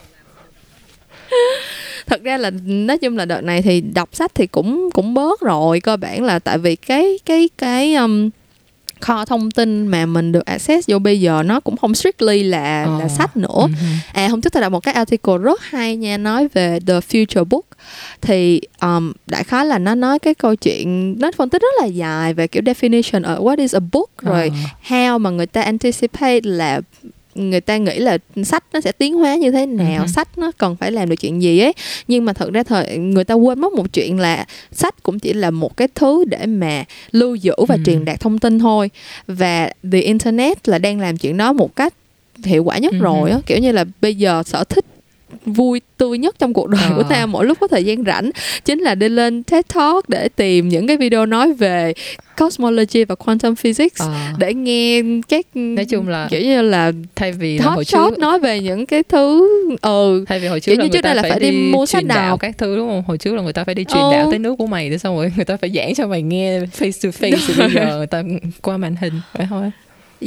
thật 2.11 2.23
ra 2.23 2.37
là 2.37 2.51
nói 2.65 2.99
chung 2.99 3.17
là 3.17 3.25
đợt 3.25 3.41
này 3.41 3.63
thì 3.63 3.81
đọc 3.81 4.09
sách 4.13 4.31
thì 4.35 4.47
cũng 4.47 4.91
cũng 4.95 5.15
bớt 5.15 5.41
rồi 5.41 5.81
cơ 5.81 5.97
bản 5.97 6.25
là 6.25 6.39
tại 6.39 6.59
vì 6.59 6.77
cái 6.77 7.19
cái 7.25 7.49
cái 7.59 7.95
um, 7.95 8.31
kho 9.01 9.25
thông 9.25 9.51
tin 9.51 9.87
mà 9.87 10.07
mình 10.07 10.33
được 10.33 10.45
access 10.47 10.89
vô 10.91 10.99
bây 10.99 11.21
giờ 11.21 11.43
nó 11.47 11.61
cũng 11.61 11.77
không 11.77 11.95
strictly 11.95 12.43
là 12.43 12.85
Ờ. 12.85 12.99
là 13.01 13.09
sách 13.09 13.37
nữa 13.37 13.49
Ừ. 13.63 13.69
À 14.13 14.29
hôm 14.29 14.41
trước 14.41 14.53
tôi 14.53 14.61
đọc 14.61 14.73
một 14.73 14.81
cái 14.81 14.95
article 14.95 15.39
rất 15.43 15.61
hay 15.63 15.97
nha 15.97 16.17
nói 16.19 16.49
về 16.55 16.79
The 16.87 16.95
Future 16.95 17.45
Book 17.45 17.65
thì 18.21 18.61
um, 18.83 19.13
đại 19.27 19.45
khái 19.45 19.67
là 19.67 19.79
nó 19.79 19.95
nói 19.95 20.19
cái 20.19 20.35
câu 20.35 20.55
chuyện 20.57 21.17
nó 21.21 21.31
phân 21.37 21.49
tích 21.51 21.63
rất 21.63 21.75
là 21.81 21.87
dài 21.87 22.35
về 22.35 22.47
kiểu 22.47 22.63
definition 22.63 23.25
ở 23.25 23.41
what 23.41 23.59
is 23.59 23.75
a 23.75 23.81
book 23.93 24.11
rồi 24.23 24.51
Ờ. 24.89 24.97
how 24.97 25.19
mà 25.19 25.31
người 25.31 25.47
ta 25.47 25.63
anticipate 25.63 26.41
là 26.43 26.81
người 27.35 27.61
ta 27.61 27.77
nghĩ 27.77 27.99
là 27.99 28.19
sách 28.45 28.65
nó 28.73 28.81
sẽ 28.81 28.93
tiến 28.93 29.15
hóa 29.15 29.35
như 29.37 29.51
thế 29.51 29.67
nào 29.67 30.03
Ừ. 30.03 30.07
sách 30.09 30.39
nó 30.39 30.53
cần 30.59 30.77
phải 30.77 30.93
làm 30.93 31.09
được 31.09 31.17
chuyện 31.17 31.43
gì 31.43 31.61
ấy 31.61 31.73
nhưng 32.09 32.25
mà 32.25 32.33
thật 32.33 32.51
ra 32.53 32.63
thời 32.63 32.99
người 32.99 33.25
ta 33.25 33.35
quên 33.35 33.61
mất 33.61 33.73
một 33.73 33.93
chuyện 33.93 34.19
là 34.19 34.45
sách 34.73 34.95
cũng 35.03 35.19
chỉ 35.19 35.33
là 35.33 35.51
một 35.51 35.77
cái 35.77 35.89
thứ 35.95 36.25
để 36.25 36.47
mà 36.47 36.85
lưu 37.13 37.35
giữ 37.35 37.55
và 37.69 37.75
Ừ. 37.75 37.83
truyền 37.87 38.05
đạt 38.05 38.21
thông 38.21 38.39
tin 38.39 38.59
thôi 38.59 38.91
và 39.27 39.71
the 39.93 40.01
internet 40.01 40.69
là 40.69 40.79
đang 40.79 41.01
làm 41.01 41.17
chuyện 41.17 41.37
đó 41.37 41.53
một 41.53 41.77
cách 41.77 41.95
hiệu 42.45 42.65
quả 42.65 42.79
nhất 42.79 42.93
Ừ. 42.93 42.99
rồi 43.01 43.31
á 43.31 43.39
kiểu 43.47 43.59
như 43.59 43.73
là 43.73 43.85
bây 44.01 44.15
giờ 44.15 44.43
sở 44.47 44.65
thích 44.65 44.85
vui 45.47 45.81
tươi 45.97 46.19
nhất 46.19 46.35
trong 46.39 46.53
cuộc 46.53 46.69
đời 46.69 46.81
Ờ. 46.91 46.97
của 46.97 47.03
ta 47.03 47.27
mỗi 47.27 47.47
lúc 47.47 47.59
có 47.61 47.67
thời 47.69 47.85
gian 47.85 48.05
rảnh 48.05 48.31
chính 48.65 48.79
là 48.79 48.95
đi 48.95 49.09
lên 49.09 49.43
TED 49.43 49.65
Talk 49.75 50.09
để 50.09 50.29
tìm 50.29 50.69
những 50.69 50.87
cái 50.87 50.97
video 50.97 51.27
nói 51.27 51.53
về 51.53 51.93
cosmology 52.39 53.05
và 53.05 53.15
quantum 53.15 53.55
physics 53.55 54.01
Ờ. 54.01 54.15
để 54.39 54.55
nghe 54.55 55.03
các 55.29 55.47
nói 55.55 55.85
chung 55.85 56.09
là 56.09 56.29
kiểu 56.31 56.41
như 56.43 56.63
là 56.63 56.93
thay 57.17 57.33
vì 57.33 57.59
hot 57.59 57.75
hồi 57.75 57.85
shot 57.85 58.11
trước 58.13 58.19
nói 58.19 58.39
về 58.39 58.61
những 58.61 58.87
cái 58.87 59.03
thứ 59.03 59.49
ừ 59.83 60.25
thay 60.29 60.41
vì 60.41 60.47
hồi 60.49 60.61
trước 60.61 60.73
Kiểu 60.73 60.79
là 60.79 60.85
như 60.85 60.91
trước 60.93 61.03
ta 61.03 61.09
đây 61.09 61.15
là 61.17 61.23
phải, 61.23 61.31
phải 61.31 61.41
đi 61.41 61.51
đi 61.51 61.71
mua 61.73 61.87
sách 61.87 62.05
đạo 62.05 62.37
các 62.37 62.59
thứ 62.59 62.77
đúng 62.77 62.89
không 62.89 63.03
hồi 63.07 63.19
trước 63.19 63.35
là 63.35 63.43
người 63.43 63.53
ta 63.53 63.65
phải 63.65 63.75
đi 63.75 63.85
truyền 63.85 64.03
Ừ. 64.03 64.13
đạo 64.13 64.27
tới 64.31 64.39
nước 64.39 64.55
của 64.59 64.67
mày 64.67 64.91
để 64.91 64.99
xong 64.99 65.17
rồi 65.17 65.33
người 65.37 65.45
ta 65.45 65.57
phải 65.57 65.71
giảng 65.75 65.95
cho 65.95 66.07
mày 66.07 66.23
nghe 66.23 66.61
face 66.61 66.93
to 67.03 67.09
face 67.21 67.59
bây 67.59 67.71
giờ 67.75 67.97
người 67.97 68.07
ta 68.07 68.23
qua 68.63 68.77
màn 68.77 68.97
hình 69.01 69.13
vậy 69.39 69.47
thôi 69.51 69.71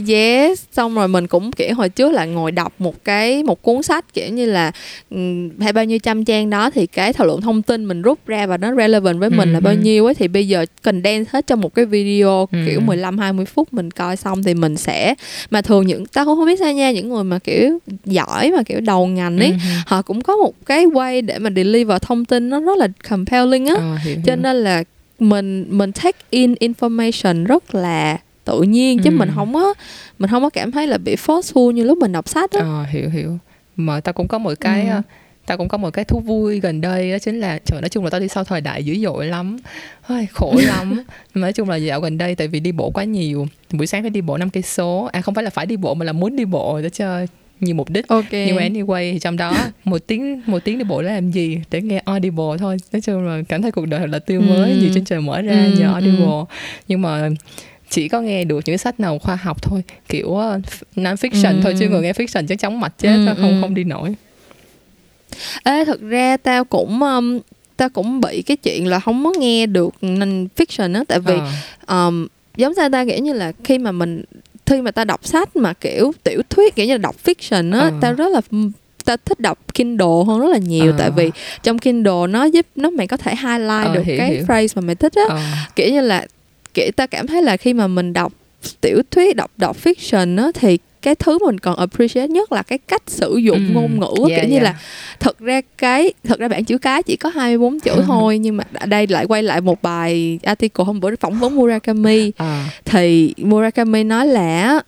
yes 0.07 0.63
xong 0.71 0.95
rồi 0.95 1.07
mình 1.07 1.27
cũng 1.27 1.51
kiểu 1.51 1.75
hồi 1.75 1.89
trước 1.89 2.11
là 2.11 2.25
ngồi 2.25 2.51
đọc 2.51 2.73
một 2.79 3.03
cái 3.03 3.43
một 3.43 3.61
cuốn 3.61 3.83
sách 3.83 4.05
kiểu 4.13 4.27
như 4.29 4.45
là 4.45 4.71
ừm, 5.09 5.49
hay 5.59 5.73
bao 5.73 5.85
nhiêu 5.85 5.99
trăm 5.99 6.25
trang 6.25 6.49
đó 6.49 6.69
thì 6.69 6.87
cái 6.87 7.13
thời 7.13 7.27
lượng 7.27 7.41
thông 7.41 7.61
tin 7.61 7.85
mình 7.85 8.01
rút 8.01 8.19
ra 8.27 8.45
và 8.45 8.57
nó 8.57 8.75
relevant 8.75 9.19
với 9.19 9.29
mình 9.29 9.53
là 9.53 9.59
bao 9.59 9.73
Ừ. 9.73 9.79
nhiêu 9.79 10.05
ấy 10.05 10.13
thì 10.13 10.27
bây 10.27 10.47
giờ 10.47 10.65
condense 10.83 11.29
hết 11.33 11.47
trong 11.47 11.61
một 11.61 11.73
cái 11.75 11.85
video 11.85 12.47
Ừ. 12.51 12.57
kiểu 12.65 12.79
15 12.81 13.17
20 13.17 13.45
phút 13.45 13.73
mình 13.73 13.91
coi 13.91 14.15
xong 14.17 14.43
thì 14.43 14.53
mình 14.53 14.77
sẽ 14.77 15.15
mà 15.49 15.61
thường 15.61 15.87
những 15.87 16.05
tao 16.05 16.25
cũng 16.25 16.35
không 16.35 16.45
biết 16.45 16.59
sao 16.59 16.73
nha 16.73 16.91
những 16.91 17.09
người 17.09 17.23
mà 17.23 17.39
kiểu 17.39 17.79
giỏi 18.05 18.51
mà 18.51 18.63
kiểu 18.63 18.79
đầu 18.81 19.07
ngành 19.07 19.39
ấy 19.39 19.49
Ừ. 19.51 19.57
họ 19.85 20.01
cũng 20.01 20.21
có 20.21 20.35
một 20.37 20.53
cái 20.65 20.85
way 20.85 21.25
để 21.25 21.39
mà 21.39 21.49
deliver 21.55 22.01
thông 22.01 22.25
tin 22.25 22.49
nó 22.49 22.59
rất 22.59 22.77
là 22.77 22.87
compelling 23.09 23.65
á 23.65 23.97
hiểu, 24.03 24.15
cho 24.25 24.35
nên 24.35 24.55
là 24.55 24.83
mình 25.19 25.65
mình 25.69 25.91
take 25.91 26.17
in 26.29 26.53
information 26.53 27.45
rất 27.45 27.75
là 27.75 28.17
tự 28.45 28.61
nhiên 28.61 28.99
chứ 28.99 29.09
Ừ. 29.09 29.15
mình 29.17 29.29
không 29.35 29.53
có 29.53 29.73
mình 30.19 30.29
không 30.29 30.43
có 30.43 30.49
cảm 30.49 30.71
thấy 30.71 30.87
là 30.87 30.97
bị 30.97 31.15
forceful 31.15 31.71
như 31.71 31.83
lúc 31.83 31.97
mình 31.97 32.11
đọc 32.11 32.29
sách 32.29 32.51
á. 32.51 32.59
Ờ, 32.59 32.83
hiểu 32.89 33.09
hiểu. 33.09 33.37
Mà 33.75 33.99
tao 33.99 34.13
cũng 34.13 34.27
có 34.27 34.37
một 34.37 34.53
cái 34.59 34.81
Ừ. 34.83 34.89
ờ, 34.91 35.01
tao 35.45 35.57
cũng 35.57 35.67
có 35.67 35.77
một 35.77 35.89
cái 35.89 36.05
thú 36.05 36.19
vui 36.19 36.59
gần 36.59 36.81
đây 36.81 37.11
đó 37.11 37.17
chính 37.19 37.39
là 37.39 37.59
trời 37.65 37.81
nói 37.81 37.89
chung 37.89 38.03
là 38.03 38.09
tao 38.09 38.19
đi 38.19 38.27
sau 38.27 38.43
thời 38.43 38.61
đại 38.61 38.83
dữ 38.85 38.95
dội 39.03 39.25
lắm. 39.25 39.57
Ôi, 40.09 40.27
khổ 40.31 40.53
lắm. 40.67 41.03
Mà 41.33 41.41
nói 41.41 41.53
chung 41.53 41.69
là 41.69 41.75
dạo 41.75 41.99
gần 42.01 42.17
đây 42.17 42.35
tại 42.35 42.47
vì 42.47 42.59
đi 42.59 42.71
bộ 42.71 42.89
quá 42.89 43.03
nhiều 43.03 43.47
buổi 43.71 43.87
sáng 43.87 44.01
phải 44.03 44.09
đi 44.09 44.21
bộ 44.21 44.37
5 44.37 44.49
cây 44.49 44.63
số. 44.63 45.09
À 45.11 45.21
không 45.21 45.35
phải 45.35 45.43
là 45.43 45.49
phải 45.49 45.65
đi 45.65 45.77
bộ 45.77 45.93
mà 45.93 46.05
là 46.05 46.13
muốn 46.13 46.35
đi 46.35 46.45
bộ 46.45 46.81
để 46.81 46.89
cho 46.89 47.25
nhiều 47.59 47.75
mục 47.75 47.89
đích. 47.89 48.07
Ok. 48.07 48.31
Nhưng 48.31 48.55
mà 48.55 48.61
anyway 48.61 49.13
thì 49.13 49.19
trong 49.19 49.37
đó 49.37 49.53
một 49.83 49.97
tiếng 50.07 50.41
một 50.45 50.59
tiếng 50.63 50.77
đi 50.77 50.83
bộ 50.83 51.01
để 51.01 51.07
làm 51.13 51.31
gì? 51.31 51.59
Để 51.71 51.81
nghe 51.81 52.01
audible 52.05 52.43
thôi. 52.59 52.77
Nói 52.93 53.01
chung 53.01 53.27
là 53.27 53.41
cảm 53.49 53.61
thấy 53.61 53.71
cuộc 53.71 53.85
đời 53.87 54.07
là 54.07 54.19
tươi 54.19 54.39
mới 54.39 54.71
Ừ. 54.71 54.77
nhiều 54.77 54.89
trên 54.93 55.05
trời 55.05 55.21
mở 55.21 55.41
ra 55.41 55.53
Ừ, 55.65 55.79
nhờ 55.79 55.87
ừ. 55.87 55.91
audible. 55.93 56.55
Nhưng 56.87 57.01
mà 57.01 57.29
chỉ 57.93 58.07
có 58.07 58.21
nghe 58.21 58.43
được 58.43 58.59
những 58.65 58.77
sách 58.77 58.99
nào 58.99 59.19
khoa 59.19 59.35
học 59.35 59.61
thôi 59.61 59.83
kiểu 60.09 60.27
uh, 60.27 60.61
non 60.95 61.15
fiction 61.15 61.55
Ừ. 61.55 61.59
thôi 61.63 61.75
chứ 61.79 61.89
người 61.89 62.01
nghe 62.01 62.11
fiction 62.11 62.47
chắc 62.47 62.59
chóng 62.59 62.79
mặt 62.79 62.93
chết 62.97 63.15
Ừ, 63.27 63.33
không 63.41 63.55
ừ. 63.55 63.61
không 63.61 63.73
đi 63.73 63.83
nổi 63.83 64.15
ê 65.63 65.85
thật 65.85 66.01
ra 66.01 66.37
tao 66.37 66.63
cũng 66.63 67.01
um, 67.03 67.39
tao 67.77 67.89
cũng 67.89 68.21
bị 68.21 68.41
cái 68.41 68.57
chuyện 68.57 68.87
là 68.87 68.99
không 68.99 69.23
có 69.25 69.31
nghe 69.39 69.65
được 69.65 69.93
non 70.01 70.47
fiction 70.55 70.95
á 70.95 71.03
tại 71.07 71.19
vì 71.19 71.33
Ờ, 71.85 72.05
um, 72.07 72.27
giống 72.57 72.73
sao 72.73 72.89
ta 72.89 73.05
kiểu 73.05 73.17
như 73.17 73.33
là 73.33 73.51
khi 73.63 73.77
mà 73.77 73.91
mình 73.91 74.23
khi 74.65 74.81
mà 74.81 74.91
ta 74.91 75.03
đọc 75.05 75.25
sách 75.27 75.55
mà 75.55 75.73
kiểu 75.73 76.11
tiểu 76.23 76.41
thuyết 76.49 76.75
kiểu 76.75 76.85
như 76.85 76.91
là 76.93 76.97
đọc 76.97 77.15
fiction 77.25 77.73
á 77.73 77.79
Ờ. 77.79 77.91
tao 78.01 78.13
rất 78.13 78.27
là 78.33 78.41
ta 79.05 79.17
thích 79.25 79.39
đọc 79.39 79.59
Kindle 79.73 80.23
hơn 80.27 80.39
rất 80.39 80.49
là 80.51 80.57
nhiều 80.57 80.91
Ờ. 80.91 80.95
tại 80.97 81.11
vì 81.11 81.31
trong 81.63 81.79
Kindle 81.79 82.27
nó 82.29 82.45
giúp 82.45 82.65
nó 82.75 82.89
mày 82.89 83.07
có 83.07 83.17
thể 83.17 83.31
highlight 83.35 83.85
Ờ, 83.87 83.93
được 83.93 84.05
hiểu, 84.05 84.17
cái 84.17 84.29
hiểu. 84.31 84.43
phrase 84.47 84.73
mà 84.75 84.81
mày 84.81 84.95
thích 84.95 85.13
á 85.15 85.23
ờ, 85.29 85.39
kiểu 85.75 85.91
như 85.93 86.01
là 86.01 86.25
kiểu 86.73 86.91
ta 86.95 87.07
cảm 87.07 87.27
thấy 87.27 87.41
là 87.41 87.57
khi 87.57 87.73
mà 87.73 87.87
mình 87.87 88.13
đọc 88.13 88.33
tiểu 88.81 89.01
thuyết 89.11 89.35
đọc 89.35 89.51
đọc 89.57 89.77
fiction 89.83 90.37
á 90.43 90.51
thì 90.53 90.77
cái 91.01 91.15
thứ 91.15 91.37
mình 91.45 91.59
còn 91.59 91.75
appreciate 91.77 92.27
nhất 92.27 92.51
là 92.51 92.61
cái 92.63 92.77
cách 92.77 93.01
sử 93.07 93.37
dụng 93.37 93.57
Ừ, 93.67 93.73
ngôn 93.73 93.99
ngữ 93.99 94.29
yeah, 94.29 94.41
kiểu 94.41 94.49
như 94.49 94.55
yeah. 94.55 94.63
là 94.63 94.75
thật 95.19 95.39
ra 95.39 95.61
cái 95.77 96.13
thật 96.23 96.39
ra 96.39 96.47
bản 96.47 96.65
chữ 96.65 96.77
cái 96.77 97.03
chỉ 97.03 97.15
có 97.15 97.29
24 97.29 97.79
chữ 97.79 97.91
thôi 98.05 98.37
nhưng 98.37 98.57
mà 98.57 98.63
ở 98.73 98.85
đây 98.85 99.07
lại 99.07 99.25
quay 99.25 99.43
lại 99.43 99.61
một 99.61 99.81
bài 99.81 100.39
article 100.43 100.85
hôm 100.85 100.99
bữa 100.99 101.15
phỏng 101.15 101.39
vấn 101.39 101.55
Murakami. 101.55 102.31
Ờ, 102.37 102.59
thì 102.85 103.33
Murakami 103.37 104.03
nói 104.03 104.27
là 104.27 104.81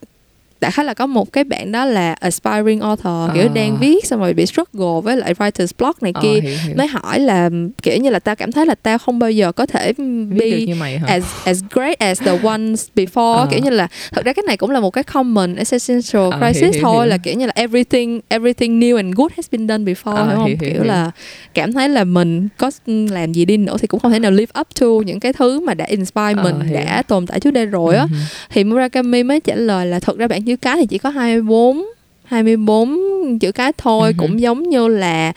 đại 0.65 0.71
khái 0.71 0.85
là 0.85 0.93
có 0.93 1.05
một 1.05 1.31
cái 1.33 1.43
bạn 1.43 1.71
đó 1.71 1.85
là 1.85 2.13
aspiring 2.13 2.79
author 2.79 3.33
kiểu 3.33 3.43
Ờ. 3.43 3.49
đang 3.53 3.77
viết 3.79 4.05
xong 4.05 4.19
rồi 4.19 4.33
bị 4.33 4.45
struggle 4.45 5.01
với 5.03 5.17
lại 5.17 5.33
writer's 5.33 5.67
block 5.77 6.03
này 6.03 6.11
Ờ, 6.15 6.21
kia 6.21 6.41
hiểu, 6.41 6.57
hiểu. 6.65 6.75
mới 6.77 6.87
hỏi 6.87 7.19
là 7.19 7.49
kiểu 7.81 7.97
như 7.97 8.09
là 8.09 8.19
tao 8.19 8.35
cảm 8.35 8.51
thấy 8.51 8.65
là 8.65 8.75
tao 8.75 8.97
không 8.97 9.19
bao 9.19 9.31
giờ 9.31 9.51
có 9.51 9.65
thể 9.65 9.93
be 10.29 10.49
như 10.67 10.75
mày 10.75 10.97
hả 10.99 11.07
as 11.07 11.23
as 11.45 11.61
great 11.73 11.99
as 11.99 12.21
the 12.21 12.31
ones 12.43 12.87
before 12.95 13.33
Ờ. 13.37 13.47
kiểu 13.51 13.59
như 13.59 13.69
là 13.69 13.87
thật 14.11 14.25
ra 14.25 14.33
cái 14.33 14.43
này 14.47 14.57
cũng 14.57 14.71
là 14.71 14.79
một 14.79 14.91
cái 14.91 15.03
common 15.03 15.55
existential 15.55 16.21
Ờ, 16.31 16.37
crisis 16.39 16.61
hiểu, 16.63 16.71
hiểu, 16.71 16.81
thôi 16.83 16.93
hiểu. 17.05 17.09
là 17.09 17.17
kiểu 17.17 17.33
như 17.33 17.45
là 17.45 17.53
everything 17.55 18.19
everything 18.29 18.79
new 18.79 18.95
and 18.95 19.15
good 19.15 19.31
has 19.37 19.45
been 19.51 19.67
done 19.67 19.83
before 19.93 20.15
Ờ, 20.15 20.27
hiểu 20.27 20.35
không 20.35 20.47
hiểu, 20.47 20.57
kiểu 20.59 20.69
hiểu. 20.73 20.83
là 20.83 21.11
cảm 21.53 21.73
thấy 21.73 21.89
là 21.89 22.03
mình 22.03 22.47
có 22.57 22.71
làm 23.09 23.31
gì 23.33 23.45
đi 23.45 23.57
nữa 23.57 23.75
thì 23.81 23.87
cũng 23.87 23.99
không 23.99 24.11
thể 24.11 24.19
nào 24.19 24.31
live 24.31 24.51
up 24.59 24.67
to 24.79 24.87
những 25.05 25.19
cái 25.19 25.33
thứ 25.33 25.59
mà 25.59 25.73
đã 25.73 25.85
inspire 25.85 26.33
mình 26.43 26.59
hiểu. 26.61 26.73
đã 26.75 27.01
tồn 27.07 27.27
tại 27.27 27.39
trước 27.39 27.51
đây 27.51 27.65
rồi 27.65 27.95
á 27.95 28.07
Ừ, 28.11 28.17
thì 28.49 28.63
Murakami 28.63 29.23
mới 29.23 29.39
trả 29.39 29.55
lời 29.55 29.85
là 29.85 29.99
thật 29.99 30.17
ra 30.17 30.27
bản 30.27 30.47
chữ 30.55 30.59
cái 30.61 30.77
thì 30.79 30.85
chỉ 30.85 30.97
có 30.97 31.09
24 31.09 31.85
24 32.23 33.39
chữ 33.39 33.51
cái 33.51 33.71
thôi 33.77 34.07
Ừ. 34.07 34.13
cũng 34.17 34.39
giống 34.39 34.69
như 34.69 34.87
là 34.87 35.31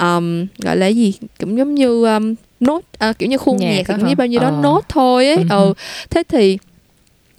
um, 0.00 0.46
gọi 0.58 0.76
là 0.76 0.86
gì 0.86 1.14
cũng 1.40 1.58
giống 1.58 1.74
như 1.74 2.04
um, 2.04 2.34
nốt 2.60 2.80
à, 2.98 3.12
kiểu 3.12 3.28
như 3.28 3.36
khuôn 3.38 3.56
Nhạc 3.56 3.70
nhạc, 3.76 3.82
cũng 3.86 4.06
như 4.08 4.14
bao 4.14 4.26
nhiêu 4.26 4.40
đó 4.40 4.48
Ờ. 4.48 4.60
nốt 4.62 4.84
thôi 4.88 5.26
ấy 5.26 5.36
Ừ. 5.36 5.44
ừ 5.50 5.72
thế 6.10 6.22
thì 6.28 6.58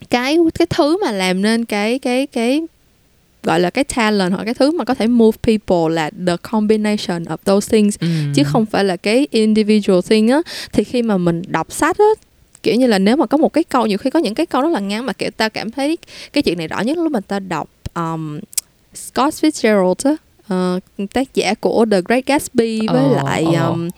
cái 0.09 0.37
cái 0.59 0.67
thứ 0.69 0.97
mà 1.05 1.11
làm 1.11 1.41
nên 1.41 1.65
cái 1.65 1.99
cái 1.99 2.27
cái 2.27 2.61
gọi 3.43 3.59
là 3.59 3.69
cái 3.69 3.83
talent 3.83 4.33
hoặc 4.33 4.43
cái 4.43 4.53
thứ 4.53 4.71
mà 4.71 4.83
có 4.83 4.93
thể 4.93 5.07
move 5.07 5.37
people 5.43 5.95
là 5.95 6.09
the 6.27 6.37
combination 6.51 7.23
of 7.23 7.37
those 7.45 7.71
things 7.71 7.99
ừ. 7.99 8.07
chứ 8.35 8.43
không 8.43 8.65
phải 8.65 8.83
là 8.83 8.95
cái 8.97 9.27
individual 9.31 9.99
thing 10.09 10.27
á 10.27 10.41
thì 10.73 10.83
khi 10.83 11.01
mà 11.01 11.17
mình 11.17 11.41
đọc 11.47 11.71
sách 11.71 11.97
á 11.97 12.05
kiểu 12.65 12.75
như 12.75 12.87
là 12.87 12.99
nếu 12.99 13.15
mà 13.15 13.25
có 13.25 13.37
một 13.37 13.53
cái 13.53 13.63
câu 13.63 13.85
nhiều 13.85 13.97
khi 13.97 14.09
có 14.09 14.19
những 14.19 14.35
cái 14.35 14.45
câu 14.45 14.61
rất 14.61 14.69
là 14.71 14.79
ngắn 14.79 15.05
mà 15.05 15.13
kiểu 15.13 15.29
ta 15.37 15.49
cảm 15.49 15.71
thấy 15.71 15.97
cái 16.33 16.41
chuyện 16.41 16.57
này 16.57 16.67
rõ 16.67 16.79
nhất 16.81 16.97
lúc 16.97 17.11
mà 17.11 17.19
ta 17.19 17.39
đọc 17.39 17.69
um, 17.95 18.39
Scott 18.95 19.33
Fitzgerald 19.33 19.95
á 20.03 20.15
ờ, 20.47 20.79
tác 21.13 21.33
giả 21.33 21.53
của 21.53 21.85
The 21.91 22.01
Great 22.05 22.25
Gatsby 22.25 22.87
với 22.87 23.03
Ờ, 23.03 23.23
lại 23.23 23.45
ờ. 23.55 23.67
um, 23.69 23.89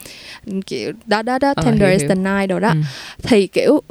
kiểu 0.66 0.92
đó 1.06 1.22
đó 1.22 1.40
đó 1.40 1.54
Ờ, 1.56 1.64
Tender 1.64 1.82
hiểu, 1.82 1.92
is 1.92 2.02
hiểu. 2.02 2.10
the 2.10 2.16
Night 2.16 2.50
đồ 2.50 2.60
đó 2.60 2.70
Ừ. 2.70 2.76
thì 3.24 3.48
kiểu 3.48 3.82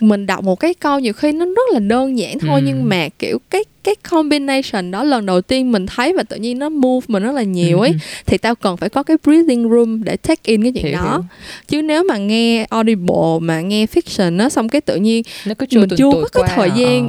mình 0.00 0.26
đọc 0.26 0.44
một 0.44 0.56
cái 0.60 0.74
câu 0.74 0.98
nhiều 0.98 1.12
khi 1.12 1.32
nó 1.32 1.44
rất 1.44 1.62
là 1.72 1.78
đơn 1.78 2.18
giản 2.18 2.38
thôi 2.38 2.60
Ừ. 2.60 2.64
nhưng 2.66 2.88
mà 2.88 3.08
kiểu 3.18 3.38
cái 3.50 3.64
cái 3.84 3.94
combination 4.10 4.90
đó 4.90 5.04
lần 5.04 5.26
đầu 5.26 5.40
tiên 5.40 5.72
mình 5.72 5.86
thấy 5.86 6.12
và 6.12 6.22
tự 6.22 6.36
nhiên 6.36 6.58
nó 6.58 6.68
move 6.68 7.04
mình 7.08 7.22
rất 7.22 7.32
là 7.32 7.42
nhiều 7.42 7.80
ấy 7.80 7.90
Ừ, 7.90 7.96
thì 8.26 8.38
tao 8.38 8.54
cần 8.54 8.76
phải 8.76 8.88
có 8.88 9.02
cái 9.02 9.16
breathing 9.24 9.70
room 9.70 10.04
để 10.04 10.16
take 10.16 10.40
in 10.44 10.62
cái 10.62 10.72
chuyện 10.72 10.84
hiểu, 10.84 10.94
đó 10.94 11.10
hiểu. 11.12 11.22
chứ 11.68 11.82
nếu 11.82 12.02
mà 12.08 12.16
nghe 12.16 12.64
audible 12.70 13.38
mà 13.40 13.60
nghe 13.60 13.86
fiction 13.86 14.40
á 14.40 14.48
xong 14.48 14.68
cái 14.68 14.80
tự 14.80 14.96
nhiên 14.96 15.22
nó 15.46 15.54
cứ 15.54 15.66
chưa 15.66 15.80
mình 15.80 15.88
chưa 15.96 16.10
có 16.12 16.28
cái 16.32 16.42
thời 16.56 16.68
à. 16.68 17.02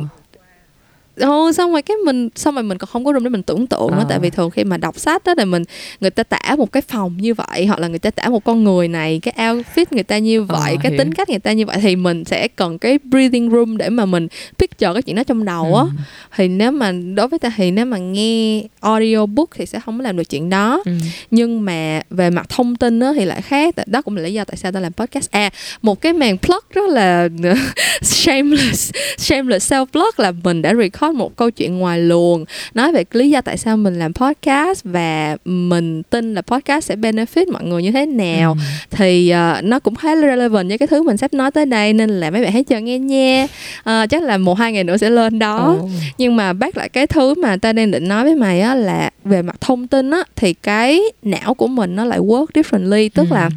Ồ, 1.20 1.52
xong 1.52 1.72
rồi 1.72 1.82
cái 1.82 1.98
mình 2.06 2.30
xong 2.36 2.54
rồi 2.56 2.64
mình 2.64 2.78
còn 2.78 2.88
không 2.90 3.06
có 3.06 3.14
room 3.14 3.24
để 3.24 3.30
mình 3.30 3.44
tưởng 3.44 3.68
tượng 3.68 3.92
nữa 3.92 3.98
Ờ. 3.98 4.06
tại 4.10 4.20
vì 4.20 4.30
thường 4.30 4.50
khi 4.50 4.64
mà 4.64 4.78
đọc 4.78 5.00
sách 5.00 5.24
đó 5.26 5.34
thì 5.38 5.46
mình 5.46 5.64
người 6.00 6.10
ta 6.10 6.24
tả 6.24 6.56
một 6.58 6.72
cái 6.72 6.82
phòng 6.82 7.18
như 7.20 7.34
vậy 7.34 7.66
hoặc 7.66 7.80
là 7.80 7.88
người 7.88 8.00
ta 8.00 8.12
tả 8.12 8.30
một 8.30 8.44
con 8.44 8.64
người 8.64 8.88
này 8.88 9.20
cái 9.24 9.34
outfit 9.38 9.86
người 9.92 10.04
ta 10.04 10.18
như 10.18 10.46
Ờ, 10.50 10.56
vậy 10.62 10.78
cái 10.84 10.92
hiểu. 10.92 10.98
tính 11.00 11.14
cách 11.14 11.30
người 11.30 11.40
ta 11.40 11.52
như 11.52 11.66
vậy 11.66 11.78
thì 11.82 11.96
mình 11.96 12.26
sẽ 12.26 12.48
cần 12.48 12.78
cái 12.80 13.00
breathing 13.12 13.52
room 13.52 13.78
để 13.78 13.90
mà 13.90 14.06
mình 14.06 14.28
picture 14.58 14.94
cái 14.94 15.02
chuyện 15.02 15.16
đó 15.16 15.24
trong 15.24 15.46
đầu 15.46 15.76
á 15.76 15.84
Ừ. 15.84 15.90
thì 16.36 16.48
nếu 16.48 16.72
mà 16.72 16.92
đối 17.16 17.28
với 17.28 17.40
ta 17.40 17.52
thì 17.58 17.72
nếu 17.72 17.86
mà 17.86 17.98
nghe 17.98 18.64
audiobook 18.80 19.50
thì 19.56 19.66
sẽ 19.66 19.80
không 19.80 20.00
làm 20.00 20.18
được 20.18 20.30
chuyện 20.30 20.50
đó 20.50 20.82
Ừ. 20.86 20.92
nhưng 21.32 21.66
mà 21.66 22.02
về 22.10 22.30
mặt 22.30 22.50
thông 22.50 22.76
tin 22.76 23.00
đó 23.00 23.14
thì 23.14 23.26
lại 23.26 23.42
khác 23.42 23.76
đó 23.88 24.02
cũng 24.02 24.16
là 24.16 24.22
lý 24.22 24.34
do 24.34 24.44
tại 24.44 24.56
sao 24.58 24.72
ta 24.72 24.80
làm 24.80 24.94
podcast 24.94 25.32
à 25.32 25.50
một 25.82 26.02
cái 26.02 26.14
màn 26.14 26.38
plug 26.38 26.60
rất 26.74 26.90
là 26.90 27.28
shameless 28.02 28.92
shameless 29.18 29.74
self 29.74 29.86
plug 29.86 30.10
là 30.18 30.32
mình 30.44 30.62
đã 30.62 30.74
record 30.74 31.07
một 31.12 31.36
câu 31.36 31.52
chuyện 31.52 31.78
ngoài 31.78 32.00
luồng 32.00 32.46
nói 32.74 32.92
về 32.92 33.04
lý 33.12 33.30
do 33.30 33.42
tại 33.42 33.58
sao 33.58 33.78
mình 33.78 34.00
làm 34.00 34.14
podcast 34.14 34.82
và 34.84 35.38
mình 35.46 36.04
tin 36.04 36.34
là 36.34 36.42
podcast 36.42 36.86
sẽ 36.86 36.96
benefit 36.96 37.52
mọi 37.52 37.64
người 37.64 37.84
như 37.84 37.92
thế 37.92 38.06
nào 38.06 38.54
Ừ. 38.54 38.64
thì 38.98 39.30
ờ, 39.30 39.62
nó 39.64 39.80
cũng 39.80 39.96
khá 39.96 40.16
là 40.16 40.28
relevant 40.28 40.68
với 40.68 40.78
cái 40.78 40.88
thứ 40.88 41.04
mình 41.04 41.18
sắp 41.18 41.34
nói 41.34 41.52
tới 41.52 41.66
đây 41.66 41.94
nên 41.94 42.10
là 42.10 42.32
mấy 42.32 42.42
bạn 42.44 42.52
hãy 42.52 42.64
chờ 42.64 42.80
nghe 42.80 43.00
nha 43.00 43.48
Ờ, 43.84 44.06
chắc 44.10 44.24
là 44.24 44.38
một 44.38 44.54
hai 44.58 44.72
ngày 44.72 44.84
nữa 44.84 44.98
sẽ 44.98 45.10
lên 45.10 45.40
đó 45.40 45.58
Ồ. 45.82 45.90
nhưng 46.18 46.36
mà 46.36 46.54
bác 46.54 46.78
lại 46.78 46.90
cái 46.90 47.08
thứ 47.08 47.34
mà 47.36 47.58
ta 47.58 47.74
đang 47.74 47.92
định 47.92 48.08
nói 48.08 48.24
với 48.24 48.36
mày 48.36 48.62
á 48.62 48.76
là 48.76 49.10
về 49.26 49.42
mặt 49.42 49.56
thông 49.62 49.88
tin 49.88 50.12
á 50.12 50.24
thì 50.36 50.54
cái 50.54 51.02
não 51.24 51.54
của 51.54 51.68
mình 51.68 51.96
nó 51.96 52.06
lại 52.06 52.20
work 52.20 52.46
differently 52.54 53.10
tức 53.14 53.28
Ừ. 53.30 53.34
là 53.34 53.50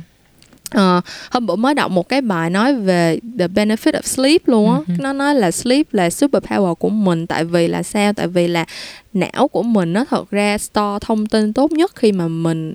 Ờ, 0.70 1.00
hôm 1.30 1.46
bữa 1.46 1.56
mới 1.56 1.74
đọc 1.74 1.90
một 1.90 2.09
cái 2.09 2.20
bài 2.20 2.50
nói 2.50 2.74
về 2.74 3.18
the 3.38 3.48
benefit 3.48 3.92
of 3.92 4.02
sleep 4.02 4.48
luôn 4.48 4.70
á 4.72 4.76
ừ. 4.88 4.92
nó 5.00 5.12
nói 5.12 5.35
là 5.35 5.50
sleep 5.50 5.94
là 5.94 6.11
super 6.11 6.42
power 6.42 6.74
của 6.74 6.88
mình 6.88 7.26
tại 7.26 7.44
vì 7.44 7.68
là 7.68 7.83
sao 7.83 8.12
tại 8.12 8.26
vì 8.28 8.48
là 8.48 8.64
não 9.12 9.48
của 9.48 9.62
mình 9.62 9.92
nó 9.92 10.04
thật 10.04 10.30
ra 10.30 10.59
store 10.59 10.98
thông 11.00 11.26
tin 11.26 11.52
tốt 11.52 11.72
nhất 11.72 11.92
khi 11.96 12.12
mà 12.12 12.28
mình 12.28 12.74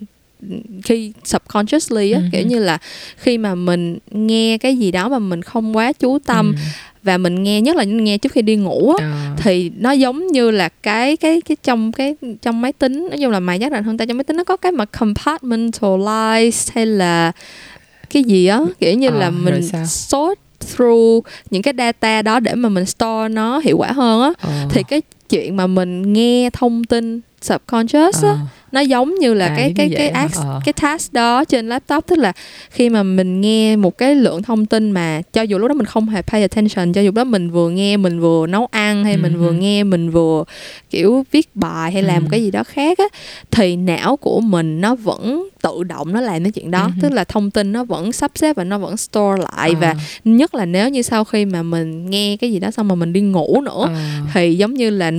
khi 0.84 1.13
subconsciously 1.23 2.12
á 2.12 2.19
Ừ, 2.19 2.25
kiểu 2.31 2.45
như 2.47 2.60
là 2.60 2.77
khi 3.17 3.38
mà 3.38 3.55
mình 3.55 3.97
nghe 4.12 4.58
cái 4.58 4.77
gì 4.77 4.91
đó 4.91 5.10
mà 5.10 5.19
mình 5.19 5.41
không 5.41 5.75
quá 5.77 5.91
chú 5.93 6.19
tâm 6.19 6.51
Ừ. 6.55 6.62
và 7.03 7.17
mình 7.17 7.43
nghe 7.43 7.62
nhất 7.62 7.75
là 7.75 7.84
nghe 7.84 8.17
trước 8.17 8.31
khi 8.31 8.41
đi 8.41 8.55
ngủ 8.55 8.93
á 8.99 9.05
Ờ. 9.05 9.36
thì 9.38 9.71
nó 9.77 9.91
giống 9.91 10.27
như 10.27 10.51
là 10.51 10.69
cái 10.69 11.17
cái 11.17 11.41
cái 11.41 11.58
trong 11.63 11.91
cái 11.91 12.15
trong 12.41 12.62
máy 12.62 12.73
tính 12.73 13.08
nói 13.10 13.17
chung 13.21 13.31
là 13.31 13.39
mày 13.39 13.60
chắc 13.60 13.71
là 13.71 13.81
hơn 13.81 13.97
ta 13.97 14.05
trong 14.05 14.17
máy 14.17 14.23
tính 14.23 14.38
nó 14.38 14.43
có 14.43 14.58
cái 14.58 14.71
mà 14.71 14.86
compartmentalize 14.86 16.71
hay 16.75 16.86
là 16.86 17.31
cái 18.15 18.23
gì 18.23 18.45
á 18.47 18.60
kiểu 18.80 18.93
như 18.97 19.08
Ờ, 19.10 19.17
là 19.19 19.30
mình 19.30 19.62
sort 19.88 20.39
through 20.75 21.25
những 21.49 21.62
cái 21.62 21.73
data 21.78 22.21
đó 22.21 22.39
để 22.39 22.56
mà 22.56 22.69
mình 22.69 22.86
store 22.86 23.30
nó 23.30 23.60
hiệu 23.60 23.78
quả 23.78 23.91
hơn 23.91 24.21
á 24.21 24.32
Ờ. 24.41 24.51
thì 24.69 24.84
cái 24.84 25.01
chuyện 25.30 25.56
mà 25.58 25.67
mình 25.67 26.13
nghe 26.13 26.49
thông 26.54 26.84
tin 26.84 27.21
subconscious 27.41 28.23
á 28.23 28.30
Ờ. 28.30 28.38
nó 28.71 28.82
giống 28.82 29.15
như 29.15 29.34
là 29.34 29.45
À, 29.47 29.54
cái 29.58 29.73
cái 29.75 29.89
cái 29.97 30.12
hả? 30.13 30.19
act, 30.21 30.36
Ờ. 30.36 30.60
cái 30.65 30.73
task 30.73 31.13
đó 31.13 31.43
trên 31.43 31.69
laptop 31.69 32.06
tức 32.08 32.19
là 32.19 32.34
khi 32.71 32.89
mà 32.89 33.04
mình 33.04 33.41
nghe 33.41 33.75
một 33.75 33.97
cái 33.97 34.15
lượng 34.15 34.43
thông 34.43 34.65
tin 34.65 34.91
mà 34.91 35.21
cho 35.34 35.41
dù 35.41 35.58
lúc 35.58 35.67
đó 35.69 35.73
mình 35.73 35.86
không 35.86 36.10
hề 36.10 36.21
pay 36.21 36.41
attention 36.41 36.93
cho 36.93 37.01
dù 37.01 37.06
lúc 37.06 37.15
đó 37.15 37.23
mình 37.23 37.49
vừa 37.49 37.69
nghe 37.69 37.97
mình 37.97 38.19
vừa 38.19 38.47
nấu 38.47 38.67
ăn 38.71 39.04
hay 39.04 39.17
mình 39.17 39.34
Ừ, 39.34 39.39
vừa 39.39 39.47
ừ. 39.47 39.54
nghe 39.54 39.84
mình 39.84 40.10
vừa 40.12 40.43
kiểu 40.89 41.25
viết 41.32 41.56
bài 41.56 41.91
hay 41.91 42.04
làm 42.04 42.23
Ừ. 42.23 42.28
cái 42.32 42.43
gì 42.43 42.51
đó 42.51 42.63
khác 42.63 42.97
á 42.97 43.06
thì 43.51 43.75
não 43.75 44.15
của 44.17 44.39
mình 44.41 44.82
nó 44.82 44.95
vẫn 44.95 45.49
tự 45.62 45.84
động 45.84 46.13
nó 46.13 46.21
làm 46.21 46.43
cái 46.43 46.51
chuyện 46.51 46.71
đó 46.71 46.84
Ừ, 46.86 46.91
tức 47.01 47.12
là 47.12 47.23
thông 47.23 47.51
tin 47.51 47.71
nó 47.71 47.84
vẫn 47.84 48.12
sắp 48.12 48.32
xếp 48.36 48.56
và 48.56 48.63
nó 48.63 48.78
vẫn 48.78 48.97
store 48.97 49.41
lại 49.54 49.69
Ờ. 49.69 49.75
và 49.82 49.95
nhất 50.25 50.56
là 50.56 50.65
nếu 50.65 50.89
như 50.89 51.01
sau 51.01 51.23
khi 51.23 51.45
mà 51.45 51.63
mình 51.63 52.10
nghe 52.10 52.38
cái 52.41 52.51
gì 52.51 52.60
đó 52.60 52.71
xong 52.71 52.88
mà 52.88 52.95
mình 52.95 53.13
đi 53.13 53.21
ngủ 53.21 53.62
nữa 53.62 53.82
Ờ. 53.88 53.95
thì 54.34 54.56
giống 54.56 54.73
như 54.73 54.89
là 54.89 55.12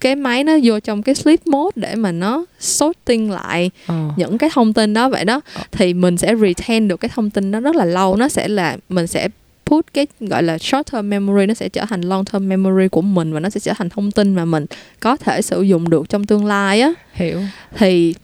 cái 0.00 0.16
máy 0.16 0.44
nó 0.44 0.52
vô 0.62 0.80
trong 0.80 1.02
cái 1.02 1.14
sleep 1.14 1.46
mode 1.46 1.72
để 1.76 1.94
mà 1.94 2.12
nó 2.12 2.44
sorting 2.66 3.30
lại 3.30 3.70
Ờ. 3.86 3.94
những 4.16 4.38
cái 4.38 4.50
thông 4.52 4.72
tin 4.72 4.94
đó 4.94 5.08
vậy 5.08 5.24
đó 5.24 5.40
Ờ. 5.54 5.62
thì 5.72 5.94
mình 5.94 6.16
sẽ 6.16 6.34
retain 6.36 6.88
được 6.88 6.96
cái 7.00 7.08
thông 7.14 7.30
tin 7.30 7.50
đó 7.52 7.60
rất 7.60 7.76
là 7.76 7.84
lâu 7.84 8.16
nó 8.16 8.28
sẽ 8.28 8.48
là 8.48 8.76
mình 8.88 9.06
sẽ 9.06 9.28
put 9.66 9.86
cái 9.94 10.06
gọi 10.20 10.42
là 10.42 10.58
short 10.58 10.92
term 10.92 11.10
memory 11.10 11.46
nó 11.46 11.54
sẽ 11.54 11.68
trở 11.68 11.84
thành 11.84 12.00
long 12.00 12.24
term 12.24 12.48
memory 12.48 12.88
của 12.88 13.02
mình 13.02 13.32
và 13.32 13.40
nó 13.40 13.50
sẽ 13.50 13.60
trở 13.60 13.72
thành 13.78 13.88
thông 13.90 14.10
tin 14.10 14.34
mà 14.34 14.44
mình 14.44 14.66
có 15.00 15.16
thể 15.16 15.42
sử 15.42 15.62
dụng 15.62 15.90
được 15.90 16.08
trong 16.08 16.24
tương 16.24 16.44
lai 16.46 16.80
á 16.80 16.92
hiểu 17.12 17.40
thì 17.76 18.14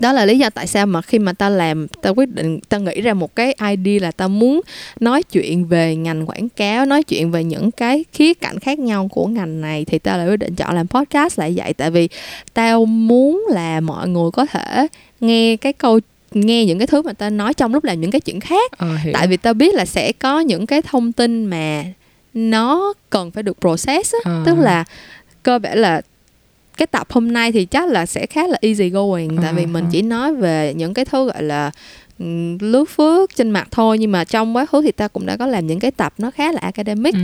đó 0.00 0.12
là 0.12 0.24
lý 0.26 0.38
do 0.38 0.50
tại 0.50 0.66
sao 0.66 0.86
mà 0.86 1.02
khi 1.02 1.18
mà 1.18 1.32
ta 1.32 1.48
làm 1.48 1.88
ta 1.88 2.10
quyết 2.10 2.28
định 2.34 2.60
ta 2.68 2.78
nghĩ 2.78 3.00
ra 3.00 3.14
một 3.14 3.36
cái 3.36 3.54
idea 3.70 3.98
là 4.02 4.10
ta 4.10 4.28
muốn 4.28 4.60
nói 5.00 5.22
chuyện 5.22 5.64
về 5.64 5.96
ngành 5.96 6.26
quảng 6.26 6.48
cáo 6.48 6.86
nói 6.86 7.02
chuyện 7.02 7.30
về 7.30 7.44
những 7.44 7.70
cái 7.70 8.04
khía 8.12 8.34
cạnh 8.34 8.58
khác 8.58 8.78
nhau 8.78 9.08
của 9.12 9.26
ngành 9.26 9.60
này 9.60 9.84
thì 9.84 9.98
ta 9.98 10.16
lại 10.16 10.28
quyết 10.28 10.36
định 10.36 10.54
chọn 10.54 10.74
làm 10.74 10.88
podcast 10.88 11.38
lại 11.38 11.52
vậy 11.56 11.72
tại 11.74 11.90
vì 11.90 12.08
tao 12.54 12.84
muốn 12.84 13.44
là 13.50 13.80
mọi 13.80 14.08
người 14.08 14.30
có 14.32 14.46
thể 14.46 14.86
nghe 15.20 15.56
cái 15.56 15.72
câu 15.72 16.00
nghe 16.32 16.64
những 16.64 16.78
cái 16.78 16.86
thứ 16.86 17.02
mà 17.02 17.12
ta 17.12 17.30
nói 17.30 17.54
trong 17.54 17.74
lúc 17.74 17.84
làm 17.84 18.00
những 18.00 18.10
cái 18.10 18.20
chuyện 18.20 18.40
khác 18.40 18.72
Ờ, 18.78 18.96
hiểu. 18.96 19.12
tại 19.12 19.26
vì 19.26 19.36
ta 19.36 19.52
biết 19.52 19.74
là 19.74 19.84
sẽ 19.84 20.12
có 20.12 20.40
những 20.40 20.66
cái 20.66 20.82
thông 20.82 21.12
tin 21.12 21.44
mà 21.44 21.84
nó 22.34 22.92
cần 23.10 23.30
phải 23.30 23.42
được 23.42 23.56
process 23.60 24.14
á 24.14 24.18
Ờ. 24.24 24.42
tức 24.46 24.58
là 24.58 24.84
cơ 25.42 25.58
bản 25.58 25.78
là 25.78 26.00
cái 26.80 26.86
tập 26.86 27.06
hôm 27.12 27.32
nay 27.32 27.52
thì 27.52 27.64
chắc 27.64 27.88
là 27.88 28.06
sẽ 28.06 28.26
khá 28.26 28.46
là 28.46 28.58
easy 28.60 28.88
going 28.90 29.28
tại 29.42 29.52
vì 29.52 29.62
Ờ, 29.62 29.66
mình 29.66 29.84
ờ. 29.84 29.88
chỉ 29.92 30.02
nói 30.02 30.34
về 30.34 30.74
những 30.76 30.94
cái 30.94 31.04
thứ 31.04 31.26
gọi 31.26 31.42
là 31.42 31.70
ừm, 32.18 32.58
lướt 32.60 32.84
phước 32.90 33.36
trên 33.36 33.50
mặt 33.50 33.68
thôi 33.70 33.98
nhưng 33.98 34.12
mà 34.12 34.24
trong 34.24 34.56
quá 34.56 34.66
khứ 34.66 34.82
thì 34.82 34.92
ta 34.92 35.08
cũng 35.08 35.26
đã 35.26 35.36
có 35.36 35.46
làm 35.46 35.66
những 35.66 35.80
cái 35.80 35.90
tập 35.90 36.12
nó 36.18 36.30
khá 36.30 36.52
là 36.52 36.58
academic 36.60 37.14
Ừ. 37.14 37.20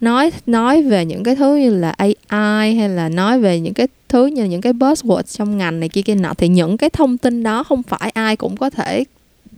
nói 0.00 0.30
nói 0.46 0.82
về 0.82 1.04
những 1.04 1.24
cái 1.24 1.36
thứ 1.36 1.56
như 1.56 1.70
là 1.74 1.94
AI 1.98 2.74
hay 2.76 2.88
là 2.88 3.08
nói 3.08 3.40
về 3.40 3.60
những 3.60 3.74
cái 3.74 3.88
thứ 4.08 4.26
như 4.26 4.42
là 4.42 4.48
những 4.48 4.60
cái 4.60 4.72
buzzwords 4.72 5.22
trong 5.38 5.58
ngành 5.58 5.80
này 5.80 5.88
kia 5.88 6.02
kia 6.02 6.14
nọ 6.14 6.32
thì 6.38 6.48
những 6.48 6.76
cái 6.76 6.90
thông 6.90 7.18
tin 7.18 7.42
đó 7.42 7.64
không 7.64 7.82
phải 7.82 8.10
ai 8.14 8.36
cũng 8.36 8.56
có 8.56 8.70
thể 8.70 9.04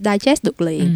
digest 0.05 0.43
được 0.43 0.61
liền 0.61 0.79
Ừ. 0.79 0.89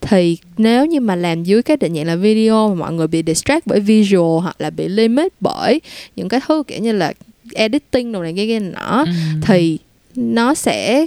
thì 0.00 0.38
nếu 0.58 0.86
như 0.86 1.00
mà 1.00 1.16
làm 1.16 1.44
dưới 1.44 1.62
cái 1.62 1.76
định 1.76 1.94
dạng 1.94 2.06
là 2.06 2.16
video 2.16 2.68
mà 2.68 2.74
mọi 2.74 2.92
người 2.92 3.06
bị 3.06 3.22
distract 3.26 3.66
bởi 3.66 3.80
visual 3.80 4.42
hoặc 4.42 4.56
là 4.58 4.70
bị 4.70 4.88
limit 4.88 5.32
bởi 5.40 5.80
những 6.16 6.28
cái 6.28 6.40
thứ 6.48 6.62
kiểu 6.66 6.78
như 6.80 6.92
là 6.92 7.12
editing 7.54 8.12
đồ 8.12 8.22
này 8.22 8.32
kia 8.36 8.46
kia 8.46 8.60
nọ 8.60 9.04
Ừ. 9.06 9.12
thì 9.42 9.78
nó 10.16 10.54
sẽ 10.54 11.06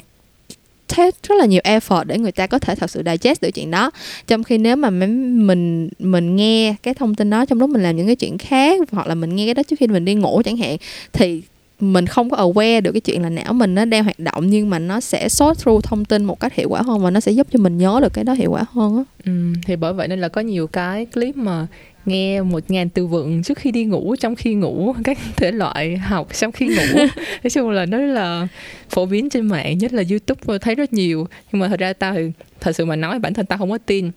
take 0.98 1.18
rất 1.28 1.36
là 1.40 1.46
nhiều 1.46 1.62
effort 1.64 2.04
để 2.04 2.18
người 2.18 2.32
ta 2.32 2.48
có 2.48 2.60
thể 2.60 2.76
thật 2.76 2.90
sự 2.92 3.04
digest 3.06 3.42
được 3.42 3.52
chuyện 3.52 3.72
đó 3.72 3.92
trong 4.28 4.44
khi 4.44 4.58
nếu 4.58 4.76
mà 4.76 4.90
mình 4.90 5.90
mình 6.00 6.36
nghe 6.36 6.76
cái 6.84 6.94
thông 6.94 7.16
tin 7.16 7.30
đó 7.30 7.46
trong 7.46 7.60
lúc 7.60 7.70
mình 7.70 7.84
làm 7.84 7.96
những 7.96 8.06
cái 8.06 8.16
chuyện 8.16 8.38
khác 8.38 8.80
hoặc 8.92 9.08
là 9.08 9.16
mình 9.16 9.36
nghe 9.36 9.46
cái 9.46 9.54
đó 9.54 9.64
trước 9.64 9.76
khi 9.80 9.88
mình 9.88 10.06
đi 10.06 10.14
ngủ 10.16 10.42
chẳng 10.46 10.58
hạn 10.58 10.78
thì 11.14 11.42
mình 11.80 12.08
không 12.08 12.30
có 12.30 12.38
aware 12.38 12.82
được 12.82 12.92
cái 12.92 13.02
chuyện 13.02 13.22
là 13.22 13.30
não 13.30 13.54
mình 13.54 13.76
nó 13.76 13.86
đang 13.86 14.04
hoạt 14.04 14.20
động 14.20 14.48
nhưng 14.50 14.70
mà 14.70 14.80
nó 14.80 15.00
sẽ 15.00 15.30
sort 15.30 15.60
through 15.60 15.84
thông 15.84 16.06
tin 16.06 16.24
một 16.26 16.40
cách 16.40 16.54
hiệu 16.54 16.70
quả 16.70 16.82
hơn 16.82 17.00
và 17.00 17.12
nó 17.12 17.20
sẽ 17.20 17.32
giúp 17.32 17.48
cho 17.54 17.60
mình 17.60 17.78
nhớ 17.78 18.00
được 18.02 18.14
cái 18.14 18.24
đó 18.24 18.34
hiệu 18.34 18.52
quả 18.52 18.66
hơn 18.72 18.98
á 18.98 19.04
ừ, 19.26 19.32
thì 19.66 19.76
bởi 19.76 19.94
vậy 19.94 20.08
nên 20.08 20.20
là 20.22 20.28
có 20.28 20.42
nhiều 20.42 20.68
cái 20.68 21.06
clip 21.06 21.38
mà 21.38 21.68
nghe 22.08 22.42
một 22.42 22.72
ngàn 22.72 22.90
từ 22.90 23.08
vựng 23.08 23.44
trước 23.44 23.58
khi 23.58 23.72
đi 23.72 23.86
ngủ 23.86 24.16
trong 24.20 24.36
khi 24.36 24.54
ngủ 24.54 24.96
các 25.04 25.18
thể 25.36 25.52
loại 25.52 25.98
học 25.98 26.28
trong 26.34 26.52
khi 26.52 26.68
ngủ. 26.68 26.98
Nói 27.44 27.50
chung 27.52 27.70
là 27.70 27.86
nó 27.86 27.98
là 27.98 28.48
phổ 28.90 29.06
biến 29.06 29.30
trên 29.30 29.48
mạng 29.48 29.78
nhất 29.78 29.94
là 29.94 30.04
youtube 30.10 30.58
thấy 30.58 30.76
rất 30.76 30.94
nhiều. 30.94 31.28
Nhưng 31.52 31.60
mà 31.60 31.68
thật 31.68 31.80
ra 31.80 31.94
tao 31.94 32.16
thật 32.60 32.72
sự 32.76 32.86
mà 32.86 32.96
nói 32.96 33.20
bản 33.20 33.34
thân 33.34 33.46
tao 33.46 33.58
không 33.58 33.72
có 33.72 33.78
tin. 33.78 34.12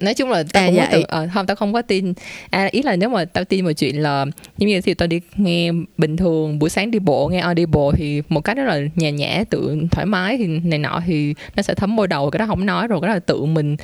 Nói 0.00 0.14
chung 0.14 0.30
là 0.30 0.44
tao 0.52 0.62
à, 0.62 0.66
không 0.66 0.74
vậy. 0.76 0.86
có 0.86 0.92
tự 0.92 1.02
à, 1.02 1.30
không 1.34 1.46
tao 1.46 1.56
không 1.56 1.72
có 1.72 1.82
tin. 1.82 2.12
À 2.50 2.68
ý 2.72 2.82
là 2.82 2.96
nếu 2.96 3.08
mà 3.08 3.24
tao 3.24 3.44
tin 3.44 3.64
một 3.64 3.72
chuyện 3.72 4.02
là 4.02 4.26
giống 4.58 4.68
như 4.68 4.80
thì 4.80 4.94
tao 4.94 5.06
đi 5.06 5.20
nghe 5.36 5.72
bình 5.98 6.16
thường 6.16 6.58
buổi 6.58 6.70
sáng 6.70 6.90
đi 6.90 6.98
bộ 6.98 7.28
nghe 7.28 7.38
audible 7.38 7.90
thì 7.96 8.22
một 8.28 8.40
cách 8.40 8.56
rất 8.56 8.64
là 8.64 8.80
nhẹ 8.96 9.12
nhã 9.12 9.44
tự 9.50 9.76
thoải 9.90 10.06
mái 10.06 10.36
thì 10.36 10.46
này 10.46 10.78
nọ 10.78 11.02
thì 11.06 11.34
nó 11.56 11.62
sẽ 11.62 11.74
thấm 11.74 11.96
môi 11.96 12.08
đầu 12.08 12.30
cái 12.30 12.38
đó 12.38 12.46
không 12.46 12.66
nói 12.66 12.88
rồi 12.88 13.00
cái 13.00 13.08
đó 13.08 13.14
là 13.14 13.20
tự 13.20 13.44
mình 13.44 13.76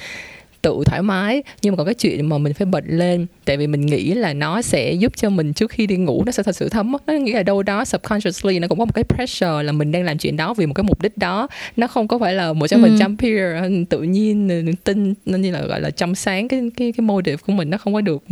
tự 0.62 0.82
thoải 0.86 1.02
mái 1.02 1.42
nhưng 1.62 1.72
mà 1.72 1.76
còn 1.76 1.86
cái 1.86 1.94
chuyện 1.94 2.28
mà 2.28 2.38
mình 2.38 2.54
phải 2.54 2.66
bật 2.66 2.84
lên 2.86 3.26
tại 3.44 3.56
vì 3.56 3.66
mình 3.66 3.86
nghĩ 3.86 4.14
là 4.14 4.34
nó 4.34 4.62
sẽ 4.62 4.92
giúp 4.92 5.12
cho 5.16 5.30
mình 5.30 5.52
trước 5.52 5.70
khi 5.70 5.86
đi 5.86 5.96
ngủ 5.96 6.22
nó 6.26 6.32
sẽ 6.32 6.42
thật 6.42 6.56
sự 6.56 6.68
thấm 6.68 6.92
nó 7.06 7.12
nghĩ 7.12 7.32
là 7.32 7.42
đâu 7.42 7.62
đó 7.62 7.84
subconsciously 7.84 8.58
nó 8.58 8.68
cũng 8.68 8.78
có 8.78 8.84
một 8.84 8.94
cái 8.94 9.04
pressure 9.04 9.62
là 9.62 9.72
mình 9.72 9.92
đang 9.92 10.04
làm 10.04 10.18
chuyện 10.18 10.36
đó 10.36 10.54
vì 10.54 10.66
một 10.66 10.74
cái 10.74 10.84
mục 10.84 11.02
đích 11.02 11.18
đó 11.18 11.48
nó 11.76 11.86
không 11.86 12.08
có 12.08 12.18
phải 12.18 12.34
là 12.34 12.52
một 12.52 12.66
trăm 12.66 12.82
phần 12.82 12.96
trăm 12.98 13.16
peer 13.16 13.64
tự 13.90 14.02
nhiên 14.02 14.74
tin 14.84 15.14
nên 15.26 15.42
như 15.42 15.50
là 15.52 15.60
gọi 15.60 15.80
là 15.80 15.90
trong 15.90 16.14
sáng 16.14 16.48
cái 16.48 16.60
cái 16.76 16.92
cái 16.92 17.02
motive 17.02 17.36
của 17.36 17.52
mình 17.52 17.70
nó 17.70 17.78
không 17.78 17.94
có 17.94 18.00
được 18.00 18.22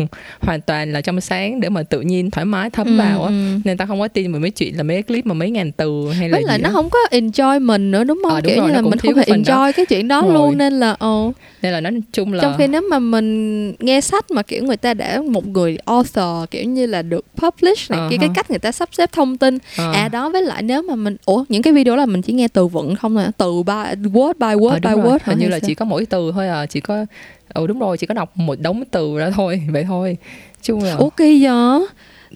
hoàn 0.40 0.60
toàn 0.60 0.92
là 0.92 1.00
trong 1.00 1.20
sáng 1.20 1.60
để 1.60 1.68
mà 1.68 1.82
tự 1.82 2.00
nhiên 2.00 2.30
thoải 2.30 2.44
mái 2.44 2.70
thấm 2.70 2.86
ừ, 2.86 2.96
vào 2.98 3.22
á 3.22 3.28
ừ. 3.28 3.58
nên 3.64 3.76
ta 3.76 3.86
không 3.86 4.00
có 4.00 4.08
tin 4.08 4.32
vào 4.32 4.40
mấy 4.40 4.50
chuyện 4.50 4.76
là 4.76 4.82
mấy 4.82 5.02
clip 5.02 5.26
mà 5.26 5.34
mấy 5.34 5.50
ngàn 5.50 5.72
từ 5.72 6.10
hay 6.12 6.28
là 6.28 6.36
Với 6.36 6.44
lại 6.46 6.58
nó 6.58 6.70
không 6.72 6.90
có 6.90 6.98
enjoy 7.10 7.60
mình 7.60 7.90
nữa 7.90 8.04
đúng 8.04 8.20
không 8.24 8.34
à, 8.34 8.40
đúng 8.40 8.52
kiểu 8.52 8.60
rồi, 8.60 8.68
như 8.68 8.74
là 8.74 8.80
mình 8.82 8.98
không 8.98 9.14
thể 9.14 9.22
enjoy 9.22 9.44
đó. 9.44 9.72
cái 9.72 9.86
chuyện 9.86 10.08
đó 10.08 10.22
rồi. 10.22 10.32
luôn 10.34 10.58
nên 10.58 10.72
là 10.72 10.96
ồ 10.98 11.26
oh. 11.26 11.34
nên 11.62 11.72
là 11.72 11.80
nó 11.80 11.90
chung 12.24 12.32
là 12.32 12.42
trong 12.42 12.54
khi 12.58 12.66
nếu 12.66 12.82
mà 12.90 12.98
mình 12.98 13.74
nghe 13.78 14.00
sách 14.00 14.30
mà 14.30 14.42
kiểu 14.42 14.64
người 14.64 14.76
ta 14.76 14.94
đã 14.94 15.22
một 15.28 15.46
người 15.46 15.78
author 15.84 16.50
kiểu 16.50 16.64
như 16.64 16.86
là 16.86 17.02
được 17.02 17.24
publish 17.36 17.90
này 17.90 18.00
uh-huh. 18.00 18.10
kia 18.10 18.16
cái 18.20 18.28
cách 18.34 18.50
người 18.50 18.58
ta 18.58 18.72
sắp 18.72 18.88
xếp 18.92 19.12
thông 19.12 19.36
tin 19.36 19.54
uh. 19.56 19.94
à 19.94 20.08
đó 20.08 20.30
với 20.30 20.42
lại 20.42 20.62
nếu 20.62 20.82
mà 20.82 20.94
mình 20.94 21.16
ủa 21.24 21.44
những 21.48 21.62
cái 21.62 21.72
video 21.72 21.96
là 21.96 22.06
mình 22.06 22.22
chỉ 22.22 22.32
nghe 22.32 22.48
từ 22.48 22.66
vựng 22.66 22.96
không 22.96 23.16
à 23.16 23.30
từ 23.36 23.62
by 23.62 23.72
word 23.72 24.32
by 24.38 24.46
word 24.46 24.68
ờ, 24.68 24.78
by 24.82 25.02
rồi. 25.02 25.12
word 25.12 25.18
hình 25.24 25.38
như 25.38 25.48
là 25.48 25.58
sao? 25.58 25.66
chỉ 25.66 25.74
có 25.74 25.84
mỗi 25.84 26.06
từ 26.06 26.32
thôi 26.34 26.48
à 26.48 26.66
chỉ 26.66 26.80
có 26.80 27.06
ừ 27.54 27.66
đúng 27.66 27.78
rồi 27.78 27.98
chỉ 27.98 28.06
có 28.06 28.14
đọc 28.14 28.36
một 28.36 28.60
đống 28.60 28.82
từ 28.90 29.18
ra 29.18 29.30
thôi 29.30 29.62
vậy 29.72 29.84
thôi 29.84 30.16
chung 30.62 30.82
là 30.82 30.96
ok 30.98 31.18
giờ 31.40 31.80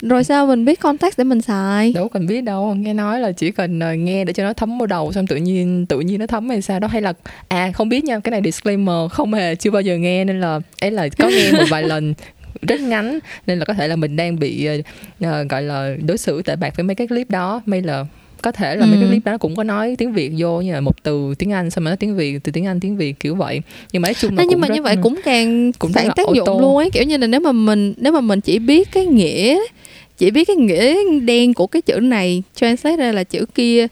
rồi 0.03 0.25
sao 0.25 0.47
mình 0.47 0.65
biết 0.65 0.81
context 0.81 1.19
để 1.19 1.25
mình 1.25 1.41
xài 1.41 1.93
đâu 1.93 2.09
cần 2.09 2.27
biết 2.27 2.41
đâu 2.41 2.75
nghe 2.75 2.95
nói 2.95 3.21
là 3.21 3.33
chỉ 3.33 3.51
cần 3.51 3.79
uh, 3.79 3.99
nghe 3.99 4.25
để 4.25 4.33
cho 4.33 4.45
nó 4.45 4.53
thấm 4.53 4.79
vào 4.79 4.87
đầu 4.87 5.13
xong 5.13 5.27
tự 5.27 5.37
nhiên 5.37 5.87
tự 5.87 6.01
nhiên 6.01 6.21
nó 6.21 6.27
thấm 6.27 6.49
hay 6.49 6.63
sao 6.63 6.81
đó 6.81 6.89
hay 6.89 7.03
là 7.03 7.13
à 7.49 7.73
không 7.75 7.89
biết 7.89 8.05
nha 8.05 8.19
cái 8.19 8.31
này 8.31 8.41
disclaimer 8.45 9.11
không 9.11 9.35
hề 9.35 9.55
chưa 9.55 9.71
bao 9.71 9.83
giờ 9.83 9.97
nghe 9.97 10.25
nên 10.25 10.41
là 10.41 10.61
ấy 10.81 10.91
là 10.91 11.09
có 11.19 11.29
nghe 11.29 11.53
một 11.53 11.65
vài 11.71 11.83
lần 11.89 12.15
rất 12.63 12.81
ngắn 12.81 13.19
nên 13.47 13.59
là 13.59 13.65
có 13.65 13.75
thể 13.75 13.89
là 13.89 13.97
mình 13.97 14.17
đang 14.17 14.39
bị 14.39 14.69
uh, 15.25 15.49
gọi 15.49 15.63
là 15.63 15.97
đối 16.07 16.19
xử 16.19 16.43
tệ 16.43 16.57
bạc 16.57 16.77
với 16.77 16.85
mấy 16.85 16.95
cái 16.95 17.07
clip 17.07 17.31
đó 17.31 17.63
may 17.67 17.83
là 17.83 18.05
có 18.43 18.53
thể 18.53 18.77
là 18.77 18.85
ừ. 18.85 18.89
mấy 18.89 18.97
cái 18.97 19.05
ừ. 19.05 19.09
clip 19.09 19.25
đó 19.25 19.39
cũng 19.39 19.57
có 19.57 19.65
nói 19.65 19.97
tiếng 19.99 20.13
việt 20.13 20.33
vô 20.39 20.61
như 20.61 20.73
là 20.73 20.81
một 20.81 21.03
từ 21.03 21.35
tiếng 21.39 21.53
anh 21.53 21.71
xong 21.71 21.85
rồi 21.85 21.91
nói 21.91 21.97
tiếng 21.97 22.17
việt 22.17 22.39
từ 22.45 22.53
tiếng 22.53 22.67
anh 22.67 22.81
tiếng 22.81 22.97
việt 22.97 23.21
kiểu 23.21 23.35
vậy 23.35 23.61
nhưng 23.93 24.03
mà 24.03 24.09
nói 24.09 24.15
chung 24.15 24.37
là 24.37 24.45
nhưng 24.49 24.61
mà 24.61 24.69
rất, 24.69 24.75
như 24.75 24.83
vậy 24.83 24.97
cũng 25.03 25.21
càng 25.25 25.73
cũng 25.73 25.93
phản 25.93 26.09
tác 26.17 26.27
dụng 26.35 26.61
luôn 26.61 26.77
ấy 26.77 26.91
kiểu 26.91 27.05
như 27.05 27.17
là 27.17 27.27
nếu 27.27 27.41
mà 27.41 27.53
mình 27.53 27.95
nếu 27.97 28.13
mà 28.13 28.21
mình 28.21 28.41
chỉ 28.41 28.59
biết 28.59 28.89
cái 28.93 29.07
nghĩa 29.07 29.59
chỉ 30.19 30.31
biết 30.31 30.49
cái 30.49 30.57
nghĩa 30.57 30.97
đen 31.25 31.55
của 31.55 31.67
cái 31.67 31.83
chữ 31.83 32.01
này 32.01 32.43
translate 32.55 32.97
ra 32.97 33.13
là 33.13 33.25
chữ 33.25 33.47
kia 33.55 33.87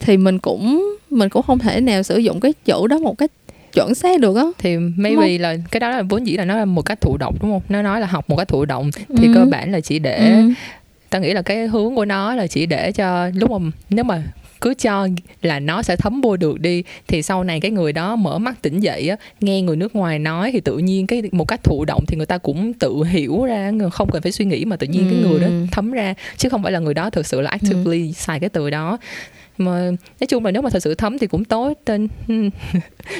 thì 0.00 0.16
mình 0.16 0.38
cũng 0.38 0.96
mình 1.10 1.28
cũng 1.28 1.42
không 1.42 1.58
thể 1.58 1.80
nào 1.80 2.02
sử 2.02 2.18
dụng 2.18 2.40
cái 2.40 2.52
chữ 2.64 2.86
đó 2.86 2.98
một 2.98 3.18
cách 3.18 3.30
chuẩn 3.72 3.94
xác 3.94 4.20
được 4.20 4.36
á 4.36 4.44
thì 4.58 4.76
maybe 4.76 5.38
là 5.38 5.56
cái 5.70 5.80
đó 5.80 5.90
là 5.90 6.02
vốn 6.02 6.26
dĩ 6.26 6.36
là 6.36 6.44
nó 6.44 6.56
là 6.56 6.64
một 6.64 6.82
cách 6.82 7.00
thụ 7.00 7.16
động 7.16 7.36
đúng 7.40 7.50
không 7.50 7.62
nó 7.68 7.82
nói 7.82 8.00
là 8.00 8.06
học 8.06 8.30
một 8.30 8.36
cách 8.36 8.48
thụ 8.48 8.64
động 8.64 8.90
thì 9.16 9.26
ừ. 9.26 9.32
cơ 9.34 9.44
bản 9.44 9.72
là 9.72 9.80
chỉ 9.80 9.98
để 9.98 10.30
ừ. 10.30 10.50
ta 11.10 11.18
nghĩ 11.18 11.32
là 11.32 11.42
cái 11.42 11.66
hướng 11.66 11.94
của 11.94 12.04
nó 12.04 12.34
là 12.34 12.46
chỉ 12.46 12.66
để 12.66 12.92
cho 12.92 13.30
lúc 13.34 13.50
mà 13.50 13.70
nếu 13.90 14.04
mà 14.04 14.22
cứ 14.62 14.74
cho 14.74 15.08
là 15.42 15.60
nó 15.60 15.82
sẽ 15.82 15.96
thấm 15.96 16.20
vô 16.20 16.36
được 16.36 16.60
đi 16.60 16.82
thì 17.08 17.22
sau 17.22 17.44
này 17.44 17.60
cái 17.60 17.70
người 17.70 17.92
đó 17.92 18.16
mở 18.16 18.38
mắt 18.38 18.62
tỉnh 18.62 18.80
dậy 18.80 19.08
á 19.08 19.16
nghe 19.40 19.62
người 19.62 19.76
nước 19.76 19.96
ngoài 19.96 20.18
nói 20.18 20.50
thì 20.52 20.60
tự 20.60 20.78
nhiên 20.78 21.06
cái 21.06 21.22
một 21.32 21.48
cách 21.48 21.64
thụ 21.64 21.84
động 21.84 22.04
thì 22.08 22.16
người 22.16 22.26
ta 22.26 22.38
cũng 22.38 22.72
tự 22.72 23.04
hiểu 23.04 23.44
ra 23.44 23.72
không 23.92 24.10
cần 24.10 24.22
phải 24.22 24.32
suy 24.32 24.44
nghĩ 24.44 24.64
mà 24.64 24.76
tự 24.76 24.86
nhiên 24.86 25.08
ừ. 25.08 25.10
cái 25.10 25.30
người 25.30 25.40
đó 25.40 25.46
ừ. 25.46 25.66
thấm 25.72 25.92
ra 25.92 26.14
chứ 26.36 26.48
không 26.48 26.62
phải 26.62 26.72
là 26.72 26.78
người 26.78 26.94
đó 26.94 27.10
thực 27.10 27.26
sự 27.26 27.40
là 27.40 27.50
actively 27.50 28.06
ừ. 28.06 28.12
xài 28.12 28.40
cái 28.40 28.48
từ 28.48 28.70
đó 28.70 28.98
mà 29.58 29.90
nói 30.20 30.26
chung 30.28 30.44
là 30.44 30.50
nếu 30.50 30.62
mà 30.62 30.70
thật 30.70 30.82
sự 30.82 30.94
thấm 30.94 31.18
thì 31.18 31.26
cũng 31.26 31.44
tốt 31.44 31.72
tên 31.84 32.08
ừ. 32.28 32.34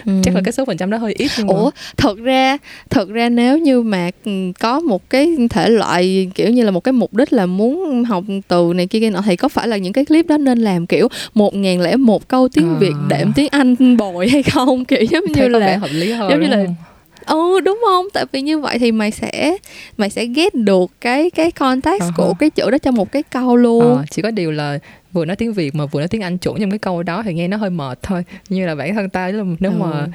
chắc 0.22 0.34
là 0.34 0.40
cái 0.44 0.52
số 0.52 0.64
phần 0.64 0.76
trăm 0.76 0.90
đó 0.90 0.98
hơi 0.98 1.14
ít 1.18 1.30
nhưng 1.38 1.48
ủa 1.48 1.64
mà... 1.64 1.70
thật 1.96 2.18
ra 2.18 2.58
thật 2.90 3.08
ra 3.08 3.28
nếu 3.28 3.58
như 3.58 3.82
mà 3.82 4.10
ừ, 4.24 4.32
có 4.60 4.80
một 4.80 5.10
cái 5.10 5.28
thể 5.50 5.68
loại 5.68 6.30
kiểu 6.34 6.50
như 6.50 6.64
là 6.64 6.70
một 6.70 6.80
cái 6.80 6.92
mục 6.92 7.14
đích 7.14 7.32
là 7.32 7.46
muốn 7.46 8.04
học 8.04 8.24
từ 8.48 8.72
này 8.74 8.86
kia 8.86 9.00
kia 9.00 9.10
nọ 9.10 9.22
thì 9.24 9.36
có 9.36 9.48
phải 9.48 9.68
là 9.68 9.76
những 9.76 9.92
cái 9.92 10.04
clip 10.04 10.26
đó 10.26 10.36
nên 10.38 10.58
làm 10.58 10.86
kiểu 10.86 11.08
một 11.34 11.54
ngàn 11.54 11.80
lẻ 11.80 11.96
một 11.96 12.28
câu 12.28 12.48
tiếng 12.48 12.74
à. 12.74 12.78
việt 12.80 12.94
đệm 13.08 13.32
tiếng 13.32 13.48
anh 13.50 13.96
bồi 13.96 14.28
hay 14.28 14.42
không 14.42 14.84
kiểu 14.88 15.02
giống 15.02 15.24
như 15.34 15.48
là 15.48 15.76
hợp 15.76 15.90
lý 15.92 16.12
hơn 16.12 16.30
giống 16.30 16.40
như 16.40 16.46
là 16.46 16.64
ừ 17.26 17.60
đúng 17.60 17.80
không 17.86 18.06
tại 18.12 18.24
vì 18.32 18.42
như 18.42 18.58
vậy 18.58 18.78
thì 18.78 18.92
mày 18.92 19.10
sẽ 19.10 19.56
mày 19.96 20.10
sẽ 20.10 20.26
ghét 20.26 20.54
được 20.54 20.90
cái 21.00 21.30
cái 21.30 21.50
context 21.50 22.02
uh-huh. 22.02 22.12
của 22.16 22.34
cái 22.38 22.50
chữ 22.50 22.70
đó 22.70 22.78
trong 22.78 22.94
một 22.94 23.12
cái 23.12 23.22
câu 23.22 23.56
luôn 23.56 23.92
uh, 23.92 24.10
chỉ 24.10 24.22
có 24.22 24.30
điều 24.30 24.50
là 24.50 24.78
vừa 25.12 25.24
nói 25.24 25.36
tiếng 25.36 25.52
việt 25.52 25.74
mà 25.74 25.86
vừa 25.86 26.00
nói 26.00 26.08
tiếng 26.08 26.20
anh 26.20 26.38
chuẩn 26.38 26.60
trong 26.60 26.70
cái 26.70 26.78
câu 26.78 27.02
đó 27.02 27.22
thì 27.22 27.34
nghe 27.34 27.48
nó 27.48 27.56
hơi 27.56 27.70
mệt 27.70 27.98
thôi. 28.02 28.24
Như 28.48 28.66
là 28.66 28.74
bản 28.74 28.94
thân 28.94 29.08
ta 29.08 29.32
nếu 29.60 29.72
ừ. 29.72 29.76
mà 29.78 30.06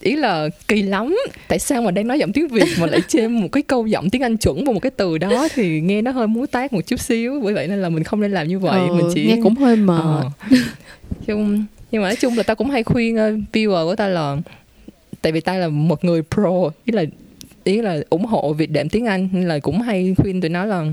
ý 0.00 0.16
là 0.16 0.48
kỳ 0.68 0.82
lắm. 0.82 1.16
Tại 1.48 1.58
sao 1.58 1.82
mà 1.82 1.90
đang 1.90 2.08
nói 2.08 2.18
giọng 2.18 2.32
tiếng 2.32 2.48
việt 2.48 2.68
mà 2.80 2.86
lại 2.86 3.00
chêm 3.08 3.40
một 3.40 3.48
cái 3.52 3.62
câu 3.62 3.86
giọng 3.86 4.10
tiếng 4.10 4.22
anh 4.22 4.36
chuẩn 4.36 4.64
vào 4.64 4.72
một 4.72 4.80
cái 4.80 4.90
từ 4.96 5.18
đó 5.18 5.48
thì 5.54 5.80
nghe 5.80 6.02
nó 6.02 6.10
hơi 6.10 6.26
muốn 6.26 6.46
tác 6.46 6.72
một 6.72 6.86
chút 6.86 7.00
xíu. 7.00 7.40
Bởi 7.44 7.54
vậy 7.54 7.68
nên 7.68 7.82
là 7.82 7.88
mình 7.88 8.04
không 8.04 8.20
nên 8.20 8.32
làm 8.32 8.48
như 8.48 8.58
vậy. 8.58 8.88
Ừ, 8.88 8.94
mình 8.94 9.06
chỉ 9.14 9.26
nghe 9.26 9.38
cũng 9.42 9.54
hơi 9.54 9.76
mệt. 9.76 10.00
Ờ. 10.02 10.30
chung 11.26 11.64
nhưng 11.90 12.02
mà 12.02 12.08
nói 12.08 12.16
chung 12.16 12.36
là 12.36 12.42
ta 12.42 12.54
cũng 12.54 12.70
hay 12.70 12.82
khuyên 12.82 13.14
uh, 13.14 13.40
viewer 13.52 13.84
của 13.84 13.96
ta 13.96 14.06
là 14.08 14.36
tại 15.22 15.32
vì 15.32 15.40
ta 15.40 15.54
là 15.54 15.68
một 15.68 16.04
người 16.04 16.22
pro 16.22 16.70
ý 16.84 16.92
là 16.92 17.04
ý 17.64 17.82
là 17.82 17.98
ủng 18.10 18.24
hộ 18.24 18.52
việc 18.52 18.70
đệm 18.70 18.88
tiếng 18.88 19.06
anh 19.06 19.28
nên 19.32 19.48
là 19.48 19.58
cũng 19.58 19.80
hay 19.80 20.14
khuyên 20.18 20.40
tụi 20.40 20.48
nó 20.48 20.64
là 20.64 20.84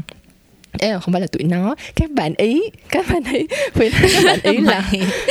Ê, 0.80 0.94
không 1.02 1.14
phải 1.14 1.22
là 1.22 1.28
tụi 1.28 1.44
nó. 1.44 1.76
Các 1.96 2.12
bạn 2.12 2.34
ý 2.38 2.62
các 2.90 3.06
bạn 3.10 3.24
ý. 3.34 3.48
Vì 3.74 3.90
các 3.90 4.24
bạn 4.26 4.40
ý 4.44 4.58
là 4.58 4.84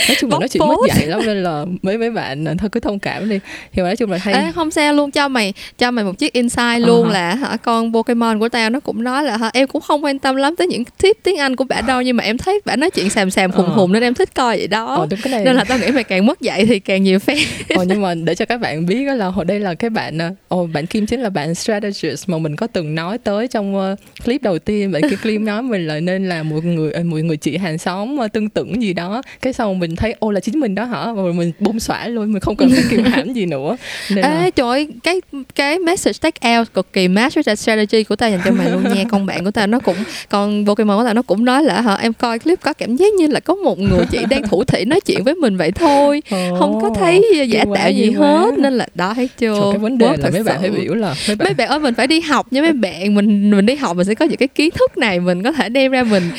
nói 0.08 0.16
chung 0.20 0.30
là 0.30 0.38
nói 0.38 0.48
chuyện 0.48 0.68
mất 0.68 0.76
dạy 0.88 1.06
lắm 1.06 1.20
nên 1.26 1.42
là 1.42 1.64
mấy 1.82 1.98
mấy 1.98 2.10
bạn 2.10 2.56
thôi 2.58 2.68
cứ 2.72 2.80
thông 2.80 2.98
cảm 2.98 3.28
đi. 3.28 3.38
Thì 3.72 3.82
nói 3.82 3.96
chung 3.96 4.10
là 4.10 4.18
hay. 4.18 4.34
Ê, 4.34 4.52
không 4.54 4.70
sao 4.70 4.92
luôn. 4.92 5.10
Cho 5.10 5.28
mày 5.28 5.52
cho 5.78 5.90
mày 5.90 6.04
một 6.04 6.18
chiếc 6.18 6.32
insight 6.32 6.80
luôn 6.80 7.08
uh-huh. 7.08 7.12
là 7.12 7.34
hả 7.34 7.56
con 7.56 7.92
Pokemon 7.92 8.38
của 8.38 8.48
tao 8.48 8.70
nó 8.70 8.80
cũng 8.80 9.04
nói 9.04 9.24
là 9.24 9.36
hả 9.36 9.50
em 9.52 9.68
cũng 9.68 9.82
không 9.82 10.04
quan 10.04 10.18
tâm 10.18 10.36
lắm 10.36 10.56
tới 10.56 10.66
những 10.66 10.84
tip 10.84 11.16
tiếng 11.22 11.36
Anh 11.36 11.56
của 11.56 11.64
bạn 11.64 11.86
đâu 11.86 12.02
nhưng 12.02 12.16
mà 12.16 12.24
em 12.24 12.38
thấy 12.38 12.60
bạn 12.64 12.80
nói 12.80 12.90
chuyện 12.90 13.10
xàm 13.10 13.30
xàm 13.30 13.52
khùng 13.52 13.66
uh. 13.66 13.74
khùng 13.74 13.92
nên 13.92 14.02
em 14.02 14.14
thích 14.14 14.34
coi 14.34 14.56
vậy 14.56 14.66
đó. 14.66 14.96
Ờ, 14.96 15.06
đúng 15.10 15.20
cái 15.22 15.32
này. 15.32 15.44
nên 15.44 15.56
là 15.56 15.64
tao 15.64 15.78
nghĩ 15.78 15.90
mày 15.90 16.04
càng 16.04 16.26
mất 16.26 16.40
dạy 16.40 16.66
thì 16.66 16.78
càng 16.78 17.02
nhiều 17.02 17.18
fan. 17.18 17.44
Ờ, 17.68 17.84
nhưng 17.84 18.02
mà 18.02 18.14
để 18.14 18.34
cho 18.34 18.44
các 18.44 18.60
bạn 18.60 18.86
biết 18.86 19.04
đó 19.06 19.14
là 19.14 19.26
hồi 19.26 19.44
đây 19.44 19.60
là 19.60 19.74
cái 19.74 19.90
bạn 19.90 20.18
ồ 20.48 20.66
bạn 20.66 20.86
Kim 20.86 21.06
chính 21.06 21.20
là 21.20 21.30
bạn 21.30 21.54
strategist 21.54 22.28
mà 22.28 22.38
mình 22.38 22.56
có 22.56 22.66
từng 22.66 22.94
nói 22.94 23.18
tới 23.18 23.48
trong 23.48 23.76
uh, 23.76 23.98
clip 24.24 24.42
đầu 24.42 24.58
tiên. 24.58 24.92
Bạn 24.92 25.02
Kim 25.02 25.18
Kim 25.28 25.44
nói 25.44 25.62
mình 25.62 25.86
là 25.86 26.00
nên 26.00 26.28
là 26.28 26.42
một 26.42 26.64
người 26.64 26.92
ờ, 26.92 27.02
một 27.02 27.16
người 27.16 27.36
chị 27.36 27.56
hàng 27.56 27.78
xóm 27.78 28.16
ờ, 28.16 28.28
tương 28.28 28.48
tự 28.48 28.66
gì 28.78 28.92
đó. 28.92 29.22
Cái 29.42 29.52
sau 29.52 29.74
mình 29.74 29.96
thấy 29.96 30.14
ô 30.18 30.30
là 30.30 30.40
chính 30.40 30.60
mình 30.60 30.74
đó 30.74 30.84
hả? 30.84 31.12
Rồi 31.16 31.32
mình 31.32 31.52
bung 31.58 31.80
xõa 31.80 32.06
luôn 32.06 32.32
mình 32.32 32.40
không 32.40 32.56
cần 32.56 32.70
phải 32.70 32.82
kiềm 32.90 33.04
hãm 33.04 33.32
gì 33.32 33.46
nữa. 33.46 33.76
Nên 34.10 34.24
Ê, 34.24 34.30
là... 34.30 34.50
trời 34.50 34.68
ơi, 34.68 34.88
cái 35.02 35.20
cái 35.54 35.78
message 35.78 36.18
take 36.20 36.56
out 36.58 36.72
cực 36.74 36.92
kỳ 36.92 37.08
match 37.08 37.34
với 37.34 37.56
strategy 37.56 38.04
của 38.04 38.16
ta 38.16 38.26
dành 38.26 38.40
cho 38.44 38.50
mày 38.50 38.70
luôn 38.70 38.82
nha. 38.84 39.04
Con 39.10 39.26
bạn 39.26 39.44
của 39.44 39.50
ta 39.50 39.66
nó 39.66 39.78
cũng 39.78 39.96
con 40.28 40.66
Pokemon 40.66 40.98
của 40.98 41.04
ta 41.04 41.12
nó 41.12 41.22
cũng 41.22 41.44
nói 41.44 41.62
là 41.62 41.80
hả 41.80 41.94
em 41.94 42.12
coi 42.12 42.38
clip 42.38 42.60
có 42.60 42.72
cảm 42.72 42.96
giác 42.96 43.12
như 43.12 43.26
là 43.26 43.40
có 43.40 43.54
một 43.54 43.78
người 43.78 44.06
chị 44.10 44.18
đang 44.30 44.48
thủ 44.48 44.64
thị 44.64 44.84
nói 44.84 45.00
chuyện 45.00 45.24
với 45.24 45.34
mình 45.34 45.56
vậy 45.56 45.70
thôi. 45.72 46.22
Oh, 46.34 46.58
không 46.58 46.80
có 46.82 46.90
thấy 46.98 47.46
giả 47.48 47.64
tạo 47.74 47.90
gì 47.90 48.10
hết. 48.10 48.58
Nên 48.58 48.72
là 48.72 48.86
đó 48.94 49.14
thấy 49.14 49.28
chưa? 49.38 49.60
Trời, 49.60 49.72
cái 49.72 49.78
vấn 49.78 49.98
đề 49.98 50.06
là 50.06 50.30
mấy 50.30 50.42
bạn 50.42 50.60
phải 50.60 50.70
biểu 50.70 50.94
là 50.94 51.14
mấy 51.28 51.36
bạn... 51.36 51.46
mấy 51.46 51.54
bạn 51.54 51.68
ơi 51.68 51.78
mình 51.78 51.94
phải 51.94 52.06
đi 52.06 52.20
học 52.20 52.52
nha 52.52 52.62
mấy 52.62 52.72
bạn. 52.72 53.14
Mình 53.14 53.50
mình 53.50 53.66
đi 53.66 53.74
học 53.74 53.96
mình 53.96 54.06
sẽ 54.06 54.14
có 54.14 54.24
những 54.24 54.36
cái 54.36 54.48
kiến 54.48 54.70
thức 54.70 54.98
này 54.98 55.17
mình 55.20 55.42
có 55.42 55.52
thể 55.52 55.68
đem 55.68 55.92
ra 55.92 56.02
mình 56.02 56.30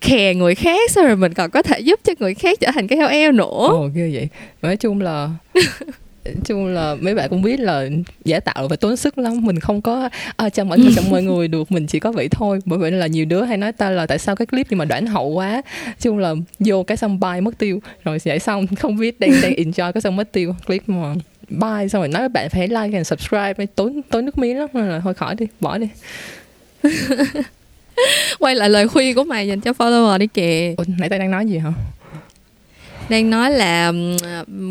khè 0.00 0.34
người 0.34 0.54
khác 0.54 0.90
xong 0.90 1.06
rồi 1.06 1.16
mình 1.16 1.34
còn 1.34 1.50
có 1.50 1.62
thể 1.62 1.80
giúp 1.80 2.00
cho 2.04 2.12
người 2.18 2.34
khác 2.34 2.60
trở 2.60 2.70
thành 2.74 2.88
cái 2.88 2.98
heo 2.98 3.08
eo 3.08 3.32
nữa. 3.32 3.68
Ồ 3.70 3.88
ghê 3.94 4.10
vậy. 4.14 4.28
Nói 4.62 4.76
chung 4.76 5.00
là 5.00 5.30
chung 6.44 6.66
là 6.66 6.94
mấy 7.00 7.14
bạn 7.14 7.30
cũng 7.30 7.42
biết 7.42 7.60
là 7.60 7.88
giả 8.24 8.40
tạo 8.40 8.68
phải 8.68 8.76
tốn 8.76 8.96
sức 8.96 9.18
lắm. 9.18 9.44
Mình 9.44 9.60
không 9.60 9.82
có 9.82 10.08
à, 10.36 10.48
chào 10.48 10.64
mọi 10.64 10.78
người 10.78 10.92
chào 10.96 11.04
mọi 11.10 11.22
người 11.22 11.48
được 11.48 11.72
mình 11.72 11.86
chỉ 11.86 12.00
có 12.00 12.12
vậy 12.12 12.28
thôi. 12.28 12.58
Bởi 12.64 12.78
vậy 12.78 12.90
là 12.90 13.06
nhiều 13.06 13.24
đứa 13.24 13.42
hay 13.42 13.56
nói 13.56 13.72
ta 13.72 13.90
là 13.90 14.06
tại 14.06 14.18
sao 14.18 14.36
cái 14.36 14.46
clip 14.46 14.66
nhưng 14.70 14.78
mà 14.78 14.84
đoạn 14.84 15.06
hậu 15.06 15.28
quá. 15.28 15.62
Chung 16.00 16.18
là 16.18 16.34
vô 16.58 16.82
cái 16.82 16.96
xong 16.96 17.20
bay 17.20 17.40
mất 17.40 17.58
tiêu. 17.58 17.80
Rồi 18.04 18.18
giải 18.24 18.38
xong 18.38 18.66
không 18.76 18.96
biết 18.96 19.20
đang 19.20 19.30
đang 19.42 19.52
enjoy 19.52 19.92
cái 19.92 20.00
xong 20.00 20.16
mất 20.16 20.32
tiêu. 20.32 20.54
Clip 20.66 20.88
mà 20.88 21.14
bye 21.48 21.88
xong 21.88 22.00
rồi 22.02 22.08
nói 22.08 22.22
các 22.22 22.32
bạn 22.32 22.50
phải 22.50 22.68
like 22.68 22.96
and 22.96 23.06
subscribe. 23.06 23.66
Tốn 23.74 24.02
tốn 24.02 24.24
nước 24.24 24.38
miếng 24.38 24.58
lắm 24.58 24.68
nên 24.72 24.88
là 24.88 25.00
thôi 25.00 25.14
khỏi 25.14 25.34
đi 25.34 25.46
bỏ 25.60 25.78
đi 25.78 25.88
quay 28.38 28.54
lại 28.54 28.70
lời 28.70 28.88
khuyên 28.88 29.14
của 29.14 29.24
mày 29.24 29.48
dành 29.48 29.60
cho 29.60 29.70
follower 29.70 30.18
đi 30.18 30.26
kìa. 30.26 30.74
Ủa, 30.76 30.84
nãy 30.98 31.08
tao 31.08 31.18
đang 31.18 31.30
nói 31.30 31.46
gì 31.46 31.58
hả? 31.58 31.72
Đang 33.08 33.30
nói 33.30 33.50
là 33.50 33.92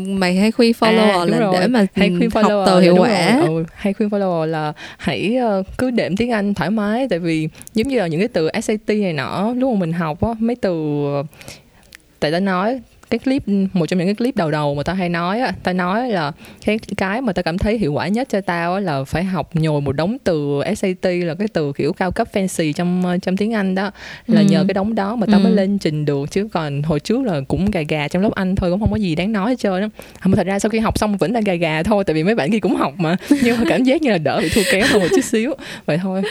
mày 0.08 0.36
hay 0.36 0.52
khuyên 0.52 0.72
follower 0.80 1.20
à, 1.20 1.24
là 1.24 1.38
rồi. 1.38 1.54
để 1.60 1.66
mà 1.66 1.86
hay 1.94 2.08
khuyên 2.18 2.30
học 2.30 2.64
từ 2.66 2.80
hiệu 2.80 2.96
quả. 2.98 3.40
ừ, 3.46 3.64
hay 3.74 3.92
khuyên 3.92 4.08
follower 4.08 4.44
là 4.44 4.72
hãy 4.98 5.36
uh, 5.60 5.66
cứ 5.78 5.90
đệm 5.90 6.16
tiếng 6.16 6.30
anh 6.30 6.54
thoải 6.54 6.70
mái. 6.70 7.06
Tại 7.10 7.18
vì 7.18 7.48
giống 7.74 7.88
như 7.88 7.98
là 7.98 8.06
những 8.06 8.20
cái 8.20 8.28
từ 8.28 8.48
SAT 8.62 8.88
này 8.88 9.12
nọ 9.12 9.54
lúc 9.56 9.72
mà 9.72 9.80
mình 9.80 9.92
học 9.92 10.22
á 10.22 10.28
mấy 10.38 10.56
từ 10.56 11.04
tại 12.20 12.32
ta 12.32 12.40
nói 12.40 12.80
cái 13.18 13.24
clip 13.24 13.42
một 13.72 13.86
trong 13.86 13.98
những 13.98 14.08
cái 14.08 14.14
clip 14.14 14.36
đầu 14.36 14.50
đầu 14.50 14.74
mà 14.74 14.82
tao 14.82 14.96
hay 14.96 15.08
nói 15.08 15.40
á 15.40 15.52
tao 15.62 15.74
nói 15.74 16.08
là 16.10 16.32
cái 16.66 16.78
cái 16.96 17.20
mà 17.20 17.32
tao 17.32 17.42
cảm 17.42 17.58
thấy 17.58 17.78
hiệu 17.78 17.92
quả 17.92 18.08
nhất 18.08 18.28
cho 18.30 18.40
tao 18.40 18.74
á 18.74 18.80
là 18.80 19.04
phải 19.04 19.24
học 19.24 19.56
nhồi 19.56 19.80
một 19.80 19.92
đống 19.92 20.16
từ 20.24 20.60
SAT 20.76 21.04
là 21.04 21.34
cái 21.34 21.48
từ 21.52 21.72
kiểu 21.76 21.92
cao 21.92 22.12
cấp 22.12 22.28
fancy 22.32 22.72
trong 22.72 23.18
trong 23.22 23.36
tiếng 23.36 23.54
Anh 23.54 23.74
đó 23.74 23.90
là 24.26 24.40
ừ. 24.40 24.46
nhờ 24.50 24.64
cái 24.68 24.74
đống 24.74 24.94
đó 24.94 25.16
mà 25.16 25.26
tao 25.26 25.40
ừ. 25.40 25.44
mới 25.44 25.52
lên 25.52 25.78
trình 25.78 26.04
được 26.04 26.30
chứ 26.30 26.48
còn 26.52 26.82
hồi 26.82 27.00
trước 27.00 27.22
là 27.24 27.40
cũng 27.48 27.70
gà 27.70 27.82
gà 27.88 28.08
trong 28.08 28.22
lớp 28.22 28.32
Anh 28.34 28.56
thôi 28.56 28.70
cũng 28.70 28.80
không 28.80 28.90
có 28.90 28.96
gì 28.96 29.14
đáng 29.14 29.32
nói 29.32 29.50
hết 29.50 29.58
trơn 29.58 29.80
á 29.82 29.88
mà 30.24 30.36
thật 30.36 30.46
ra 30.46 30.58
sau 30.58 30.70
khi 30.70 30.78
học 30.78 30.98
xong 30.98 31.16
vẫn 31.16 31.32
là 31.32 31.40
gà 31.40 31.54
gà 31.54 31.82
thôi 31.82 32.04
tại 32.04 32.14
vì 32.14 32.22
mấy 32.24 32.34
bạn 32.34 32.50
kia 32.50 32.60
cũng 32.60 32.76
học 32.76 32.94
mà 32.98 33.16
nhưng 33.42 33.58
mà 33.58 33.64
cảm 33.68 33.84
giác 33.84 34.02
như 34.02 34.10
là 34.10 34.18
đỡ 34.18 34.38
bị 34.42 34.48
thua 34.48 34.62
kém 34.72 34.84
hơn 34.88 35.02
một 35.02 35.08
chút 35.14 35.24
xíu 35.24 35.54
vậy 35.86 35.98
thôi 36.02 36.22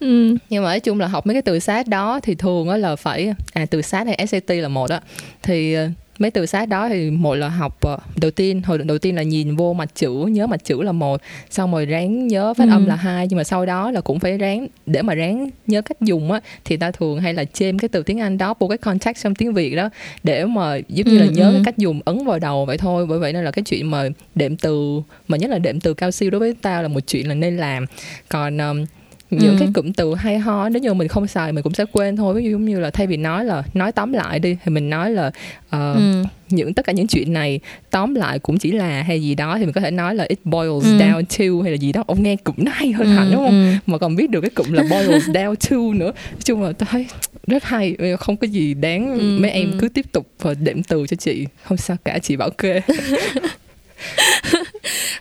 Ừ. 0.00 0.36
nhưng 0.50 0.62
mà 0.64 0.68
nói 0.70 0.80
chung 0.80 1.00
là 1.00 1.06
học 1.06 1.26
mấy 1.26 1.34
cái 1.34 1.42
từ 1.42 1.58
sát 1.58 1.88
đó 1.88 2.20
thì 2.22 2.34
thường 2.34 2.68
á 2.68 2.76
là 2.76 2.96
phải 2.96 3.34
à 3.52 3.66
từ 3.70 3.82
sát 3.82 4.06
hay 4.06 4.26
SAT 4.26 4.50
là 4.50 4.68
một 4.68 4.90
á 4.90 5.00
thì 5.42 5.76
mấy 6.20 6.30
từ 6.30 6.46
sát 6.46 6.68
đó 6.68 6.88
thì 6.88 7.10
một 7.10 7.34
là 7.34 7.48
học 7.48 7.78
ờ, 7.80 7.98
đầu 8.16 8.30
tiên 8.30 8.62
hồi 8.62 8.78
đầu 8.78 8.98
tiên 8.98 9.16
là 9.16 9.22
nhìn 9.22 9.56
vô 9.56 9.72
mặt 9.72 9.88
chữ 9.94 10.12
nhớ 10.12 10.46
mặt 10.46 10.64
chữ 10.64 10.82
là 10.82 10.92
một 10.92 11.20
xong 11.50 11.72
rồi 11.72 11.86
ráng 11.86 12.26
nhớ 12.26 12.54
phát 12.54 12.64
ừ. 12.64 12.70
âm 12.70 12.86
là 12.86 12.96
hai 12.96 13.26
nhưng 13.30 13.36
mà 13.36 13.44
sau 13.44 13.66
đó 13.66 13.90
là 13.90 14.00
cũng 14.00 14.18
phải 14.18 14.38
ráng 14.38 14.66
để 14.86 15.02
mà 15.02 15.14
ráng 15.14 15.50
nhớ 15.66 15.82
cách 15.82 16.00
dùng 16.00 16.32
á 16.32 16.40
thì 16.64 16.76
ta 16.76 16.90
thường 16.90 17.20
hay 17.20 17.34
là 17.34 17.44
chêm 17.44 17.78
cái 17.78 17.88
từ 17.88 18.02
tiếng 18.02 18.20
anh 18.20 18.38
đó 18.38 18.54
vô 18.58 18.68
cái 18.68 18.78
context 18.78 19.22
trong 19.24 19.34
tiếng 19.34 19.52
việt 19.52 19.74
đó 19.74 19.88
để 20.22 20.44
mà 20.44 20.76
giúp 20.88 21.06
như 21.06 21.18
là 21.18 21.26
ừ, 21.26 21.30
nhớ 21.30 21.44
ừ. 21.44 21.52
cái 21.52 21.62
cách 21.64 21.78
dùng 21.78 22.00
ấn 22.04 22.24
vào 22.24 22.38
đầu 22.38 22.66
vậy 22.66 22.78
thôi 22.78 23.06
bởi 23.06 23.18
vậy 23.18 23.32
nên 23.32 23.44
là 23.44 23.50
cái 23.50 23.62
chuyện 23.62 23.90
mà 23.90 24.08
đệm 24.34 24.56
từ 24.56 25.00
mà 25.28 25.36
nhất 25.36 25.50
là 25.50 25.58
đệm 25.58 25.80
từ 25.80 25.94
cao 25.94 26.10
siêu 26.10 26.30
đối 26.30 26.38
với 26.38 26.54
tao 26.62 26.82
là 26.82 26.88
một 26.88 27.00
chuyện 27.06 27.28
là 27.28 27.34
nên 27.34 27.56
làm 27.56 27.86
còn 28.28 28.58
um, 28.58 28.84
những 29.30 29.50
ừ. 29.50 29.56
cái 29.58 29.68
cụm 29.74 29.92
từ 29.92 30.14
hay 30.14 30.38
ho 30.38 30.68
nếu 30.68 30.82
như 30.82 30.94
mình 30.94 31.08
không 31.08 31.26
xài 31.26 31.52
mình 31.52 31.62
cũng 31.62 31.74
sẽ 31.74 31.84
quên 31.92 32.16
thôi 32.16 32.34
ví 32.34 32.44
dụ 32.44 32.50
giống 32.50 32.64
như 32.64 32.80
là 32.80 32.90
thay 32.90 33.06
vì 33.06 33.16
nói 33.16 33.44
là 33.44 33.62
nói 33.74 33.92
tóm 33.92 34.12
lại 34.12 34.38
đi 34.38 34.56
thì 34.64 34.70
mình 34.70 34.90
nói 34.90 35.10
là 35.10 35.26
uh, 35.26 35.96
ừ. 35.96 36.24
những 36.48 36.74
tất 36.74 36.86
cả 36.86 36.92
những 36.92 37.06
chuyện 37.06 37.32
này 37.32 37.60
tóm 37.90 38.14
lại 38.14 38.38
cũng 38.38 38.58
chỉ 38.58 38.72
là 38.72 39.02
hay 39.02 39.22
gì 39.22 39.34
đó 39.34 39.58
thì 39.58 39.64
mình 39.64 39.72
có 39.72 39.80
thể 39.80 39.90
nói 39.90 40.14
là 40.14 40.24
it 40.28 40.38
boils 40.44 40.84
ừ. 40.84 40.98
down 40.98 41.22
to 41.22 41.62
hay 41.62 41.70
là 41.70 41.76
gì 41.76 41.92
đó 41.92 42.04
ông 42.06 42.22
nghe 42.22 42.36
cụm 42.36 42.54
nó 42.58 42.72
hay 42.74 42.92
hơn 42.92 43.06
ừ. 43.06 43.12
hẳn 43.12 43.30
đúng 43.32 43.44
không 43.44 43.70
ừ. 43.70 43.76
mà 43.86 43.98
còn 43.98 44.16
biết 44.16 44.30
được 44.30 44.40
cái 44.40 44.50
cụm 44.50 44.72
là 44.72 44.82
boils 44.90 45.28
down 45.28 45.54
to 45.54 45.98
nữa 45.98 46.12
nói 46.30 46.40
chung 46.44 46.62
là 46.62 46.72
tôi 46.72 46.86
thấy 46.90 47.06
rất 47.46 47.64
hay 47.64 47.96
không 48.18 48.36
có 48.36 48.46
gì 48.46 48.74
đáng 48.74 49.18
ừ. 49.18 49.38
mấy 49.40 49.50
em 49.50 49.70
ừ. 49.70 49.76
cứ 49.80 49.88
tiếp 49.88 50.12
tục 50.12 50.26
và 50.40 50.54
đệm 50.54 50.82
từ 50.82 51.06
cho 51.06 51.16
chị 51.16 51.46
không 51.64 51.76
sao 51.76 51.96
cả 52.04 52.18
chị 52.18 52.36
bảo 52.36 52.50
kê 52.50 52.80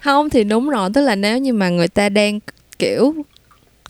không 0.02 0.30
thì 0.30 0.44
đúng 0.44 0.70
rồi 0.70 0.90
tức 0.94 1.02
là 1.02 1.16
nếu 1.16 1.38
như 1.38 1.54
mà 1.54 1.70
người 1.70 1.88
ta 1.88 2.10
đang 2.10 2.40
kiểu 2.80 3.14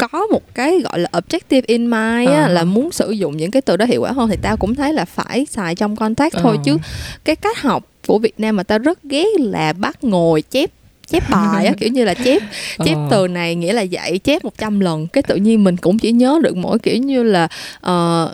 có 0.08 0.28
một 0.32 0.56
cái 0.56 0.80
gọi 0.80 1.00
là 1.00 1.10
objective 1.12 1.62
in 1.66 1.84
mind 1.84 2.30
á, 2.30 2.44
à. 2.44 2.48
là 2.48 2.64
muốn 2.64 2.92
sử 2.92 3.12
dụng 3.12 3.38
những 3.38 3.52
cái 3.52 3.62
từ 3.62 3.78
đó 3.78 3.86
hiệu 3.86 4.02
quả 4.02 4.12
hơn 4.12 4.30
thì 4.30 4.38
tao 4.42 4.58
cũng 4.58 4.76
thấy 4.76 4.94
là 4.94 5.06
phải 5.06 5.46
xài 5.46 5.76
trong 5.76 5.96
contact 5.96 6.34
à. 6.34 6.40
thôi 6.44 6.58
chứ 6.64 6.78
cái 7.24 7.36
cách 7.36 7.62
học 7.62 7.86
của 8.08 8.20
Việt 8.20 8.40
Nam 8.40 8.56
mà 8.56 8.64
tao 8.64 8.80
rất 8.80 9.04
ghét 9.04 9.40
là 9.40 9.74
bắt 9.74 10.04
ngồi 10.04 10.42
chép 10.42 10.70
chép 11.08 11.24
bài 11.30 11.66
á 11.66 11.74
kiểu 11.80 11.90
như 11.90 12.06
là 12.06 12.14
chép 12.14 12.42
chép 12.86 12.96
ờ. 12.96 13.08
từ 13.12 13.28
này 13.28 13.56
nghĩa 13.56 13.74
là 13.74 13.82
dạy 13.82 14.18
chép 14.18 14.44
100 14.44 14.80
lần 14.80 15.08
cái 15.08 15.24
tự 15.24 15.36
nhiên 15.36 15.64
mình 15.64 15.78
cũng 15.78 16.00
chỉ 16.00 16.12
nhớ 16.12 16.40
được 16.44 16.56
mỗi 16.56 16.80
kiểu 16.80 16.98
như 16.98 17.24
là 17.24 17.48
uh, 17.78 18.30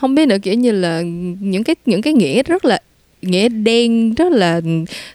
không 0.00 0.14
biết 0.14 0.28
nữa 0.28 0.36
kiểu 0.42 0.54
như 0.54 0.72
là 0.72 1.02
những 1.40 1.64
cái 1.64 1.76
những 1.86 2.02
cái 2.02 2.12
nghĩa 2.12 2.42
rất 2.42 2.64
là 2.64 2.78
nghĩa 3.24 3.48
đen 3.48 4.14
rất 4.14 4.32
là 4.32 4.60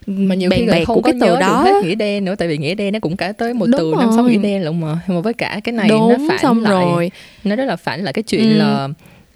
mà 0.08 0.36
nhiều 0.36 0.50
bèn 0.50 0.60
khi 0.60 0.66
bẹt 0.66 0.88
của 0.88 1.02
cái 1.02 1.14
từ 1.22 1.40
đó 1.40 1.64
hết 1.64 1.84
nghĩa 1.84 1.96
đen 1.96 2.26
nữa 2.26 2.36
tại 2.36 2.48
vì 2.48 2.58
nghĩa 2.58 2.76
đen 2.76 2.94
nó 2.94 3.00
cũng 3.00 3.18
cả 3.18 3.32
tới 3.32 3.54
một 3.54 3.66
Đúng 3.66 3.80
từ 3.80 3.94
năm 4.00 4.10
sáu 4.16 4.26
nghĩa 4.26 4.38
đen 4.38 4.64
lận 4.64 4.82
mà 4.82 5.00
mà 5.08 5.20
với 5.20 5.34
cả 5.34 5.60
cái 5.64 5.74
này 5.74 5.90
Đúng, 5.90 6.10
nó 6.10 6.16
phản 6.30 6.40
xong 6.42 6.64
lại 6.64 6.86
rồi. 6.86 7.12
nó 7.44 7.56
rất 7.56 7.66
là 7.66 7.76
phản 7.76 8.04
lại 8.04 8.14
cái 8.14 8.24
chuyện 8.24 8.50
ừ. 8.50 8.58
là 8.58 8.88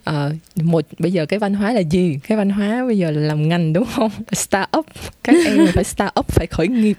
uh, 0.09 0.63
một 0.63 0.85
bây 0.99 1.11
giờ 1.11 1.25
cái 1.25 1.39
văn 1.39 1.53
hóa 1.53 1.73
là 1.73 1.79
gì? 1.79 2.19
Cái 2.27 2.37
văn 2.37 2.49
hóa 2.49 2.83
bây 2.87 2.97
giờ 2.97 3.11
là 3.11 3.19
làm 3.19 3.49
ngành 3.49 3.73
đúng 3.73 3.85
không? 3.85 4.11
Start 4.31 4.69
up. 4.77 4.85
Các 5.23 5.35
em 5.45 5.67
phải 5.73 5.83
start 5.83 6.11
up 6.19 6.27
phải 6.27 6.47
khởi 6.47 6.67
nghiệp. 6.67 6.97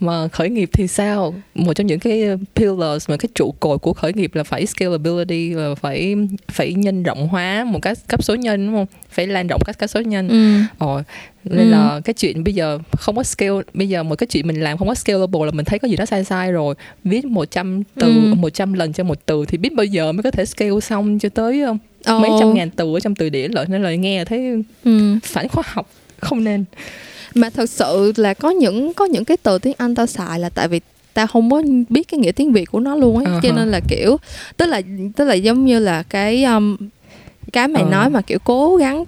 Mà 0.00 0.28
khởi 0.28 0.50
nghiệp 0.50 0.70
thì 0.72 0.88
sao? 0.88 1.34
Một 1.54 1.72
trong 1.72 1.86
những 1.86 2.00
cái 2.00 2.22
pillars 2.54 3.10
mà 3.10 3.16
cái 3.16 3.28
trụ 3.34 3.54
cột 3.60 3.82
của 3.82 3.92
khởi 3.92 4.12
nghiệp 4.12 4.34
là 4.34 4.44
phải 4.44 4.66
scalability 4.66 5.50
là 5.50 5.74
phải 5.74 6.16
phải 6.48 6.74
nhân 6.74 7.02
rộng 7.02 7.28
hóa 7.28 7.64
một 7.64 7.78
cái 7.82 7.94
cấp 8.08 8.24
số 8.24 8.34
nhân 8.34 8.66
đúng 8.66 8.76
không? 8.76 8.86
Phải 9.10 9.26
lan 9.26 9.46
rộng 9.46 9.60
các 9.64 9.78
cấp 9.78 9.90
số 9.90 10.00
nhân. 10.00 10.28
Ừ. 10.28 10.60
Ờ, 10.78 11.02
nên 11.44 11.58
ừ. 11.58 11.70
là 11.70 12.00
cái 12.04 12.14
chuyện 12.14 12.44
bây 12.44 12.54
giờ 12.54 12.78
không 12.98 13.16
có 13.16 13.22
scale 13.22 13.60
bây 13.74 13.88
giờ 13.88 14.02
một 14.02 14.14
cái 14.14 14.26
chuyện 14.26 14.46
mình 14.46 14.60
làm 14.60 14.78
không 14.78 14.88
có 14.88 14.94
scalable 14.94 15.44
là 15.44 15.50
mình 15.50 15.64
thấy 15.64 15.78
có 15.78 15.88
gì 15.88 15.96
đó 15.96 16.06
sai 16.06 16.24
sai 16.24 16.52
rồi. 16.52 16.74
Viết 17.04 17.24
100 17.24 17.82
từ 17.94 18.06
ừ. 18.06 18.34
100 18.34 18.72
lần 18.72 18.92
cho 18.92 19.04
một 19.04 19.26
từ 19.26 19.44
thì 19.48 19.58
biết 19.58 19.74
bao 19.74 19.84
giờ 19.84 20.12
mới 20.12 20.22
có 20.22 20.30
thể 20.30 20.44
scale 20.44 20.80
xong 20.80 21.18
cho 21.18 21.28
tới 21.28 21.62
oh. 22.14 22.20
mấy 22.20 22.30
trăm 22.40 22.54
ngàn 22.54 22.70
từ 22.70 22.94
ở 22.94 23.00
trong 23.00 23.14
từ 23.14 23.28
điển 23.28 23.50
lợi 23.52 23.66
nên 23.68 23.82
lời 23.82 23.96
nghe 23.96 24.24
thấy 24.24 24.62
ừ. 24.84 25.18
phản 25.22 25.48
khoa 25.48 25.64
học 25.66 25.90
không 26.20 26.44
nên 26.44 26.64
mà 27.34 27.50
thật 27.50 27.70
sự 27.70 28.12
là 28.16 28.34
có 28.34 28.50
những 28.50 28.94
có 28.94 29.04
những 29.04 29.24
cái 29.24 29.36
từ 29.36 29.58
tiếng 29.58 29.74
Anh 29.78 29.94
tao 29.94 30.06
xài 30.06 30.38
là 30.38 30.48
tại 30.48 30.68
vì 30.68 30.80
tao 31.14 31.26
không 31.26 31.50
có 31.50 31.62
biết 31.88 32.08
cái 32.08 32.20
nghĩa 32.20 32.32
tiếng 32.32 32.52
Việt 32.52 32.70
của 32.70 32.80
nó 32.80 32.96
luôn 32.96 33.16
ấy 33.16 33.26
uh-huh. 33.26 33.40
cho 33.42 33.52
nên 33.52 33.70
là 33.70 33.80
kiểu 33.88 34.16
tức 34.56 34.66
là 34.66 34.82
tức 35.16 35.24
là 35.24 35.34
giống 35.34 35.64
như 35.64 35.78
là 35.78 36.02
cái 36.02 36.44
um, 36.44 36.76
cái 37.52 37.68
mày 37.68 37.82
ừ. 37.82 37.88
nói 37.88 38.10
mà 38.10 38.22
kiểu 38.22 38.38
cố 38.44 38.76
gắng 38.76 39.04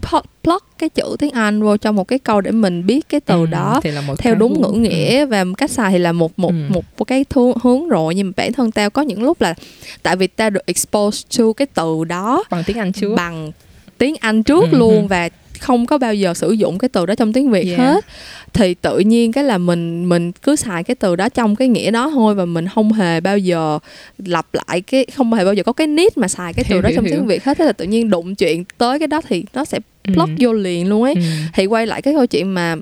plug 0.48 0.62
cái 0.78 0.88
chữ 0.88 1.16
tiếng 1.18 1.30
Anh 1.30 1.62
vô 1.62 1.76
trong 1.76 1.96
một 1.96 2.08
cái 2.08 2.18
câu 2.18 2.40
để 2.40 2.50
mình 2.50 2.86
biết 2.86 3.08
cái 3.08 3.20
từ 3.20 3.40
ừ, 3.40 3.46
đó 3.46 3.80
theo 4.18 4.34
đúng 4.34 4.62
ngữ 4.62 4.70
nghĩa 4.70 5.20
ừ. 5.20 5.26
và 5.26 5.44
cách 5.58 5.70
xài 5.70 5.92
thì 5.92 5.98
là 5.98 6.12
một 6.12 6.38
một 6.38 6.52
ừ. 6.72 6.80
một 6.98 7.04
cái 7.04 7.24
thu, 7.30 7.52
hướng 7.62 7.88
rồi 7.88 8.14
nhưng 8.14 8.26
mà 8.26 8.32
bản 8.36 8.52
thân 8.52 8.70
tao 8.70 8.90
có 8.90 9.02
những 9.02 9.22
lúc 9.22 9.40
là 9.40 9.54
tại 10.02 10.16
vì 10.16 10.26
tao 10.26 10.50
được 10.50 10.66
expose 10.66 11.26
to 11.38 11.44
cái 11.56 11.66
từ 11.74 12.04
đó 12.04 12.44
bằng 12.50 12.64
tiếng 12.66 12.78
Anh 12.78 12.92
trước 12.92 13.14
bằng 13.16 13.52
tiếng 13.98 14.16
Anh 14.20 14.42
trước 14.42 14.64
ừ. 14.72 14.78
luôn 14.78 15.08
và 15.08 15.28
không 15.58 15.86
có 15.86 15.98
bao 15.98 16.14
giờ 16.14 16.34
sử 16.34 16.52
dụng 16.52 16.78
cái 16.78 16.88
từ 16.88 17.06
đó 17.06 17.14
trong 17.14 17.32
tiếng 17.32 17.50
Việt 17.50 17.66
yeah. 17.66 17.78
hết 17.78 18.04
thì 18.52 18.74
tự 18.74 18.98
nhiên 18.98 19.32
cái 19.32 19.44
là 19.44 19.58
mình 19.58 20.08
mình 20.08 20.32
cứ 20.32 20.56
xài 20.56 20.84
cái 20.84 20.94
từ 20.94 21.16
đó 21.16 21.28
trong 21.28 21.56
cái 21.56 21.68
nghĩa 21.68 21.90
đó 21.90 22.10
thôi 22.10 22.34
và 22.34 22.44
mình 22.44 22.68
không 22.68 22.92
hề 22.92 23.20
bao 23.20 23.38
giờ 23.38 23.78
lặp 24.18 24.46
lại 24.52 24.80
cái 24.80 25.06
không 25.14 25.32
hề 25.32 25.44
bao 25.44 25.54
giờ 25.54 25.62
có 25.62 25.72
cái 25.72 25.86
need 25.86 26.12
mà 26.16 26.28
xài 26.28 26.52
cái 26.52 26.64
từ 26.68 26.74
hiểu, 26.74 26.82
đó 26.82 26.88
hiểu, 26.88 26.96
trong 26.96 27.04
hiểu. 27.04 27.14
tiếng 27.14 27.26
Việt 27.26 27.44
hết 27.44 27.58
thế 27.58 27.64
là 27.64 27.72
tự 27.72 27.84
nhiên 27.84 28.10
đụng 28.10 28.34
chuyện 28.34 28.64
tới 28.78 28.98
cái 28.98 29.08
đó 29.08 29.20
thì 29.28 29.44
nó 29.54 29.64
sẽ 29.64 29.78
ừ. 30.16 30.34
vô 30.38 30.52
liền 30.52 30.88
luôn 30.88 31.02
ấy 31.02 31.14
ừ. 31.14 31.20
thì 31.54 31.66
quay 31.66 31.86
lại 31.86 32.02
cái 32.02 32.14
câu 32.14 32.26
chuyện 32.26 32.54
mà 32.54 32.76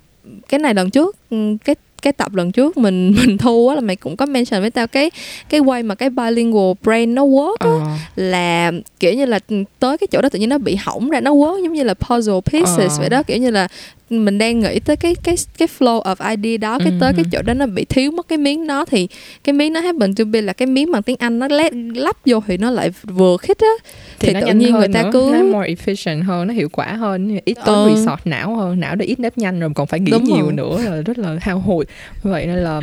cái 0.49 0.61
này 0.61 0.75
lần 0.75 0.91
trước 0.91 1.17
ừ, 1.31 1.57
cái 1.65 1.75
cái 2.03 2.13
tập 2.13 2.35
lần 2.35 2.53
trước 2.53 2.77
mình 2.77 3.15
mình 3.27 3.39
thu 3.39 3.69
á 3.69 3.75
là 3.75 3.81
mày 3.81 3.97
cũng 3.97 4.17
có 4.17 4.27
mention 4.27 4.61
với 4.61 4.71
tao 4.71 4.87
cái 4.87 5.11
cái 5.49 5.61
way 5.61 5.85
mà 5.85 5.95
cái 5.95 6.11
bilingual 6.11 6.73
brain 6.83 7.15
nó 7.15 7.25
work 7.25 7.57
á 7.59 7.71
uh. 7.71 7.83
là 8.17 8.73
kiểu 9.01 9.15
như 9.15 9.25
là 9.25 9.39
tới 9.79 9.99
cái 9.99 10.07
chỗ 10.11 10.21
đó 10.21 10.29
tự 10.29 10.39
nhiên 10.39 10.49
nó 10.49 10.59
bị 10.59 10.77
hỏng 10.77 11.11
ra 11.11 11.21
nó 11.21 11.31
work 11.31 11.63
giống 11.63 11.73
như 11.73 11.83
là 11.83 11.95
puzzle 11.95 12.41
pieces 12.41 12.93
uh. 12.95 13.01
vậy 13.01 13.09
đó 13.09 13.23
kiểu 13.23 13.37
như 13.37 13.51
là 13.51 13.69
mình 14.11 14.39
đang 14.39 14.61
nghĩ 14.61 14.81
tới 14.81 14.97
cái 14.97 15.15
cái 15.23 15.35
cái 15.59 15.69
flow 15.79 16.03
of 16.03 16.37
idea 16.37 16.57
đó 16.57 16.79
cái 16.79 16.93
tới 17.01 17.13
cái 17.13 17.25
chỗ 17.33 17.43
đó 17.43 17.55
nó 17.55 17.67
bị 17.67 17.85
thiếu 17.85 18.11
mất 18.11 18.29
cái 18.29 18.39
miếng 18.39 18.67
đó 18.67 18.85
thì 18.85 19.09
cái 19.45 19.53
miếng 19.53 19.73
nó 19.73 19.81
happen 19.81 20.15
to 20.15 20.25
be 20.25 20.41
là 20.41 20.53
cái 20.53 20.67
miếng 20.67 20.93
bằng 20.93 21.03
tiếng 21.03 21.17
Anh 21.19 21.39
nó 21.39 21.49
lét, 21.49 21.73
lắp 21.95 22.17
vô 22.25 22.43
thì 22.47 22.57
nó 22.57 22.71
lại 22.71 22.91
vừa 23.03 23.37
khít 23.37 23.59
á 23.59 23.91
thì, 24.19 24.29
thì 24.29 24.41
tự 24.41 24.55
nhiên 24.55 24.75
người 24.75 24.89
ta 24.89 25.03
nữa. 25.03 25.11
cứ 25.13 25.31
nó 25.33 25.43
more 25.43 25.75
efficient 25.75 26.23
hơn 26.25 26.47
nó 26.47 26.55
hiệu 26.55 26.69
quả 26.73 26.87
hơn 26.93 27.39
ít 27.45 27.59
tốn 27.65 27.89
ừ. 27.89 27.95
resource 27.95 28.23
não 28.25 28.57
hơn 28.57 28.81
não 28.81 28.95
để 28.95 29.07
ít 29.07 29.21
nếp 29.21 29.39
nhanh 29.39 29.61
rồi 29.61 29.71
còn 29.75 29.87
phải 29.87 30.01
nghĩ 30.01 30.13
Đúng 30.13 30.25
nhiều 30.25 30.45
rồi. 30.45 30.53
nữa 30.53 30.79
là 30.85 31.03
rất 31.03 31.19
là 31.19 31.37
hao 31.41 31.59
hụt 31.59 31.87
vậy 32.23 32.47
nên 32.47 32.59
là 32.59 32.81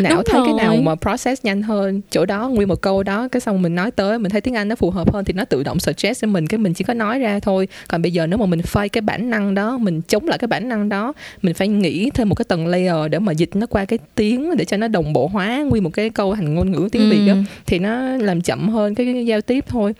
não 0.00 0.14
Đúng 0.14 0.24
thấy 0.24 0.40
rồi. 0.40 0.46
cái 0.46 0.66
nào 0.66 0.76
mà 0.76 0.94
process 0.94 1.44
nhanh 1.44 1.62
hơn 1.62 2.00
chỗ 2.10 2.26
đó 2.26 2.48
nguyên 2.48 2.68
một 2.68 2.80
câu 2.80 3.02
đó 3.02 3.28
cái 3.28 3.40
xong 3.40 3.62
mình 3.62 3.74
nói 3.74 3.90
tới 3.90 4.18
mình 4.18 4.30
thấy 4.30 4.40
tiếng 4.40 4.54
Anh 4.54 4.68
nó 4.68 4.76
phù 4.76 4.90
hợp 4.90 5.12
hơn 5.12 5.24
thì 5.24 5.32
nó 5.32 5.44
tự 5.44 5.62
động 5.62 5.80
suggest 5.80 6.22
cho 6.22 6.28
mình 6.28 6.46
cái 6.46 6.58
mình 6.58 6.74
chỉ 6.74 6.84
có 6.84 6.94
nói 6.94 7.18
ra 7.18 7.40
thôi 7.40 7.68
còn 7.88 8.02
bây 8.02 8.12
giờ 8.12 8.26
nếu 8.26 8.38
mà 8.38 8.46
mình 8.46 8.62
phai 8.62 8.88
cái 8.88 9.00
bản 9.00 9.30
năng 9.30 9.54
đó 9.54 9.78
mình 9.78 10.02
chống 10.02 10.28
lại 10.28 10.38
cái 10.38 10.48
bản 10.48 10.65
năng 10.66 10.88
đó. 10.88 11.12
Mình 11.42 11.54
phải 11.54 11.68
nghĩ 11.68 12.10
thêm 12.10 12.28
một 12.28 12.34
cái 12.34 12.44
tầng 12.48 12.66
layer 12.66 13.10
để 13.10 13.18
mà 13.18 13.32
dịch 13.32 13.56
nó 13.56 13.66
qua 13.66 13.84
cái 13.84 13.98
tiếng 14.14 14.56
để 14.56 14.64
cho 14.64 14.76
nó 14.76 14.88
đồng 14.88 15.12
bộ 15.12 15.26
hóa 15.26 15.62
nguyên 15.68 15.84
một 15.84 15.90
cái 15.92 16.10
câu 16.10 16.34
thành 16.34 16.54
ngôn 16.54 16.72
ngữ 16.72 16.88
tiếng 16.92 17.02
ừ. 17.02 17.10
việt 17.10 17.26
đó 17.26 17.34
thì 17.66 17.78
nó 17.78 18.00
làm 18.06 18.40
chậm 18.40 18.68
hơn 18.68 18.94
cái, 18.94 19.06
cái 19.12 19.26
giao 19.26 19.40
tiếp 19.40 19.64
thôi. 19.68 19.92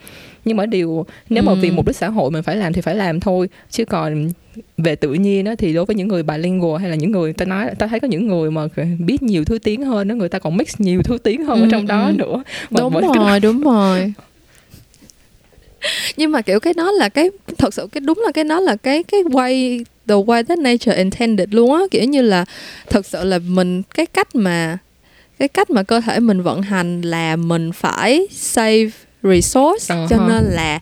Nhưng 0.44 0.56
mà 0.56 0.66
điều 0.66 1.06
nếu 1.28 1.42
mà 1.42 1.54
vì 1.54 1.70
mục 1.70 1.86
đích 1.86 1.96
xã 1.96 2.08
hội 2.08 2.30
mình 2.30 2.42
phải 2.42 2.56
làm 2.56 2.72
thì 2.72 2.80
phải 2.80 2.94
làm 2.94 3.20
thôi. 3.20 3.48
Chứ 3.70 3.84
còn 3.84 4.28
về 4.78 4.96
tự 4.96 5.12
nhiên 5.12 5.44
đó 5.44 5.54
thì 5.58 5.74
đối 5.74 5.84
với 5.84 5.96
những 5.96 6.08
người 6.08 6.22
bilingual 6.22 6.80
hay 6.80 6.90
là 6.90 6.96
những 6.96 7.12
người 7.12 7.32
ta 7.32 7.44
nói 7.44 7.70
ta 7.78 7.86
thấy 7.86 8.00
có 8.00 8.08
những 8.08 8.26
người 8.26 8.50
mà 8.50 8.62
biết 8.98 9.22
nhiều 9.22 9.44
thứ 9.44 9.58
tiếng 9.58 9.84
hơn 9.84 10.08
đó 10.08 10.14
người 10.14 10.28
ta 10.28 10.38
còn 10.38 10.56
mix 10.56 10.74
nhiều 10.78 11.02
thứ 11.02 11.18
tiếng 11.18 11.44
hơn 11.44 11.60
ở 11.60 11.68
trong 11.70 11.86
đó 11.86 12.10
nữa. 12.14 12.42
Đúng 12.70 13.00
rồi 13.14 13.40
đúng 13.40 13.60
rồi. 13.60 14.12
Nhưng 16.16 16.32
mà 16.32 16.42
kiểu 16.42 16.60
cái 16.60 16.74
đó 16.74 16.92
là 16.92 17.08
cái 17.08 17.30
thật 17.58 17.74
sự 17.74 17.88
cái 17.92 18.00
đúng 18.00 18.22
là 18.24 18.32
cái 18.32 18.44
đó 18.44 18.60
là 18.60 18.76
cái 18.76 19.02
cái 19.02 19.22
way 19.22 19.84
the 20.08 20.14
way 20.14 20.42
that 20.44 20.58
nature 20.58 20.94
intended 20.94 21.48
luôn 21.50 21.74
á 21.74 21.80
kiểu 21.90 22.04
như 22.04 22.22
là 22.22 22.44
thật 22.90 23.06
sự 23.06 23.24
là 23.24 23.38
mình 23.38 23.82
cái 23.82 24.06
cách 24.06 24.34
mà 24.34 24.78
cái 25.38 25.48
cách 25.48 25.70
mà 25.70 25.82
cơ 25.82 26.00
thể 26.00 26.20
mình 26.20 26.42
vận 26.42 26.62
hành 26.62 27.02
là 27.02 27.36
mình 27.36 27.72
phải 27.72 28.26
save 28.30 28.90
resource 29.22 29.94
uh-huh. 29.94 30.08
cho 30.08 30.16
nên 30.28 30.44
là 30.44 30.80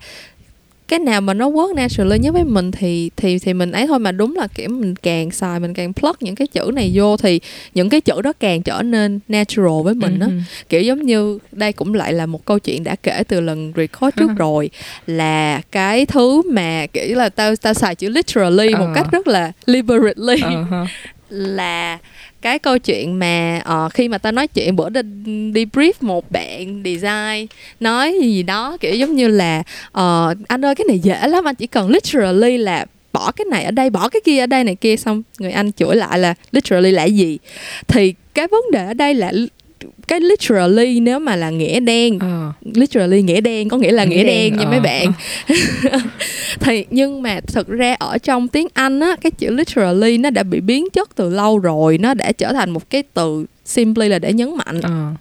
cái 0.88 0.98
nào 0.98 1.20
mà 1.20 1.34
nó 1.34 1.50
work 1.50 1.74
naturally 1.74 2.18
nhất 2.18 2.34
với 2.34 2.44
mình 2.44 2.70
thì 2.70 3.10
thì 3.16 3.38
thì 3.38 3.54
mình 3.54 3.72
ấy 3.72 3.86
thôi 3.86 3.98
mà 3.98 4.12
đúng 4.12 4.36
là 4.36 4.46
kiểu 4.46 4.68
mình 4.68 4.94
càng 4.96 5.30
xài 5.30 5.60
mình 5.60 5.74
càng 5.74 5.92
plug 5.92 6.12
những 6.20 6.34
cái 6.34 6.46
chữ 6.46 6.70
này 6.74 6.90
vô 6.94 7.16
thì 7.16 7.40
những 7.74 7.88
cái 7.88 8.00
chữ 8.00 8.22
đó 8.22 8.32
càng 8.40 8.62
trở 8.62 8.82
nên 8.82 9.20
natural 9.28 9.82
với 9.84 9.94
mình 9.94 10.18
đó 10.18 10.26
uh-huh. 10.26 10.40
kiểu 10.68 10.82
giống 10.82 11.02
như 11.02 11.38
đây 11.52 11.72
cũng 11.72 11.94
lại 11.94 12.12
là 12.12 12.26
một 12.26 12.44
câu 12.44 12.58
chuyện 12.58 12.84
đã 12.84 12.96
kể 13.02 13.22
từ 13.28 13.40
lần 13.40 13.72
record 13.76 14.16
trước 14.16 14.30
uh-huh. 14.30 14.36
rồi 14.36 14.70
là 15.06 15.60
cái 15.72 16.06
thứ 16.06 16.42
mà 16.52 16.86
kiểu 16.92 17.16
là 17.16 17.28
tao 17.28 17.56
tao 17.56 17.74
xài 17.74 17.94
chữ 17.94 18.08
literally 18.08 18.68
uh-huh. 18.68 18.78
một 18.78 18.92
cách 18.94 19.06
rất 19.12 19.28
là 19.28 19.52
liberally 19.66 20.42
uh-huh. 20.42 20.86
là 21.30 21.98
cái 22.44 22.58
câu 22.58 22.78
chuyện 22.78 23.18
mà 23.18 23.62
uh, 23.86 23.94
khi 23.94 24.08
mà 24.08 24.18
tao 24.18 24.32
nói 24.32 24.46
chuyện 24.46 24.76
bữa 24.76 24.88
đi, 24.88 25.00
đi 25.52 25.64
brief 25.64 25.92
một 26.00 26.30
bạn 26.30 26.82
design 26.84 27.46
nói 27.80 28.18
gì 28.22 28.42
đó 28.42 28.76
kiểu 28.80 28.94
giống 28.94 29.14
như 29.14 29.28
là 29.28 29.62
uh, 29.86 30.36
anh 30.48 30.64
ơi 30.64 30.74
cái 30.74 30.84
này 30.88 30.98
dễ 30.98 31.26
lắm 31.28 31.44
anh 31.44 31.54
chỉ 31.54 31.66
cần 31.66 31.88
literally 31.88 32.58
là 32.58 32.86
bỏ 33.12 33.32
cái 33.32 33.44
này 33.44 33.64
ở 33.64 33.70
đây 33.70 33.90
bỏ 33.90 34.08
cái 34.08 34.20
kia 34.24 34.40
ở 34.40 34.46
đây 34.46 34.64
này 34.64 34.74
kia 34.74 34.96
xong 34.96 35.22
người 35.38 35.50
anh 35.50 35.72
chửi 35.72 35.96
lại 35.96 36.18
là 36.18 36.34
literally 36.52 36.90
là 36.90 37.04
gì? 37.04 37.38
Thì 37.86 38.14
cái 38.34 38.46
vấn 38.46 38.62
đề 38.72 38.86
ở 38.86 38.94
đây 38.94 39.14
là 39.14 39.32
cái 40.08 40.20
literally 40.20 41.00
nếu 41.00 41.18
mà 41.18 41.36
là 41.36 41.50
nghĩa 41.50 41.80
đen 41.80 42.16
uh. 42.16 42.76
literally 42.76 43.22
nghĩa 43.22 43.40
đen 43.40 43.68
có 43.68 43.76
nghĩa 43.76 43.92
là 43.92 44.04
nghĩa, 44.04 44.16
nghĩa 44.16 44.24
đen, 44.24 44.52
đen 44.52 44.56
nha 44.56 44.64
uh. 44.64 44.70
mấy 44.70 44.80
bạn 44.80 45.12
thì 46.60 46.84
nhưng 46.90 47.22
mà 47.22 47.40
thực 47.40 47.68
ra 47.68 47.94
ở 47.98 48.18
trong 48.18 48.48
tiếng 48.48 48.66
anh 48.74 49.00
á 49.00 49.16
cái 49.20 49.30
chữ 49.30 49.50
literally 49.50 50.18
nó 50.18 50.30
đã 50.30 50.42
bị 50.42 50.60
biến 50.60 50.90
chất 50.92 51.08
từ 51.14 51.30
lâu 51.30 51.58
rồi 51.58 51.98
nó 51.98 52.14
đã 52.14 52.32
trở 52.32 52.52
thành 52.52 52.70
một 52.70 52.90
cái 52.90 53.02
từ 53.14 53.46
simply 53.64 54.08
là 54.08 54.18
để 54.18 54.32
nhấn 54.32 54.56
mạnh 54.56 54.78
uh 54.78 55.18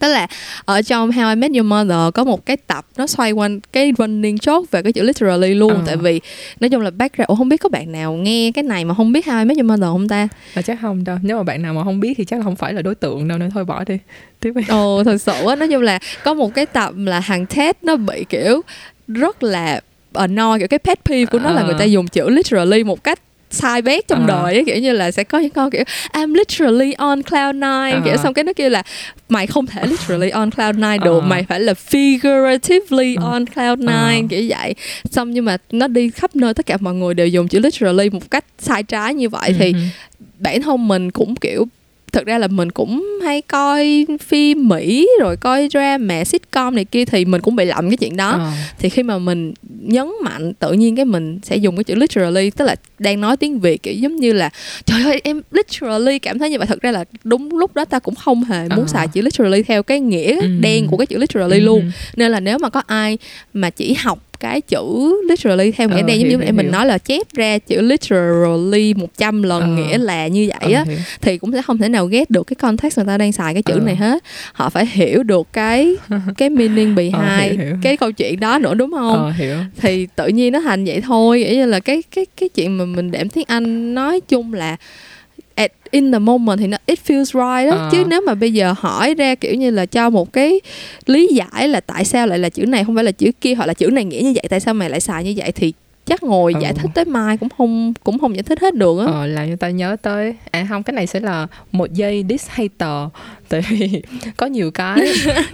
tức 0.00 0.08
là 0.08 0.26
ở 0.64 0.82
trong 0.82 1.10
How 1.10 1.28
I 1.28 1.34
Met 1.34 1.50
Your 1.50 1.66
Mother 1.66 2.14
có 2.14 2.24
một 2.24 2.46
cái 2.46 2.56
tập 2.56 2.86
nó 2.96 3.06
xoay 3.06 3.32
quanh 3.32 3.60
cái 3.72 3.92
running 3.98 4.38
chốt 4.38 4.64
về 4.70 4.82
cái 4.82 4.92
chữ 4.92 5.02
literally 5.02 5.54
luôn. 5.54 5.74
Ờ. 5.74 5.82
tại 5.86 5.96
vì 5.96 6.20
nói 6.60 6.70
chung 6.70 6.82
là 6.82 6.90
background 6.90 7.38
không 7.38 7.48
biết 7.48 7.56
có 7.56 7.68
bạn 7.68 7.92
nào 7.92 8.12
nghe 8.12 8.50
cái 8.54 8.64
này 8.64 8.84
mà 8.84 8.94
không 8.94 9.12
biết 9.12 9.26
How 9.26 9.38
I 9.38 9.44
Met 9.44 9.56
Your 9.56 9.70
Mother 9.70 9.84
không 9.84 10.08
ta? 10.08 10.28
Là 10.54 10.62
chắc 10.62 10.78
không 10.82 11.04
đâu. 11.04 11.18
Nếu 11.22 11.36
mà 11.36 11.42
bạn 11.42 11.62
nào 11.62 11.74
mà 11.74 11.84
không 11.84 12.00
biết 12.00 12.14
thì 12.16 12.24
chắc 12.24 12.36
là 12.36 12.44
không 12.44 12.56
phải 12.56 12.72
là 12.72 12.82
đối 12.82 12.94
tượng 12.94 13.28
đâu 13.28 13.38
nên 13.38 13.50
thôi 13.50 13.64
bỏ 13.64 13.84
đi. 13.84 13.98
Tiếp 14.40 14.52
đi. 14.54 14.62
Ồ 14.68 15.04
thật 15.04 15.18
sự 15.18 15.46
á. 15.48 15.56
Nói 15.56 15.68
chung 15.68 15.82
là 15.82 15.98
có 16.24 16.34
một 16.34 16.54
cái 16.54 16.66
tập 16.66 16.94
là 16.96 17.20
hàng 17.20 17.46
Ted 17.46 17.76
nó 17.82 17.96
bị 17.96 18.24
kiểu 18.28 18.62
rất 19.08 19.42
là 19.42 19.80
annoy 20.12 20.58
kiểu 20.58 20.68
cái 20.68 20.78
pet 20.78 21.04
peeve 21.04 21.26
của 21.26 21.38
nó 21.38 21.48
à. 21.48 21.52
là 21.52 21.62
người 21.62 21.74
ta 21.78 21.84
dùng 21.84 22.06
chữ 22.08 22.28
literally 22.28 22.84
một 22.84 23.04
cách 23.04 23.20
sai 23.50 23.82
bét 23.82 24.08
trong 24.08 24.22
uh. 24.22 24.28
đời 24.28 24.54
ấy, 24.54 24.64
kiểu 24.66 24.78
như 24.78 24.92
là 24.92 25.10
sẽ 25.10 25.24
có 25.24 25.38
những 25.38 25.50
con 25.50 25.70
kiểu 25.70 25.82
I'm 26.12 26.34
literally 26.34 26.92
on 26.92 27.22
cloud 27.22 27.54
nine 27.54 27.98
uh. 27.98 28.04
kiểu 28.04 28.16
xong 28.16 28.34
cái 28.34 28.44
nó 28.44 28.52
kêu 28.56 28.70
là 28.70 28.82
mày 29.28 29.46
không 29.46 29.66
thể 29.66 29.86
literally 29.86 30.30
on 30.30 30.50
cloud 30.50 30.76
nine 30.76 30.98
được 30.98 31.16
uh. 31.16 31.24
mày 31.24 31.42
phải 31.48 31.60
là 31.60 31.74
figuratively 31.90 33.14
uh. 33.16 33.24
on 33.24 33.46
cloud 33.46 33.78
nine 33.78 34.20
uh. 34.24 34.30
kiểu 34.30 34.42
vậy 34.48 34.74
xong 35.10 35.30
nhưng 35.30 35.44
mà 35.44 35.56
nó 35.72 35.88
đi 35.88 36.10
khắp 36.10 36.36
nơi 36.36 36.54
tất 36.54 36.66
cả 36.66 36.76
mọi 36.80 36.94
người 36.94 37.14
đều 37.14 37.26
dùng 37.26 37.48
chữ 37.48 37.58
literally 37.58 38.10
một 38.10 38.30
cách 38.30 38.44
sai 38.58 38.82
trái 38.82 39.14
như 39.14 39.28
vậy 39.28 39.50
uh-huh. 39.50 39.58
thì 39.58 39.72
ừ 39.72 39.78
bản 40.38 40.62
thân 40.62 40.88
mình 40.88 41.10
cũng 41.10 41.36
kiểu 41.36 41.68
thực 42.16 42.26
ra 42.26 42.38
là 42.38 42.48
mình 42.48 42.70
cũng 42.70 43.18
hay 43.24 43.42
coi 43.42 44.06
phim 44.20 44.68
mỹ 44.68 45.08
rồi 45.20 45.36
coi 45.36 45.68
drama 45.72 46.24
sitcom 46.24 46.74
này 46.74 46.84
kia 46.84 47.04
thì 47.04 47.24
mình 47.24 47.40
cũng 47.40 47.56
bị 47.56 47.64
lậm 47.64 47.90
cái 47.90 47.96
chuyện 47.96 48.16
đó 48.16 48.30
à. 48.30 48.52
thì 48.78 48.88
khi 48.88 49.02
mà 49.02 49.18
mình 49.18 49.54
nhấn 49.80 50.06
mạnh 50.22 50.54
tự 50.54 50.72
nhiên 50.72 50.96
cái 50.96 51.04
mình 51.04 51.38
sẽ 51.42 51.56
dùng 51.56 51.76
cái 51.76 51.84
chữ 51.84 51.94
literally 51.94 52.50
tức 52.50 52.64
là 52.64 52.76
đang 52.98 53.20
nói 53.20 53.36
tiếng 53.36 53.58
việt 53.58 53.82
kiểu 53.82 53.94
giống 53.94 54.16
như 54.16 54.32
là 54.32 54.50
trời 54.84 55.02
ơi 55.02 55.20
em 55.24 55.42
literally 55.50 56.18
cảm 56.18 56.38
thấy 56.38 56.50
như 56.50 56.58
vậy 56.58 56.66
thật 56.66 56.80
ra 56.80 56.90
là 56.92 57.04
đúng 57.24 57.58
lúc 57.58 57.74
đó 57.74 57.84
ta 57.84 57.98
cũng 57.98 58.14
không 58.14 58.44
hề 58.44 58.68
muốn 58.68 58.84
à. 58.84 58.88
xài 58.88 59.08
chữ 59.08 59.22
literally 59.22 59.62
theo 59.62 59.82
cái 59.82 60.00
nghĩa 60.00 60.40
ừ. 60.40 60.48
đen 60.60 60.86
của 60.86 60.96
cái 60.96 61.06
chữ 61.06 61.18
literally 61.18 61.58
ừ. 61.58 61.64
luôn 61.64 61.90
nên 62.16 62.32
là 62.32 62.40
nếu 62.40 62.58
mà 62.58 62.68
có 62.68 62.82
ai 62.86 63.18
mà 63.52 63.70
chỉ 63.70 63.94
học 63.94 64.18
cái 64.40 64.60
chữ 64.60 65.14
literally 65.28 65.70
theo 65.70 65.88
nghĩa 65.88 66.00
ờ, 66.00 66.02
đen 66.02 66.20
giống 66.20 66.28
như 66.28 66.40
em 66.40 66.56
mình 66.56 66.70
nói 66.70 66.86
là 66.86 66.98
chép 66.98 67.26
ra 67.34 67.58
chữ 67.58 67.80
literally 67.80 68.94
100 68.94 69.42
lần 69.42 69.62
ờ. 69.62 69.68
nghĩa 69.68 69.98
là 69.98 70.26
như 70.26 70.48
vậy 70.48 70.72
ờ, 70.72 70.78
á 70.78 70.84
hiểu. 70.84 70.98
thì 71.20 71.38
cũng 71.38 71.52
sẽ 71.52 71.62
không 71.62 71.78
thể 71.78 71.88
nào 71.88 72.06
ghét 72.06 72.30
được 72.30 72.46
cái 72.46 72.54
context 72.54 72.98
người 72.98 73.06
ta 73.06 73.18
đang 73.18 73.32
xài 73.32 73.54
cái 73.54 73.62
chữ 73.62 73.74
ờ. 73.74 73.80
này 73.80 73.96
hết 73.96 74.22
họ 74.52 74.70
phải 74.70 74.86
hiểu 74.86 75.22
được 75.22 75.46
cái 75.52 75.96
cái 76.36 76.50
meaning 76.50 76.94
behind 76.94 77.14
ờ, 77.28 77.38
hiểu, 77.38 77.58
hiểu. 77.58 77.76
cái 77.82 77.96
câu 77.96 78.12
chuyện 78.12 78.40
đó 78.40 78.58
nữa 78.58 78.74
đúng 78.74 78.90
không 78.92 79.24
ờ, 79.24 79.30
hiểu. 79.30 79.56
thì 79.80 80.06
tự 80.16 80.28
nhiên 80.28 80.52
nó 80.52 80.60
thành 80.60 80.84
vậy 80.84 81.00
thôi 81.00 81.38
nghĩa 81.38 81.54
như 81.54 81.66
là 81.66 81.80
cái 81.80 82.02
cái 82.14 82.26
cái 82.40 82.48
chuyện 82.48 82.78
mà 82.78 82.84
mình 82.84 83.10
đệm 83.10 83.28
tiếng 83.28 83.44
anh 83.48 83.94
nói 83.94 84.20
chung 84.20 84.54
là 84.54 84.76
in 85.96 86.12
the 86.12 86.18
moment 86.18 86.58
thì 86.58 86.66
nó 86.66 86.78
it 86.86 86.98
feels 87.06 87.24
right 87.24 87.70
đó 87.70 87.76
à. 87.76 87.88
chứ 87.92 88.04
nếu 88.08 88.20
mà 88.26 88.34
bây 88.34 88.52
giờ 88.52 88.74
hỏi 88.78 89.14
ra 89.14 89.34
kiểu 89.34 89.54
như 89.54 89.70
là 89.70 89.86
cho 89.86 90.10
một 90.10 90.32
cái 90.32 90.60
lý 91.06 91.28
giải 91.34 91.68
là 91.68 91.80
tại 91.80 92.04
sao 92.04 92.26
lại 92.26 92.38
là 92.38 92.48
chữ 92.48 92.66
này 92.66 92.84
không 92.84 92.94
phải 92.94 93.04
là 93.04 93.12
chữ 93.12 93.30
kia 93.40 93.54
hoặc 93.54 93.66
là 93.66 93.74
chữ 93.74 93.86
này 93.86 94.04
nghĩa 94.04 94.20
như 94.22 94.32
vậy 94.34 94.44
tại 94.50 94.60
sao 94.60 94.74
mày 94.74 94.90
lại 94.90 95.00
xài 95.00 95.24
như 95.24 95.34
vậy 95.36 95.52
thì 95.52 95.72
chắc 96.06 96.22
ngồi 96.22 96.52
ừ. 96.52 96.60
giải 96.60 96.72
thích 96.72 96.90
tới 96.94 97.04
mai 97.04 97.36
cũng 97.36 97.48
không 97.58 97.94
cũng 98.04 98.18
không 98.18 98.36
giải 98.36 98.42
thích 98.42 98.60
hết 98.60 98.74
được 98.74 98.98
á. 98.98 99.04
Ờ, 99.06 99.26
làm 99.26 99.48
cho 99.48 99.56
ta 99.56 99.70
nhớ 99.70 99.96
tới. 100.02 100.34
À 100.50 100.66
không 100.68 100.82
cái 100.82 100.94
này 100.94 101.06
sẽ 101.06 101.20
là 101.20 101.46
một 101.72 101.92
giây 101.92 102.24
diss 102.28 102.48
hater. 102.48 103.08
Tại 103.48 103.60
vì 103.68 104.02
có 104.36 104.46
nhiều 104.46 104.70
cái 104.70 104.96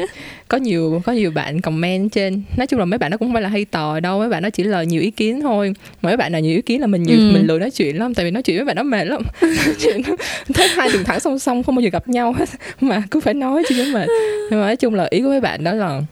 có 0.49 0.59
nhiều 0.59 1.03
có 1.05 1.13
nhiều 1.13 1.31
bạn 1.31 1.61
comment 1.61 2.13
trên. 2.13 2.43
Nói 2.57 2.67
chung 2.67 2.79
là 2.79 2.85
mấy 2.85 2.99
bạn 2.99 3.11
nó 3.11 3.17
cũng 3.17 3.29
không 3.29 3.33
phải 3.33 3.43
là 3.43 3.49
hater 3.49 4.03
đâu. 4.03 4.19
Mấy 4.19 4.29
bạn 4.29 4.43
nó 4.43 4.51
chỉ 4.51 4.63
là 4.63 4.83
nhiều 4.83 5.01
ý 5.01 5.11
kiến 5.11 5.41
thôi. 5.41 5.75
Mà 6.03 6.09
mấy 6.09 6.17
bạn 6.17 6.33
nào 6.33 6.41
nhiều 6.41 6.57
ý 6.57 6.63
kiến 6.63 6.81
là 6.81 6.87
mình 6.87 7.03
nhiều 7.03 7.19
ừ. 7.19 7.31
mình 7.33 7.47
lười 7.47 7.59
nói 7.59 7.71
chuyện 7.71 7.99
lắm. 7.99 8.15
Tại 8.15 8.25
vì 8.25 8.31
nói 8.31 8.43
chuyện 8.43 8.57
với 8.57 8.65
bạn 8.65 8.77
nó 8.77 8.83
mệt 8.83 9.05
lắm. 9.05 9.23
Chuyện 9.81 10.03
thấy 10.55 10.69
hai 10.69 10.89
đường 10.93 11.05
thẳng 11.05 11.21
song 11.21 11.39
song 11.39 11.63
không 11.63 11.75
bao 11.75 11.81
giờ 11.81 11.91
gặp 11.93 12.09
nhau 12.09 12.33
hết. 12.33 12.49
Mà 12.81 13.03
cứ 13.11 13.21
phải 13.21 13.35
nói 13.35 13.63
chứ 13.69 13.91
mệt 13.95 14.07
nhưng 14.51 14.61
mà 14.61 14.67
nói 14.67 14.77
chung 14.77 14.95
là 14.95 15.07
ý 15.11 15.21
của 15.21 15.29
mấy 15.29 15.41
bạn 15.41 15.65
đó 15.65 15.73
là 15.73 16.03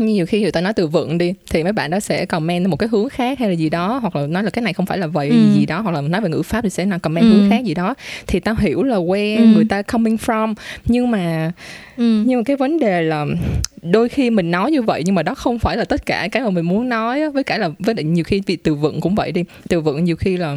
nhiều 0.00 0.26
khi 0.26 0.42
người 0.42 0.52
ta 0.52 0.60
nói 0.60 0.72
từ 0.72 0.86
vựng 0.86 1.18
đi 1.18 1.34
thì 1.50 1.62
mấy 1.62 1.72
bạn 1.72 1.90
đó 1.90 2.00
sẽ 2.00 2.26
comment 2.26 2.68
một 2.68 2.76
cái 2.76 2.88
hướng 2.88 3.08
khác 3.08 3.38
hay 3.38 3.48
là 3.48 3.54
gì 3.54 3.70
đó 3.70 3.98
hoặc 4.02 4.16
là 4.16 4.26
nói 4.26 4.42
là 4.42 4.50
cái 4.50 4.62
này 4.62 4.72
không 4.72 4.86
phải 4.86 4.98
là 4.98 5.06
vậy 5.06 5.28
ừ. 5.28 5.36
gì 5.54 5.66
đó 5.66 5.80
hoặc 5.80 5.90
là 5.90 6.00
nói 6.00 6.20
về 6.20 6.28
ngữ 6.28 6.42
pháp 6.42 6.60
thì 6.62 6.70
sẽ 6.70 6.86
là 6.86 6.98
comment 6.98 7.24
ừ. 7.24 7.28
hướng 7.28 7.50
khác 7.50 7.64
gì 7.64 7.74
đó 7.74 7.94
thì 8.26 8.40
tao 8.40 8.54
hiểu 8.58 8.82
là 8.82 8.96
where 8.96 9.38
ừ. 9.38 9.46
người 9.54 9.64
ta 9.68 9.82
coming 9.82 10.16
from 10.16 10.54
nhưng 10.84 11.10
mà 11.10 11.52
ừ. 11.96 12.22
nhưng 12.26 12.38
mà 12.38 12.42
cái 12.42 12.56
vấn 12.56 12.78
đề 12.78 13.02
là 13.02 13.26
đôi 13.82 14.08
khi 14.08 14.30
mình 14.30 14.50
nói 14.50 14.70
như 14.70 14.82
vậy 14.82 15.02
nhưng 15.04 15.14
mà 15.14 15.22
đó 15.22 15.34
không 15.34 15.58
phải 15.58 15.76
là 15.76 15.84
tất 15.84 16.06
cả 16.06 16.28
cái 16.32 16.42
mà 16.42 16.50
mình 16.50 16.64
muốn 16.64 16.88
nói 16.88 17.30
với 17.30 17.44
cả 17.44 17.58
là 17.58 17.70
với 17.78 17.94
nhiều 18.04 18.24
khi 18.24 18.42
vì 18.46 18.56
từ 18.56 18.74
vựng 18.74 19.00
cũng 19.00 19.14
vậy 19.14 19.32
đi 19.32 19.44
từ 19.68 19.80
vựng 19.80 20.04
nhiều 20.04 20.16
khi 20.16 20.36
là 20.36 20.56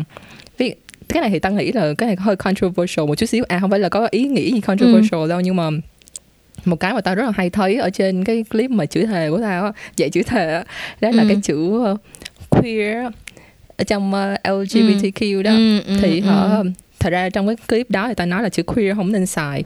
vì 0.58 0.76
cái 1.10 1.22
này 1.22 1.30
thì 1.30 1.40
ta 1.40 1.50
nghĩ 1.50 1.72
là 1.72 1.94
cái 1.98 2.08
này 2.08 2.16
hơi 2.20 2.36
controversial 2.36 3.08
một 3.08 3.16
chút 3.16 3.26
xíu 3.26 3.44
à 3.48 3.60
không 3.60 3.70
phải 3.70 3.80
là 3.80 3.90
có 3.90 4.08
ý 4.12 4.28
nghĩ 4.28 4.52
gì 4.52 4.62
controversial 4.62 5.22
ừ. 5.22 5.28
đâu 5.28 5.42
nhưng 5.42 5.56
mà 5.56 5.70
một 6.66 6.80
cái 6.80 6.94
mà 6.94 7.02
tao 7.02 7.16
rất 7.16 7.26
là 7.26 7.32
hay 7.36 7.50
thấy 7.50 7.76
ở 7.76 7.90
trên 7.90 8.24
cái 8.24 8.44
clip 8.50 8.72
mà 8.72 8.86
chữ 8.86 9.06
thề 9.06 9.30
của 9.30 9.42
tao 9.42 9.72
dạy 9.96 10.10
chữ 10.10 10.24
thề 10.24 10.64
đó 11.02 11.10
là 11.12 11.24
ừ. 11.24 11.28
cái 11.28 11.38
chữ 11.44 11.58
uh, 11.58 12.00
queer 12.50 13.06
ở 13.78 13.84
trong 13.84 14.10
uh, 14.14 14.40
LGBTQ 14.44 15.44
đó 15.44 15.52
ừ, 15.52 15.80
ừ, 15.80 15.98
thì 16.02 16.20
họ 16.20 16.58
ừ. 16.58 16.64
thật 17.00 17.10
ra 17.10 17.30
trong 17.30 17.48
cái 17.48 17.56
clip 17.56 17.92
đó 17.92 18.08
thì 18.08 18.14
tao 18.14 18.28
nói 18.28 18.44
là 18.44 18.50
chữ 18.50 18.64
queer 18.64 18.96
không 18.96 19.12
nên 19.12 19.26
xài 19.26 19.64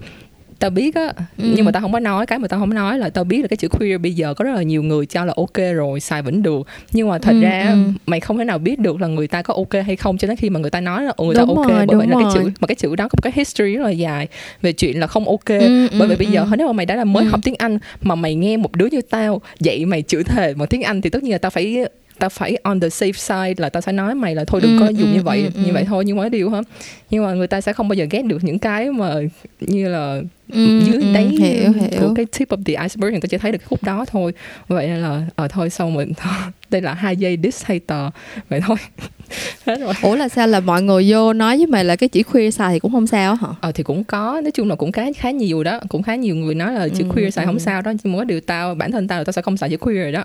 tao 0.59 0.69
biết 0.69 0.95
á 0.95 1.13
ừ. 1.37 1.53
nhưng 1.55 1.65
mà 1.65 1.71
tao 1.71 1.81
không 1.81 1.91
có 1.91 1.99
nói 1.99 2.25
cái 2.25 2.39
mà 2.39 2.47
tao 2.47 2.59
không 2.59 2.73
nói 2.73 2.99
là 2.99 3.09
tao 3.09 3.23
biết 3.23 3.41
là 3.41 3.47
cái 3.47 3.57
chữ 3.57 3.67
queer 3.67 4.01
bây 4.01 4.13
giờ 4.13 4.33
có 4.33 4.45
rất 4.45 4.55
là 4.55 4.61
nhiều 4.61 4.83
người 4.83 5.05
cho 5.05 5.25
là 5.25 5.33
ok 5.37 5.57
rồi 5.75 5.99
xài 5.99 6.21
vẫn 6.21 6.43
được 6.43 6.67
nhưng 6.93 7.09
mà 7.09 7.17
thật 7.17 7.31
ừ, 7.31 7.41
ra 7.41 7.69
ừ. 7.69 7.77
mày 8.05 8.19
không 8.19 8.37
thể 8.37 8.43
nào 8.43 8.57
biết 8.57 8.79
được 8.79 9.01
là 9.01 9.07
người 9.07 9.27
ta 9.27 9.41
có 9.41 9.53
ok 9.53 9.85
hay 9.85 9.95
không 9.95 10.17
cho 10.17 10.27
đến 10.27 10.37
khi 10.37 10.49
mà 10.49 10.59
người 10.59 10.69
ta 10.69 10.81
nói 10.81 11.03
là 11.03 11.13
người 11.17 11.35
đúng 11.35 11.47
ta 11.47 11.61
ok 11.61 11.69
rồi, 11.69 11.85
bởi 11.85 11.97
vậy 11.97 12.07
là 12.07 12.15
cái 12.19 12.31
chữ 12.33 12.51
mà 12.59 12.67
cái 12.67 12.75
chữ 12.75 12.95
đó 12.95 13.03
có 13.03 13.15
một 13.17 13.21
cái 13.21 13.33
history 13.35 13.75
rất 13.75 13.83
là 13.83 13.91
dài 13.91 14.27
về 14.61 14.73
chuyện 14.73 14.99
là 14.99 15.07
không 15.07 15.25
ok 15.25 15.45
ừ, 15.45 15.87
bởi 15.91 15.99
ừ, 15.99 16.07
vậy 16.07 16.17
bây 16.17 16.27
giờ 16.27 16.41
ừ. 16.51 16.55
nếu 16.57 16.67
mà 16.67 16.73
mày 16.73 16.85
đã 16.85 16.95
là 16.95 17.03
mới 17.03 17.23
ừ. 17.23 17.29
học 17.29 17.39
tiếng 17.43 17.55
anh 17.57 17.79
mà 18.01 18.15
mày 18.15 18.35
nghe 18.35 18.57
một 18.57 18.75
đứa 18.75 18.87
như 18.91 19.01
tao 19.01 19.41
dạy 19.59 19.85
mày 19.85 20.01
chữ 20.01 20.23
thề 20.23 20.53
bằng 20.53 20.67
tiếng 20.67 20.81
anh 20.81 21.01
thì 21.01 21.09
tất 21.09 21.23
nhiên 21.23 21.31
là 21.31 21.37
tao 21.37 21.49
phải 21.49 21.85
tao 22.19 22.29
phải 22.29 22.57
on 22.63 22.79
the 22.79 22.87
safe 22.87 23.11
side 23.11 23.63
là 23.63 23.69
tao 23.69 23.81
sẽ 23.81 23.91
nói 23.91 24.15
mày 24.15 24.35
là 24.35 24.43
thôi 24.45 24.61
đừng 24.61 24.77
ừ, 24.77 24.79
có 24.79 24.89
dùng 24.89 25.09
ừ, 25.09 25.13
như 25.13 25.21
vậy 25.23 25.51
ừ, 25.55 25.61
như 25.65 25.73
vậy 25.73 25.85
thôi 25.87 26.05
nhưng 26.05 26.17
mà 26.17 26.29
điều 26.29 26.49
hả? 26.49 26.61
Nhưng 27.09 27.23
mà 27.23 27.33
người 27.33 27.47
ta 27.47 27.61
sẽ 27.61 27.73
không 27.73 27.87
bao 27.87 27.93
giờ 27.93 28.05
ghét 28.09 28.25
được 28.25 28.43
những 28.43 28.59
cái 28.59 28.91
mà 28.91 29.15
như 29.59 29.89
là 29.89 30.21
ừ, 30.53 30.79
dưới 30.79 31.01
ừ, 31.01 31.13
đáy 31.13 31.25
hiểu, 31.25 31.71
hiểu. 31.71 31.99
của 31.99 32.13
cái 32.15 32.25
tip 32.39 32.49
of 32.49 32.63
the 32.63 32.73
iceberg 32.73 33.11
người 33.11 33.21
ta 33.21 33.27
chỉ 33.29 33.37
thấy 33.37 33.51
được 33.51 33.57
cái 33.57 33.67
khúc 33.67 33.83
đó 33.83 34.05
thôi. 34.07 34.33
Vậy 34.67 34.87
nên 34.87 35.01
là 35.01 35.09
ở 35.09 35.23
ờ, 35.35 35.47
thôi 35.47 35.69
xong 35.69 35.93
mình 35.93 36.13
đây 36.69 36.81
là 36.81 36.93
hai 36.93 37.17
giây 37.17 37.37
diss 37.43 37.65
hater 37.65 38.13
vậy 38.49 38.61
thôi. 38.67 38.77
Hết 39.65 39.79
rồi. 39.79 39.93
Ủa 40.01 40.15
là 40.15 40.29
sao? 40.29 40.47
Là 40.47 40.59
mọi 40.59 40.81
người 40.81 41.11
vô 41.11 41.33
nói 41.33 41.57
với 41.57 41.67
mày 41.67 41.83
là 41.83 41.95
cái 41.95 42.09
chữ 42.09 42.23
khuya 42.23 42.51
xài 42.51 42.73
thì 42.73 42.79
cũng 42.79 42.91
không 42.91 43.07
sao 43.07 43.35
hả? 43.35 43.47
Ờ 43.61 43.71
thì 43.71 43.83
cũng 43.83 44.03
có. 44.03 44.41
Nói 44.43 44.51
chung 44.51 44.69
là 44.69 44.75
cũng 44.75 44.91
khá 44.91 45.05
khá 45.17 45.31
nhiều 45.31 45.63
đó. 45.63 45.79
Cũng 45.89 46.03
khá 46.03 46.15
nhiều 46.15 46.35
người 46.35 46.55
nói 46.55 46.73
là 46.73 46.87
chữ 46.87 47.03
ừ, 47.03 47.09
khuya 47.09 47.31
xài 47.31 47.45
ừ. 47.45 47.47
không 47.47 47.59
sao 47.59 47.81
đó. 47.81 47.93
Nhưng 48.03 48.17
mà 48.17 48.23
điều 48.23 48.41
tao 48.41 48.75
bản 48.75 48.91
thân 48.91 49.07
tao 49.07 49.17
là 49.17 49.23
tao 49.23 49.33
sẽ 49.33 49.41
không 49.41 49.57
xài 49.57 49.69
chữ 49.69 49.77
khuya 49.77 50.03
rồi 50.03 50.11
đó 50.11 50.23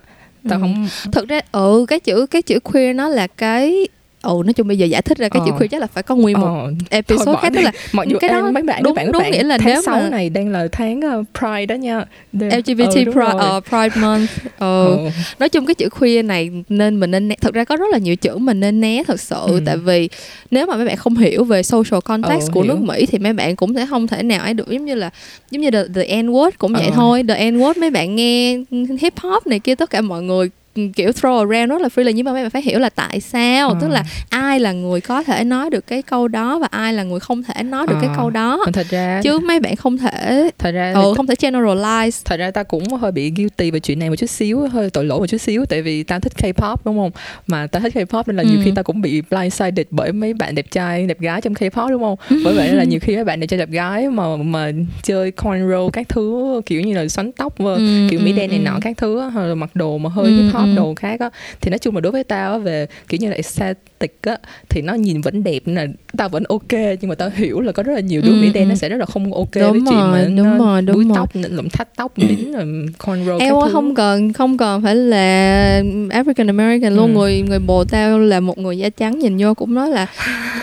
tao 0.48 0.58
Ừ. 0.58 0.62
không 0.62 0.88
thực 1.12 1.28
ra 1.28 1.40
ừ 1.52 1.84
cái 1.88 2.00
chữ 2.00 2.26
cái 2.26 2.42
chữ 2.42 2.58
queer 2.60 2.96
nó 2.96 3.08
là 3.08 3.26
cái 3.26 3.88
ừ 4.22 4.42
nói 4.44 4.52
chung 4.52 4.68
bây 4.68 4.78
giờ 4.78 4.86
giải 4.86 5.02
thích 5.02 5.18
ra 5.18 5.28
cái 5.28 5.42
chữ 5.46 5.50
Ờ. 5.52 5.58
queer 5.58 5.70
chắc 5.70 5.80
là 5.80 5.86
phải 5.86 6.02
có 6.02 6.16
nguyên 6.16 6.40
một 6.40 6.46
ờ, 6.46 6.72
episode 6.90 7.24
thôi 7.24 7.36
khác 7.42 7.52
tức 7.54 7.60
là 7.60 7.72
mặc 7.92 8.06
dù 8.08 8.18
cái 8.20 8.30
đó 8.30 8.50
mấy 8.50 8.62
bạn 8.62 8.82
đúng- 8.82 8.94
các 8.94 8.96
bạn 8.96 9.06
các 9.06 9.12
đúng 9.12 9.22
bạn 9.22 9.32
nghĩa 9.32 9.42
là 9.42 9.58
tháng 9.58 9.72
nếu 9.74 9.82
6 9.82 10.00
mà- 10.00 10.08
này 10.08 10.30
đang 10.30 10.48
là 10.48 10.68
tháng 10.72 10.98
uh, 11.20 11.26
Pride 11.38 11.66
đó 11.66 11.74
nha 11.74 12.04
Đừng- 12.32 12.50
LGBT 12.50 12.94
ừ, 13.06 13.12
Pride, 13.12 13.32
ờ, 13.38 13.60
Pride 13.68 14.00
Month 14.00 14.30
ừ. 14.58 14.86
Ừ. 14.96 15.08
nói 15.38 15.48
chung 15.48 15.66
cái 15.66 15.74
chữ 15.74 15.88
queer 15.88 16.24
này 16.24 16.50
nên 16.68 17.00
mình 17.00 17.10
nên 17.10 17.28
né. 17.28 17.34
thực 17.40 17.54
ra 17.54 17.64
có 17.64 17.76
rất 17.76 17.86
là 17.92 17.98
nhiều 17.98 18.16
chữ 18.16 18.36
mình 18.36 18.60
nên 18.60 18.80
né 18.80 19.02
thật 19.06 19.20
sự 19.20 19.36
Ừ. 19.46 19.60
tại 19.66 19.76
vì 19.76 20.08
nếu 20.50 20.66
mà 20.66 20.76
mấy 20.76 20.86
bạn 20.86 20.96
không 20.96 21.16
hiểu 21.16 21.44
về 21.44 21.62
social 21.62 22.00
context 22.04 22.46
Ừ, 22.46 22.50
của 22.54 22.62
hiểu. 22.62 22.74
nước 22.74 22.80
Mỹ 22.80 23.06
thì 23.06 23.18
mấy 23.18 23.32
bạn 23.32 23.56
cũng 23.56 23.74
sẽ 23.74 23.86
không 23.86 24.06
thể 24.06 24.22
nào 24.22 24.40
ấy 24.44 24.54
được 24.54 24.70
giống 24.70 24.84
như 24.84 24.94
là 24.94 25.10
giống 25.50 25.62
như 25.62 25.70
the, 25.70 25.82
the 25.94 26.22
N 26.22 26.26
word 26.32 26.50
cũng 26.58 26.72
vậy 26.72 26.90
thôi 26.94 27.24
the 27.28 27.50
N 27.50 27.58
word 27.58 27.80
mấy 27.80 27.90
bạn 27.90 28.16
nghe 28.16 28.58
hip 29.00 29.18
hop 29.20 29.46
này 29.46 29.58
kia 29.58 29.74
tất 29.74 29.90
cả 29.90 30.00
mọi 30.00 30.22
người 30.22 30.50
kiểu 30.74 31.10
throw 31.10 31.38
around 31.50 31.70
rất 31.70 31.80
là 31.80 31.88
freely 31.88 32.10
nhưng 32.14 32.24
mà 32.24 32.32
mấy 32.32 32.42
bạn 32.42 32.50
phải 32.50 32.62
hiểu 32.62 32.78
là 32.78 32.88
tại 32.88 33.20
sao 33.20 33.68
Ờ. 33.68 33.76
tức 33.80 33.88
là 33.88 34.04
ai 34.30 34.60
là 34.60 34.72
người 34.72 35.00
có 35.00 35.22
thể 35.22 35.44
nói 35.44 35.70
được 35.70 35.86
cái 35.86 36.02
câu 36.02 36.28
đó 36.28 36.58
và 36.58 36.68
ai 36.70 36.92
là 36.92 37.02
người 37.02 37.20
không 37.20 37.42
thể 37.42 37.62
nói 37.62 37.86
được 37.86 37.96
cái 38.00 38.08
Ờ. 38.08 38.14
câu 38.16 38.30
đó 38.30 38.58
thật 38.72 38.86
ra 38.90 39.20
chứ 39.24 39.38
mấy 39.38 39.60
bạn 39.60 39.76
không 39.76 39.98
thể 39.98 40.50
thật 40.58 40.70
ra 40.70 40.92
ừ, 40.92 41.12
không 41.16 41.26
thể 41.26 41.34
generalize 41.40 42.22
thật 42.24 42.36
ra 42.36 42.50
ta 42.50 42.62
cũng 42.62 42.88
hơi 42.88 43.12
bị 43.12 43.30
guilty 43.36 43.70
về 43.70 43.80
chuyện 43.80 43.98
này 43.98 44.08
một 44.10 44.16
chút 44.16 44.26
xíu 44.30 44.68
hơi 44.72 44.90
tội 44.90 45.04
lỗi 45.04 45.18
một 45.20 45.26
chút 45.26 45.36
xíu 45.38 45.64
tại 45.66 45.82
vì 45.82 46.02
ta 46.02 46.18
thích 46.18 46.32
K-pop 46.38 46.76
đúng 46.84 46.96
không 46.98 47.10
mà 47.46 47.66
ta 47.66 47.78
thích 47.80 47.92
K-pop 47.96 48.22
nên 48.26 48.36
là 48.36 48.42
nhiều 48.42 48.58
Ừ. 48.58 48.62
khi 48.64 48.72
ta 48.76 48.82
cũng 48.82 49.00
bị 49.00 49.22
blindsided 49.30 49.86
bởi 49.90 50.12
mấy 50.12 50.34
bạn 50.34 50.54
đẹp 50.54 50.66
trai 50.70 51.06
đẹp 51.06 51.20
gái 51.20 51.40
trong 51.40 51.54
K-pop 51.54 51.88
đúng 51.90 52.02
không 52.02 52.16
bởi 52.44 52.54
vậy 52.54 52.68
nên 52.68 52.76
là 52.76 52.84
nhiều 52.88 53.00
khi 53.02 53.14
mấy 53.14 53.24
bạn 53.24 53.40
đẹp 53.40 53.46
trai 53.46 53.58
đẹp 53.58 53.70
gái 53.70 54.08
mà 54.08 54.36
mà 54.36 54.70
chơi 55.02 55.30
cornrow 55.36 55.90
các 55.90 56.08
thứ 56.08 56.60
kiểu 56.66 56.80
như 56.80 56.94
là 56.94 57.08
xoắn 57.08 57.32
tóc 57.32 57.58
và 57.58 57.72
Ừ, 57.74 58.06
kiểu 58.10 58.20
mỹ 58.20 58.30
ừ, 58.32 58.36
đen 58.36 58.50
này 58.50 58.58
ừ. 58.58 58.62
nọ 58.64 58.78
các 58.82 58.96
thứ 58.96 59.20
hoặc 59.30 59.44
là 59.46 59.54
mặc 59.54 59.70
đồ 59.74 59.98
mà 59.98 60.10
hơi 60.10 60.24
Ừ, 60.26 60.42
hip 60.42 60.54
hop 60.54 60.61
ừ. 60.64 60.76
đồ 60.76 60.94
khác 60.94 61.20
á 61.20 61.30
thì 61.60 61.70
nói 61.70 61.78
chung 61.78 61.94
là 61.94 62.00
đối 62.00 62.12
với 62.12 62.24
tao 62.24 62.52
á, 62.52 62.58
về 62.58 62.86
kiểu 63.08 63.18
như 63.20 63.28
là 63.28 63.34
aesthetic 63.34 64.18
á 64.22 64.36
thì 64.68 64.82
nó 64.82 64.94
nhìn 64.94 65.20
vẫn 65.20 65.44
đẹp 65.44 65.58
nên 65.66 65.74
là 65.76 65.86
tao 66.16 66.28
vẫn 66.28 66.42
ok 66.48 66.72
nhưng 67.00 67.08
mà 67.08 67.14
tao 67.14 67.30
hiểu 67.34 67.60
là 67.60 67.72
có 67.72 67.82
rất 67.82 67.92
là 67.92 68.00
nhiều 68.00 68.20
đứa 68.24 68.32
Ừ, 68.32 68.34
mỹ 68.40 68.50
đen 68.54 68.64
ừ. 68.64 68.68
nó 68.68 68.74
sẽ 68.74 68.88
rất 68.88 68.96
là 68.96 69.06
không 69.06 69.34
ok 69.34 69.48
Đúng 69.54 69.72
với 69.72 69.80
chuyện 69.88 69.98
mà 69.98 70.18
rồi, 70.22 70.30
đúng 70.36 70.58
nó 70.58 70.58
rồi, 70.58 70.82
đúng 70.82 70.94
búi 70.96 71.04
rồi. 71.04 71.12
tóc 71.16 71.28
lụm 71.50 71.68
thắt 71.68 71.88
tóc 71.96 72.18
đính 72.18 72.52
rồi 72.52 72.64
cornrow 72.98 73.38
em 73.38 73.54
không 73.72 73.94
cần 73.94 74.32
không 74.32 74.58
cần 74.58 74.82
phải 74.82 74.94
là 74.94 75.82
African 76.10 76.46
American 76.46 76.96
luôn 76.96 77.14
Ừ. 77.14 77.18
người 77.18 77.42
người 77.42 77.58
bồ 77.58 77.84
tao 77.84 78.18
là 78.18 78.40
một 78.40 78.58
người 78.58 78.78
da 78.78 78.88
trắng 78.88 79.18
nhìn 79.18 79.36
vô 79.38 79.54
cũng 79.54 79.74
nói 79.74 79.90
là 79.90 80.06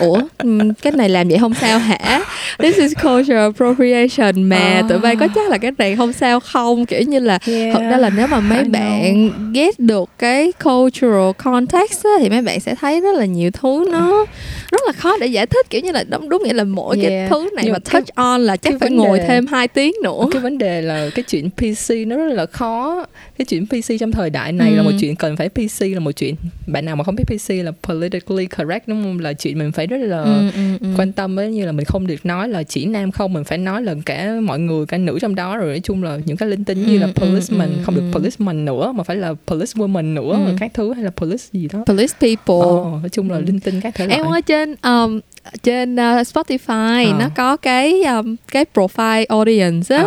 ủa 0.00 0.20
ừm, 0.38 0.74
cái 0.74 0.92
này 0.92 1.08
làm 1.08 1.28
vậy 1.28 1.38
không 1.38 1.54
sao 1.54 1.78
hả 1.78 2.20
this 2.58 2.76
is 2.76 2.92
cultural 3.02 3.38
appropriation 3.38 4.42
mà 4.42 4.56
À. 4.56 4.82
tụi 4.88 4.98
bay 4.98 5.16
có 5.16 5.28
chắc 5.34 5.50
là 5.50 5.58
cái 5.58 5.70
này 5.78 5.96
không 5.96 6.12
sao 6.12 6.40
không 6.40 6.86
kiểu 6.86 7.02
như 7.02 7.18
là 7.18 7.38
Yeah. 7.46 7.74
thật 7.74 7.80
ra 7.90 7.96
là 7.96 8.10
nếu 8.10 8.26
mà 8.26 8.40
mấy 8.40 8.58
I 8.58 8.64
know. 8.64 8.70
bạn 8.72 9.30
get 9.54 9.78
được 9.90 10.08
cái 10.18 10.52
cultural 10.64 11.30
context 11.38 12.04
á, 12.04 12.10
thì 12.18 12.30
mấy 12.30 12.42
bạn 12.42 12.60
sẽ 12.60 12.74
thấy 12.74 13.00
rất 13.00 13.14
là 13.14 13.24
nhiều 13.24 13.50
thứ 13.50 13.84
nó 13.92 14.26
rất 14.70 14.80
là 14.86 14.92
khó 14.92 15.16
để 15.20 15.26
giải 15.26 15.46
thích 15.46 15.66
kiểu 15.70 15.80
như 15.80 15.92
là 15.92 16.04
đúng, 16.10 16.28
đúng 16.28 16.42
nghĩa 16.44 16.52
là 16.52 16.64
mỗi 16.64 16.96
cái 17.02 17.10
Yeah. 17.10 17.30
thứ 17.30 17.48
này 17.56 17.64
Nhưng 17.64 17.72
mà 17.72 17.78
cái- 17.78 17.92
touch 18.00 18.14
on 18.14 18.40
là 18.40 18.56
chắc 18.56 18.70
cái 18.70 18.78
phải 18.78 18.90
ngồi 18.90 19.18
đề- 19.18 19.26
thêm 19.28 19.46
2 19.46 19.68
tiếng 19.68 19.92
nữa 20.02 20.26
cái 20.32 20.42
vấn 20.42 20.58
đề 20.58 20.82
là 20.82 21.10
cái 21.14 21.22
chuyện 21.22 21.50
PC 21.50 21.94
nó 22.06 22.16
rất 22.16 22.32
là 22.34 22.46
khó 22.46 23.06
cái 23.38 23.44
chuyện 23.44 23.66
PC 23.66 23.98
trong 24.00 24.12
thời 24.12 24.30
đại 24.30 24.52
này 24.52 24.70
Ừ. 24.70 24.76
là 24.76 24.82
một 24.82 24.90
chuyện 25.00 25.16
cần 25.16 25.36
phải 25.36 25.48
PC 25.48 25.80
là 25.94 26.00
một 26.00 26.12
chuyện 26.12 26.34
bạn 26.66 26.84
nào 26.84 26.96
mà 26.96 27.04
không 27.04 27.14
biết 27.16 27.24
PC 27.26 27.50
là 27.64 27.72
politically 27.88 28.46
correct 28.46 28.88
đúng 28.88 29.02
không 29.02 29.18
là 29.18 29.32
chuyện 29.32 29.58
mình 29.58 29.72
phải 29.72 29.86
rất 29.86 29.96
là 29.96 30.22
Ừ, 30.22 30.50
ừ, 30.54 30.60
ừ. 30.80 30.86
quan 30.98 31.12
tâm 31.12 31.38
ấy 31.38 31.48
như 31.50 31.66
là 31.66 31.72
mình 31.72 31.84
không 31.84 32.06
được 32.06 32.26
nói 32.26 32.48
là 32.48 32.62
chỉ 32.62 32.86
nam 32.86 33.10
không 33.10 33.32
mình 33.32 33.44
phải 33.44 33.58
nói 33.58 33.82
là 33.82 33.94
cả 34.06 34.32
mọi 34.42 34.58
người 34.58 34.86
cả 34.86 34.98
nữ 34.98 35.18
trong 35.20 35.34
đó 35.34 35.56
rồi 35.56 35.68
nói 35.68 35.80
chung 35.80 36.02
là 36.02 36.18
những 36.24 36.36
cái 36.36 36.48
linh 36.48 36.64
tinh 36.64 36.86
như 36.86 36.96
Ừ, 36.96 36.98
là 37.00 37.06
ừ, 37.06 37.12
policeman 37.14 37.68
ừ, 37.70 37.76
không 37.82 37.94
được 37.94 38.02
ừ. 38.12 38.18
policeman 38.18 38.64
nữa 38.64 38.92
mà 38.96 39.02
phải 39.04 39.16
là 39.16 39.34
police 39.46 39.72
woman 39.74 40.14
nữa 40.14 40.32
Ừ. 40.46 40.52
các 40.60 40.70
thứ 40.74 40.92
hay 40.92 41.04
là 41.04 41.10
police 41.10 41.44
gì 41.52 41.68
đó 41.72 41.84
police 41.86 42.14
people 42.20 42.66
Ồ, 42.66 42.98
nói 43.00 43.08
chung 43.12 43.30
là 43.30 43.36
Ừ. 43.36 43.42
linh 43.46 43.60
tinh 43.60 43.80
các 43.80 43.94
thể 43.94 44.06
loại 44.06 44.18
em 44.18 44.26
ơi 44.26 44.42
trên 44.60 44.74
um, 44.82 45.20
trên 45.62 45.94
uh, 45.94 45.98
Spotify 46.26 47.12
Ờ. 47.12 47.18
nó 47.20 47.28
có 47.36 47.56
cái 47.56 48.02
um, 48.02 48.36
cái 48.52 48.64
profile 48.74 49.24
audience 49.28 49.96
á 49.96 50.04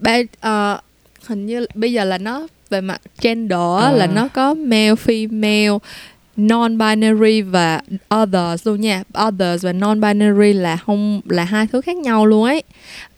ba 0.00 0.18
uh, 0.18 0.80
hình 1.26 1.46
như 1.46 1.66
bây 1.74 1.92
giờ 1.92 2.04
là 2.04 2.18
nó 2.18 2.46
về 2.70 2.80
mặt 2.80 3.00
gender 3.20 3.58
Ờ. 3.58 3.92
là 3.96 4.06
nó 4.06 4.28
có 4.28 4.54
male 4.54 4.92
female 4.94 5.78
non-binary 6.36 7.50
và 7.50 7.80
others 8.22 8.66
luôn 8.66 8.80
nha 8.80 9.02
others 9.26 9.64
và 9.64 9.72
non-binary 9.72 10.60
là 10.60 10.76
không 10.76 11.20
là 11.28 11.44
hai 11.44 11.66
thứ 11.66 11.80
khác 11.80 11.96
nhau 11.96 12.26
luôn 12.26 12.44
ấy 12.44 12.62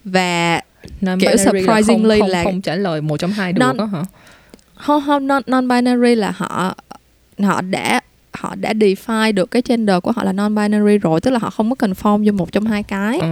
và 0.04 0.60
Non 1.00 1.18
Kiểu 1.20 1.30
binary 1.30 1.44
là 1.44 1.52
không, 1.52 1.60
surprisingly 1.82 2.20
không, 2.20 2.28
là- 2.28 2.44
không 2.44 2.60
trả 2.60 2.74
lời 2.74 3.00
một 3.00 3.16
trong 3.16 3.30
hai 3.30 3.52
được 3.52 3.58
Non- 3.60 3.76
đó 3.76 3.84
hả? 3.84 4.02
không 4.74 5.02
không 5.06 5.26
non 5.26 5.42
non-binary 5.46 6.14
là 6.16 6.30
họ 6.36 6.74
họ 7.42 7.60
đã 7.60 8.00
họ 8.34 8.54
đã 8.54 8.72
define 8.72 9.34
được 9.34 9.50
cái 9.50 9.62
gender 9.68 9.96
của 10.02 10.12
họ 10.12 10.24
là 10.24 10.32
non-binary 10.32 10.98
rồi 10.98 11.20
tức 11.20 11.30
là 11.30 11.38
họ 11.38 11.50
không 11.50 11.74
có 11.74 11.86
conform 11.88 12.24
vô 12.26 12.32
một 12.32 12.52
trong 12.52 12.66
hai 12.66 12.82
cái 12.82 13.18
Ờ. 13.18 13.28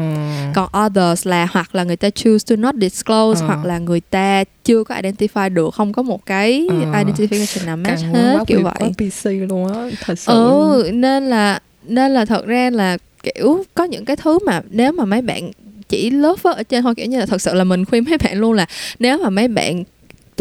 còn 0.55 0.69
others 0.87 1.27
là 1.27 1.47
hoặc 1.53 1.75
là 1.75 1.85
người 1.85 1.97
ta 1.97 2.11
choose 2.11 2.45
to 2.57 2.61
not 2.61 2.75
disclose 2.75 3.41
Ờ. 3.41 3.47
hoặc 3.47 3.65
là 3.65 3.79
người 3.79 4.01
ta 4.01 4.45
chưa 4.65 4.85
có 4.85 4.95
identify 4.95 5.55
được 5.55 5.75
không 5.75 5.93
có 5.93 6.03
một 6.03 6.27
cái 6.27 6.67
Ờ. 6.71 6.77
identification 7.03 7.67
nào 7.67 7.77
match 7.77 8.01
Càng 8.03 8.13
hết 8.15 8.39
kiểu 8.47 8.63
vậy 8.63 8.93
PC 8.99 9.27
luôn 9.49 9.73
á 9.73 9.89
thật 10.01 10.19
sự 10.19 10.33
ừ 10.33 10.91
nên 10.95 11.25
là 11.31 11.59
nên 11.89 12.11
là 12.15 12.25
thật 12.25 12.47
ra 12.47 12.71
là 12.71 12.99
kiểu 13.23 13.65
có 13.75 13.85
những 13.85 14.05
cái 14.05 14.17
thứ 14.17 14.39
mà 14.47 14.61
nếu 14.71 14.93
mà 14.93 15.05
mấy 15.05 15.23
bạn 15.23 15.51
chỉ 15.89 16.11
lớp 16.11 16.37
ở 16.43 16.63
trên 16.63 16.83
thôi 16.83 16.95
kiểu 16.95 17.07
như 17.07 17.19
là 17.21 17.27
thật 17.27 17.41
sự 17.43 17.55
là 17.55 17.65
mình 17.65 17.85
khuyên 17.85 18.05
mấy 18.09 18.19
bạn 18.19 18.39
luôn 18.39 18.53
là 18.53 18.67
nếu 18.99 19.19
mà 19.19 19.31
mấy 19.31 19.49
bạn 19.49 19.85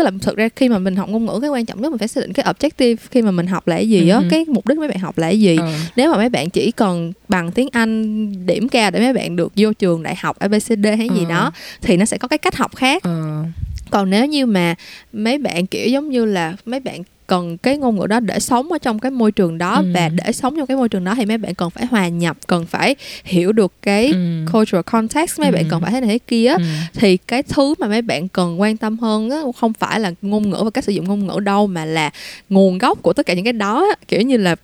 tức 0.01 0.05
là 0.05 0.11
thực 0.21 0.37
ra 0.37 0.49
khi 0.55 0.69
mà 0.69 0.79
mình 0.79 0.95
học 0.95 1.09
ngôn 1.09 1.25
ngữ 1.25 1.39
cái 1.41 1.49
quan 1.49 1.65
trọng 1.65 1.81
nhất 1.81 1.89
mình 1.91 1.99
phải 1.99 2.07
xác 2.07 2.21
định 2.21 2.33
cái 2.33 2.45
objective 2.45 2.95
khi 3.11 3.21
mà 3.21 3.31
mình 3.31 3.47
học 3.47 3.67
là 3.67 3.75
cái 3.75 3.89
gì 3.89 4.09
á 4.09 4.17
Ừ. 4.17 4.23
cái 4.29 4.45
mục 4.47 4.67
đích 4.67 4.77
mấy 4.77 4.87
bạn 4.87 4.99
học 4.99 5.17
là 5.17 5.27
cái 5.27 5.39
gì 5.39 5.57
Ờ. 5.57 5.73
nếu 5.95 6.11
mà 6.11 6.17
mấy 6.17 6.29
bạn 6.29 6.49
chỉ 6.49 6.71
cần 6.71 7.13
bằng 7.29 7.51
tiếng 7.51 7.69
Anh 7.71 8.45
điểm 8.45 8.69
cao 8.69 8.91
để 8.91 8.99
mấy 8.99 9.13
bạn 9.13 9.35
được 9.35 9.51
vô 9.57 9.73
trường 9.73 10.03
đại 10.03 10.15
học 10.15 10.39
ABCD 10.39 10.85
hay 10.97 11.09
gì 11.09 11.23
Ờ. 11.23 11.29
đó 11.29 11.51
thì 11.81 11.97
nó 11.97 12.05
sẽ 12.05 12.17
có 12.17 12.27
cái 12.27 12.37
cách 12.37 12.55
học 12.55 12.75
khác 12.75 13.03
Ờ. 13.03 13.43
còn 13.91 14.09
nếu 14.09 14.25
như 14.25 14.45
mà 14.45 14.75
mấy 15.13 15.37
bạn 15.37 15.67
kiểu 15.67 15.87
giống 15.89 16.09
như 16.09 16.25
là 16.25 16.53
mấy 16.65 16.79
bạn 16.79 17.01
cần 17.31 17.57
cái 17.57 17.77
ngôn 17.77 17.95
ngữ 17.99 18.07
đó 18.07 18.19
để 18.19 18.39
sống 18.39 18.71
ở 18.71 18.77
trong 18.77 18.99
cái 18.99 19.11
môi 19.11 19.31
trường 19.31 19.57
đó 19.57 19.75
Ừ. 19.75 19.85
và 19.93 20.09
để 20.09 20.31
sống 20.31 20.55
trong 20.57 20.67
cái 20.67 20.77
môi 20.77 20.89
trường 20.89 21.03
đó 21.03 21.15
thì 21.15 21.25
mấy 21.25 21.37
bạn 21.37 21.53
cần 21.55 21.69
phải 21.69 21.85
hòa 21.85 22.07
nhập 22.07 22.37
cần 22.47 22.65
phải 22.65 22.95
hiểu 23.23 23.51
được 23.51 23.73
cái 23.81 24.07
Ừ. 24.11 24.45
cultural 24.53 24.81
context 24.81 25.39
mấy 25.39 25.51
bạn 25.51 25.63
Ừ. 25.63 25.67
cần 25.71 25.81
phải 25.81 25.91
thế 25.91 25.99
này 26.01 26.09
thế 26.09 26.17
kia. 26.27 26.53
Ừ. 26.57 26.63
thì 26.93 27.17
cái 27.17 27.43
thứ 27.43 27.73
mà 27.79 27.87
mấy 27.87 28.01
bạn 28.01 28.27
cần 28.27 28.61
quan 28.61 28.77
tâm 28.77 28.99
hơn 28.99 29.29
á, 29.29 29.39
không 29.57 29.73
phải 29.73 29.99
là 29.99 30.11
ngôn 30.21 30.49
ngữ 30.49 30.61
và 30.63 30.69
cách 30.69 30.83
sử 30.83 30.91
dụng 30.91 31.05
ngôn 31.07 31.27
ngữ 31.27 31.39
đâu 31.39 31.67
mà 31.67 31.85
là 31.85 32.09
nguồn 32.49 32.77
gốc 32.77 33.01
của 33.01 33.13
tất 33.13 33.25
cả 33.25 33.33
những 33.33 33.43
cái 33.43 33.53
đó 33.53 33.85
á. 33.89 33.95
kiểu 34.07 34.21
như 34.21 34.37
là 34.37 34.55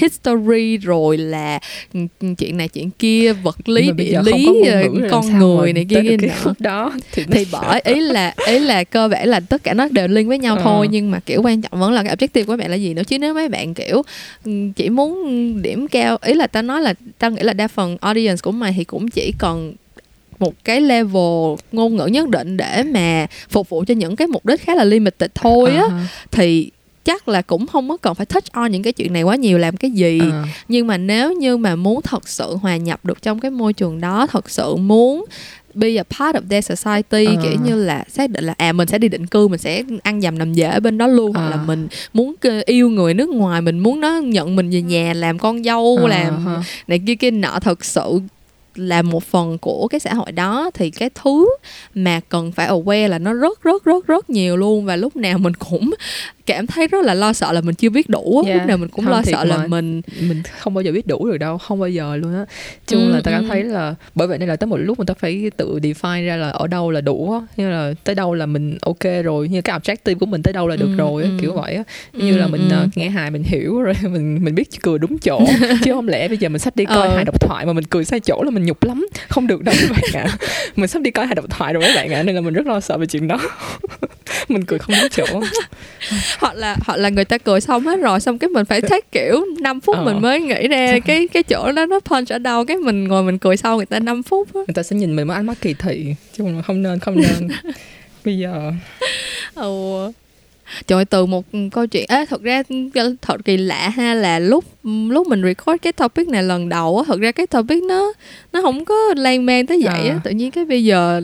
history 0.00 0.76
rồi 0.76 1.16
là 1.18 1.58
ừ, 1.94 2.00
chuyện 2.38 2.56
này 2.56 2.68
chuyện 2.68 2.90
kia 2.90 3.32
vật 3.32 3.68
lý 3.68 3.90
địa 3.96 4.20
lý 4.24 4.46
ờ, 4.66 4.82
con 5.10 5.38
người 5.38 5.72
này 5.72 5.86
kia 5.88 6.02
kia 6.02 6.16
nọ 6.16 6.52
đó 6.58 6.92
thì, 7.12 7.24
thì 7.32 7.46
bởi 7.52 7.80
ý 7.84 8.00
là 8.00 8.34
ý 8.46 8.58
là 8.58 8.84
cơ 8.84 9.08
bản 9.08 9.28
là 9.28 9.40
tất 9.40 9.64
cả 9.64 9.74
nó 9.74 9.88
đều 9.90 10.08
liên 10.08 10.28
với 10.28 10.38
nhau 10.38 10.56
Ờ. 10.56 10.62
thôi 10.64 10.88
nhưng 10.90 11.10
mà 11.10 11.20
kiểu 11.20 11.42
quan 11.42 11.62
trọng 11.62 11.80
vẫn 11.80 11.92
là 11.92 12.02
cái 12.02 12.16
objective 12.16 12.44
của 12.44 12.56
bạn 12.56 12.70
là 12.70 12.76
gì 12.76 12.94
nữa 12.94 13.02
chứ 13.06 13.18
nếu 13.18 13.34
mấy 13.34 13.48
bạn 13.48 13.74
kiểu 13.74 14.02
ừ, 14.44 14.52
chỉ 14.76 14.88
muốn 14.90 15.22
điểm 15.62 15.88
cao 15.88 16.18
ý 16.22 16.34
là 16.34 16.46
tao 16.46 16.62
nói 16.62 16.82
là 16.82 16.94
tao 17.18 17.30
nghĩ 17.30 17.42
là 17.42 17.52
đa 17.52 17.68
phần 17.68 17.96
audience 18.00 18.40
của 18.42 18.52
mày 18.52 18.74
thì 18.76 18.84
cũng 18.84 19.08
chỉ 19.10 19.32
cần 19.38 19.74
một 20.38 20.54
cái 20.64 20.80
level 20.80 21.54
ngôn 21.72 21.96
ngữ 21.96 22.06
nhất 22.06 22.28
định 22.28 22.56
để 22.56 22.82
mà 22.82 23.26
phục 23.50 23.68
vụ 23.68 23.84
cho 23.88 23.94
những 23.94 24.16
cái 24.16 24.26
mục 24.28 24.46
đích 24.46 24.60
khá 24.60 24.74
là 24.74 24.84
limited 24.84 25.30
thôi 25.34 25.70
á 25.76 25.82
Ờ. 25.90 25.98
thì 26.30 26.70
chắc 27.04 27.28
là 27.28 27.42
cũng 27.42 27.66
không 27.66 27.88
có 27.88 27.96
cần 27.96 28.14
phải 28.14 28.26
touch 28.26 28.52
on 28.52 28.72
những 28.72 28.82
cái 28.82 28.92
chuyện 28.92 29.12
này 29.12 29.22
quá 29.22 29.36
nhiều 29.36 29.58
làm 29.58 29.76
cái 29.76 29.90
gì 29.90 30.18
Ờ. 30.32 30.44
nhưng 30.68 30.86
mà 30.86 30.96
nếu 30.98 31.32
như 31.32 31.56
mà 31.56 31.76
muốn 31.76 32.02
thật 32.02 32.28
sự 32.28 32.56
hòa 32.56 32.76
nhập 32.76 33.00
được 33.04 33.22
trong 33.22 33.40
cái 33.40 33.50
môi 33.50 33.72
trường 33.72 34.00
đó 34.00 34.26
thật 34.30 34.50
sự 34.50 34.76
muốn 34.76 35.24
be 35.74 35.96
a 35.96 36.02
part 36.02 36.36
of 36.36 36.40
their 36.50 36.64
society 36.70 37.24
Ờ. 37.24 37.42
kiểu 37.42 37.52
như 37.64 37.84
là 37.84 38.04
xác 38.08 38.30
định 38.30 38.44
là 38.44 38.54
à 38.58 38.72
mình 38.72 38.88
sẽ 38.88 38.98
đi 38.98 39.08
định 39.08 39.26
cư 39.26 39.48
mình 39.48 39.60
sẽ 39.60 39.82
ăn 40.02 40.20
dầm 40.20 40.38
nằm 40.38 40.52
dễ 40.52 40.64
ở 40.66 40.80
bên 40.80 40.98
đó 40.98 41.06
luôn 41.06 41.32
hoặc 41.32 41.44
Ờ. 41.44 41.50
là 41.50 41.56
mình 41.56 41.88
muốn 42.12 42.34
yêu 42.66 42.88
người 42.88 43.14
nước 43.14 43.28
ngoài 43.28 43.60
mình 43.60 43.78
muốn 43.78 44.00
nó 44.00 44.18
nhận 44.18 44.56
mình 44.56 44.70
về 44.70 44.82
nhà 44.82 45.12
làm 45.14 45.38
con 45.38 45.64
dâu 45.64 45.96
Ờ, 46.02 46.08
làm 46.08 46.46
này 46.88 47.00
kia 47.06 47.14
kia 47.14 47.30
nọ 47.30 47.58
thật 47.60 47.84
sự 47.84 48.20
là 48.74 49.02
một 49.02 49.24
phần 49.24 49.58
của 49.58 49.88
cái 49.88 50.00
xã 50.00 50.14
hội 50.14 50.32
đó 50.32 50.70
thì 50.74 50.90
cái 50.90 51.10
thứ 51.22 51.48
mà 51.94 52.20
cần 52.28 52.52
phải 52.52 52.68
aware 52.68 53.08
là 53.08 53.18
nó 53.18 53.32
rất 53.32 53.62
rất 53.62 53.84
rất 53.84 54.06
rất 54.06 54.30
nhiều 54.30 54.56
luôn 54.56 54.84
và 54.84 54.96
lúc 54.96 55.16
nào 55.16 55.38
mình 55.38 55.54
cũng 55.54 55.90
cảm 56.46 56.66
thấy 56.66 56.86
rất 56.86 57.04
là 57.04 57.14
lo 57.14 57.32
sợ 57.32 57.52
là 57.52 57.60
mình 57.60 57.74
chưa 57.74 57.90
biết 57.90 58.08
đủ 58.08 58.42
á. 58.46 58.48
Yeah. 58.48 58.60
lúc 58.60 58.68
nào 58.68 58.76
mình 58.76 58.88
cũng 58.88 59.04
Không, 59.04 59.12
lo 59.14 59.22
sợ 59.22 59.44
là 59.44 59.56
mà. 59.56 59.66
mình 59.66 60.00
mình 60.28 60.42
không 60.58 60.74
bao 60.74 60.82
giờ 60.82 60.92
biết 60.92 61.06
đủ 61.06 61.26
được 61.26 61.36
đâu 61.38 61.58
không 61.58 61.80
bao 61.80 61.88
giờ 61.88 62.16
luôn 62.16 62.34
á 62.34 62.44
chung 62.86 63.00
Ừ, 63.06 63.08
là 63.12 63.20
ta 63.24 63.30
cảm 63.30 63.42
ừ. 63.44 63.48
thấy 63.48 63.62
là 63.64 63.94
bởi 64.14 64.28
vậy 64.28 64.38
nên 64.38 64.48
là 64.48 64.56
tới 64.56 64.66
một 64.66 64.76
lúc 64.76 64.98
mình 64.98 65.06
ta 65.06 65.14
phải 65.14 65.50
tự 65.56 65.78
define 65.82 66.26
ra 66.26 66.36
là 66.36 66.48
ở 66.50 66.66
đâu 66.66 66.90
là 66.90 67.00
đủ 67.00 67.32
á 67.32 67.40
như 67.56 67.70
là 67.70 67.92
tới 68.04 68.14
đâu 68.14 68.34
là 68.34 68.46
mình 68.46 68.78
ok 68.82 68.98
rồi 69.24 69.48
như 69.48 69.62
cái 69.62 69.78
objective 69.80 70.18
của 70.18 70.26
mình 70.26 70.42
tới 70.42 70.52
đâu 70.52 70.68
là 70.68 70.76
được 70.76 70.88
Ừ, 70.88 70.96
rồi 70.96 71.22
á, 71.22 71.28
ừ. 71.28 71.38
kiểu 71.40 71.52
vậy 71.52 71.74
á 71.74 71.82
như 72.12 72.32
Ừ, 72.32 72.36
là 72.38 72.46
mình 72.46 72.68
ừ. 72.70 72.86
nghe 72.94 73.08
hài 73.08 73.30
mình 73.30 73.42
hiểu 73.42 73.82
rồi 73.82 73.94
mình 74.02 74.44
mình 74.44 74.54
biết 74.54 74.68
cười 74.82 74.98
đúng 74.98 75.18
chỗ 75.18 75.40
chứ 75.84 75.92
không 75.92 76.08
lẽ 76.08 76.28
bây 76.28 76.36
giờ 76.38 76.48
mình 76.48 76.58
sách 76.58 76.76
đi 76.76 76.84
coi 76.84 77.08
Ờ. 77.08 77.14
hài 77.14 77.24
độc 77.24 77.40
thoại 77.40 77.66
mà 77.66 77.72
mình 77.72 77.84
cười 77.84 78.04
sai 78.04 78.20
chỗ 78.20 78.42
là 78.42 78.50
mình 78.50 78.63
mình 78.64 78.68
nhục 78.68 78.84
lắm. 78.84 79.06
Không 79.28 79.46
được 79.46 79.62
đâu 79.62 79.74
các 79.80 79.90
bạn 79.90 80.24
ạ. 80.24 80.36
Mình 80.76 80.88
sắp 80.88 81.02
đi 81.02 81.10
coi 81.10 81.26
hai 81.26 81.34
độc 81.34 81.44
thoại 81.50 81.72
rồi 81.72 81.82
các 81.86 81.94
bạn 81.94 82.12
ạ 82.12 82.22
nên 82.22 82.34
là 82.34 82.40
mình 82.40 82.54
rất 82.54 82.66
lo 82.66 82.80
sợ 82.80 82.98
về 82.98 83.06
chuyện 83.06 83.28
đó. 83.28 83.40
Mình 84.48 84.64
cười 84.64 84.78
không 84.78 84.94
đúng 85.00 85.10
chỗ. 85.10 85.40
Hoặc 86.38 86.54
là 86.54 86.76
hoặc 86.86 86.96
là 86.96 87.08
người 87.08 87.24
ta 87.24 87.38
cười 87.38 87.60
xong 87.60 87.86
hết 87.86 87.96
rồi 87.96 88.20
xong 88.20 88.38
cái 88.38 88.48
mình 88.48 88.64
phải 88.64 88.80
take 88.90 89.06
kiểu 89.12 89.44
5 89.60 89.80
phút 89.80 89.96
ờ. 89.96 90.04
mình 90.04 90.22
mới 90.22 90.40
nghĩ 90.40 90.68
ra 90.68 90.98
cái 91.06 91.28
cái 91.28 91.42
chỗ 91.42 91.72
đó 91.72 91.86
nó 91.86 92.00
punch 92.00 92.32
ở 92.32 92.38
đâu 92.38 92.64
cái 92.64 92.76
mình 92.76 93.04
ngồi 93.04 93.22
mình 93.22 93.38
cười 93.38 93.56
sau 93.56 93.76
người 93.76 93.86
ta 93.86 93.98
5 93.98 94.22
phút 94.22 94.54
á. 94.54 94.60
người 94.66 94.74
ta 94.74 94.82
sẽ 94.82 94.96
nhìn 94.96 95.16
mình 95.16 95.26
với 95.26 95.36
ánh 95.36 95.46
mắt 95.46 95.56
kỳ 95.60 95.74
thị 95.74 96.14
chứ 96.36 96.44
không 96.66 96.82
nên 96.82 96.98
không 96.98 97.16
nên. 97.16 97.48
Bây 98.24 98.38
giờ 98.38 98.72
ừ 99.54 100.12
trời 100.86 101.04
từ 101.04 101.26
một 101.26 101.44
câu 101.72 101.86
chuyện 101.86 102.04
á 102.08 102.24
thật 102.28 102.42
ra 102.42 102.62
thật 103.22 103.44
kỳ 103.44 103.56
lạ 103.56 103.88
ha 103.88 104.14
là 104.14 104.38
lúc 104.38 104.64
lúc 104.84 105.26
mình 105.26 105.42
record 105.42 105.76
cái 105.82 105.92
topic 105.92 106.28
này 106.28 106.42
lần 106.42 106.68
đầu 106.68 106.98
á 106.98 107.04
thật 107.06 107.20
ra 107.20 107.32
cái 107.32 107.46
topic 107.46 107.82
nó 107.82 108.12
nó 108.52 108.62
không 108.62 108.84
có 108.84 108.94
lan 109.16 109.46
man 109.46 109.66
tới 109.66 109.80
vậy 109.84 110.08
á 110.08 110.14
à. 110.14 110.20
tự 110.24 110.30
nhiên 110.30 110.50
cái 110.50 110.64
bây 110.64 110.84
giờ 110.84 111.20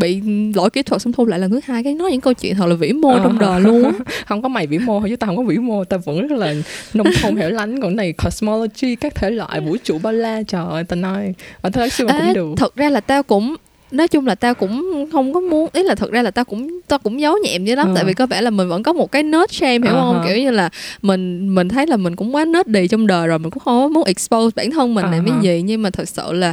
bị 0.00 0.22
lỗi 0.54 0.70
kỹ 0.70 0.82
thuật 0.82 1.02
xong 1.02 1.12
thu 1.12 1.26
lại 1.26 1.38
lần 1.38 1.50
thứ 1.50 1.60
hai 1.64 1.84
cái 1.84 1.94
nói 1.94 2.10
những 2.10 2.20
câu 2.20 2.32
chuyện 2.34 2.54
thật 2.56 2.66
là 2.66 2.74
vĩ 2.74 2.92
mô 2.92 3.08
à. 3.08 3.20
trong 3.22 3.38
đời 3.38 3.60
luôn 3.60 3.84
á 3.84 3.90
không 4.26 4.42
có 4.42 4.48
mày 4.48 4.66
vĩ 4.66 4.78
mô 4.78 5.00
thôi 5.00 5.08
chứ 5.10 5.16
tao 5.16 5.28
không 5.28 5.36
có 5.36 5.42
vĩ 5.42 5.58
mô 5.58 5.84
tao 5.84 6.00
vẫn 6.04 6.26
rất 6.26 6.36
là 6.38 6.54
nông 6.94 7.06
thôn 7.22 7.36
hẻo 7.36 7.50
lánh 7.50 7.80
còn 7.80 7.96
này 7.96 8.12
cosmology 8.24 8.96
các 8.96 9.14
thể 9.14 9.30
loại 9.30 9.60
vũ 9.60 9.76
trụ 9.84 9.98
bao 9.98 10.12
la 10.12 10.42
trời 10.48 10.64
ơi 10.70 10.84
tao 10.84 10.96
nói 10.96 11.34
ở 11.60 11.70
thế 11.70 11.88
xưa 11.88 12.06
cũng 12.06 12.34
được 12.34 12.48
thật 12.56 12.76
ra 12.76 12.90
là 12.90 13.00
tao 13.00 13.22
cũng 13.22 13.56
nói 13.92 14.08
chung 14.08 14.26
là 14.26 14.34
tao 14.34 14.54
cũng 14.54 15.06
không 15.12 15.34
có 15.34 15.40
muốn 15.40 15.68
ý 15.72 15.82
là 15.82 15.94
thật 15.94 16.10
ra 16.10 16.22
là 16.22 16.30
tao 16.30 16.44
cũng 16.44 16.80
tao 16.88 16.98
cũng 16.98 17.20
giấu 17.20 17.36
nhẹm 17.44 17.64
dữ 17.64 17.74
lắm 17.74 17.88
ừ. 17.88 17.92
tại 17.94 18.04
vì 18.04 18.14
có 18.14 18.26
vẻ 18.26 18.40
là 18.40 18.50
mình 18.50 18.68
vẫn 18.68 18.82
có 18.82 18.92
một 18.92 19.12
cái 19.12 19.22
nết 19.22 19.52
shame 19.52 19.78
hiểu 19.78 19.92
uh-huh. 19.92 20.12
không 20.12 20.24
kiểu 20.26 20.36
như 20.36 20.50
là 20.50 20.70
mình 21.02 21.54
mình 21.54 21.68
thấy 21.68 21.86
là 21.86 21.96
mình 21.96 22.16
cũng 22.16 22.34
quá 22.34 22.44
nết 22.44 22.68
đi 22.68 22.88
trong 22.88 23.06
đời 23.06 23.26
rồi 23.26 23.38
mình 23.38 23.50
cũng 23.50 23.62
không 23.62 23.92
muốn 23.92 24.04
expose 24.04 24.54
bản 24.56 24.70
thân 24.70 24.94
mình 24.94 25.04
uh-huh. 25.04 25.10
làm 25.10 25.26
cái 25.26 25.34
gì 25.42 25.62
nhưng 25.62 25.82
mà 25.82 25.90
thật 25.90 26.08
sự 26.08 26.32
là 26.32 26.52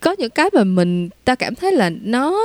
có 0.00 0.14
những 0.18 0.30
cái 0.30 0.50
mà 0.52 0.64
mình 0.64 1.08
ta 1.24 1.34
cảm 1.34 1.54
thấy 1.54 1.72
là 1.72 1.90
nó 2.02 2.42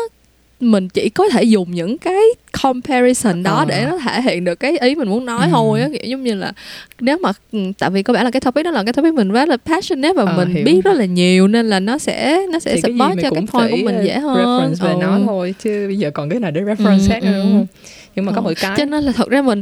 mình 0.61 0.89
chỉ 0.89 1.09
có 1.09 1.29
thể 1.29 1.43
dùng 1.43 1.71
những 1.71 1.97
cái 1.97 2.21
comparison 2.63 3.43
đó 3.43 3.55
ờ. 3.55 3.65
để 3.65 3.85
nó 3.89 3.97
thể 3.97 4.21
hiện 4.21 4.43
được 4.43 4.59
cái 4.59 4.77
ý 4.77 4.95
mình 4.95 5.09
muốn 5.09 5.25
nói 5.25 5.45
ừ. 5.45 5.49
thôi 5.51 5.81
á 5.81 5.87
kiểu 5.93 6.01
giống 6.03 6.23
như 6.23 6.33
là 6.33 6.51
nếu 6.99 7.17
mà 7.17 7.31
ừ, 7.51 7.59
tại 7.79 7.89
vì 7.89 8.03
có 8.03 8.13
vẻ 8.13 8.23
là 8.23 8.31
cái 8.31 8.41
topic 8.41 8.65
đó 8.65 8.71
là 8.71 8.83
cái 8.83 8.93
topic 8.93 9.13
mình 9.13 9.29
rất 9.29 9.49
là 9.49 9.57
passionate 9.57 10.13
và 10.13 10.23
ờ, 10.23 10.37
mình 10.37 10.55
hiểu. 10.55 10.65
biết 10.65 10.81
rất 10.83 10.93
là 10.93 11.05
nhiều 11.05 11.47
nên 11.47 11.69
là 11.69 11.79
nó 11.79 11.97
sẽ 11.97 12.41
nó 12.51 12.59
sẽ 12.59 12.75
support 12.81 13.21
cho 13.21 13.29
cái 13.29 13.45
point 13.51 13.71
của 13.71 13.77
mình 13.83 14.01
dễ 14.03 14.19
hơn 14.19 14.37
reference 14.37 14.85
về 14.85 14.93
ừ. 14.93 14.97
nó 15.01 15.19
thôi 15.25 15.55
chứ 15.63 15.87
bây 15.87 15.97
giờ 15.97 16.11
còn 16.11 16.29
cái 16.29 16.39
nào 16.39 16.51
để 16.51 16.61
reference 16.61 16.99
ừ, 16.99 17.05
khác 17.09 17.23
nữa 17.23 17.41
đúng 17.43 17.51
không 17.53 17.67
nhưng 18.15 18.25
mà 18.25 18.31
có 18.31 18.41
một 18.41 18.51
cái. 18.61 18.75
cho 18.77 18.85
nên 18.85 19.03
là 19.03 19.11
thật 19.11 19.29
ra 19.29 19.41
mình 19.41 19.61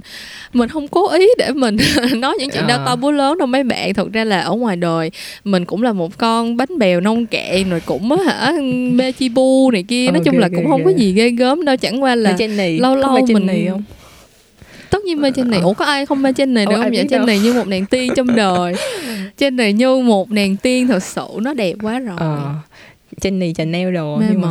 mình 0.54 0.70
không 0.70 0.88
cố 0.88 1.10
ý 1.10 1.28
để 1.38 1.52
mình 1.52 1.78
nói 2.16 2.36
những 2.40 2.50
chuyện 2.50 2.64
à. 2.64 2.68
đau 2.68 2.86
to 2.86 2.96
búa 2.96 3.12
lớn 3.12 3.38
đâu 3.38 3.48
mấy 3.48 3.64
bạn. 3.64 3.94
Thật 3.94 4.12
ra 4.14 4.24
là 4.24 4.42
ở 4.42 4.54
ngoài 4.54 4.76
đời 4.76 5.12
mình 5.44 5.66
cũng 5.66 5.84
là 5.84 5.94
một 5.94 6.18
con 6.18 6.58
bánh 6.58 6.80
bèo 6.80 7.00
nông 7.02 7.26
cạn 7.26 7.70
rồi 7.70 7.82
cũng 7.86 8.12
hả 8.12 8.54
mê 8.92 9.12
chi 9.12 9.30
bu 9.30 9.72
này 9.72 9.84
kia. 9.84 10.12
Nói 10.12 10.22
chung 10.26 10.38
là 10.38 10.50
cũng 10.56 10.70
không 10.70 10.84
có 10.86 10.92
gì 10.92 11.14
ghê 11.14 11.30
gớm 11.30 11.66
đâu. 11.66 11.76
Chẳng 11.78 12.04
qua 12.04 12.16
là 12.16 12.38
lâu 12.80 12.96
lâu 12.96 13.26
mình 13.28 13.48
nì 13.48 13.68
không? 13.70 13.84
Tất 14.90 15.04
nhiên 15.04 15.22
mê 15.22 15.32
trên 15.36 15.52
này. 15.52 15.60
Ủa 15.60 15.74
có 15.74 15.86
ai 15.86 16.06
không 16.06 16.22
mê 16.22 16.34
trên 16.34 16.54
này 16.54 16.66
đâu 16.66 16.76
không 16.82 16.92
vậy 16.94 17.08
trên 17.10 17.26
này 17.26 17.40
như 17.40 17.54
một 17.54 17.68
nàng 17.68 17.86
tiên 17.86 18.14
trong 18.16 18.36
đời. 18.36 18.74
Trên 19.38 19.56
này 19.56 19.74
như 19.74 19.96
một 19.96 20.32
nàng 20.32 20.56
tiên 20.56 20.88
thật 20.88 21.04
sự 21.04 21.26
nó 21.42 21.54
đẹp 21.54 21.76
quá 21.84 22.00
rồi. 22.00 22.18
À, 22.20 22.54
Jenny 23.22 23.54
Chanel 23.54 23.94
đồ 23.94 24.18
Mê 24.18 24.26
nhưng 24.30 24.42
mệt. 24.42 24.48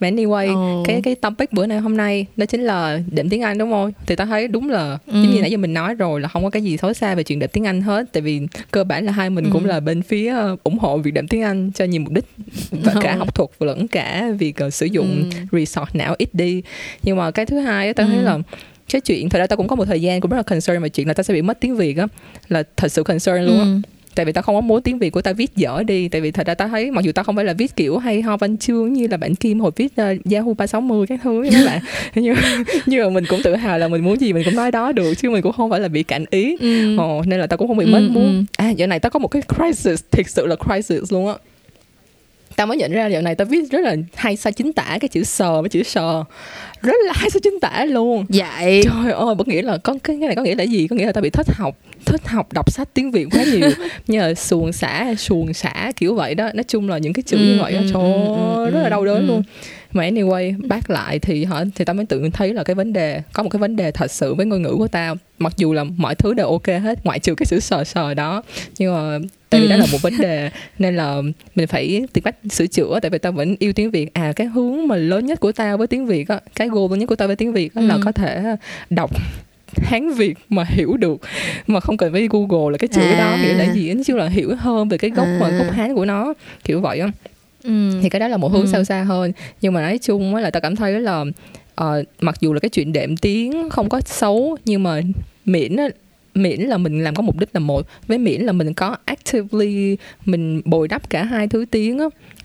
mà 0.00 0.08
anyway 0.10 0.46
ừ. 0.46 0.82
cái 0.86 1.02
cái 1.02 1.14
topic 1.14 1.52
bữa 1.52 1.66
nay 1.66 1.78
hôm 1.78 1.96
nay 1.96 2.26
đó 2.36 2.46
chính 2.46 2.60
là 2.60 3.00
định 3.10 3.28
tiếng 3.28 3.42
Anh 3.42 3.58
đúng 3.58 3.70
không 3.70 3.92
thì 4.06 4.16
tao 4.16 4.26
thấy 4.26 4.48
đúng 4.48 4.70
là 4.70 4.98
ừ. 5.06 5.22
giống 5.22 5.32
như 5.34 5.40
nãy 5.40 5.50
giờ 5.50 5.56
mình 5.56 5.74
nói 5.74 5.94
rồi 5.94 6.20
là 6.20 6.28
không 6.28 6.44
có 6.44 6.50
cái 6.50 6.62
gì 6.62 6.76
xấu 6.76 6.92
xa 6.92 7.14
về 7.14 7.22
chuyện 7.22 7.38
định 7.38 7.50
tiếng 7.52 7.66
Anh 7.66 7.82
hết 7.82 8.06
tại 8.12 8.20
vì 8.20 8.40
cơ 8.70 8.84
bản 8.84 9.06
là 9.06 9.12
hai 9.12 9.30
mình 9.30 9.44
ừ. 9.44 9.50
cũng 9.52 9.64
là 9.64 9.80
bên 9.80 10.02
phía 10.02 10.30
ờ, 10.30 10.56
ủng 10.64 10.78
hộ 10.78 10.98
việc 10.98 11.14
định 11.14 11.26
tiếng 11.28 11.42
Anh 11.42 11.70
cho 11.74 11.84
nhiều 11.84 12.00
mục 12.00 12.12
đích 12.12 12.24
và 12.70 12.94
cả 13.02 13.12
ừ. 13.12 13.18
học 13.18 13.34
thuật 13.34 13.50
lẫn 13.60 13.88
cả 13.88 14.30
việc 14.38 14.56
uh, 14.66 14.74
sử 14.74 14.86
dụng 14.86 15.30
ừ. 15.30 15.58
resort 15.58 15.88
não 15.94 16.14
ít 16.18 16.28
đi 16.32 16.62
nhưng 17.02 17.16
mà 17.16 17.30
cái 17.30 17.46
thứ 17.46 17.58
hai 17.58 17.94
tao 17.94 18.06
ừ. 18.06 18.12
thấy 18.12 18.22
là 18.22 18.38
cái 18.92 19.00
chuyện 19.00 19.28
thật 19.28 19.38
ra 19.38 19.46
tao 19.46 19.56
cũng 19.56 19.68
có 19.68 19.76
một 19.76 19.84
thời 19.84 20.02
gian 20.02 20.20
cũng 20.20 20.30
rất 20.30 20.36
là 20.36 20.42
concern 20.42 20.82
về 20.82 20.88
chuyện 20.88 21.08
là 21.08 21.14
tao 21.14 21.24
sẽ 21.24 21.34
bị 21.34 21.42
mất 21.42 21.60
tiếng 21.60 21.76
việt 21.76 21.96
á 21.96 22.06
là 22.48 22.62
thật 22.76 22.92
sự 22.92 23.02
concern 23.02 23.42
luôn 23.42 23.58
á 23.58 23.64
ừ 23.64 23.80
tại 24.16 24.24
vì 24.24 24.32
tao 24.32 24.42
không 24.42 24.54
có 24.54 24.60
muốn 24.60 24.82
tiếng 24.82 24.98
việt 24.98 25.10
của 25.10 25.22
tao 25.22 25.34
viết 25.34 25.56
dở 25.56 25.82
đi. 25.86 26.08
Tại 26.08 26.20
vì 26.20 26.30
thật 26.30 26.46
ra 26.46 26.54
tao 26.54 26.68
thấy 26.68 26.90
mặc 26.90 27.04
dù 27.04 27.12
tao 27.12 27.24
không 27.24 27.36
phải 27.36 27.44
là 27.44 27.52
viết 27.52 27.76
kiểu 27.76 27.98
hay 27.98 28.22
ho 28.22 28.36
văn 28.36 28.56
chương 28.56 28.92
như 28.92 29.06
là 29.06 29.16
bạn 29.16 29.34
kim 29.34 29.60
hồi 29.60 29.70
viết 29.76 29.92
uh, 30.00 30.32
yahoo 30.32 30.54
ba 30.58 30.66
sáu 30.66 30.80
mươi 30.80 31.06
các 31.06 31.20
thứ 31.22 31.44
các 31.52 31.66
bạn. 31.66 31.80
Nhưng 32.14 32.36
nhưng 32.86 33.04
mà 33.04 33.10
mình 33.10 33.24
cũng 33.28 33.40
tự 33.42 33.54
hào 33.54 33.78
là 33.78 33.88
mình 33.88 34.04
muốn 34.04 34.20
gì 34.20 34.32
mình 34.32 34.44
cũng 34.44 34.56
nói 34.56 34.70
đó 34.70 34.92
được 34.92 35.14
chứ 35.14 35.30
mình 35.30 35.42
cũng 35.42 35.52
không 35.52 35.70
phải 35.70 35.80
là 35.80 35.88
bị 35.88 36.02
cản 36.02 36.24
ý. 36.30 36.56
Ừ. 36.60 36.96
Ồ, 36.96 37.22
nên 37.26 37.40
là 37.40 37.46
tao 37.46 37.56
cũng 37.56 37.68
không 37.68 37.76
bị 37.76 37.86
mất 37.86 37.98
ừ, 37.98 38.08
muốn. 38.08 38.24
Ừ. 38.24 38.42
à 38.56 38.70
giờ 38.70 38.86
này 38.86 39.00
tao 39.00 39.10
có 39.10 39.18
một 39.18 39.28
cái 39.28 39.42
crisis 39.56 40.04
thiệt 40.10 40.26
sự 40.28 40.46
là 40.46 40.56
crisis 40.56 41.12
luôn 41.12 41.28
á 41.28 41.34
tao 42.56 42.66
mới 42.66 42.76
nhận 42.76 42.92
ra 42.92 43.06
dạo 43.06 43.22
này 43.22 43.34
tao 43.34 43.46
viết 43.46 43.70
rất 43.70 43.80
là 43.80 43.96
hay 44.14 44.36
sai 44.36 44.52
chính 44.52 44.72
tả 44.72 44.98
cái 45.00 45.08
chữ 45.08 45.24
sờ 45.24 45.62
với 45.62 45.68
chữ 45.68 45.82
sờ. 45.82 46.24
Rất 46.82 46.96
là 47.06 47.12
hay 47.16 47.30
sai 47.30 47.40
chính 47.40 47.60
tả 47.60 47.84
luôn. 47.84 48.26
Vậy? 48.28 48.82
Trời 48.84 49.12
ơi 49.12 49.34
bất 49.34 49.48
nghĩa 49.48 49.62
là 49.62 49.78
có 49.78 49.94
cái 50.04 50.16
này 50.16 50.34
có 50.34 50.42
nghĩa 50.42 50.54
là 50.54 50.64
gì? 50.64 50.86
Có 50.86 50.96
nghĩa 50.96 51.06
là 51.06 51.12
tao 51.12 51.22
bị 51.22 51.30
thích 51.30 51.46
học 51.50 51.78
thích 52.04 52.28
học 52.28 52.52
đọc 52.52 52.72
sách 52.72 52.88
tiếng 52.94 53.10
việt 53.10 53.26
quá 53.32 53.44
nhiều. 53.44 53.70
Như 54.06 54.20
là 54.20 54.34
xuồng 54.34 54.72
xả 54.72 55.14
xuồng 55.18 55.54
xả 55.54 55.92
kiểu 55.96 56.14
vậy 56.14 56.34
đó. 56.34 56.50
Nói 56.54 56.64
chung 56.68 56.88
là 56.88 56.98
những 56.98 57.12
cái 57.12 57.22
chữ 57.26 57.36
ừ, 57.36 57.42
như 57.42 57.58
vậy 57.60 57.72
đó 57.72 57.78
ừ, 57.78 57.90
trời 57.94 58.02
ừ, 58.02 58.64
ơi 58.64 58.70
rất 58.70 58.82
là 58.82 58.88
đau 58.88 59.04
đớn 59.04 59.26
luôn 59.26 59.42
mà 59.96 60.02
anyway 60.02 60.68
bác 60.68 60.90
lại 60.90 61.18
thì 61.18 61.44
họ 61.44 61.64
thì 61.74 61.84
tao 61.84 61.94
mới 61.94 62.06
tự 62.06 62.28
thấy 62.32 62.54
là 62.54 62.64
cái 62.64 62.74
vấn 62.74 62.92
đề 62.92 63.22
có 63.32 63.42
một 63.42 63.48
cái 63.48 63.60
vấn 63.60 63.76
đề 63.76 63.90
thật 63.90 64.10
sự 64.10 64.34
với 64.34 64.46
ngôn 64.46 64.62
ngữ 64.62 64.74
của 64.78 64.88
tao. 64.88 65.16
Mặc 65.38 65.52
dù 65.56 65.72
là 65.72 65.84
mọi 65.84 66.14
thứ 66.14 66.34
đều 66.34 66.48
ok 66.48 66.66
hết 66.66 67.04
ngoại 67.04 67.18
trừ 67.18 67.34
cái 67.34 67.46
chữ 67.46 67.60
sờ 67.60 67.84
sờ 67.84 68.14
đó. 68.14 68.42
Nhưng 68.78 68.94
mà 68.94 69.18
tại 69.50 69.60
vì 69.60 69.68
đó 69.68 69.76
là 69.76 69.86
một 69.92 69.98
vấn 70.02 70.18
đề 70.18 70.50
nên 70.78 70.96
là 70.96 71.22
mình 71.54 71.66
phải 71.66 72.04
tìm 72.12 72.24
cách 72.24 72.36
sửa 72.50 72.66
chữa 72.66 72.98
tại 73.02 73.10
vì 73.10 73.18
tao 73.18 73.32
vẫn 73.32 73.56
yêu 73.58 73.72
tiếng 73.72 73.90
việt. 73.90 74.14
À 74.14 74.32
cái 74.36 74.46
hướng 74.46 74.88
mà 74.88 74.96
lớn 74.96 75.26
nhất 75.26 75.40
của 75.40 75.52
tao 75.52 75.78
với 75.78 75.86
tiếng 75.86 76.06
việt 76.06 76.28
á 76.28 76.40
cái 76.54 76.68
goal 76.68 76.90
lớn 76.90 76.98
nhất 76.98 77.06
của 77.06 77.16
tao 77.16 77.28
với 77.28 77.36
tiếng 77.36 77.52
việt 77.52 77.74
á 77.74 77.82
là 77.82 77.98
có 78.04 78.12
thể 78.12 78.56
đọc 78.90 79.10
hán 79.76 80.12
việt 80.12 80.38
mà 80.48 80.64
hiểu 80.64 80.96
được 80.96 81.20
mà 81.66 81.80
không 81.80 81.96
cần 81.96 82.12
phải 82.12 82.28
google 82.30 82.72
là 82.72 82.78
cái 82.78 82.88
chữ 82.88 83.02
à. 83.02 83.18
đó. 83.18 83.36
Nghĩa 83.42 83.54
là 83.54 83.72
gì 83.72 83.94
nói 83.94 84.04
chung 84.04 84.16
là 84.16 84.28
hiểu 84.28 84.54
hơn 84.58 84.88
về 84.88 84.98
cái 84.98 85.10
gốc 85.10 85.26
à. 85.26 85.38
mà 85.40 85.48
gốc 85.48 85.70
hán 85.70 85.94
của 85.94 86.04
nó. 86.04 86.34
Kiểu 86.64 86.80
vậy 86.80 87.00
á 87.00 87.08
ừ. 87.66 87.98
thì 88.02 88.08
cái 88.08 88.20
đó 88.20 88.28
là 88.28 88.36
một 88.36 88.52
hướng 88.52 88.62
ừ. 88.62 88.68
sâu 88.72 88.84
xa 88.84 89.02
hơn 89.02 89.32
nhưng 89.60 89.72
mà 89.72 89.80
nói 89.80 89.98
chung 89.98 90.34
là 90.34 90.50
tao 90.50 90.60
cảm 90.60 90.76
thấy 90.76 91.00
là 91.00 91.20
uh, 91.20 92.06
mặc 92.20 92.34
dù 92.40 92.52
là 92.52 92.60
cái 92.60 92.68
chuyện 92.68 92.92
đệm 92.92 93.16
tiếng 93.16 93.70
không 93.70 93.88
có 93.88 94.00
xấu 94.00 94.56
nhưng 94.64 94.82
mà 94.82 95.00
miễn 95.44 95.76
miễn 96.36 96.60
là 96.60 96.78
mình 96.78 97.04
làm 97.04 97.14
có 97.14 97.22
mục 97.22 97.38
đích 97.38 97.48
là 97.52 97.60
một 97.60 97.86
với 98.06 98.18
miễn 98.18 98.40
là 98.40 98.52
mình 98.52 98.74
có 98.74 98.96
actively 99.04 99.96
mình 100.24 100.62
bồi 100.64 100.88
đắp 100.88 101.10
cả 101.10 101.24
hai 101.24 101.48
thứ 101.48 101.64
tiếng 101.70 101.98
á 101.98 102.04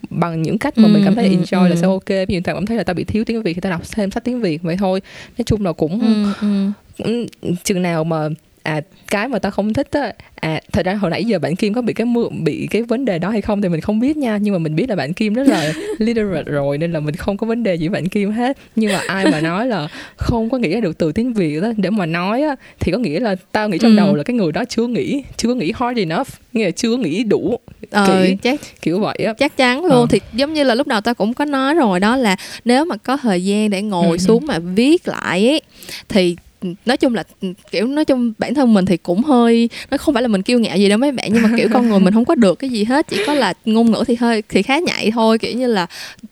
bằng 0.09 0.41
những 0.41 0.57
cách 0.57 0.77
mà 0.77 0.87
ừ, 0.87 0.93
mình 0.93 1.01
cảm 1.05 1.15
thấy 1.15 1.25
ừ, 1.25 1.35
enjoy 1.35 1.63
ừ. 1.63 1.67
là 1.67 1.75
sẽ 1.75 1.87
ok 1.87 2.07
ví 2.27 2.35
dụ 2.35 2.39
tao 2.43 2.55
cảm 2.55 2.65
thấy 2.65 2.77
là 2.77 2.83
tao 2.83 2.93
bị 2.93 3.03
thiếu 3.03 3.23
tiếng 3.25 3.43
việt 3.43 3.53
thì 3.53 3.61
tao 3.61 3.71
đọc 3.71 3.81
thêm 3.91 4.11
sách 4.11 4.23
tiếng 4.23 4.41
việt 4.41 4.61
vậy 4.61 4.77
thôi 4.79 5.01
nói 5.37 5.43
chung 5.45 5.65
là 5.65 5.73
cũng 5.73 5.99
ừ, 6.41 6.71
ừ. 6.97 7.25
chừng 7.63 7.81
nào 7.81 8.03
mà 8.03 8.29
à 8.63 8.81
cái 9.07 9.27
mà 9.27 9.39
tao 9.39 9.51
không 9.51 9.73
thích 9.73 9.87
á 9.91 10.13
à 10.35 10.61
thật 10.71 10.85
ra 10.85 10.93
hồi 10.93 11.11
nãy 11.11 11.25
giờ 11.25 11.39
bạn 11.39 11.55
kim 11.55 11.73
có 11.73 11.81
bị 11.81 11.93
cái 11.93 12.07
bị 12.43 12.67
cái 12.71 12.81
vấn 12.81 13.05
đề 13.05 13.19
đó 13.19 13.29
hay 13.29 13.41
không 13.41 13.61
thì 13.61 13.69
mình 13.69 13.81
không 13.81 13.99
biết 13.99 14.17
nha 14.17 14.37
nhưng 14.37 14.53
mà 14.53 14.59
mình 14.59 14.75
biết 14.75 14.89
là 14.89 14.95
bạn 14.95 15.13
kim 15.13 15.33
rất 15.33 15.47
là 15.47 15.73
literate 15.97 16.43
rồi 16.43 16.77
nên 16.77 16.91
là 16.91 16.99
mình 16.99 17.15
không 17.15 17.37
có 17.37 17.47
vấn 17.47 17.63
đề 17.63 17.75
gì 17.75 17.89
bạn 17.89 18.09
kim 18.09 18.31
hết 18.31 18.57
nhưng 18.75 18.91
mà 18.91 19.01
ai 19.07 19.25
mà 19.31 19.41
nói 19.41 19.67
là 19.67 19.87
không 20.15 20.49
có 20.49 20.57
nghĩ 20.57 20.69
ra 20.69 20.79
được 20.79 20.97
từ 20.97 21.11
tiếng 21.11 21.33
việt 21.33 21.59
đó 21.61 21.71
để 21.77 21.89
mà 21.89 22.05
nói 22.05 22.41
á 22.41 22.55
thì 22.79 22.91
có 22.91 22.97
nghĩa 22.97 23.19
là 23.19 23.35
tao 23.51 23.69
nghĩ 23.69 23.77
trong 23.77 23.91
ừ. 23.91 23.97
đầu 23.97 24.15
là 24.15 24.23
cái 24.23 24.35
người 24.35 24.51
đó 24.51 24.63
chưa 24.69 24.87
nghĩ 24.87 25.23
chưa 25.37 25.53
nghĩ 25.53 25.73
hard 25.75 25.99
enough 25.99 26.27
nghĩa 26.53 26.65
là 26.65 26.71
chưa 26.71 26.97
nghĩ 26.97 27.23
đủ 27.23 27.59
ờ, 27.91 28.07
kỹ 28.07 28.35
chắc 28.41 28.59
kiểu 28.81 28.99
vậy 28.99 29.17
á 29.25 29.33
chắc 29.33 29.57
chắn 29.57 29.85
luôn 29.85 30.01
ờ. 30.01 30.07
thì 30.09 30.19
giống 30.33 30.53
như 30.53 30.63
là 30.63 30.75
lúc 30.75 30.87
nào 30.87 31.01
tao 31.01 31.13
cũng 31.13 31.33
có 31.33 31.45
nói 31.45 31.73
rồi 31.73 31.99
đó 31.99 32.15
là 32.15 32.35
nếu 32.65 32.85
mà 32.85 32.97
có 32.97 33.17
thời 33.17 33.45
gian 33.45 33.69
để 33.69 33.81
ngồi 33.81 34.11
ừ. 34.11 34.17
xuống 34.17 34.45
mà 34.45 34.59
viết 34.59 35.07
lại 35.07 35.47
ấy 35.47 35.61
thì 36.09 36.35
nói 36.85 36.97
chung 36.97 37.15
là 37.15 37.23
kiểu 37.71 37.87
nói 37.87 38.05
chung 38.05 38.33
bản 38.37 38.53
thân 38.53 38.73
mình 38.73 38.85
thì 38.85 38.97
cũng 38.97 39.23
hơi 39.23 39.69
nó 39.91 39.97
không 39.97 40.13
phải 40.13 40.23
là 40.23 40.27
mình 40.27 40.41
kiêu 40.41 40.59
ngạo 40.59 40.77
gì 40.77 40.89
đâu 40.89 40.97
mấy 40.97 41.11
bạn 41.11 41.29
nhưng 41.33 41.43
mà 41.43 41.49
kiểu 41.57 41.67
con 41.73 41.89
người 41.89 41.99
mình 41.99 42.13
không 42.13 42.25
có 42.25 42.35
được 42.35 42.59
cái 42.59 42.69
gì 42.69 42.83
hết 42.83 43.07
chỉ 43.07 43.17
có 43.27 43.33
là 43.33 43.53
ngôn 43.65 43.91
ngữ 43.91 44.03
thì 44.07 44.15
hơi 44.15 44.43
thì 44.49 44.61
khá 44.61 44.79
nhạy 44.79 45.11
thôi 45.11 45.37
kiểu 45.37 45.57
như 45.57 45.67
là 45.67 45.87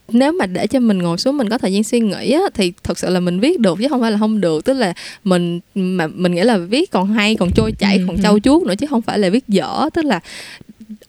nếu 0.10 0.32
mà 0.32 0.46
để 0.46 0.68
cho 0.68 0.80
mình 0.80 0.98
ngồi 0.98 1.18
xuống 1.18 1.38
mình 1.38 1.50
có 1.50 1.58
thời 1.58 1.74
gian 1.74 1.84
suy 1.84 2.00
nghĩ 2.00 2.32
á, 2.32 2.42
thì 2.54 2.74
thật 2.84 3.00
sự 3.00 3.10
là 3.10 3.20
mình 3.20 3.40
viết 3.40 3.60
được 3.60 3.78
chứ 3.82 3.88
không 3.88 4.02
phải 4.02 4.12
là 4.12 4.18
không 4.18 4.42
được 4.42 4.66
tức 4.66 4.74
là 4.74 4.94
mình 5.24 5.60
mà 5.76 6.08
mình 6.08 6.36
nghĩ 6.36 6.42
là 6.42 6.58
viết 6.58 6.92
còn 6.92 7.08
hay 7.14 7.36
còn 7.36 7.50
trôi 7.56 7.72
chảy 7.72 7.98
ừ, 7.98 8.04
còn 8.08 8.16
ừ. 8.16 8.22
trau 8.24 8.40
chuốt 8.40 8.64
nữa 8.64 8.74
chứ 8.80 8.88
không 8.88 9.02
phải 9.02 9.20
là 9.20 9.30
viết 9.30 9.48
dở 9.48 9.90
tức 9.94 10.06
là 10.06 10.20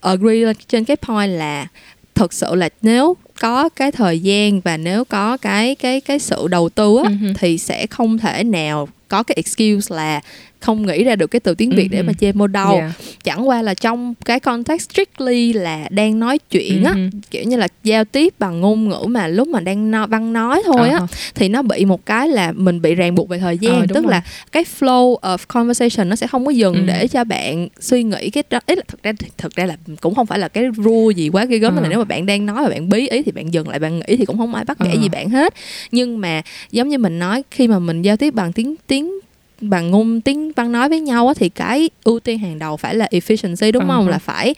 agree 0.01 0.53
trên 0.68 0.85
cái 0.85 0.97
point 0.97 1.31
là 1.31 1.66
thật 2.14 2.33
sự 2.33 2.55
là 2.55 2.68
nếu 2.83 3.16
có 3.41 3.68
cái 3.68 3.93
thời 3.93 4.20
gian 4.20 4.61
và 4.61 4.76
nếu 4.76 5.05
có 5.05 5.36
cái 5.36 5.74
cái 5.74 6.01
cái 6.01 6.18
sự 6.18 6.49
đầu 6.49 6.68
tư 6.68 6.97
á, 7.05 7.11
uh-huh. 7.11 7.34
thì 7.38 7.59
sẽ 7.59 7.86
không 7.86 8.18
thể 8.18 8.45
nào 8.45 8.88
có 9.09 9.22
cái 9.22 9.34
excuse 9.36 9.97
là 9.97 10.20
không 10.61 10.86
nghĩ 10.86 11.04
ra 11.04 11.16
được 11.16 11.26
cái 11.26 11.40
từ 11.40 11.54
tiếng 11.54 11.70
Việt 11.70 11.86
uh-huh. 11.86 11.90
để 11.90 12.02
mà 12.02 12.12
chê 12.12 12.32
mô 12.32 12.46
đâu 12.46 12.72
yeah. 12.76 12.92
chẳng 13.24 13.48
qua 13.48 13.62
là 13.62 13.74
trong 13.74 14.14
cái 14.24 14.40
context 14.40 14.90
strictly 14.90 15.52
là 15.52 15.88
đang 15.90 16.18
nói 16.18 16.38
chuyện 16.50 16.84
á 16.84 16.92
Ừ. 16.94 17.00
kiểu 17.30 17.44
như 17.44 17.56
là 17.56 17.68
giao 17.84 18.04
tiếp 18.04 18.34
bằng 18.38 18.61
ngôn 18.61 18.88
ngữ 18.88 19.04
mà 19.08 19.26
lúc 19.28 19.48
mà 19.48 19.61
đang 19.61 19.90
no, 19.90 20.06
văn 20.06 20.32
nói 20.32 20.62
thôi 20.66 20.88
á 20.88 20.98
Ờ. 20.98 21.06
thì 21.34 21.48
nó 21.48 21.62
bị 21.62 21.84
một 21.84 22.06
cái 22.06 22.28
là 22.28 22.52
mình 22.52 22.82
bị 22.82 22.94
ràng 22.94 23.14
buộc 23.14 23.28
về 23.28 23.38
thời 23.38 23.58
gian 23.58 23.80
đúng 23.80 23.88
tức 23.94 24.02
rồi. 24.04 24.11
là 24.11 24.22
cái 24.52 24.64
flow 24.80 25.18
of 25.20 25.38
conversation 25.48 26.08
nó 26.08 26.16
sẽ 26.16 26.26
không 26.26 26.44
có 26.46 26.50
dừng 26.50 26.74
Ừ. 26.74 26.80
để 26.86 27.06
cho 27.08 27.24
bạn 27.24 27.68
suy 27.80 28.02
nghĩ 28.02 28.30
cái 28.30 28.42
đó 28.50 28.61
ý 28.66 28.74
là 28.76 28.82
thực 28.88 29.02
ra 29.02 29.12
thực 29.38 29.54
ra 29.56 29.66
là 29.66 29.76
cũng 30.00 30.14
không 30.14 30.26
phải 30.26 30.38
là 30.38 30.48
cái 30.48 30.64
rule 30.76 31.14
gì 31.16 31.28
quá 31.28 31.44
ghê 31.44 31.58
gớm 31.58 31.76
Ờ. 31.76 31.82
là 31.82 31.88
nếu 31.88 31.98
mà 31.98 32.04
bạn 32.04 32.26
đang 32.26 32.46
nói 32.46 32.62
và 32.64 32.68
bạn 32.70 32.88
bí 32.88 33.08
ý 33.08 33.22
thì 33.22 33.32
bạn 33.32 33.54
dừng 33.54 33.68
lại 33.68 33.78
bạn 33.78 33.98
nghĩ 33.98 34.16
thì 34.16 34.24
cũng 34.24 34.38
không 34.38 34.54
ai 34.54 34.64
bắt 34.64 34.78
bẻ 34.80 34.90
Ờ. 34.90 35.00
gì 35.02 35.08
bạn 35.08 35.28
hết 35.30 35.54
nhưng 35.92 36.20
mà 36.20 36.42
giống 36.72 36.88
như 36.88 36.98
mình 36.98 37.18
nói 37.18 37.42
khi 37.50 37.68
mà 37.68 37.78
mình 37.78 38.02
giao 38.02 38.16
tiếp 38.16 38.34
bằng 38.34 38.52
tiếng 38.52 38.74
tiếng 38.86 39.12
bằng 39.61 39.90
ngôn 39.90 40.20
tiếng 40.20 40.52
văn 40.56 40.72
nói 40.72 40.88
với 40.88 41.00
nhau 41.00 41.28
á, 41.28 41.34
thì 41.36 41.48
cái 41.48 41.90
ưu 42.04 42.20
tiên 42.20 42.38
hàng 42.38 42.58
đầu 42.58 42.76
phải 42.76 42.94
là 42.94 43.08
efficiency 43.11 43.72
đúng 43.72 43.88
Ờ 43.88 43.96
không 43.96 44.04
hả. 44.04 44.11
là 44.11 44.18
phải 44.18 44.54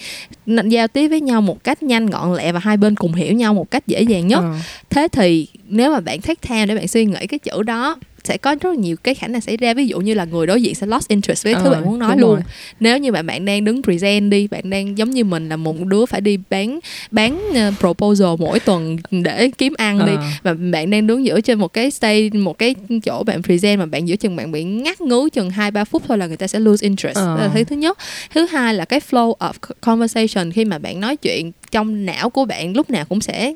giao 0.70 0.88
tiếp 0.88 1.08
với 1.08 1.20
nhau 1.20 1.40
một 1.40 1.64
cách 1.64 1.82
nhanh 1.82 2.06
gọn 2.06 2.34
lẹ 2.34 2.52
và 2.52 2.58
hai 2.58 2.76
bên 2.76 2.94
cùng 2.94 3.14
hiểu 3.14 3.32
nhau 3.34 3.54
một 3.54 3.70
cách 3.70 3.86
dễ 3.86 4.02
dàng 4.02 4.26
nhất 4.28 4.40
Ờ. 4.40 4.54
thế 4.90 5.08
thì 5.12 5.46
nếu 5.68 5.92
mà 5.92 6.00
bạn 6.00 6.20
take 6.20 6.48
time 6.48 6.66
để 6.66 6.74
bạn 6.74 6.88
suy 6.88 7.04
nghĩ 7.04 7.26
cái 7.26 7.38
chữ 7.38 7.62
đó 7.62 7.96
sẽ 8.24 8.36
có 8.36 8.54
rất 8.60 8.74
nhiều 8.78 8.96
cái 9.02 9.14
khả 9.14 9.26
năng 9.28 9.40
xảy 9.40 9.56
ra 9.56 9.74
ví 9.74 9.86
dụ 9.86 10.00
như 10.00 10.14
là 10.14 10.24
người 10.24 10.46
đối 10.46 10.62
diện 10.62 10.74
sẽ 10.74 10.86
lost 10.86 11.08
interest 11.08 11.44
với 11.44 11.54
thứ 11.54 11.64
Ờ, 11.64 11.70
bạn 11.70 11.84
muốn 11.84 11.98
nói 11.98 12.16
luôn 12.18 12.34
rồi. 12.34 12.42
nếu 12.80 12.98
như 12.98 13.12
mà 13.12 13.22
bạn 13.22 13.44
đang 13.44 13.64
đứng 13.64 13.82
present 13.82 14.30
đi 14.30 14.46
bạn 14.48 14.70
đang 14.70 14.98
giống 14.98 15.10
như 15.10 15.24
mình 15.24 15.48
là 15.48 15.56
một 15.56 15.84
đứa 15.84 16.06
phải 16.06 16.20
đi 16.20 16.38
bán 16.50 16.78
bán 17.10 17.40
ờ, 17.54 17.72
proposal 17.80 18.28
mỗi 18.38 18.60
tuần 18.60 18.96
để 19.10 19.50
kiếm 19.58 19.74
ăn 19.78 20.06
đi 20.06 20.12
Ờ. 20.12 20.22
và 20.42 20.54
bạn 20.54 20.90
đang 20.90 21.06
đứng 21.06 21.24
giữa 21.24 21.40
trên 21.40 21.58
một 21.58 21.72
cái 21.72 21.90
stage 21.90 22.28
một 22.30 22.58
cái 22.58 22.74
chỗ 23.04 23.22
bạn 23.22 23.42
present 23.42 23.78
mà 23.78 23.86
bạn 23.86 24.08
giữa 24.08 24.16
chừng 24.16 24.36
bạn 24.36 24.52
bị 24.52 24.64
ngắt 24.64 25.00
ngứ 25.00 25.28
chừng 25.32 25.50
hai 25.50 25.70
ba 25.70 25.84
phút 25.84 26.02
thôi 26.08 26.18
là 26.18 26.26
người 26.26 26.36
ta 26.36 26.46
sẽ 26.46 26.60
lose 26.60 26.84
interest 26.84 27.16
Ờ. 27.16 27.36
đó 27.38 27.42
là 27.42 27.50
thứ 27.54 27.64
thứ 27.64 27.76
nhất 27.76 27.98
thứ 28.34 28.46
hai 28.46 28.74
là 28.74 28.84
cái 28.84 29.00
flow 29.10 29.34
of 29.36 29.52
conversation 29.80 30.52
khi 30.52 30.64
mà 30.64 30.78
bạn 30.78 31.00
nói 31.00 31.16
chuyện 31.16 31.52
trong 31.70 32.06
não 32.06 32.30
của 32.30 32.44
bạn 32.44 32.76
lúc 32.76 32.90
nào 32.90 33.04
cũng 33.04 33.20
sẽ 33.20 33.54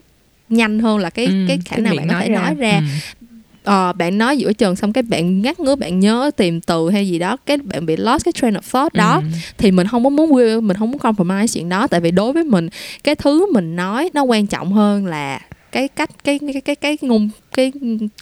nhanh 0.49 0.79
hơn 0.79 0.99
là 0.99 1.11
cái 1.11 1.27
Ừ, 1.27 1.33
cái 1.49 1.59
khả 1.65 1.77
năng 1.77 1.97
bạn 1.97 2.09
có 2.09 2.21
thể 2.21 2.29
nói 2.29 2.55
ra 2.55 2.77
Ừ. 3.21 3.26
ờ, 3.67 3.93
bạn 3.93 4.19
nói 4.19 4.39
giữa 4.39 4.53
chừng 4.53 4.77
xong 4.77 4.93
cái 4.93 5.03
bạn 5.03 5.43
ngắt 5.43 5.61
ngứa 5.61 5.75
bạn 5.77 6.01
nhớ 6.01 6.31
tìm 6.37 6.61
từ 6.61 6.91
hay 6.91 7.09
gì 7.09 7.19
đó 7.19 7.37
cái 7.47 7.57
bạn 7.57 7.87
bị 7.87 7.97
lost 7.97 8.25
cái 8.25 8.33
train 8.33 8.55
of 8.55 8.61
thought 8.73 8.95
đó 8.95 9.17
Ừ. 9.17 9.29
thì 9.59 9.71
mình 9.71 9.87
không 9.87 10.05
có 10.05 10.11
muốn 10.11 10.31
mình 10.67 10.77
không 10.77 10.91
muốn 10.91 10.99
compromise 10.99 11.47
chuyện 11.55 11.69
đó 11.69 11.87
tại 11.87 12.01
vì 12.01 12.11
đối 12.11 12.33
với 12.33 12.45
mình 12.45 12.69
cái 13.05 13.15
thứ 13.15 13.53
mình 13.53 13.77
nói 13.77 14.11
nó 14.15 14.23
quan 14.23 14.47
trọng 14.47 14.73
hơn 14.73 15.07
là 15.07 15.41
cái 15.73 15.89
cách 15.89 16.11
cái 16.25 16.39
cái 16.53 16.61
cái 16.61 16.77
cái 16.77 16.99
ngôn 17.01 17.29
cái 17.57 17.73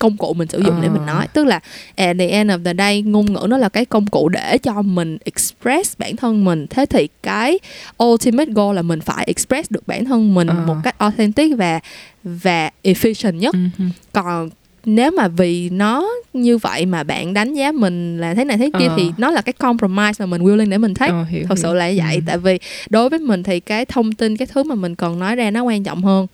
công 0.00 0.16
cụ 0.16 0.34
mình 0.34 0.48
sử 0.48 0.58
dụng 0.60 0.74
để 0.82 0.88
mình 0.88 1.02
Ờ. 1.06 1.14
nói 1.14 1.26
tức 1.32 1.44
là 1.44 1.60
at 1.96 2.16
the 2.18 2.28
end 2.28 2.50
of 2.50 2.64
the 2.64 2.74
day 2.78 3.02
ngôn 3.02 3.32
ngữ 3.32 3.46
nó 3.48 3.56
là 3.58 3.68
cái 3.68 3.84
công 3.84 4.06
cụ 4.06 4.28
để 4.28 4.58
cho 4.58 4.82
mình 4.82 5.18
express 5.24 5.98
bản 5.98 6.16
thân 6.16 6.44
mình 6.44 6.66
thế 6.70 6.86
thì 6.86 7.08
cái 7.22 7.58
ultimate 8.02 8.52
goal 8.52 8.76
là 8.76 8.82
mình 8.82 9.00
phải 9.00 9.24
express 9.26 9.70
được 9.70 9.86
bản 9.88 10.04
thân 10.04 10.34
mình 10.34 10.46
Ờ. 10.46 10.54
một 10.66 10.76
cách 10.84 10.98
authentic 10.98 11.56
và 11.56 11.80
và 12.24 12.70
efficient 12.84 13.32
nhất 13.36 13.54
Ừ. 13.78 13.84
còn 14.12 14.50
nếu 14.84 15.10
mà 15.10 15.28
vì 15.28 15.70
nó 15.70 16.08
như 16.32 16.58
vậy 16.58 16.86
mà 16.86 17.02
bạn 17.02 17.34
đánh 17.34 17.54
giá 17.54 17.72
mình 17.72 18.18
là 18.20 18.34
thế 18.34 18.44
này 18.44 18.56
thế 18.58 18.70
kia 18.78 18.86
Ờ. 18.86 18.94
thì 18.96 19.10
nó 19.18 19.30
là 19.30 19.40
cái 19.40 19.52
compromise 19.52 20.12
mà 20.18 20.26
mình 20.26 20.42
willing 20.42 20.68
để 20.70 20.78
mình 20.78 20.94
take 20.94 21.12
Ờ, 21.12 21.24
hiểu, 21.24 21.44
thật 21.48 21.58
sự 21.58 21.68
hiểu. 21.68 21.74
là 21.74 21.90
như 21.90 21.98
vậy 22.06 22.14
Ừ. 22.16 22.20
tại 22.26 22.38
vì 22.38 22.58
đối 22.90 23.08
với 23.10 23.18
mình 23.18 23.42
thì 23.42 23.60
cái 23.60 23.84
thông 23.84 24.12
tin 24.12 24.36
cái 24.36 24.46
thứ 24.46 24.62
mà 24.62 24.74
mình 24.74 24.94
cần 24.94 25.18
nói 25.18 25.36
ra 25.36 25.50
nó 25.50 25.62
quan 25.62 25.84
trọng 25.84 26.02
hơn 26.02 26.26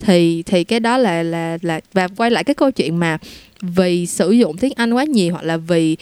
thì 0.00 0.42
thì 0.46 0.64
cái 0.64 0.80
đó 0.80 0.98
là 0.98 1.22
là 1.22 1.58
là 1.62 1.80
và 1.92 2.08
quay 2.16 2.30
lại 2.30 2.44
cái 2.44 2.54
câu 2.54 2.70
chuyện 2.70 2.96
mà 2.96 3.18
vì 3.62 4.06
sử 4.06 4.30
dụng 4.30 4.56
tiếng 4.56 4.72
Anh 4.76 4.92
quá 4.94 5.04
nhiều 5.04 5.32
hoặc 5.32 5.44
là 5.44 5.56
vì 5.56 5.96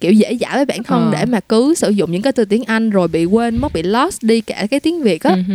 kiểu 0.00 0.12
dễ 0.12 0.36
dãi 0.40 0.56
với 0.56 0.64
bản 0.64 0.82
thân 0.82 1.02
Ờ. 1.04 1.18
để 1.18 1.24
mà 1.24 1.40
cứ 1.40 1.74
sử 1.74 1.90
dụng 1.90 2.10
những 2.12 2.22
cái 2.22 2.32
từ 2.32 2.44
tiếng 2.44 2.64
Anh 2.64 2.90
rồi 2.90 3.08
bị 3.08 3.24
quên 3.24 3.56
mất 3.60 3.72
bị 3.72 3.82
lost 3.82 4.22
đi 4.22 4.40
cả 4.40 4.66
cái 4.70 4.80
tiếng 4.80 5.02
Việt 5.02 5.22
á 5.22 5.30
Ừ. 5.48 5.54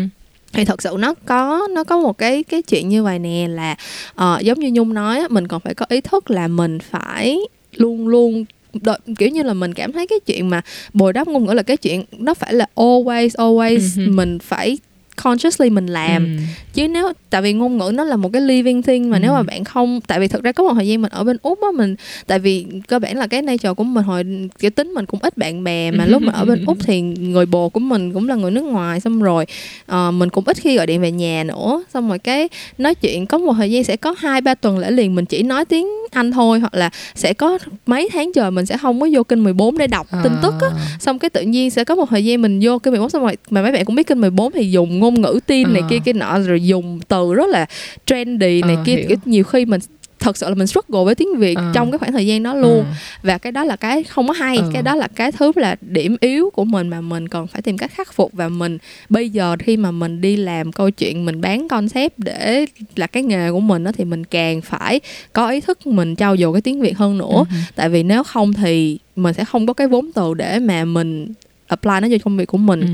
thì 0.54 0.66
thật 0.66 0.82
sự 0.82 0.96
nó 1.00 1.14
có 1.26 1.68
nó 1.72 1.84
có 1.84 2.00
một 2.00 2.18
cái 2.18 2.44
cái 2.44 2.62
chuyện 2.62 2.90
như 2.90 3.04
vậy 3.04 3.20
nè 3.20 3.48
là 3.50 3.76
ờ, 4.16 4.40
giống 4.42 4.60
như 4.60 4.72
nhung 4.74 4.94
nói 4.94 5.20
á, 5.20 5.28
mình 5.30 5.48
còn 5.48 5.62
phải 5.62 5.74
có 5.74 5.86
ý 5.90 6.02
thức 6.02 6.32
là 6.32 6.48
mình 6.48 6.80
phải 6.80 7.40
luôn 7.72 8.08
luôn 8.08 8.46
đợi, 8.74 9.00
kiểu 9.18 9.30
như 9.30 9.44
là 9.44 9.54
mình 9.54 9.74
cảm 9.74 9.92
thấy 9.92 10.08
cái 10.08 10.20
chuyện 10.26 10.50
mà 10.50 10.62
bồi 10.94 11.14
đắp 11.14 11.28
ngôn 11.28 11.46
ngữ 11.46 11.54
là 11.54 11.64
cái 11.64 11.78
chuyện 11.78 12.04
nó 12.18 12.34
phải 12.34 12.54
là 12.54 12.66
always 12.76 13.30
always 13.30 14.06
Ừ 14.06 14.12
mình 14.12 14.40
phải 14.40 14.78
consciously 15.24 15.70
mình 15.70 15.86
làm 15.88 16.26
Ừ. 16.38 16.42
chứ 16.74 16.88
nếu 16.88 17.12
tại 17.30 17.42
vì 17.42 17.54
ngôn 17.54 17.78
ngữ 17.78 17.92
nó 17.94 18.04
là 18.04 18.16
một 18.16 18.30
cái 18.34 18.42
living 18.42 18.82
thing 18.82 19.10
mà 19.10 19.18
Ừ. 19.18 19.22
nếu 19.22 19.34
mà 19.34 19.44
bạn 19.44 19.64
không 19.64 20.00
tại 20.08 20.20
vì 20.20 20.28
thực 20.28 20.44
ra 20.44 20.52
có 20.52 20.64
một 20.64 20.74
thời 20.74 20.88
gian 20.88 21.02
mình 21.02 21.12
ở 21.12 21.24
bên 21.24 21.38
úc 21.42 21.60
á 21.62 21.68
mình 21.76 21.96
tại 22.28 22.40
vì 22.40 22.66
cơ 22.88 23.00
bản 23.00 23.18
là 23.18 23.28
cái 23.28 23.42
nature 23.42 23.74
của 23.74 23.84
mình 23.84 24.04
hồi 24.04 24.24
kiểu 24.60 24.70
tính 24.72 24.94
mình 24.94 25.06
cũng 25.06 25.20
ít 25.24 25.38
bạn 25.38 25.64
bè 25.64 25.92
mà 25.92 26.06
lúc 26.06 26.22
mà 26.22 26.34
ở 26.34 26.46
bên 26.46 26.66
úc 26.66 26.78
thì 26.84 27.02
người 27.02 27.46
bồ 27.46 27.70
của 27.70 27.80
mình 27.80 28.14
cũng 28.14 28.30
là 28.30 28.36
người 28.36 28.52
nước 28.52 28.64
ngoài 28.64 29.00
xong 29.00 29.22
rồi 29.22 29.46
ờ, 29.86 30.12
mình 30.12 30.30
cũng 30.30 30.44
ít 30.48 30.58
khi 30.58 30.78
gọi 30.78 30.86
điện 30.88 31.02
về 31.02 31.12
nhà 31.12 31.44
nữa 31.48 31.84
xong 31.94 32.10
rồi 32.10 32.20
cái 32.20 32.50
nói 32.78 32.96
chuyện 32.96 33.26
có 33.26 33.38
một 33.38 33.54
thời 33.58 33.72
gian 33.72 33.84
sẽ 33.84 33.96
có 33.96 34.16
hai 34.18 34.42
ba 34.42 34.56
tuần 34.56 34.78
lễ 34.78 34.92
liền 34.92 35.16
mình 35.16 35.26
chỉ 35.26 35.44
nói 35.44 35.66
tiếng 35.66 35.88
anh 36.12 36.32
thôi 36.32 36.60
hoặc 36.60 36.74
là 36.74 36.90
sẽ 37.16 37.34
có 37.34 37.58
mấy 37.86 38.10
tháng 38.14 38.32
trời 38.36 38.52
mình 38.52 38.66
sẽ 38.66 38.78
không 38.78 39.02
có 39.02 39.08
vô 39.14 39.24
kênh 39.24 39.44
14 39.44 39.78
để 39.78 39.88
đọc 39.88 40.08
tin 40.24 40.34
tức 40.42 40.54
á 40.62 40.68
À. 40.76 40.98
xong 41.00 41.20
cái 41.20 41.30
tự 41.30 41.42
nhiên 41.42 41.70
sẽ 41.72 41.84
có 41.84 41.96
một 41.96 42.10
thời 42.10 42.26
gian 42.26 42.42
mình 42.42 42.60
vô 42.64 42.80
kênh 42.80 42.92
14 42.92 43.10
xong 43.10 43.22
rồi 43.22 43.38
mà 43.50 43.62
mấy 43.62 43.72
bạn 43.72 43.86
cũng 43.86 43.96
biết 43.96 44.08
kênh 44.08 44.22
14 44.22 44.52
thì 44.52 44.72
dùng 44.72 45.00
ngôn 45.00 45.11
ngữ 45.14 45.40
tin 45.48 45.74
này 45.74 45.82
Ờ. 45.82 45.88
kia 45.90 46.00
kia 46.06 46.14
nọ 46.14 46.40
rồi 46.40 46.64
dùng 46.64 47.00
từ 47.08 47.34
rất 47.34 47.50
là 47.50 47.66
trendy 48.06 48.62
này 48.62 48.76
Ờ, 48.76 48.84
kia 48.86 48.96
hiểu. 48.96 49.06
kiểu 49.08 49.18
nhiều 49.26 49.44
khi 49.44 49.66
mình 49.66 49.82
thật 50.20 50.38
sự 50.38 50.50
là 50.50 50.56
mình 50.56 50.68
struggle 50.68 51.04
với 51.06 51.16
tiếng 51.16 51.36
Việt 51.38 51.58
Ờ. 51.58 51.72
trong 51.74 51.92
cái 51.92 52.00
khoảng 52.00 52.12
thời 52.12 52.28
gian 52.28 52.44
đó 52.44 52.54
luôn 52.54 52.80
Ờ. 52.80 52.94
và 53.24 53.38
cái 53.38 53.52
đó 53.52 53.64
là 53.64 53.76
cái 53.76 54.04
không 54.04 54.28
có 54.28 54.34
hay 54.34 54.58
Ờ. 54.58 54.70
cái 54.74 54.82
đó 54.84 54.96
là 54.96 55.08
cái 55.16 55.32
thứ 55.32 55.52
là 55.56 55.76
điểm 55.82 56.18
yếu 56.20 56.50
của 56.50 56.66
mình 56.66 56.88
mà 56.90 57.02
mình 57.02 57.28
còn 57.28 57.48
phải 57.48 57.62
tìm 57.62 57.78
cách 57.78 57.92
khắc 57.94 58.14
phục 58.14 58.34
và 58.34 58.50
mình 58.50 58.78
bây 59.10 59.30
giờ 59.30 59.56
khi 59.60 59.78
mà 59.78 59.92
mình 59.92 60.22
đi 60.22 60.36
làm 60.36 60.72
câu 60.72 60.90
chuyện 60.92 61.26
mình 61.26 61.42
bán 61.42 61.68
concept 61.68 62.14
để 62.20 62.66
là 62.96 63.08
cái 63.08 63.24
nghề 63.24 63.52
của 63.52 63.60
mình 63.60 63.84
đó 63.84 63.92
thì 63.98 64.06
mình 64.06 64.24
càng 64.24 64.62
phải 64.62 65.00
có 65.34 65.50
ý 65.50 65.62
thức 65.62 65.88
mình 65.88 66.16
trau 66.16 66.38
dồi 66.38 66.54
cái 66.54 66.62
tiếng 66.62 66.82
Việt 66.82 66.98
hơn 66.98 67.18
nữa 67.18 67.36
Ừ. 67.50 67.56
tại 67.76 67.90
vì 67.90 68.04
nếu 68.04 68.24
không 68.24 68.54
thì 68.54 69.00
mình 69.16 69.34
sẽ 69.34 69.46
không 69.46 69.66
có 69.68 69.74
cái 69.74 69.88
vốn 69.88 70.12
từ 70.16 70.34
để 70.34 70.60
mà 70.60 70.86
mình 70.86 71.34
apply 71.68 71.92
nó 72.02 72.08
vô 72.12 72.18
công 72.24 72.38
việc 72.38 72.46
của 72.46 72.58
mình 72.58 72.82
Ừ. 72.82 72.88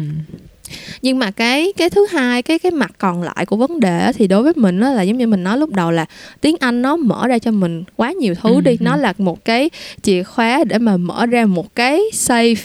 nhưng 1.01 1.19
mà 1.19 1.31
cái 1.31 1.73
cái 1.77 1.89
thứ 1.89 2.05
hai 2.11 2.41
cái 2.41 2.59
cái 2.59 2.71
mặt 2.71 2.91
còn 2.97 3.23
lại 3.23 3.45
của 3.45 3.55
vấn 3.55 3.79
đề 3.79 4.11
thì 4.15 4.27
đối 4.27 4.43
với 4.43 4.53
mình 4.55 4.79
là 4.79 5.01
giống 5.01 5.17
như 5.17 5.27
mình 5.27 5.43
nói 5.43 5.57
lúc 5.57 5.69
đầu 5.73 5.91
là 5.91 6.05
tiếng 6.41 6.55
Anh 6.59 6.81
nó 6.81 6.95
mở 6.95 7.27
ra 7.27 7.39
cho 7.39 7.51
mình 7.51 7.83
quá 7.95 8.11
nhiều 8.11 8.35
thứ 8.35 8.53
Ừ, 8.55 8.61
đi 8.61 8.71
ừ. 8.71 8.77
nó 8.79 8.95
là 8.95 9.13
một 9.17 9.45
cái 9.45 9.69
chìa 10.01 10.23
khóa 10.23 10.63
để 10.63 10.77
mà 10.77 10.97
mở 10.97 11.25
ra 11.25 11.45
một 11.45 11.75
cái 11.75 12.01
safe 12.13 12.55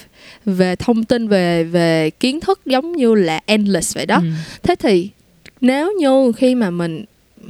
về 0.45 0.77
thông 0.77 1.05
tin 1.05 1.29
về 1.29 1.65
về 1.65 2.11
kiến 2.21 2.41
thức 2.41 2.61
giống 2.67 2.93
như 2.93 3.15
là 3.15 3.41
endless 3.47 3.95
vậy 3.97 4.07
đó 4.07 4.17
Ừ. 4.17 4.23
thế 4.63 4.75
thì 4.75 5.09
nếu 5.61 5.93
như 5.99 6.33
khi 6.37 6.55
mà 6.55 6.71
mình 6.71 7.05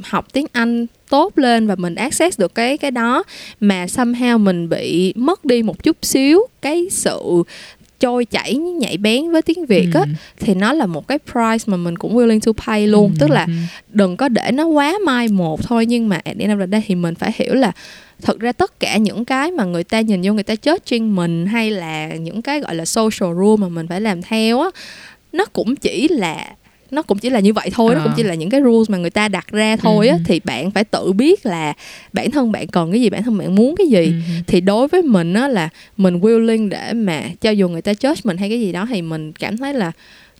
học 0.04 0.26
tiếng 0.32 0.46
Anh 0.52 0.86
tốt 1.10 1.38
lên 1.38 1.66
và 1.66 1.74
mình 1.74 1.94
access 1.94 2.40
được 2.40 2.54
cái 2.54 2.78
cái 2.78 2.90
đó 2.90 3.22
mà 3.60 3.84
somehow 3.86 4.38
mình 4.38 4.68
bị 4.68 5.12
mất 5.16 5.44
đi 5.44 5.62
một 5.62 5.82
chút 5.82 5.96
xíu 6.02 6.40
cái 6.62 6.86
sự 6.90 7.42
trôi 8.02 8.24
chảy 8.24 8.54
nhạy 8.56 8.96
bén 8.96 9.30
với 9.32 9.42
tiếng 9.42 9.66
Việt 9.66 9.88
á 9.94 10.00
Ừ. 10.00 10.06
thì 10.40 10.54
nó 10.54 10.72
là 10.72 10.86
một 10.86 11.08
cái 11.08 11.18
price 11.32 11.64
mà 11.66 11.76
mình 11.76 11.98
cũng 11.98 12.16
willing 12.16 12.40
to 12.40 12.52
pay 12.66 12.86
luôn 12.86 13.10
Ừ. 13.10 13.16
tức 13.20 13.30
là 13.30 13.44
Ừ. 13.44 13.52
đừng 13.88 14.16
có 14.16 14.28
để 14.28 14.50
nó 14.52 14.64
quá 14.66 14.94
mai 15.06 15.28
một 15.28 15.62
thôi 15.66 15.86
nhưng 15.86 16.08
mà 16.08 16.16
at 16.16 16.36
the 16.38 16.44
end 16.44 16.52
of 16.52 16.58
the 16.60 16.66
day 16.66 16.82
thì 16.86 16.94
mình 16.94 17.14
phải 17.14 17.32
hiểu 17.36 17.54
là 17.54 17.72
thực 18.22 18.40
ra 18.40 18.52
tất 18.52 18.80
cả 18.80 18.96
những 18.96 19.24
cái 19.24 19.50
mà 19.50 19.64
người 19.64 19.84
ta 19.84 20.00
nhìn 20.00 20.20
vô 20.24 20.32
người 20.32 20.42
ta 20.42 20.54
judging 20.54 21.14
mình 21.14 21.46
hay 21.46 21.70
là 21.70 22.06
những 22.08 22.42
cái 22.42 22.60
gọi 22.60 22.74
là 22.74 22.84
social 22.84 23.34
rule 23.38 23.56
mà 23.60 23.68
mình 23.68 23.86
phải 23.88 24.00
làm 24.00 24.22
theo 24.22 24.60
á 24.60 24.70
nó 25.32 25.44
cũng 25.44 25.76
chỉ 25.76 26.08
là 26.08 26.46
nó 26.92 27.02
cũng 27.02 27.18
chỉ 27.18 27.30
là 27.30 27.40
như 27.40 27.52
vậy 27.52 27.70
thôi 27.72 27.94
nó 27.94 28.00
Ờ. 28.00 28.04
cũng 28.04 28.12
chỉ 28.16 28.22
là 28.22 28.34
những 28.34 28.50
cái 28.50 28.60
rules 28.64 28.90
mà 28.90 28.98
người 28.98 29.10
ta 29.10 29.28
đặt 29.28 29.46
ra 29.50 29.76
thôi 29.76 30.08
á 30.08 30.14
Ừ. 30.16 30.20
thì 30.26 30.40
bạn 30.44 30.70
phải 30.70 30.84
tự 30.84 31.12
biết 31.12 31.46
là 31.46 31.72
bản 32.12 32.30
thân 32.30 32.52
bạn 32.52 32.66
cần 32.66 32.92
cái 32.92 33.00
gì 33.00 33.10
bản 33.10 33.22
thân 33.22 33.38
bạn 33.38 33.54
muốn 33.54 33.74
cái 33.76 33.86
gì 33.86 34.04
Ừ. 34.06 34.12
thì 34.46 34.60
đối 34.60 34.88
với 34.88 35.02
mình 35.02 35.34
á 35.34 35.48
là 35.48 35.68
mình 35.96 36.18
willing 36.20 36.68
để 36.68 36.92
mà 36.92 37.22
cho 37.40 37.50
dù 37.50 37.68
người 37.68 37.82
ta 37.82 37.92
judge 37.92 38.14
mình 38.24 38.36
hay 38.36 38.48
cái 38.48 38.60
gì 38.60 38.72
đó 38.72 38.86
thì 38.90 39.02
mình 39.02 39.32
cảm 39.32 39.56
thấy 39.56 39.74
là 39.74 39.92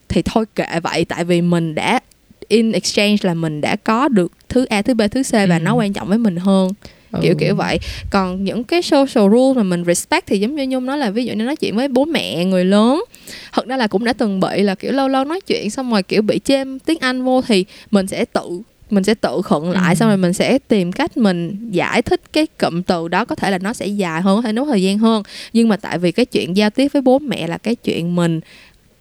thì 0.09 0.23
thôi 0.23 0.45
kệ 0.55 0.81
vậy 0.83 1.05
tại 1.05 1.25
vì 1.25 1.41
mình 1.43 1.75
đã 1.75 2.01
in 2.49 2.73
exchange 2.73 3.17
là 3.23 3.35
mình 3.35 3.61
đã 3.61 3.77
có 3.77 4.09
được 4.09 4.33
thứ 4.49 4.65
A 4.65 4.83
thứ 4.83 4.95
B 4.95 5.01
thứ 5.11 5.23
C 5.23 5.33
và 5.33 5.57
Ừ. 5.57 5.63
nó 5.63 5.75
quan 5.75 5.93
trọng 5.93 6.09
với 6.09 6.19
mình 6.19 6.37
hơn 6.37 6.71
kiểu 7.23 7.33
Ừ. 7.33 7.37
kiểu 7.41 7.55
vậy 7.55 7.79
còn 8.11 8.45
những 8.45 8.65
cái 8.65 8.83
social 8.83 9.31
rule 9.31 9.53
mà 9.57 9.63
mình 9.63 9.85
respect 9.85 10.27
thì 10.27 10.39
giống 10.41 10.57
như 10.57 10.67
nhung 10.67 10.87
nói 10.87 10.99
là 10.99 11.11
ví 11.11 11.25
dụ 11.25 11.33
như 11.35 11.45
nói 11.45 11.57
chuyện 11.57 11.77
với 11.77 11.89
bố 11.89 12.05
mẹ 12.05 12.45
người 12.45 12.65
lớn 12.65 13.05
thật 13.53 13.67
ra 13.67 13.77
là 13.77 13.87
cũng 13.87 14.05
đã 14.05 14.13
từng 14.13 14.41
bị 14.41 14.63
là 14.63 14.75
kiểu 14.75 14.93
lâu 14.93 15.09
lâu 15.09 15.25
nói 15.25 15.41
chuyện 15.41 15.71
xong 15.71 15.91
rồi 15.91 16.03
kiểu 16.03 16.23
bị 16.23 16.41
chêm 16.45 16.79
tiếng 16.79 16.99
anh 17.01 17.23
vô 17.25 17.43
thì 17.43 17.65
mình 17.91 18.07
sẽ 18.07 18.25
tự 18.25 18.61
mình 18.91 19.05
sẽ 19.05 19.15
tự 19.15 19.41
khựng 19.45 19.71
lại 19.71 19.95
Ừ. 19.95 19.99
xong 19.99 20.09
rồi 20.09 20.17
mình 20.17 20.33
sẽ 20.33 20.59
tìm 20.69 20.93
cách 20.93 21.17
mình 21.17 21.69
giải 21.71 22.03
thích 22.03 22.21
cái 22.33 22.47
cụm 22.47 22.83
từ 22.83 23.09
đó 23.09 23.25
có 23.25 23.35
thể 23.35 23.51
là 23.51 23.59
nó 23.59 23.73
sẽ 23.73 23.87
dài 23.87 24.21
hơn 24.21 24.37
có 24.39 24.43
thể 24.43 24.53
nấu 24.53 24.65
thời 24.65 24.83
gian 24.83 24.99
hơn 24.99 25.23
nhưng 25.53 25.69
mà 25.69 25.77
tại 25.77 25.99
vì 25.99 26.13
cái 26.13 26.25
chuyện 26.27 26.57
giao 26.57 26.71
tiếp 26.71 26.89
với 26.93 27.03
bố 27.03 27.19
mẹ 27.19 27.47
là 27.47 27.59
cái 27.59 27.75
chuyện 27.75 28.15
mình 28.17 28.41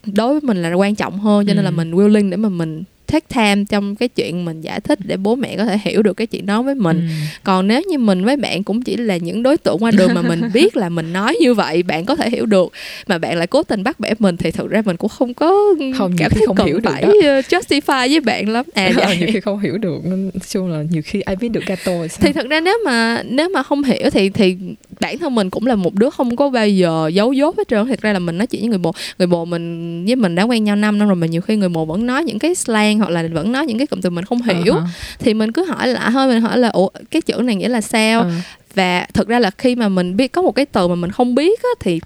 đối 0.05 0.31
với 0.33 0.41
mình 0.43 0.61
là 0.61 0.73
quan 0.73 0.95
trọng 0.95 1.19
hơn 1.19 1.45
cho 1.47 1.53
nên 1.53 1.63
là 1.65 1.71
Ừ. 1.71 1.75
mình 1.75 1.91
willing 1.91 2.29
để 2.29 2.37
mà 2.37 2.49
mình 2.49 2.83
take 3.11 3.25
time 3.35 3.63
trong 3.69 3.95
cái 3.95 4.09
chuyện 4.09 4.45
mình 4.45 4.61
giải 4.61 4.79
thích 4.79 4.99
để 5.03 5.17
bố 5.17 5.35
mẹ 5.35 5.57
có 5.57 5.65
thể 5.65 5.77
hiểu 5.83 6.01
được 6.03 6.13
cái 6.13 6.27
chuyện 6.27 6.45
đó 6.45 6.61
với 6.61 6.75
mình 6.75 6.97
Ừ. 7.01 7.07
còn 7.43 7.67
nếu 7.67 7.81
như 7.89 7.97
mình 7.97 8.25
với 8.25 8.37
bạn 8.37 8.63
cũng 8.63 8.81
chỉ 8.81 8.97
là 8.97 9.17
những 9.17 9.43
đối 9.43 9.57
tượng 9.57 9.77
qua 9.83 9.91
đường 9.91 10.13
mà 10.13 10.21
mình 10.21 10.41
biết 10.53 10.77
là 10.77 10.89
mình 10.89 11.13
nói 11.13 11.37
như 11.41 11.53
vậy 11.53 11.83
bạn 11.83 12.05
có 12.05 12.15
thể 12.15 12.29
hiểu 12.29 12.45
được 12.45 12.71
mà 13.07 13.17
bạn 13.17 13.37
lại 13.37 13.47
cố 13.47 13.63
tình 13.63 13.83
bắt 13.83 13.99
bẻ 13.99 14.13
mình 14.19 14.37
thì 14.37 14.51
thực 14.51 14.69
ra 14.69 14.81
mình 14.85 14.97
cũng 14.97 15.09
không 15.09 15.33
có 15.33 15.53
Không, 15.97 16.13
cảm 16.17 16.31
thấy 16.31 16.43
không 16.47 16.55
cần 16.55 16.67
hiểu 16.67 16.79
được 16.79 16.89
phải 16.91 17.01
đó. 17.01 17.09
uh, 17.09 17.45
justify 17.45 18.09
với 18.09 18.19
bạn 18.19 18.49
lắm 18.49 18.65
à 18.73 18.85
Ờ, 18.85 18.93
dạ. 18.97 19.13
nhiều 19.19 19.29
khi 19.33 19.39
không 19.39 19.59
hiểu 19.59 19.77
được 19.77 19.99
nên 20.05 20.31
chung 20.49 20.67
là 20.71 20.83
nhiều 20.91 21.01
khi 21.05 21.21
ai 21.21 21.35
biết 21.35 21.49
được 21.49 21.65
gato 21.65 21.91
sao 22.07 22.19
thì 22.21 22.33
thật 22.33 22.45
ra 22.49 22.59
nếu 22.59 22.77
mà 22.85 23.23
nếu 23.29 23.49
mà 23.49 23.63
không 23.63 23.83
hiểu 23.83 24.09
thì 24.09 24.29
thì 24.29 24.55
bản 24.99 25.17
thân 25.17 25.35
mình 25.35 25.49
cũng 25.49 25.67
là 25.67 25.75
một 25.75 25.93
đứa 25.95 26.09
không 26.09 26.35
có 26.35 26.49
bao 26.49 26.67
giờ 26.67 27.09
giấu 27.13 27.33
dốt 27.33 27.57
hết 27.57 27.67
trơn 27.67 27.87
thật 27.87 28.01
ra 28.01 28.13
là 28.13 28.19
mình 28.19 28.37
nói 28.37 28.47
chuyện 28.47 28.61
với 28.61 28.69
người 28.69 28.77
bồ 28.77 28.91
người 29.19 29.27
bồ 29.27 29.45
mình 29.45 30.05
với 30.05 30.15
mình 30.15 30.35
đã 30.35 30.43
quen 30.43 30.63
nhau 30.63 30.75
5 30.75 30.97
năm 30.99 31.07
rồi 31.07 31.15
mà 31.15 31.27
nhiều 31.27 31.41
khi 31.41 31.55
người 31.55 31.69
bồ 31.69 31.85
vẫn 31.85 32.05
nói 32.05 32.23
những 32.23 32.39
cái 32.39 32.55
slang 32.55 32.99
hoặc 33.01 33.09
là 33.09 33.23
vẫn 33.33 33.51
nói 33.51 33.65
những 33.65 33.77
cái 33.77 33.87
cụm 33.87 34.01
từ 34.01 34.09
mình 34.09 34.25
không 34.25 34.41
hiểu 34.41 34.73
Ờ 34.73 34.79
hả? 34.79 34.87
thì 35.19 35.33
mình 35.33 35.51
cứ 35.51 35.65
hỏi 35.65 35.87
lại 35.87 36.09
thôi 36.13 36.27
mình 36.27 36.41
hỏi 36.41 36.57
là 36.57 36.69
ủa 36.69 36.87
cái 37.11 37.21
chữ 37.21 37.33
này 37.35 37.55
nghĩa 37.55 37.69
là 37.69 37.81
sao 37.81 38.21
Ờ. 38.21 38.29
và 38.75 39.05
thực 39.13 39.27
ra 39.27 39.39
là 39.39 39.51
khi 39.57 39.75
mà 39.75 39.89
mình 39.89 40.17
biết 40.17 40.27
có 40.31 40.41
một 40.41 40.51
cái 40.51 40.65
từ 40.65 40.87
mà 40.87 40.95
mình 40.95 41.11
không 41.11 41.35
biết 41.35 41.63
á, 41.63 41.69
thì 41.79 41.99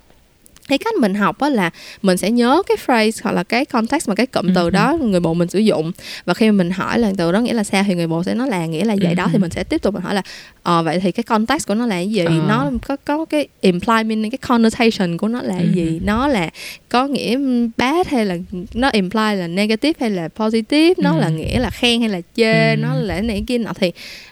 cái 0.68 0.78
cách 0.78 0.94
mình 1.00 1.16
học 1.16 1.40
á 1.40 1.50
là 1.50 1.70
mình 2.02 2.18
sẽ 2.18 2.32
nhớ 2.32 2.62
cái 2.68 2.78
phrase 2.78 3.22
hoặc 3.24 3.32
là 3.32 3.44
cái 3.44 3.66
context 3.66 4.10
mà 4.10 4.16
cái 4.16 4.26
cụm 4.26 4.54
từ 4.56 4.64
Ừ. 4.64 4.70
đó 4.70 4.98
người 5.02 5.20
bồ 5.20 5.34
mình 5.34 5.50
sử 5.50 5.60
dụng 5.60 5.92
và 6.26 6.34
khi 6.34 6.46
mà 6.46 6.52
mình 6.52 6.72
hỏi 6.72 7.00
là 7.00 7.12
từ 7.18 7.32
đó 7.32 7.40
nghĩa 7.40 7.54
là 7.54 7.64
sao 7.64 7.84
thì 7.88 7.96
người 7.96 8.08
bồ 8.08 8.24
sẽ 8.24 8.34
nói 8.34 8.50
là 8.50 8.66
nghĩa 8.66 8.84
là 8.86 8.96
vậy 9.02 9.16
đó 9.16 9.24
Ừ. 9.24 9.30
thì 9.34 9.38
mình 9.40 9.52
sẽ 9.52 9.64
tiếp 9.64 9.82
tục 9.82 9.94
mình 9.94 10.04
hỏi 10.04 10.16
là 10.16 10.22
ờ 10.66 10.84
vậy 10.84 11.00
thì 11.00 11.12
cái 11.12 11.24
context 11.24 11.68
của 11.68 11.76
nó 11.76 11.86
là 11.86 11.96
cái 11.96 12.10
gì 12.10 12.26
Ờ. 12.26 12.32
nó 12.48 12.72
có 12.88 12.96
có 13.06 13.26
cái 13.26 13.48
imply 13.62 14.04
meaning 14.04 14.32
cái 14.32 14.38
connotation 14.38 15.18
của 15.18 15.28
nó 15.28 15.42
là 15.42 15.54
cái 15.58 15.66
Ừ. 15.68 15.72
gì 15.74 16.02
nó 16.06 16.28
là 16.28 16.50
có 16.90 17.08
nghĩa 17.08 17.38
bad 17.78 18.08
hay 18.08 18.26
là 18.26 18.38
nó 18.74 18.90
imply 18.90 19.36
là 19.36 19.48
negative 19.48 19.94
hay 20.00 20.10
là 20.10 20.28
positive 20.28 20.94
nó 20.98 21.14
Ừ. 21.16 21.20
là 21.20 21.30
nghĩa 21.30 21.60
là 21.60 21.70
khen 21.70 22.00
hay 22.00 22.10
là 22.10 22.22
chê 22.36 22.70
Ừ. 22.72 22.78
nó 22.78 22.94
là 22.96 23.22
này 23.22 23.44
kia 23.48 23.58
nọ 23.58 23.72
thì 23.80 23.92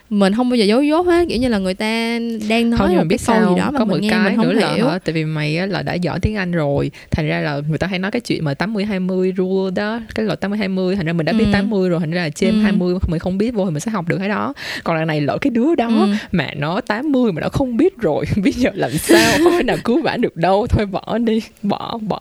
mình 0.10 0.34
không 0.36 0.50
bao 0.50 0.56
giờ 0.58 0.66
dối 0.66 0.88
dốt 0.88 1.06
hết 1.08 1.26
kiểu 1.30 1.38
như 1.40 1.48
là 1.48 1.58
người 1.58 1.74
ta 1.74 2.20
đang 2.50 2.70
nói 2.70 2.78
không 2.80 2.88
nhưng 2.90 2.98
mà 2.98 3.04
biết 3.04 3.18
cái 3.18 3.26
câu 3.28 3.46
sao 3.46 3.54
gì 3.56 3.60
đó 3.60 3.72
mà 3.72 3.80
có 3.80 3.86
mình 3.86 4.02
nghe 4.02 4.10
cái 4.10 4.24
mình 4.24 4.36
không 4.36 4.46
nữa 4.48 4.54
là 4.54 4.74
hiểu 4.74 4.88
hả 4.88 5.00
tại 5.00 5.14
vì 5.14 5.26
mày 5.26 5.68
là 5.68 5.82
đã 5.82 5.94
giỏi 5.94 6.20
tiếng 6.20 6.36
Anh 6.36 6.52
rồi 6.52 6.92
thành 7.12 7.28
ra 7.28 7.40
là 7.40 7.62
người 7.70 7.78
ta 7.78 7.88
hay 7.88 8.00
nói 8.00 8.12
cái 8.12 8.20
chuyện 8.22 8.46
mà 8.46 8.54
80 8.54 8.86
20 8.86 9.34
rule 9.38 9.72
đó 9.76 10.00
cái 10.16 10.26
luật 10.26 10.42
80 10.42 10.58
20 10.60 10.96
thành 10.96 11.06
ra 11.06 11.14
mình 11.14 11.26
đã 11.26 11.34
biết 11.34 11.46
Ừ. 11.46 11.50
80 11.54 11.90
rồi 11.90 12.00
thành 12.00 12.12
ra 12.12 12.24
là 12.24 12.30
trên 12.30 12.52
Ừ. 12.54 12.62
20 12.62 12.96
mình 13.08 13.20
không 13.20 13.38
biết 13.38 13.54
vô 13.54 13.66
thì 13.66 13.72
mình 13.72 13.80
sẽ 13.80 13.92
học 13.92 14.08
được 14.08 14.18
cái 14.20 14.30
đó 14.30 14.54
còn 14.84 14.96
lần 14.98 15.08
này 15.08 15.22
lỡ 15.22 15.38
cái 15.42 15.52
đứa 15.52 15.76
đó 15.76 15.88
Ừ. 15.88 16.08
mà 16.32 16.48
nó 16.56 16.82
80 16.82 17.32
mà 17.32 17.42
nó 17.42 17.50
không 17.50 17.78
biết 17.78 17.98
rồi. 17.98 18.26
Bây 18.44 18.52
giờ 18.54 18.70
làm 18.74 18.92
sao? 18.98 19.32
Không 19.44 19.52
thể 19.58 19.64
nào 19.64 19.78
cứu 19.84 20.02
vãn 20.02 20.22
được 20.22 20.36
đâu. 20.38 20.68
Thôi 20.70 20.86
bỏ 20.86 21.18
đi 21.18 21.42
bỏ 21.64 21.98
bỏ. 22.02 22.20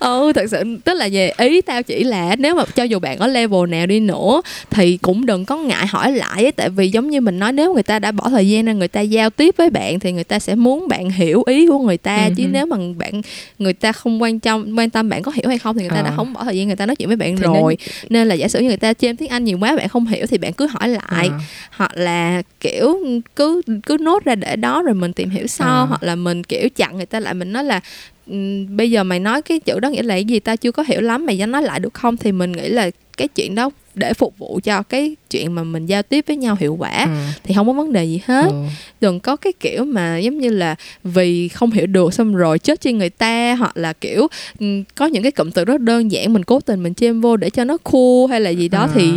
Ừ 0.00 0.32
thật 0.34 0.44
sự 0.50 0.62
tức 0.84 0.94
là 0.94 1.08
về 1.12 1.32
ý 1.38 1.60
tao 1.60 1.82
chỉ 1.82 2.04
là 2.04 2.36
nếu 2.38 2.54
mà 2.54 2.64
cho 2.74 2.82
dù 2.82 2.98
bạn 2.98 3.18
ở 3.18 3.26
level 3.26 3.70
nào 3.70 3.86
đi 3.86 4.00
nữa 4.00 4.42
thì 4.70 4.96
cũng 4.96 5.26
đừng 5.26 5.44
có 5.44 5.56
ngại 5.56 5.86
hỏi 5.86 6.12
lại 6.12 6.42
ấy, 6.44 6.52
tại 6.52 6.68
vì 6.70 6.88
giống 6.88 7.10
như 7.10 7.20
mình 7.20 7.38
nói 7.38 7.52
nếu 7.52 7.74
người 7.74 7.82
ta 7.82 7.98
đã 7.98 8.12
bỏ 8.12 8.28
thời 8.28 8.48
gian 8.48 8.64
ra 8.64 8.72
người 8.72 8.88
ta 8.88 9.00
giao 9.00 9.30
tiếp 9.30 9.54
với 9.58 9.70
bạn 9.70 10.00
thì 10.00 10.12
người 10.12 10.24
ta 10.24 10.38
sẽ 10.38 10.54
muốn 10.54 10.88
bạn 10.88 11.10
hiểu 11.10 11.42
ý 11.46 11.66
của 11.66 11.78
người 11.78 11.96
ta. 11.96 12.16
Ừ 12.26 12.32
chứ 12.36 12.42
hứ. 12.42 12.48
nếu 12.52 12.66
mà 12.66 12.76
bạn 12.96 13.22
người 13.58 13.72
ta 13.72 13.92
không 13.92 14.22
quan 14.22 14.40
trọng 14.40 14.78
quan 14.78 14.90
tâm 14.90 15.08
bạn 15.08 15.22
có 15.22 15.32
hiểu 15.34 15.48
hay 15.48 15.58
không 15.58 15.76
thì 15.76 15.82
người 15.82 15.90
ta 15.90 15.96
Ờ. 15.96 16.02
đã 16.02 16.12
không 16.16 16.32
bỏ 16.32 16.44
thời 16.44 16.58
gian 16.58 16.66
người 16.66 16.76
ta 16.76 16.86
nói 16.86 16.96
chuyện 16.96 17.08
với 17.08 17.16
bạn 17.16 17.36
Thì 17.36 17.42
rồi. 17.42 17.76
Nên 18.08 18.28
là 18.28 18.34
giả 18.34 18.48
sử 18.48 18.58
như 18.60 18.68
người 18.68 18.76
ta 18.76 18.92
chêm 18.92 19.16
tiếng 19.16 19.28
anh 19.28 19.44
nhiều 19.44 19.58
quá 19.60 19.76
bạn 19.76 19.88
không 19.88 20.06
hiểu 20.06 20.26
thì 20.26 20.38
bạn 20.38 20.52
cứ 20.52 20.66
hỏi 20.66 20.88
lại. 20.88 21.28
À. 21.30 21.38
hoặc 21.76 21.90
là 21.96 22.42
kiểu 22.60 22.98
cứ 23.36 23.62
cứ 23.86 23.96
nốt 24.00 24.24
ra 24.24 24.34
để 24.34 24.56
đó 24.56 24.82
rồi 24.82 24.94
mình 24.94 25.12
tìm 25.12 25.30
hiểu 25.30 25.46
sau 25.46 25.82
À. 25.84 25.86
hoặc 25.88 26.02
là 26.02 26.14
mình 26.16 26.44
kiểu 26.44 26.68
chặn 26.76 26.96
người 26.96 27.06
ta 27.06 27.20
lại 27.20 27.34
mình 27.34 27.52
nói 27.52 27.64
là 27.64 27.80
"Ừm, 28.26 28.76
bây 28.76 28.90
giờ 28.90 29.04
mày 29.04 29.20
nói 29.20 29.42
cái 29.42 29.60
chữ 29.60 29.80
đó 29.80 29.88
nghĩa 29.88 30.02
là 30.02 30.14
cái 30.14 30.24
gì 30.24 30.40
ta 30.40 30.56
chưa 30.56 30.72
có 30.72 30.82
hiểu 30.88 31.00
lắm 31.00 31.26
mày 31.26 31.38
dám 31.38 31.50
nói 31.52 31.62
lại 31.62 31.80
được 31.80 31.94
không 31.94 32.16
thì 32.16 32.32
mình 32.32 32.52
nghĩ 32.52 32.68
là 32.68 32.90
cái 33.16 33.28
chuyện 33.28 33.54
đó 33.54 33.70
để 34.00 34.14
phục 34.14 34.38
vụ 34.38 34.60
cho 34.64 34.82
cái 34.82 35.16
chuyện 35.30 35.54
mà 35.54 35.64
mình 35.64 35.86
giao 35.86 36.02
tiếp 36.02 36.24
với 36.28 36.36
nhau 36.36 36.56
hiệu 36.60 36.76
quả 36.78 37.04
Ừ. 37.04 37.10
thì 37.44 37.54
không 37.54 37.66
có 37.66 37.72
vấn 37.72 37.92
đề 37.92 38.04
gì 38.04 38.20
hết 38.26 38.46
Ừ. 38.50 38.62
đừng 39.00 39.20
có 39.20 39.36
cái 39.36 39.52
kiểu 39.60 39.84
mà 39.84 40.18
giống 40.18 40.38
như 40.38 40.48
là 40.48 40.74
vì 41.04 41.48
không 41.48 41.70
hiểu 41.70 41.86
được 41.86 42.14
xong 42.14 42.34
rồi 42.34 42.58
chết 42.58 42.80
trên 42.80 42.98
người 42.98 43.10
ta 43.10 43.54
hoặc 43.54 43.76
là 43.76 43.92
kiểu 43.92 44.26
ừm, 44.60 44.82
có 44.94 45.06
những 45.06 45.22
cái 45.22 45.32
cụm 45.32 45.50
từ 45.50 45.64
rất 45.64 45.80
đơn 45.80 46.12
giản 46.12 46.32
mình 46.32 46.44
cố 46.44 46.60
tình 46.60 46.82
mình 46.82 46.94
chêm 46.94 47.20
vô 47.20 47.36
để 47.36 47.50
cho 47.50 47.64
nó 47.64 47.76
cool 47.76 48.30
hay 48.30 48.40
là 48.40 48.50
gì 48.50 48.68
đó 48.68 48.80
À. 48.80 48.88
thì 48.94 49.10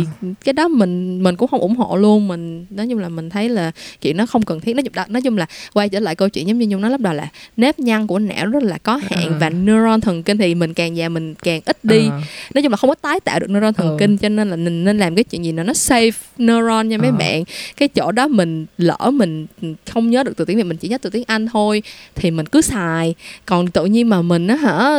cái 0.44 0.52
đó 0.52 0.68
mình 0.68 1.22
mình 1.22 1.36
cũng 1.36 1.48
không 1.48 1.60
ủng 1.60 1.76
hộ 1.76 1.96
luôn 1.96 2.28
mình 2.28 2.66
nói 2.70 2.86
chung 2.90 2.98
là 2.98 3.08
mình 3.08 3.30
thấy 3.30 3.48
là 3.48 3.70
chuyện 4.00 4.16
nó 4.16 4.26
không 4.26 4.42
cần 4.42 4.60
thiết 4.60 4.76
nói 4.76 4.82
chung 4.82 4.92
nói 5.12 5.22
chung 5.22 5.38
là 5.38 5.46
quay 5.72 5.88
trở 5.88 6.00
lại 6.00 6.14
câu 6.14 6.28
chuyện 6.28 6.48
giống 6.48 6.58
như 6.58 6.66
nhung 6.66 6.80
nói 6.80 6.90
lúc 6.90 7.00
đầu 7.00 7.12
là 7.12 7.28
nếp 7.56 7.78
nhăn 7.78 8.06
của 8.06 8.18
não 8.18 8.46
rất 8.46 8.62
là 8.62 8.78
có 8.82 8.96
hạn 8.96 9.28
À. 9.28 9.36
và 9.40 9.50
neuron 9.50 10.00
thần 10.00 10.22
kinh 10.22 10.38
thì 10.38 10.54
mình 10.54 10.74
càng 10.74 10.96
già 10.96 11.08
mình 11.08 11.34
càng 11.34 11.60
ít 11.66 11.84
đi 11.84 11.98
À. 12.08 12.20
nói 12.54 12.62
chung 12.62 12.70
là 12.72 12.76
không 12.76 12.88
có 12.90 12.94
tái 12.94 13.20
tạo 13.20 13.40
được 13.40 13.50
neuron 13.50 13.74
thần 13.74 13.88
Ừ. 13.88 13.96
kinh 14.00 14.16
cho 14.18 14.28
nên 14.28 14.50
là 14.50 14.56
mình 14.56 14.73
nên 14.84 14.98
làm 14.98 15.14
cái 15.14 15.24
chuyện 15.24 15.44
gì 15.44 15.52
nó 15.52 15.62
nó 15.62 15.72
safe 15.72 16.12
neuron 16.38 16.88
nha 16.88 16.98
mấy 16.98 17.08
Ờ. 17.10 17.16
bạn. 17.18 17.44
Cái 17.76 17.88
chỗ 17.88 18.12
đó 18.12 18.28
mình 18.28 18.66
lỡ 18.78 19.10
mình 19.12 19.46
không 19.90 20.10
nhớ 20.10 20.22
được 20.22 20.36
từ 20.36 20.44
tiếng 20.44 20.56
việt 20.56 20.62
mình 20.62 20.76
chỉ 20.76 20.88
nhớ 20.88 20.98
từ 20.98 21.10
tiếng 21.10 21.24
anh 21.26 21.46
thôi 21.52 21.82
thì 22.14 22.30
mình 22.30 22.46
cứ 22.46 22.60
xài. 22.60 23.14
Còn 23.46 23.66
tự 23.70 23.84
nhiên 23.84 24.08
mà 24.08 24.22
mình 24.22 24.46
á 24.48 24.56
hả 24.56 24.90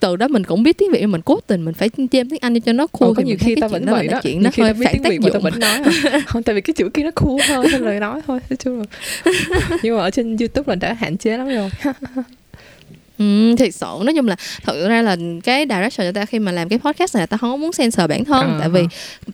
từ 0.00 0.16
đó 0.16 0.28
mình 0.28 0.44
cũng 0.44 0.62
biết 0.62 0.78
tiếng 0.78 0.90
việt 0.92 1.06
mình 1.06 1.20
cố 1.24 1.40
tình 1.46 1.64
mình 1.64 1.74
phải 1.74 1.88
chêm 2.12 2.28
tiếng 2.30 2.38
anh 2.42 2.60
cho 2.60 2.72
nó 2.72 2.86
cool 2.86 3.10
có 3.16 3.22
nhiều 3.22 3.36
mình 3.36 3.38
khi 3.38 3.54
ta 3.60 3.68
vẫn 3.68 3.84
vậy 3.86 4.08
đó. 4.08 4.20
chuyện 4.22 4.42
nó 4.42 4.50
hơi 4.58 4.74
phản 4.74 4.92
tiếng 4.92 5.02
tác 5.02 5.10
việt 5.10 5.18
mà 5.22 5.28
ta 5.28 5.32
dụng 5.32 5.42
vẫn 5.42 5.60
nói 5.60 5.80
à. 6.12 6.20
không 6.26 6.42
tại 6.42 6.54
vì 6.54 6.60
cái 6.60 6.74
chữ 6.74 6.88
kia 6.94 7.02
nó 7.02 7.10
cool 7.14 7.40
hơn 7.48 7.82
lời 7.84 8.00
nói 8.00 8.20
thôi 8.26 8.40
nói 8.50 8.56
chung 8.56 8.78
là. 8.78 8.84
Nhưng 9.82 9.96
mà 9.96 10.02
ở 10.02 10.10
trên 10.10 10.36
youtube 10.36 10.64
là 10.72 10.74
đã 10.74 10.92
hạn 10.92 11.16
chế 11.16 11.36
lắm 11.36 11.48
rồi 11.48 11.70
Ừ, 13.18 13.54
thiệt 13.58 13.74
sự 13.74 13.86
nói 14.04 14.14
chung 14.16 14.28
là 14.28 14.36
thật 14.64 14.86
ra 14.88 15.02
là 15.02 15.16
cái 15.44 15.66
direction 15.70 16.06
cho 16.08 16.12
ta 16.12 16.24
khi 16.26 16.38
mà 16.38 16.52
làm 16.52 16.68
cái 16.68 16.78
podcast 16.78 17.14
này 17.14 17.22
là 17.22 17.26
ta 17.26 17.36
không 17.36 17.50
có 17.50 17.56
muốn 17.56 17.70
censor 17.72 18.08
bản 18.10 18.24
thân. 18.24 18.46
Ờ, 18.52 18.56
tại 18.60 18.68
vì 18.68 18.82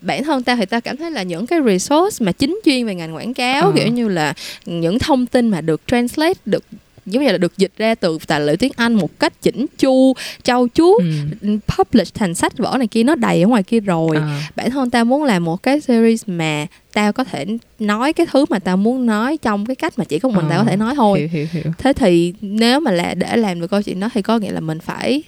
bản 0.01 0.23
thân 0.23 0.43
ta 0.43 0.55
thì 0.55 0.65
ta 0.65 0.79
cảm 0.79 0.97
thấy 0.97 1.11
là 1.11 1.23
những 1.23 1.47
cái 1.47 1.59
resource 1.65 2.25
mà 2.25 2.31
chính 2.31 2.59
chuyên 2.65 2.85
về 2.85 2.95
ngành 2.95 3.15
quảng 3.15 3.33
cáo 3.33 3.61
Ờ. 3.65 3.71
kiểu 3.75 3.87
như 3.87 4.07
là 4.07 4.33
những 4.65 4.99
thông 4.99 5.25
tin 5.25 5.49
mà 5.49 5.61
được 5.61 5.81
translate 5.87 6.39
được 6.45 6.63
giống 7.05 7.23
như 7.23 7.31
là 7.31 7.37
được 7.37 7.57
dịch 7.57 7.71
ra 7.77 7.95
từ 7.95 8.17
tài 8.27 8.39
liệu 8.39 8.55
tiếng 8.55 8.71
Anh 8.75 8.93
một 8.93 9.19
cách 9.19 9.33
chỉnh 9.41 9.65
chu, 9.77 10.13
trau 10.43 10.67
chuốt, 10.73 11.01
ừ. 11.41 11.57
publish 11.77 12.13
thành 12.13 12.33
sách 12.35 12.57
vở 12.57 12.75
này 12.77 12.87
kia 12.87 13.03
nó 13.03 13.15
đầy 13.15 13.41
ở 13.41 13.47
ngoài 13.47 13.63
kia 13.63 13.79
rồi. 13.79 14.15
À. 14.17 14.41
Bản 14.55 14.71
thân 14.71 14.89
tao 14.89 15.05
muốn 15.05 15.23
làm 15.23 15.43
một 15.43 15.63
cái 15.63 15.81
series 15.81 16.23
mà 16.27 16.65
tao 16.93 17.13
có 17.13 17.23
thể 17.23 17.45
nói 17.79 18.13
cái 18.13 18.25
thứ 18.31 18.45
mà 18.49 18.59
tao 18.59 18.77
muốn 18.77 19.05
nói 19.05 19.37
trong 19.41 19.65
cái 19.65 19.75
cách 19.75 19.99
mà 19.99 20.05
chỉ 20.05 20.19
có 20.19 20.29
mình 20.29 20.45
Ờ. 20.45 20.49
tao 20.49 20.59
có 20.63 20.69
thể 20.69 20.75
nói 20.77 20.95
thôi 20.95 21.19
hiểu 21.19 21.27
hiểu 21.31 21.47
hiểu 21.51 21.73
thế 21.77 21.93
thì 21.93 22.33
nếu 22.41 22.79
mà 22.79 22.91
là 22.91 23.13
để 23.13 23.35
làm 23.37 23.61
được 23.61 23.67
câu 23.67 23.81
chuyện 23.81 23.99
đó 23.99 24.09
thì 24.13 24.21
có 24.21 24.37
nghĩa 24.39 24.51
là 24.51 24.59
mình 24.59 24.79
phải 24.79 25.23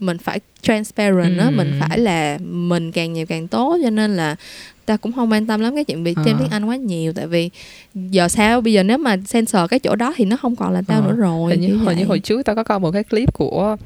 mình 0.00 0.18
phải 0.18 0.40
transparent 0.62 1.38
đó 1.38 1.44
Ừ. 1.44 1.50
mình 1.50 1.72
phải 1.80 1.98
là 1.98 2.38
mình 2.50 2.92
càng 2.92 3.12
nhiều 3.12 3.26
càng 3.26 3.48
tốt 3.48 3.78
cho 3.82 3.90
nên 3.90 4.16
là 4.16 4.36
ta 4.86 4.96
cũng 4.96 5.12
không 5.12 5.30
quan 5.32 5.46
tâm 5.46 5.60
lắm 5.60 5.74
cái 5.74 5.84
chuyện 5.84 6.04
bị 6.04 6.14
thêm 6.24 6.36
tiếng 6.38 6.48
Anh 6.50 6.64
quá 6.64 6.76
nhiều 6.76 7.12
tại 7.12 7.26
vì 7.26 7.50
giờ 7.94 8.28
sao 8.28 8.60
bây 8.60 8.72
giờ 8.72 8.82
nếu 8.82 8.98
mà 8.98 9.16
censor 9.32 9.62
cái 9.70 9.80
chỗ 9.80 9.94
đó 9.96 10.14
thì 10.16 10.24
nó 10.24 10.36
không 10.36 10.56
còn 10.56 10.72
là 10.72 10.82
tao 10.86 11.00
Ờ. 11.02 11.06
nữa 11.08 11.16
rồi 11.16 11.50
hình 11.50 11.60
như 11.60 11.66
kiểu 11.66 11.78
hồi 11.78 11.94
như 11.94 12.04
hồi 12.04 12.18
trước 12.18 12.42
tao 12.42 12.56
có 12.56 12.62
coi 12.62 12.80
một 12.80 12.90
cái 12.90 13.04
clip 13.04 13.34
của 13.34 13.76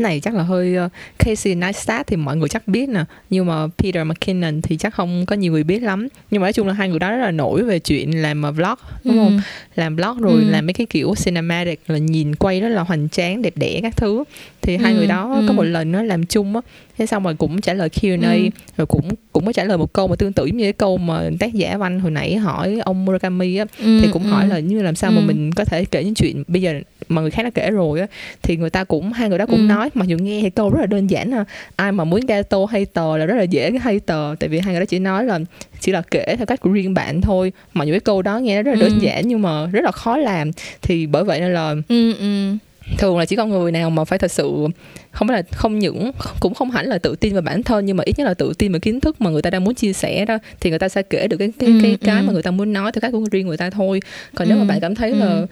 này 0.00 0.20
chắc 0.20 0.34
là 0.34 0.42
hơi 0.42 0.76
uh, 0.86 0.90
Casey 1.18 1.54
Neistat 1.54 2.06
thì 2.06 2.16
mọi 2.16 2.36
người 2.36 2.48
chắc 2.48 2.68
biết 2.68 2.88
nè 2.88 3.04
nhưng 3.30 3.46
mà 3.46 3.66
Peter 3.78 4.06
McKinnon 4.06 4.62
thì 4.62 4.76
chắc 4.76 4.94
không 4.94 5.26
có 5.26 5.36
nhiều 5.36 5.52
người 5.52 5.64
biết 5.64 5.82
lắm 5.82 6.08
nhưng 6.30 6.40
mà 6.40 6.44
nói 6.44 6.52
chung 6.52 6.66
là 6.66 6.72
hai 6.72 6.88
người 6.88 6.98
đó 6.98 7.10
rất 7.10 7.16
là 7.24 7.30
nổi 7.30 7.62
về 7.62 7.78
chuyện 7.78 8.22
làm 8.22 8.42
uh, 8.48 8.56
vlog 8.56 8.74
đúng 9.04 9.16
không 9.16 9.36
Ừ. 9.36 9.40
làm 9.76 9.96
blog 9.96 10.20
rồi 10.20 10.42
Ừ. 10.44 10.50
làm 10.50 10.66
mấy 10.66 10.72
cái 10.72 10.86
kiểu 10.90 11.14
cinematic 11.24 11.80
là 11.86 11.98
nhìn 11.98 12.34
quay 12.34 12.60
rất 12.60 12.68
là 12.68 12.82
hoành 12.82 13.08
tráng 13.08 13.42
đẹp 13.42 13.52
đẽ 13.56 13.80
các 13.82 13.96
thứ 13.96 14.24
thì 14.62 14.76
hai 14.76 14.92
Ừ, 14.92 14.96
người 14.96 15.06
đó 15.06 15.32
ừ. 15.34 15.44
có 15.48 15.52
một 15.52 15.62
lần 15.62 15.92
nó 15.92 16.02
làm 16.02 16.26
chung 16.26 16.54
á 16.54 16.60
thế 16.98 17.06
xong 17.06 17.24
rồi 17.24 17.34
cũng 17.34 17.60
trả 17.60 17.72
lời 17.74 17.88
Q&A 17.88 18.32
Ừ. 18.34 18.48
rồi 18.76 18.86
cũng 18.86 19.08
cũng 19.32 19.46
có 19.46 19.52
trả 19.52 19.64
lời 19.64 19.78
một 19.78 19.92
câu 19.92 20.08
mà 20.08 20.16
tương 20.16 20.32
tự 20.32 20.46
như 20.46 20.64
cái 20.64 20.72
câu 20.72 20.98
mà 20.98 21.30
tác 21.38 21.54
giả 21.54 21.76
văn 21.76 22.00
hồi 22.00 22.10
nãy 22.10 22.36
hỏi 22.36 22.78
ông 22.84 23.04
Murakami 23.04 23.56
á 23.56 23.64
Ừ, 23.78 23.98
thì 24.02 24.08
cũng 24.12 24.22
ừ. 24.24 24.28
hỏi 24.28 24.46
là 24.48 24.58
như 24.58 24.82
làm 24.82 24.94
sao 24.94 25.10
mà 25.10 25.20
Ừ. 25.20 25.24
mình 25.26 25.52
có 25.52 25.64
thể 25.64 25.84
kể 25.84 26.04
những 26.04 26.14
chuyện 26.14 26.42
bây 26.48 26.62
giờ 26.62 26.80
mà 27.08 27.22
người 27.22 27.30
khác 27.30 27.42
đã 27.42 27.50
kể 27.50 27.70
rồi 27.70 28.00
á 28.00 28.06
thì 28.42 28.56
người 28.56 28.70
ta 28.70 28.84
cũng 28.84 29.12
hai 29.12 29.28
người 29.28 29.38
đó 29.38 29.46
cũng 29.46 29.60
Ừ. 29.60 29.66
nói 29.66 29.83
mặc 29.94 30.08
dù 30.08 30.16
nghe 30.18 30.40
thì 30.42 30.50
câu 30.50 30.70
rất 30.70 30.80
là 30.80 30.86
đơn 30.86 31.06
giản 31.10 31.34
à 31.34 31.44
ai 31.76 31.92
mà 31.92 32.04
muốn 32.04 32.20
gato 32.26 32.58
hater 32.70 33.04
là 33.18 33.26
rất 33.26 33.34
là 33.34 33.42
dễ 33.42 33.70
cái 33.70 33.78
hater 33.80 34.38
tại 34.40 34.48
vì 34.48 34.58
hai 34.58 34.74
người 34.74 34.80
đó 34.80 34.86
chỉ 34.86 34.98
nói 34.98 35.24
là 35.24 35.38
chỉ 35.80 35.92
là 35.92 36.02
kể 36.10 36.34
theo 36.36 36.46
cách 36.46 36.60
của 36.60 36.70
riêng 36.70 36.94
bạn 36.94 37.20
thôi 37.20 37.52
mà 37.74 37.84
những 37.84 37.92
cái 37.94 38.00
câu 38.00 38.22
đó 38.22 38.38
nghe 38.38 38.62
rất 38.62 38.70
là 38.72 38.76
đơn 38.76 38.92
Ừ. 38.92 38.98
giản 38.98 39.28
nhưng 39.28 39.42
mà 39.42 39.66
rất 39.66 39.84
là 39.84 39.90
khó 39.90 40.16
làm 40.16 40.50
thì 40.82 41.06
bởi 41.06 41.24
vậy 41.24 41.40
nên 41.40 41.54
là 41.54 41.74
ừ, 41.88 42.14
ừ. 42.18 42.56
thường 42.98 43.18
là 43.18 43.24
chỉ 43.24 43.36
có 43.36 43.46
người 43.46 43.72
nào 43.72 43.90
mà 43.90 44.04
phải 44.04 44.18
thật 44.18 44.32
sự 44.32 44.66
không 45.10 45.28
phải 45.28 45.36
là 45.36 45.42
không 45.52 45.78
những 45.78 46.10
cũng 46.40 46.54
không 46.54 46.70
hẳn 46.70 46.86
là 46.86 46.98
tự 46.98 47.16
tin 47.20 47.32
vào 47.32 47.42
bản 47.42 47.62
thân 47.62 47.86
nhưng 47.86 47.96
mà 47.96 48.04
ít 48.06 48.18
nhất 48.18 48.24
là 48.24 48.34
tự 48.34 48.52
tin 48.58 48.72
vào 48.72 48.80
kiến 48.80 49.00
thức 49.00 49.20
mà 49.20 49.30
người 49.30 49.42
ta 49.42 49.50
đang 49.50 49.64
muốn 49.64 49.74
chia 49.74 49.92
sẻ 49.92 50.24
đó 50.24 50.38
thì 50.60 50.70
người 50.70 50.78
ta 50.78 50.88
sẽ 50.88 51.02
kể 51.02 51.28
được 51.28 51.36
cái 51.36 51.52
cái 51.58 51.68
Ừ, 51.70 51.78
cái, 51.82 51.96
cái 52.04 52.20
ừ. 52.20 52.24
mà 52.26 52.32
người 52.32 52.42
ta 52.42 52.50
muốn 52.50 52.72
nói 52.72 52.92
theo 52.92 53.00
cách 53.00 53.12
của 53.12 53.24
riêng 53.30 53.46
người 53.46 53.56
ta 53.56 53.70
thôi 53.70 54.00
còn 54.34 54.48
nếu 54.48 54.56
Ừ, 54.56 54.60
mà 54.60 54.64
bạn 54.64 54.80
cảm 54.80 54.94
thấy 54.94 55.10
ừ. 55.10 55.16
là 55.16 55.46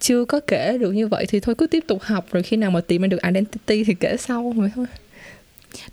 chưa 0.00 0.24
có 0.24 0.40
kể 0.46 0.78
được 0.78 0.90
như 0.92 1.08
vậy 1.08 1.26
thì 1.28 1.40
thôi 1.40 1.54
cứ 1.58 1.66
tiếp 1.66 1.84
tục 1.86 2.02
học 2.02 2.26
rồi 2.32 2.42
khi 2.42 2.56
nào 2.56 2.70
mà 2.70 2.80
tìm 2.80 3.02
ra 3.02 3.08
được 3.08 3.22
identity 3.22 3.84
thì 3.84 3.94
kể 4.00 4.16
sau 4.18 4.52
vậy 4.56 4.70
thôi 4.74 4.86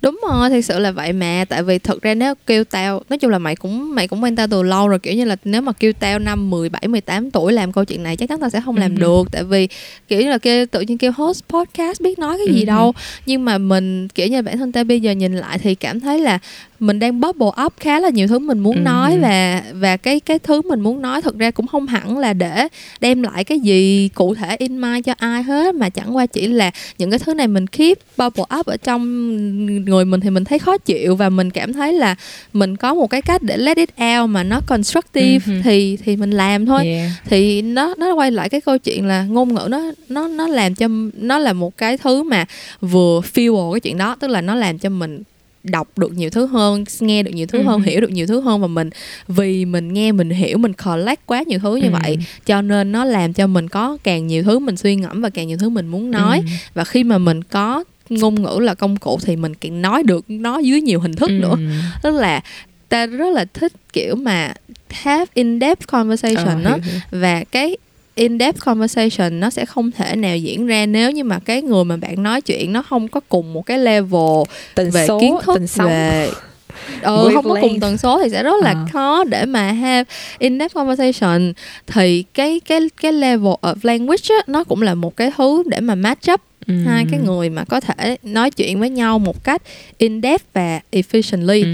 đúng 0.02 0.20
rồi 0.30 0.50
thực 0.50 0.62
sự 0.62 0.80
là 0.80 0.92
vậy 0.92 1.14
mà 1.14 1.46
tại 1.50 1.64
vì 1.64 1.80
thực 1.80 2.02
ra 2.02 2.14
nếu 2.14 2.34
kêu 2.48 2.64
tao 2.64 3.02
nói 3.10 3.18
chung 3.18 3.32
là 3.32 3.38
mày 3.40 3.56
cũng 3.56 3.96
mày 3.96 4.08
cũng 4.08 4.24
quen 4.24 4.36
tao 4.36 4.48
từ 4.48 4.64
lâu 4.64 4.88
rồi 4.88 5.00
kiểu 5.00 5.14
như 5.14 5.26
là 5.26 5.36
nếu 5.44 5.62
mà 5.62 5.72
kêu 5.72 5.94
tao 5.94 6.20
năm 6.20 6.50
17, 6.50 6.82
18 6.88 7.32
tuổi 7.32 7.54
làm 7.54 7.72
câu 7.72 7.86
chuyện 7.86 8.04
này 8.04 8.18
chắc 8.18 8.30
chắn 8.30 8.40
tao 8.40 8.50
sẽ 8.50 8.62
không 8.66 8.78
làm 8.78 8.96
Ừ. 8.96 9.00
được 9.00 9.28
tại 9.32 9.44
vì 9.44 9.68
kiểu 10.08 10.22
như 10.22 10.30
là 10.30 10.38
kêu 10.38 10.66
tự 10.66 10.82
nhiên 10.82 10.98
kêu 10.98 11.12
host 11.16 11.44
podcast 11.50 12.02
biết 12.02 12.20
nói 12.20 12.38
cái 12.46 12.56
gì 12.56 12.62
Ừ. 12.62 12.66
đâu 12.66 12.94
nhưng 13.26 13.46
mà 13.46 13.58
mình 13.58 14.08
kiểu 14.08 14.28
như 14.28 14.42
bản 14.42 14.58
thân 14.58 14.72
tao 14.72 14.84
bây 14.84 15.00
giờ 15.02 15.12
nhìn 15.12 15.34
lại 15.36 15.58
thì 15.60 15.76
cảm 15.76 16.00
thấy 16.00 16.20
là 16.20 16.40
mình 16.80 17.00
đang 17.00 17.22
bubble 17.22 17.48
up 17.66 17.74
khá 17.80 18.00
là 18.00 18.10
nhiều 18.10 18.28
thứ 18.28 18.40
mình 18.40 18.60
muốn 18.60 18.76
Ừ. 18.76 18.80
nói 18.82 19.18
và 19.22 19.64
và 19.74 19.98
cái 19.98 20.20
cái 20.20 20.40
thứ 20.40 20.62
mình 20.62 20.80
muốn 20.82 21.02
nói 21.02 21.22
thực 21.22 21.38
ra 21.40 21.52
cũng 21.52 21.68
không 21.68 21.88
hẳn 21.88 22.18
là 22.18 22.34
để 22.34 22.68
đem 23.02 23.22
lại 23.24 23.44
cái 23.44 23.60
gì 23.60 24.10
cụ 24.16 24.36
thể 24.36 24.56
in 24.60 24.82
mind 24.82 25.06
cho 25.06 25.14
ai 25.18 25.44
hết 25.44 25.76
mà 25.76 25.90
chẳng 25.90 26.16
qua 26.16 26.26
chỉ 26.26 26.48
là 26.48 26.72
những 26.98 27.10
cái 27.10 27.20
thứ 27.20 27.34
này 27.34 27.48
mình 27.48 27.68
keep 27.68 27.98
bubble 28.18 28.44
up 28.60 28.66
ở 28.66 28.78
trong 28.78 29.86
người 29.86 30.06
mình 30.06 30.20
thì 30.20 30.30
mình 30.30 30.44
thấy 30.46 30.60
khó 30.60 30.78
chịu 30.78 31.16
và 31.16 31.30
mình 31.30 31.52
cảm 31.52 31.74
thấy 31.74 31.94
là 31.94 32.16
mình 32.54 32.78
có 32.78 32.94
một 32.94 33.08
cái 33.08 33.22
cách 33.22 33.42
để 33.44 33.58
let 33.58 33.78
it 33.78 33.90
out 34.20 34.30
mà 34.30 34.44
nó 34.44 34.62
constructive 34.68 35.40
Ừ. 35.48 35.62
thì 35.64 35.98
thì 36.06 36.16
mình 36.16 36.32
làm 36.32 36.66
thôi 36.66 36.86
Yeah. 36.86 37.12
thì 37.26 37.62
nó 37.62 37.94
nó 37.98 38.14
quay 38.14 38.32
lại 38.32 38.50
cái 38.50 38.62
câu 38.62 38.78
chuyện 38.78 39.06
là 39.06 39.24
ngôn 39.24 39.54
ngữ 39.54 39.68
nó 39.70 39.92
nó 40.10 40.28
nó 40.28 40.48
làm 40.48 40.76
cho 40.76 40.88
nó 41.14 41.40
là 41.40 41.54
một 41.54 41.78
cái 41.78 41.98
thứ 41.98 42.24
mà 42.24 42.46
vừa 42.82 43.22
fuel 43.34 43.72
cái 43.74 43.80
chuyện 43.80 43.98
đó 43.98 44.16
tức 44.20 44.28
là 44.28 44.42
nó 44.42 44.56
làm 44.56 44.78
cho 44.78 44.90
mình 44.90 45.24
đọc 45.70 45.98
được 45.98 46.14
nhiều 46.18 46.30
thứ 46.30 46.46
hơn 46.46 46.84
nghe 47.00 47.24
được 47.24 47.32
nhiều 47.34 47.48
thứ 47.48 47.62
hơn 47.62 47.82
Ừ. 47.86 47.90
hiểu 47.92 48.02
được 48.02 48.12
nhiều 48.12 48.28
thứ 48.28 48.42
hơn 48.42 48.62
và 48.62 48.68
mình 48.68 48.90
vì 49.28 49.66
mình 49.66 49.94
nghe 49.94 50.12
mình 50.12 50.30
hiểu 50.30 50.58
mình 50.58 50.74
collect 50.74 51.26
quá 51.26 51.44
nhiều 51.48 51.60
thứ 51.60 51.76
như 51.76 51.88
Ừ. 51.88 51.98
vậy 52.04 52.18
cho 52.46 52.62
nên 52.62 52.92
nó 52.92 53.06
làm 53.06 53.34
cho 53.34 53.48
mình 53.48 53.68
có 53.68 53.98
càng 54.04 54.28
nhiều 54.28 54.44
thứ 54.44 54.60
mình 54.60 54.78
suy 54.78 54.96
ngẫm 54.96 55.22
và 55.22 55.30
càng 55.30 55.48
nhiều 55.48 55.58
thứ 55.58 55.70
mình 55.70 55.88
muốn 55.88 56.12
nói 56.12 56.38
Ừ. 56.38 56.52
và 56.74 56.84
khi 56.84 57.04
mà 57.04 57.18
mình 57.18 57.44
có 57.44 57.84
ngôn 58.10 58.42
ngữ 58.44 58.58
là 58.62 58.74
công 58.74 58.98
cụ 58.98 59.20
thì 59.26 59.36
mình 59.36 59.54
càng 59.56 59.82
nói 59.82 60.04
được 60.04 60.26
nó 60.28 60.58
dưới 60.60 60.82
nhiều 60.82 61.00
hình 61.00 61.14
thức 61.14 61.32
nữa 61.32 61.56
tức 62.04 62.12
là 62.12 62.42
ta 62.90 63.06
rất 63.06 63.34
là 63.36 63.46
thích 63.54 63.74
kiểu 63.94 64.16
mà 64.16 64.54
have 64.90 65.26
in 65.34 65.60
depth 65.60 65.88
conversation 65.88 66.46
Ờ, 66.64 66.72
đó 66.72 66.78
hiểu. 66.84 67.00
và 67.12 67.44
cái 67.52 67.78
in-depth 68.16 68.60
conversation 68.66 69.40
nó 69.40 69.50
sẽ 69.50 69.66
không 69.66 69.92
thể 69.92 70.16
nào 70.16 70.38
diễn 70.38 70.68
ra 70.68 70.86
nếu 70.86 71.12
như 71.12 71.24
mà 71.24 71.40
cái 71.46 71.62
người 71.62 71.84
mà 71.86 71.98
bạn 71.98 72.24
nói 72.24 72.42
chuyện 72.42 72.74
nó 72.74 72.82
không 72.82 73.08
có 73.08 73.20
cùng 73.30 73.54
một 73.54 73.66
cái 73.66 73.78
level 73.80 74.44
tần 74.76 74.92
về 74.92 75.06
số 75.08 75.20
kiến 75.20 75.36
thức 75.44 75.62
về 75.78 76.30
ừ, 77.02 77.30
không 77.34 77.46
có 77.46 77.58
cùng 77.62 77.80
tần 77.80 77.98
số 77.98 78.20
thì 78.24 78.30
sẽ 78.30 78.44
rất 78.44 78.64
là 78.64 78.70
À. 78.72 78.86
khó 78.94 79.24
để 79.24 79.46
mà 79.46 79.72
have 79.72 80.04
in-depth 80.40 80.74
conversation 80.74 81.54
thì 81.88 82.24
cái 82.34 82.60
cái 82.66 82.80
cái 83.02 83.12
level 83.12 83.54
of 83.62 83.76
language 83.84 84.24
á, 84.30 84.44
nó 84.48 84.64
cũng 84.64 84.82
là 84.82 84.96
một 84.96 85.16
cái 85.18 85.32
thứ 85.38 85.64
để 85.66 85.80
mà 85.80 85.96
match 85.96 86.32
up 86.34 86.42
Ừ. 86.68 86.74
hai 86.86 87.06
cái 87.12 87.20
người 87.20 87.50
mà 87.50 87.64
có 87.64 87.80
thể 87.80 88.18
nói 88.24 88.52
chuyện 88.52 88.80
với 88.80 88.90
nhau 88.90 89.20
một 89.20 89.44
cách 89.44 89.62
in-depth 90.00 90.44
và 90.54 90.80
efficiently 90.92 91.64
Ừ. 91.64 91.70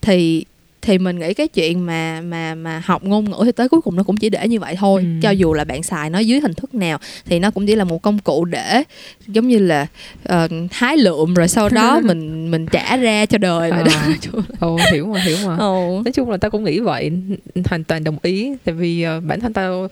thì 0.00 0.44
thì 0.86 0.98
mình 0.98 1.18
nghĩ 1.18 1.34
cái 1.34 1.48
chuyện 1.48 1.86
mà 1.86 2.20
mà 2.20 2.54
mà 2.54 2.82
học 2.84 3.04
ngôn 3.04 3.24
ngữ 3.30 3.36
thì 3.44 3.52
tới 3.52 3.68
cuối 3.68 3.80
cùng 3.80 3.96
nó 3.96 4.02
cũng 4.02 4.16
chỉ 4.16 4.30
để 4.30 4.48
như 4.48 4.60
vậy 4.60 4.76
thôi 4.78 5.02
Ừ. 5.02 5.08
cho 5.22 5.30
dù 5.30 5.52
là 5.52 5.64
bạn 5.64 5.82
xài 5.82 6.10
nó 6.10 6.18
dưới 6.18 6.40
hình 6.40 6.54
thức 6.54 6.74
nào 6.74 6.98
thì 7.24 7.38
nó 7.38 7.50
cũng 7.50 7.66
chỉ 7.66 7.74
là 7.74 7.84
một 7.84 8.02
công 8.02 8.18
cụ 8.18 8.44
để 8.44 8.82
giống 9.26 9.48
như 9.48 9.58
là 9.58 9.86
ờ, 10.24 10.48
hái 10.70 10.96
lượm 10.96 11.34
rồi 11.34 11.48
sau 11.48 11.68
đó 11.68 12.00
mình 12.04 12.50
mình 12.50 12.66
trả 12.66 12.96
ra 12.96 13.26
cho 13.26 13.38
đời 13.38 13.70
vậy 13.72 13.84
đó 13.84 13.92
À. 13.96 14.08
Ồ, 14.60 14.78
hiểu 14.92 15.06
mà 15.06 15.20
hiểu 15.20 15.36
mà 15.46 15.56
Ồ. 15.56 16.02
nói 16.04 16.12
chung 16.12 16.30
là 16.30 16.36
tao 16.36 16.50
cũng 16.50 16.64
nghĩ 16.64 16.80
vậy 16.80 17.10
hoàn 17.70 17.84
toàn 17.84 18.04
đồng 18.04 18.16
ý 18.22 18.52
tại 18.64 18.74
vì 18.74 19.02
ờ, 19.02 19.20
bản 19.20 19.40
thân 19.40 19.52
tao 19.52 19.88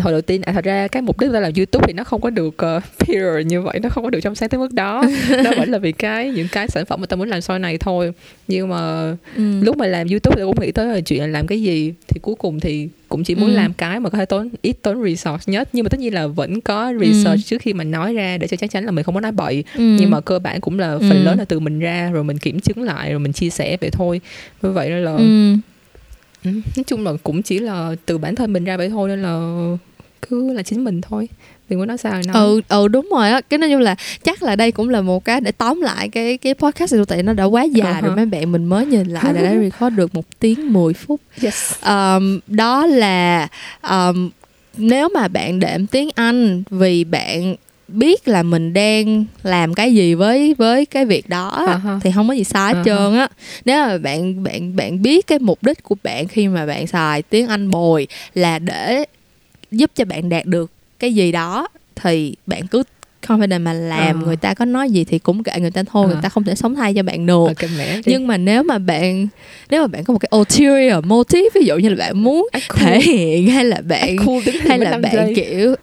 hồi 0.00 0.12
đầu 0.12 0.20
tiên 0.20 0.42
à, 0.42 0.52
thật 0.52 0.64
ra 0.64 0.88
cái 0.88 1.02
mục 1.02 1.20
đích 1.20 1.30
tao 1.32 1.40
làm 1.40 1.52
youtube 1.56 1.84
thì 1.86 1.92
nó 1.92 2.04
không 2.04 2.20
có 2.20 2.30
được 2.30 2.46
uh, 2.76 2.82
pure 2.98 3.44
như 3.44 3.62
vậy 3.62 3.80
nó 3.82 3.88
không 3.88 4.04
có 4.04 4.10
được 4.10 4.20
trong 4.20 4.34
sáng 4.34 4.48
tới 4.48 4.58
mức 4.58 4.72
đó 4.72 5.04
nó 5.44 5.50
vẫn 5.56 5.70
là 5.70 5.78
vì 5.78 5.92
cái 5.92 6.30
những 6.32 6.48
cái 6.48 6.68
sản 6.68 6.86
phẩm 6.86 7.00
mà 7.00 7.06
tao 7.06 7.16
muốn 7.16 7.28
làm 7.28 7.40
sau 7.40 7.58
này 7.58 7.78
thôi 7.78 8.12
nhưng 8.48 8.68
mà 8.68 9.10
Ừ. 9.36 9.60
lúc 9.60 9.76
mà 9.76 9.86
làm 9.86 10.08
youtube 10.08 10.36
thì 10.36 10.42
cũng 10.42 10.60
nghĩ 10.60 10.72
tới 10.72 10.86
là 10.86 11.00
chuyện 11.00 11.20
là 11.20 11.26
làm 11.26 11.46
cái 11.46 11.62
gì 11.62 11.92
thì 12.08 12.20
cuối 12.22 12.34
cùng 12.34 12.60
thì 12.60 12.88
cũng 13.08 13.24
chỉ 13.24 13.34
muốn 13.34 13.50
Ừ. 13.50 13.56
làm 13.56 13.72
cái 13.72 14.00
mà 14.00 14.10
có 14.10 14.18
thể 14.18 14.24
tốn 14.24 14.48
ít 14.62 14.76
tốn 14.82 15.02
resource 15.04 15.52
nhất 15.52 15.68
nhưng 15.72 15.84
mà 15.84 15.88
tất 15.88 16.00
nhiên 16.00 16.14
là 16.14 16.26
vẫn 16.26 16.60
có 16.60 16.92
research 17.00 17.46
trước 17.46 17.62
khi 17.62 17.72
mà 17.72 17.84
nói 17.84 18.14
ra 18.14 18.38
để 18.38 18.46
cho 18.48 18.56
chắc 18.56 18.70
chắn 18.70 18.84
là 18.84 18.90
mình 18.90 19.04
không 19.04 19.14
có 19.14 19.20
nói 19.20 19.32
bậy 19.32 19.64
Ừ. 19.74 19.96
nhưng 19.98 20.10
mà 20.10 20.20
cơ 20.20 20.38
bản 20.38 20.60
cũng 20.60 20.78
là 20.78 20.98
phần 20.98 21.10
Ừ. 21.18 21.22
lớn 21.24 21.38
là 21.38 21.44
từ 21.44 21.60
mình 21.60 21.78
ra 21.78 22.10
rồi 22.12 22.24
mình 22.24 22.38
kiểm 22.38 22.60
chứng 22.60 22.82
lại 22.82 23.10
rồi 23.10 23.18
mình 23.20 23.32
chia 23.32 23.50
sẻ 23.50 23.76
vậy 23.80 23.90
thôi 23.90 24.20
như 24.62 24.72
vậy 24.72 24.88
nên 24.88 25.04
là 25.04 25.12
ừ. 25.16 25.54
Ừ, 26.44 26.50
nói 26.76 26.84
chung 26.86 27.04
là 27.04 27.12
cũng 27.22 27.42
chỉ 27.42 27.58
là 27.58 27.94
từ 28.06 28.18
bản 28.18 28.34
thân 28.34 28.52
mình 28.52 28.64
ra 28.64 28.76
vậy 28.76 28.88
thôi 28.88 29.08
nên 29.08 29.22
là 29.22 29.30
cứ 30.28 30.52
là 30.52 30.62
chính 30.62 30.84
mình 30.84 31.00
thôi. 31.00 31.28
Đừng 31.68 31.80
có 31.80 31.86
nói 31.86 31.98
sao 31.98 32.12
nói. 32.12 32.34
Ừ 32.34 32.60
ừ 32.68 32.88
đúng 32.88 33.08
rồi 33.12 33.30
á. 33.30 33.40
Cái 33.40 33.58
nói 33.58 33.70
chung 33.70 33.80
là 33.80 33.94
chắc 34.24 34.42
là 34.42 34.56
đây 34.56 34.72
cũng 34.72 34.88
là 34.88 35.00
một 35.00 35.24
cái 35.24 35.40
để 35.40 35.52
tóm 35.52 35.80
lại 35.80 36.08
cái 36.08 36.36
cái 36.38 36.54
podcast 36.54 36.94
này 36.94 37.04
tại 37.08 37.22
nó 37.22 37.32
đã 37.32 37.44
quá 37.44 37.62
dài 37.64 38.02
rồi 38.02 38.10
Uh-huh. 38.12 38.16
mấy 38.16 38.26
bạn. 38.26 38.52
Mình 38.52 38.64
mới 38.64 38.86
nhìn 38.86 39.06
lại 39.08 39.34
là 39.34 39.42
đã 39.42 39.54
record 39.62 39.96
được 39.96 40.14
một 40.14 40.24
tiếng 40.40 40.72
10 40.72 40.94
phút. 40.94 41.20
Yes. 41.42 41.72
Um, 41.86 42.38
đó 42.46 42.86
là 42.86 43.48
um, 43.90 44.30
nếu 44.76 45.08
mà 45.14 45.28
bạn 45.28 45.60
đệm 45.60 45.86
tiếng 45.86 46.10
Anh 46.14 46.62
vì 46.70 47.04
bạn 47.04 47.56
biết 47.88 48.28
là 48.28 48.42
mình 48.42 48.72
đang 48.72 49.24
làm 49.42 49.74
cái 49.74 49.94
gì 49.94 50.14
với 50.14 50.54
với 50.58 50.86
cái 50.86 51.04
việc 51.04 51.28
đó 51.28 51.66
Uh-huh. 51.66 52.00
thì 52.00 52.10
không 52.14 52.28
có 52.28 52.34
gì 52.34 52.44
sai 52.44 52.74
hết 52.74 52.80
Uh-huh. 52.80 52.84
trơn 52.84 53.18
á. 53.18 53.28
Nếu 53.64 53.86
mà 53.86 53.98
bạn 53.98 54.42
bạn 54.44 54.76
bạn 54.76 55.02
biết 55.02 55.26
cái 55.26 55.38
mục 55.38 55.58
đích 55.62 55.82
của 55.82 55.94
bạn 56.02 56.28
khi 56.28 56.48
mà 56.48 56.66
bạn 56.66 56.86
xài 56.86 57.22
tiếng 57.22 57.48
Anh 57.48 57.70
bồi 57.70 58.06
là 58.34 58.58
để 58.58 59.04
giúp 59.70 59.90
cho 59.94 60.04
bạn 60.04 60.28
đạt 60.28 60.46
được 60.46 60.70
cái 60.98 61.14
gì 61.14 61.32
đó 61.32 61.68
thì 61.96 62.34
bạn 62.46 62.66
cứ 62.66 62.82
confident 63.26 63.60
mà 63.60 63.72
làm 63.72 64.20
Ờ. 64.22 64.26
người 64.26 64.36
ta 64.36 64.54
có 64.54 64.64
nói 64.64 64.90
gì 64.90 65.04
thì 65.04 65.18
cũng 65.18 65.42
kệ 65.42 65.60
người 65.60 65.70
ta 65.70 65.82
thôi 65.92 66.04
Ờ. 66.08 66.12
người 66.12 66.22
ta 66.22 66.28
không 66.28 66.44
thể 66.44 66.54
sống 66.54 66.74
thay 66.74 66.94
cho 66.94 67.02
bạn 67.02 67.26
được 67.26 67.46
ok 67.46 67.70
mẹ 67.78 67.96
đi. 67.96 68.02
nhưng 68.06 68.26
mà 68.26 68.36
nếu 68.36 68.62
mà 68.62 68.78
bạn 68.78 69.28
nếu 69.70 69.80
mà 69.80 69.86
bạn 69.86 70.04
có 70.04 70.12
một 70.12 70.18
cái 70.18 70.30
ulterior 70.38 71.04
motive 71.04 71.48
ví 71.54 71.64
dụ 71.64 71.76
như 71.76 71.88
là 71.88 71.96
bạn 71.96 72.22
muốn 72.22 72.48
cool. 72.52 72.80
thể 72.84 73.00
hiện 73.00 73.50
hay 73.50 73.64
là 73.64 73.80
bạn 73.80 74.16
cool 74.26 74.38
hay 74.60 74.78
là 74.78 74.90
15 74.90 75.02
bạn 75.02 75.12
giây. 75.14 75.32
kiểu 75.34 75.74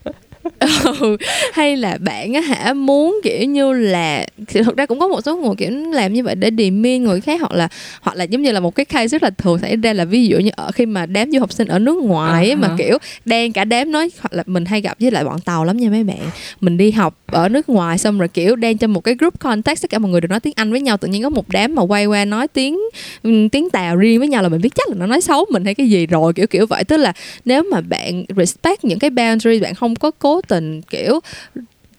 Ừ, 1.01 1.17
hay 1.53 1.77
là 1.77 1.97
bạn 2.01 2.33
á 2.33 2.41
hả 2.41 2.73
muốn 2.73 3.19
kiểu 3.23 3.43
như 3.43 3.73
là 3.73 4.25
thực 4.47 4.77
ra 4.77 4.85
cũng 4.85 4.99
có 4.99 5.07
một 5.07 5.21
số 5.25 5.37
người 5.37 5.55
kiểu 5.57 5.69
làm 5.93 6.13
như 6.13 6.23
vậy 6.23 6.35
để 6.35 6.49
demean 6.57 7.03
người 7.03 7.21
khác 7.21 7.41
hoặc 7.41 7.51
là 7.51 7.67
hoặc 8.01 8.17
là 8.17 8.23
giống 8.23 8.41
như 8.41 8.51
là 8.51 8.59
một 8.59 8.75
cái 8.75 8.85
case 8.85 9.07
rất 9.07 9.23
là 9.23 9.29
thường 9.29 9.59
xảy 9.59 9.75
ra 9.75 9.93
là 9.93 10.05
ví 10.05 10.27
dụ 10.27 10.37
như 10.37 10.49
ở 10.55 10.71
khi 10.71 10.85
mà 10.85 11.05
đám 11.05 11.31
du 11.31 11.39
học 11.39 11.53
sinh 11.53 11.67
ở 11.67 11.79
nước 11.79 11.97
ngoài 12.03 12.49
á, 12.49 12.55
mà 12.55 12.69
kiểu 12.77 12.97
đang 13.25 13.53
cả 13.53 13.65
đám 13.65 13.91
nói 13.91 14.09
hoặc 14.19 14.33
là 14.33 14.43
mình 14.45 14.65
hay 14.65 14.81
gặp 14.81 14.97
với 14.99 15.11
lại 15.11 15.23
bọn 15.23 15.39
tàu 15.39 15.65
lắm 15.65 15.77
nha 15.77 15.89
mấy 15.89 16.03
bạn. 16.03 16.29
Mình 16.61 16.77
đi 16.77 16.91
học 16.91 17.17
ở 17.27 17.49
nước 17.49 17.69
ngoài 17.69 17.97
xong 17.97 18.19
rồi 18.19 18.27
kiểu 18.27 18.55
đang 18.55 18.77
trong 18.77 18.93
một 18.93 19.01
cái 19.01 19.15
group 19.19 19.39
context 19.39 19.81
tất 19.81 19.89
cả 19.89 19.99
mọi 19.99 20.11
người 20.11 20.21
đều 20.21 20.29
nói 20.29 20.39
tiếng 20.39 20.53
Anh 20.55 20.71
với 20.71 20.81
nhau 20.81 20.97
tự 20.97 21.07
nhiên 21.07 21.23
có 21.23 21.29
một 21.29 21.45
đám 21.49 21.75
mà 21.75 21.81
quay 21.81 22.05
qua 22.05 22.25
nói 22.25 22.47
tiếng 22.47 22.79
ừm, 23.23 23.49
tiếng 23.49 23.69
Tàu 23.69 23.95
riêng 23.95 24.19
với 24.19 24.27
nhau 24.27 24.43
là 24.43 24.49
mình 24.49 24.61
biết 24.61 24.75
chắc 24.75 24.89
là 24.89 24.95
nó 24.99 25.05
nói 25.05 25.21
xấu 25.21 25.45
mình 25.51 25.65
hay 25.65 25.75
cái 25.75 25.89
gì 25.89 26.05
rồi 26.07 26.33
kiểu 26.33 26.47
kiểu 26.47 26.65
vậy. 26.65 26.83
Tức 26.83 26.97
là 26.97 27.13
nếu 27.45 27.63
mà 27.71 27.81
bạn 27.81 28.25
respect 28.37 28.83
những 28.83 28.99
cái 28.99 29.09
boundary 29.09 29.59
bạn 29.59 29.75
không 29.75 29.95
có 29.95 30.11
cố 30.11 30.36
tình 30.41 30.81
kiểu 30.81 31.19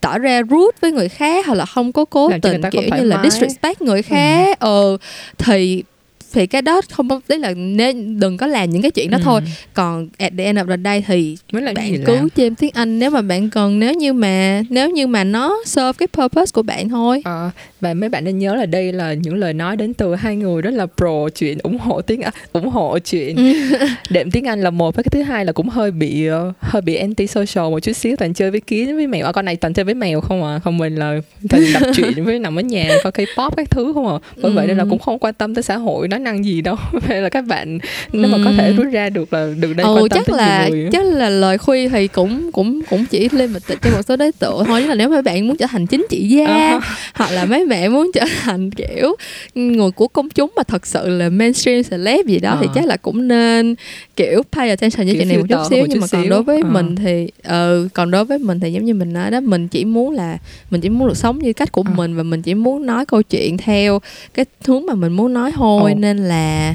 tỏ 0.00 0.18
ra 0.18 0.42
rude 0.50 0.76
với 0.80 0.92
người 0.92 1.08
khác 1.08 1.46
hoặc 1.46 1.54
là 1.54 1.66
không 1.66 1.92
có 1.92 2.04
cố 2.04 2.28
Làm 2.28 2.40
tình 2.40 2.62
kiểu 2.70 2.82
như 2.96 3.04
là 3.04 3.22
disrespect 3.24 3.82
người 3.82 4.02
khác. 4.02 4.58
Ờ 4.60 4.96
thì 5.38 5.84
thì 6.32 6.46
cái 6.46 6.62
đó 6.62 6.80
không 6.90 7.08
có 7.08 7.20
đấy 7.28 7.38
là 7.38 7.54
nên 7.56 8.20
đừng 8.20 8.36
có 8.36 8.46
làm 8.46 8.70
những 8.70 8.82
cái 8.82 8.90
chuyện 8.90 9.10
đó 9.10 9.18
Ừ. 9.18 9.22
thôi 9.24 9.40
còn 9.74 10.08
at 10.18 10.32
the 10.38 10.44
end 10.44 10.58
of 10.58 10.66
the 10.68 10.76
day 10.84 11.04
thì 11.06 11.36
làm 11.52 11.76
gì 11.76 11.82
bạn 11.92 11.92
làm. 11.92 12.04
cứ 12.06 12.28
chêm 12.36 12.54
tiếng 12.54 12.70
Anh 12.74 12.98
nếu 12.98 13.10
mà 13.10 13.22
bạn 13.22 13.50
cần 13.50 13.78
nếu 13.78 13.94
như 13.94 14.12
mà 14.12 14.62
nếu 14.70 14.90
như 14.90 15.06
mà 15.06 15.24
nó 15.24 15.56
serve 15.66 15.92
cái 15.98 16.06
purpose 16.12 16.50
của 16.54 16.62
bạn 16.62 16.88
thôi 16.88 17.22
Ờ, 17.24 17.50
và 17.80 17.94
mấy 17.94 18.08
bạn 18.08 18.24
nên 18.24 18.38
nhớ 18.38 18.54
là 18.54 18.66
đây 18.66 18.92
là 18.92 19.12
những 19.12 19.34
lời 19.34 19.52
nói 19.54 19.76
đến 19.76 19.94
từ 19.94 20.14
hai 20.14 20.36
người 20.36 20.62
rất 20.62 20.70
là 20.70 20.86
pro 20.96 21.28
chuyện 21.34 21.58
ủng 21.62 21.78
hộ 21.78 22.00
tiếng 22.00 22.20
Anh, 22.22 22.32
ủng 22.52 22.68
hộ 22.68 22.98
chuyện 22.98 23.36
Ừ. 23.36 23.52
đệm 24.10 24.30
tiếng 24.30 24.44
Anh 24.48 24.60
là 24.62 24.70
một 24.70 24.96
và 24.96 25.02
cái 25.02 25.10
thứ 25.10 25.22
hai 25.22 25.44
là 25.44 25.52
cũng 25.52 25.68
hơi 25.68 25.90
bị 25.90 26.26
ờ, 26.26 26.52
hơi 26.60 26.82
bị 26.82 26.94
anti 26.94 27.26
social 27.26 27.70
một 27.70 27.80
chút 27.80 27.92
xíu 27.92 28.16
toàn 28.16 28.34
chơi 28.34 28.50
với 28.50 28.60
kiến 28.60 28.96
với 28.96 29.06
mèo 29.06 29.26
à, 29.26 29.32
con 29.32 29.44
này 29.44 29.56
toàn 29.56 29.74
chơi 29.74 29.84
với 29.84 29.94
mèo 29.94 30.20
không 30.20 30.44
à 30.44 30.58
không 30.64 30.78
mình 30.78 30.96
là 30.96 31.20
toàn 31.48 31.62
đọc 31.74 31.82
truyện 31.96 32.24
với 32.24 32.38
nằm 32.38 32.58
ở 32.58 32.62
nhà 32.62 32.98
coi 33.02 33.12
K-pop 33.12 33.50
các 33.56 33.70
thứ 33.70 33.92
không 33.94 34.08
à 34.08 34.18
bởi 34.42 34.52
vậy 34.52 34.66
nên 34.66 34.76
là 34.76 34.84
Ừ. 34.84 34.90
cũng 34.90 34.98
không 34.98 35.18
quan 35.18 35.34
tâm 35.34 35.54
tới 35.54 35.62
xã 35.62 35.76
hội 35.76 36.08
nói 36.18 36.32
năng 36.32 36.44
gì 36.44 36.60
đâu 36.60 36.76
vậy 37.08 37.20
là 37.22 37.28
các 37.28 37.44
bạn 37.46 37.78
nếu 38.12 38.30
mà 38.30 38.38
có 38.44 38.50
thể 38.58 38.72
rút 38.72 38.86
ra 38.92 39.08
được 39.10 39.32
là 39.32 39.48
đừng 39.58 39.76
nên 39.76 39.86
ừ 39.86 39.92
quan 39.94 40.08
tâm 40.08 40.18
chắc 40.18 40.26
tới 40.26 40.36
là 40.38 40.68
nhiều 40.68 40.76
người 40.76 40.88
chắc 40.92 41.04
là 41.06 41.28
lời 41.28 41.58
khuyên 41.58 41.90
thì 41.90 42.08
cũng 42.08 42.52
cũng 42.52 42.80
cũng 42.90 43.04
chỉ 43.10 43.28
limited 43.32 43.78
cho 43.82 43.90
một 43.90 44.02
số 44.08 44.16
đối 44.16 44.32
tượng 44.32 44.64
thôi 44.64 44.80
nhưng 44.80 44.88
là 44.88 44.94
nếu 44.94 45.08
mấy 45.08 45.22
bạn 45.22 45.46
muốn 45.48 45.56
trở 45.56 45.66
thành 45.66 45.86
chính 45.86 46.06
trị 46.10 46.28
gia 46.28 46.46
Ờ. 46.46 46.80
hoặc 47.14 47.30
là 47.30 47.44
mấy 47.44 47.66
bạn 47.66 47.92
muốn 47.92 48.10
trở 48.14 48.24
thành 48.42 48.70
kiểu 48.70 49.14
người 49.54 49.90
của 49.90 50.08
công 50.08 50.28
chúng 50.30 50.52
mà 50.56 50.62
thật 50.62 50.86
sự 50.86 51.08
là 51.08 51.28
mainstream 51.28 51.82
celeb 51.82 52.26
gì 52.26 52.38
đó 52.38 52.58
thì 52.60 52.66
Ờ. 52.66 52.72
chắc 52.74 52.86
là 52.86 52.96
cũng 52.96 53.28
nên 53.28 53.74
kiểu 54.18 54.42
pay 54.52 54.68
attention 54.70 55.06
với 55.06 55.14
chuyện 55.18 55.28
này 55.28 55.38
một 55.38 55.44
chút 55.48 55.56
xíu 55.70 55.78
một 55.78 55.86
nhưng 55.88 55.96
chút 55.96 56.00
mà 56.00 56.06
còn 56.12 56.22
xíu. 56.22 56.30
đối 56.30 56.42
với 56.42 56.60
Ờ. 56.64 56.70
mình 56.70 56.96
thì 56.96 57.28
ờ 57.42 57.88
còn 57.94 58.10
đối 58.10 58.24
với 58.24 58.38
mình 58.38 58.60
thì 58.60 58.72
giống 58.72 58.84
như 58.84 58.94
mình 58.94 59.12
nói 59.12 59.30
đó 59.30 59.40
mình 59.40 59.68
chỉ 59.68 59.84
muốn 59.84 60.10
là 60.14 60.38
mình 60.70 60.80
chỉ 60.80 60.88
muốn 60.88 61.08
được 61.08 61.16
sống 61.16 61.38
như 61.38 61.52
cách 61.52 61.72
của 61.72 61.82
Ờ. 61.86 61.92
mình 61.96 62.16
và 62.16 62.22
mình 62.22 62.42
chỉ 62.42 62.54
muốn 62.54 62.86
nói 62.86 63.06
câu 63.06 63.22
chuyện 63.22 63.56
theo 63.58 63.98
cái 64.34 64.44
hướng 64.66 64.86
mà 64.86 64.94
mình 64.94 65.12
muốn 65.12 65.32
nói 65.34 65.52
thôi 65.54 65.92
Ồ. 65.92 65.98
nên 65.98 66.16
là 66.18 66.74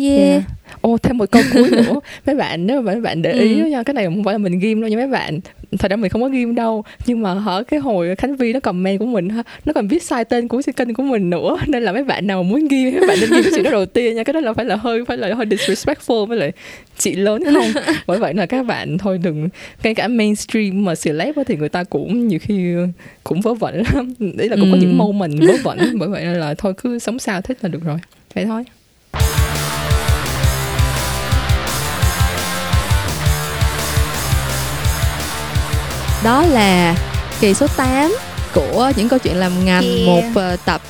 yeah, 0.00 0.18
Yeah. 0.18 0.42
Ô 0.80 0.98
thêm 1.02 1.18
một 1.18 1.30
câu 1.30 1.42
cuối 1.52 1.70
nữa. 1.70 2.00
Mấy 2.26 2.36
bạn 2.36 2.66
nếu 2.66 2.80
mà 2.80 2.92
mấy 2.92 3.00
bạn 3.00 3.22
để 3.22 3.32
ý 3.32 3.60
Ừ. 3.60 3.66
nha 3.66 3.82
cái 3.82 3.94
này 3.94 4.04
không 4.04 4.24
phải 4.24 4.34
là 4.34 4.38
mình 4.38 4.58
ghim 4.58 4.80
đâu 4.80 4.90
nha 4.90 4.96
mấy 4.96 5.06
bạn. 5.06 5.40
Thật 5.78 5.90
ra 5.90 5.96
mình 5.96 6.08
không 6.10 6.22
có 6.22 6.28
ghim 6.28 6.54
đâu. 6.54 6.84
Nhưng 7.06 7.22
mà 7.22 7.34
hở 7.34 7.62
cái 7.68 7.80
hồi 7.80 8.16
khánh 8.16 8.36
vi 8.36 8.52
nó 8.52 8.60
comment 8.60 8.98
của 8.98 9.06
mình 9.06 9.28
nó 9.64 9.72
còn 9.72 9.88
viết 9.88 10.02
sai 10.02 10.24
tên 10.24 10.48
của 10.48 10.62
kênh 10.76 10.94
của 10.94 11.02
mình 11.02 11.30
nữa. 11.30 11.56
Nên 11.68 11.82
là 11.82 11.92
mấy 11.92 12.04
bạn 12.04 12.26
nào 12.26 12.42
muốn 12.42 12.68
ghim 12.68 12.94
mấy 12.98 13.08
bạn 13.08 13.16
nên 13.20 13.30
ghim 13.30 13.42
cái 13.42 13.52
chuyện 13.54 13.64
đó 13.64 13.70
đầu 13.70 13.86
tiên 13.86 14.16
nha. 14.16 14.24
Cái 14.24 14.32
đó 14.34 14.40
là 14.40 14.52
phải 14.52 14.64
là 14.64 14.76
hơi 14.76 15.04
phải 15.04 15.16
là 15.16 15.34
hơi 15.34 15.46
disrespectful 15.46 16.26
với 16.26 16.38
lại 16.38 16.52
chị 16.98 17.14
lớn 17.14 17.42
không? 17.54 17.82
Bởi 18.06 18.18
vậy 18.18 18.34
là 18.34 18.46
các 18.46 18.66
bạn 18.66 18.98
thôi 18.98 19.18
đừng 19.22 19.48
ngay 19.82 19.94
cả 19.94 20.08
mainstream 20.08 20.84
mà 20.84 20.94
celeb 20.94 21.34
thì 21.46 21.56
người 21.56 21.68
ta 21.68 21.84
cũng 21.84 22.28
nhiều 22.28 22.38
khi 22.42 22.74
cũng 23.24 23.40
vớ 23.40 23.54
vẩn 23.54 23.82
lắm. 23.94 24.14
Đấy 24.18 24.48
là 24.48 24.56
cũng 24.56 24.70
có 24.70 24.76
Ừ. 24.76 24.80
những 24.80 24.98
moment 24.98 25.40
vớ 25.40 25.52
vẩn 25.62 25.78
bởi 25.98 26.08
vậy 26.08 26.24
là 26.24 26.54
thôi 26.58 26.72
cứ 26.82 26.98
sống 26.98 27.18
sao 27.18 27.40
thích 27.42 27.58
là 27.62 27.68
được 27.68 27.84
rồi. 27.84 27.98
Vậy 28.34 28.44
thôi 28.44 28.64
đó 36.24 36.42
là 36.42 36.96
kỳ 37.40 37.54
số 37.54 37.66
8 37.76 38.16
của 38.54 38.92
những 38.96 39.08
câu 39.08 39.18
chuyện 39.18 39.36
làm 39.36 39.64
ngành 39.64 39.82
Yeah. 39.82 40.06
một 40.06 40.22
ờ, 40.34 40.56
tập 40.64 40.80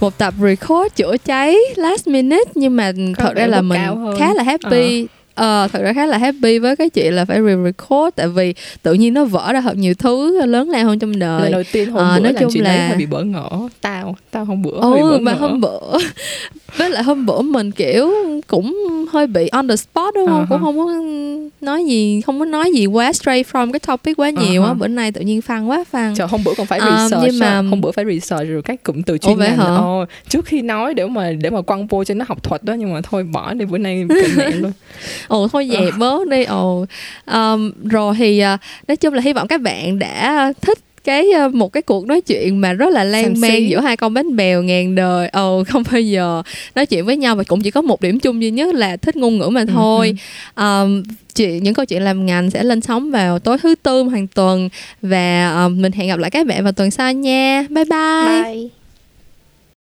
một 0.00 0.18
tập 0.18 0.34
record 0.40 0.94
chữa 0.94 1.16
cháy 1.24 1.56
last 1.76 2.08
minute. 2.08 2.50
Nhưng 2.54 2.76
mà 2.76 2.92
Có 3.16 3.22
thật 3.24 3.34
ra 3.36 3.46
là 3.46 3.60
mình 3.62 3.80
khá 4.18 4.34
là 4.34 4.42
happy 4.42 5.06
Ờ, 5.34 5.68
thật 5.72 5.82
ra 5.82 5.92
khá 5.92 6.06
là 6.06 6.18
happy 6.18 6.58
với 6.58 6.76
cái 6.76 6.90
chuyện 6.90 7.12
là 7.14 7.24
phải 7.24 7.40
re-record 7.40 8.10
tại 8.16 8.28
vì 8.28 8.54
tự 8.82 8.94
nhiên 8.94 9.14
nó 9.14 9.24
vỡ 9.24 9.52
ra 9.52 9.60
thật 9.60 9.76
nhiều 9.76 9.94
thứ 9.94 10.46
lớn 10.46 10.70
lao 10.70 10.84
hơn 10.84 10.98
trong 10.98 11.18
đời. 11.18 11.42
lần 11.42 11.52
đầu 11.52 11.62
tiên 11.72 11.90
hôm 11.90 11.98
Ờ, 12.02 12.14
bữa 12.16 12.22
nói 12.24 12.32
làm 12.32 12.42
chung 12.42 12.50
chuyện 12.52 12.64
đấy 12.64 12.78
là- 12.78 12.88
hơi 12.88 12.96
bị 12.96 13.06
bỡ 13.06 13.24
ngỡ. 13.24 13.48
Tao 13.80 14.16
tao 14.30 14.44
hôm 14.44 14.62
bữa 14.62 14.80
hơi 14.82 15.00
ừ 15.00 15.10
bỡ 15.10 15.18
mà 15.18 15.32
ngỡ. 15.32 15.38
hôm 15.38 15.60
bữa 15.60 15.80
với 16.76 16.90
lại 16.90 17.02
hôm 17.02 17.26
bữa 17.26 17.40
mình 17.42 17.70
kiểu 17.70 18.12
cũng 18.46 18.76
hơi 19.12 19.26
bị 19.26 19.48
on 19.48 19.68
the 19.68 19.76
spot 19.76 20.14
đúng 20.14 20.26
không? 20.26 20.38
Ờ 20.38 20.46
cũng 20.50 20.60
không 20.60 20.76
có 20.76 20.92
nói 21.60 21.84
gì 21.84 22.20
không 22.20 22.38
có 22.38 22.44
nói 22.44 22.70
gì 22.74 22.86
quá 22.86 23.12
straight 23.12 23.46
from 23.52 23.72
cái 23.72 23.80
topic 23.80 24.16
quá 24.20 24.30
nhiều 24.30 24.62
Ờ 24.62 24.66
á. 24.66 24.68
Hả. 24.68 24.74
bữa 24.74 24.88
nay 24.88 25.12
tự 25.12 25.20
nhiên 25.20 25.42
phăng 25.42 25.70
quá 25.70 25.84
phăng. 25.90 26.14
Trời, 26.16 26.26
hôm 26.30 26.44
bữa 26.44 26.52
còn 26.56 26.66
phải 26.66 26.78
Ờ, 26.78 26.90
research 27.08 27.24
nhưng 27.26 27.38
mà- 27.38 27.62
hôm 27.70 27.80
bữa 27.80 27.90
phải 27.92 28.04
research 28.04 28.48
rồi 28.48 28.62
các 28.62 28.82
cụm 28.82 29.02
từ 29.02 29.18
chuyên 29.18 29.38
ngành? 29.38 29.58
Ồ, 29.58 30.04
trước 30.28 30.44
khi 30.46 30.62
nói 30.62 30.94
để 30.94 31.06
mà 31.06 31.30
để 31.32 31.50
mà 31.50 31.60
quăng 31.62 31.86
vô 31.86 32.04
cho 32.04 32.14
nó 32.14 32.24
học 32.28 32.42
thuật 32.42 32.64
đó 32.64 32.74
nhưng 32.74 32.94
mà 32.94 33.00
thôi 33.10 33.22
bỏ 33.32 33.54
đi 33.54 33.64
bữa 33.64 33.78
nay 33.78 34.04
mẹ 34.36 34.50
luôn 34.50 34.72
ồ 35.28 35.48
thôi 35.48 35.68
Ờ. 35.70 35.84
dẹp 35.84 35.94
bớt 35.98 36.28
đi. 36.28 36.44
Ồ 36.44 36.86
Ờm, 37.24 37.72
rồi 37.90 38.14
thì 38.18 38.38
à, 38.38 38.58
nói 38.88 38.96
chung 38.96 39.14
là 39.14 39.20
hy 39.22 39.32
vọng 39.32 39.48
các 39.48 39.60
bạn 39.60 39.98
đã 39.98 40.52
thích 40.62 40.78
cái 41.04 41.30
à, 41.36 41.48
một 41.48 41.72
cái 41.72 41.82
cuộc 41.82 42.06
nói 42.06 42.20
chuyện 42.20 42.60
mà 42.60 42.72
rất 42.72 42.90
là 42.92 43.04
lan 43.04 43.34
man 43.40 43.68
giữa 43.68 43.80
hai 43.80 43.96
con 43.96 44.14
bánh 44.14 44.36
bèo 44.36 44.62
ngàn 44.62 44.94
đời. 44.94 45.28
Ồ 45.28 45.64
không 45.68 45.82
bao 45.92 46.00
giờ 46.00 46.42
nói 46.74 46.86
chuyện 46.86 47.04
với 47.06 47.16
nhau 47.16 47.36
và 47.36 47.44
cũng 47.44 47.60
chỉ 47.62 47.70
có 47.70 47.82
một 47.82 48.00
điểm 48.00 48.18
chung 48.20 48.42
duy 48.42 48.50
nhất 48.50 48.74
là 48.74 48.96
thích 48.96 49.16
ngôn 49.16 49.38
ngữ 49.38 49.48
mà 49.48 49.64
thôi. 49.68 50.14
Ờm, 50.54 51.02
chuyện 51.36 51.62
những 51.62 51.74
câu 51.74 51.84
chuyện 51.84 52.02
làm 52.02 52.26
ngành 52.26 52.50
sẽ 52.50 52.62
lên 52.64 52.80
sóng 52.80 53.10
vào 53.10 53.38
tối 53.38 53.58
thứ 53.58 53.74
tư 53.82 54.08
hàng 54.12 54.26
tuần 54.26 54.68
và 55.02 55.50
ờm, 55.50 55.82
mình 55.82 55.92
hẹn 55.92 56.08
gặp 56.08 56.18
lại 56.18 56.30
các 56.30 56.46
bạn 56.46 56.62
vào 56.62 56.72
tuần 56.72 56.90
sau 56.90 57.12
nha. 57.12 57.66
Bye 57.70 57.84
bye. 57.84 58.42
Bye 58.54 58.81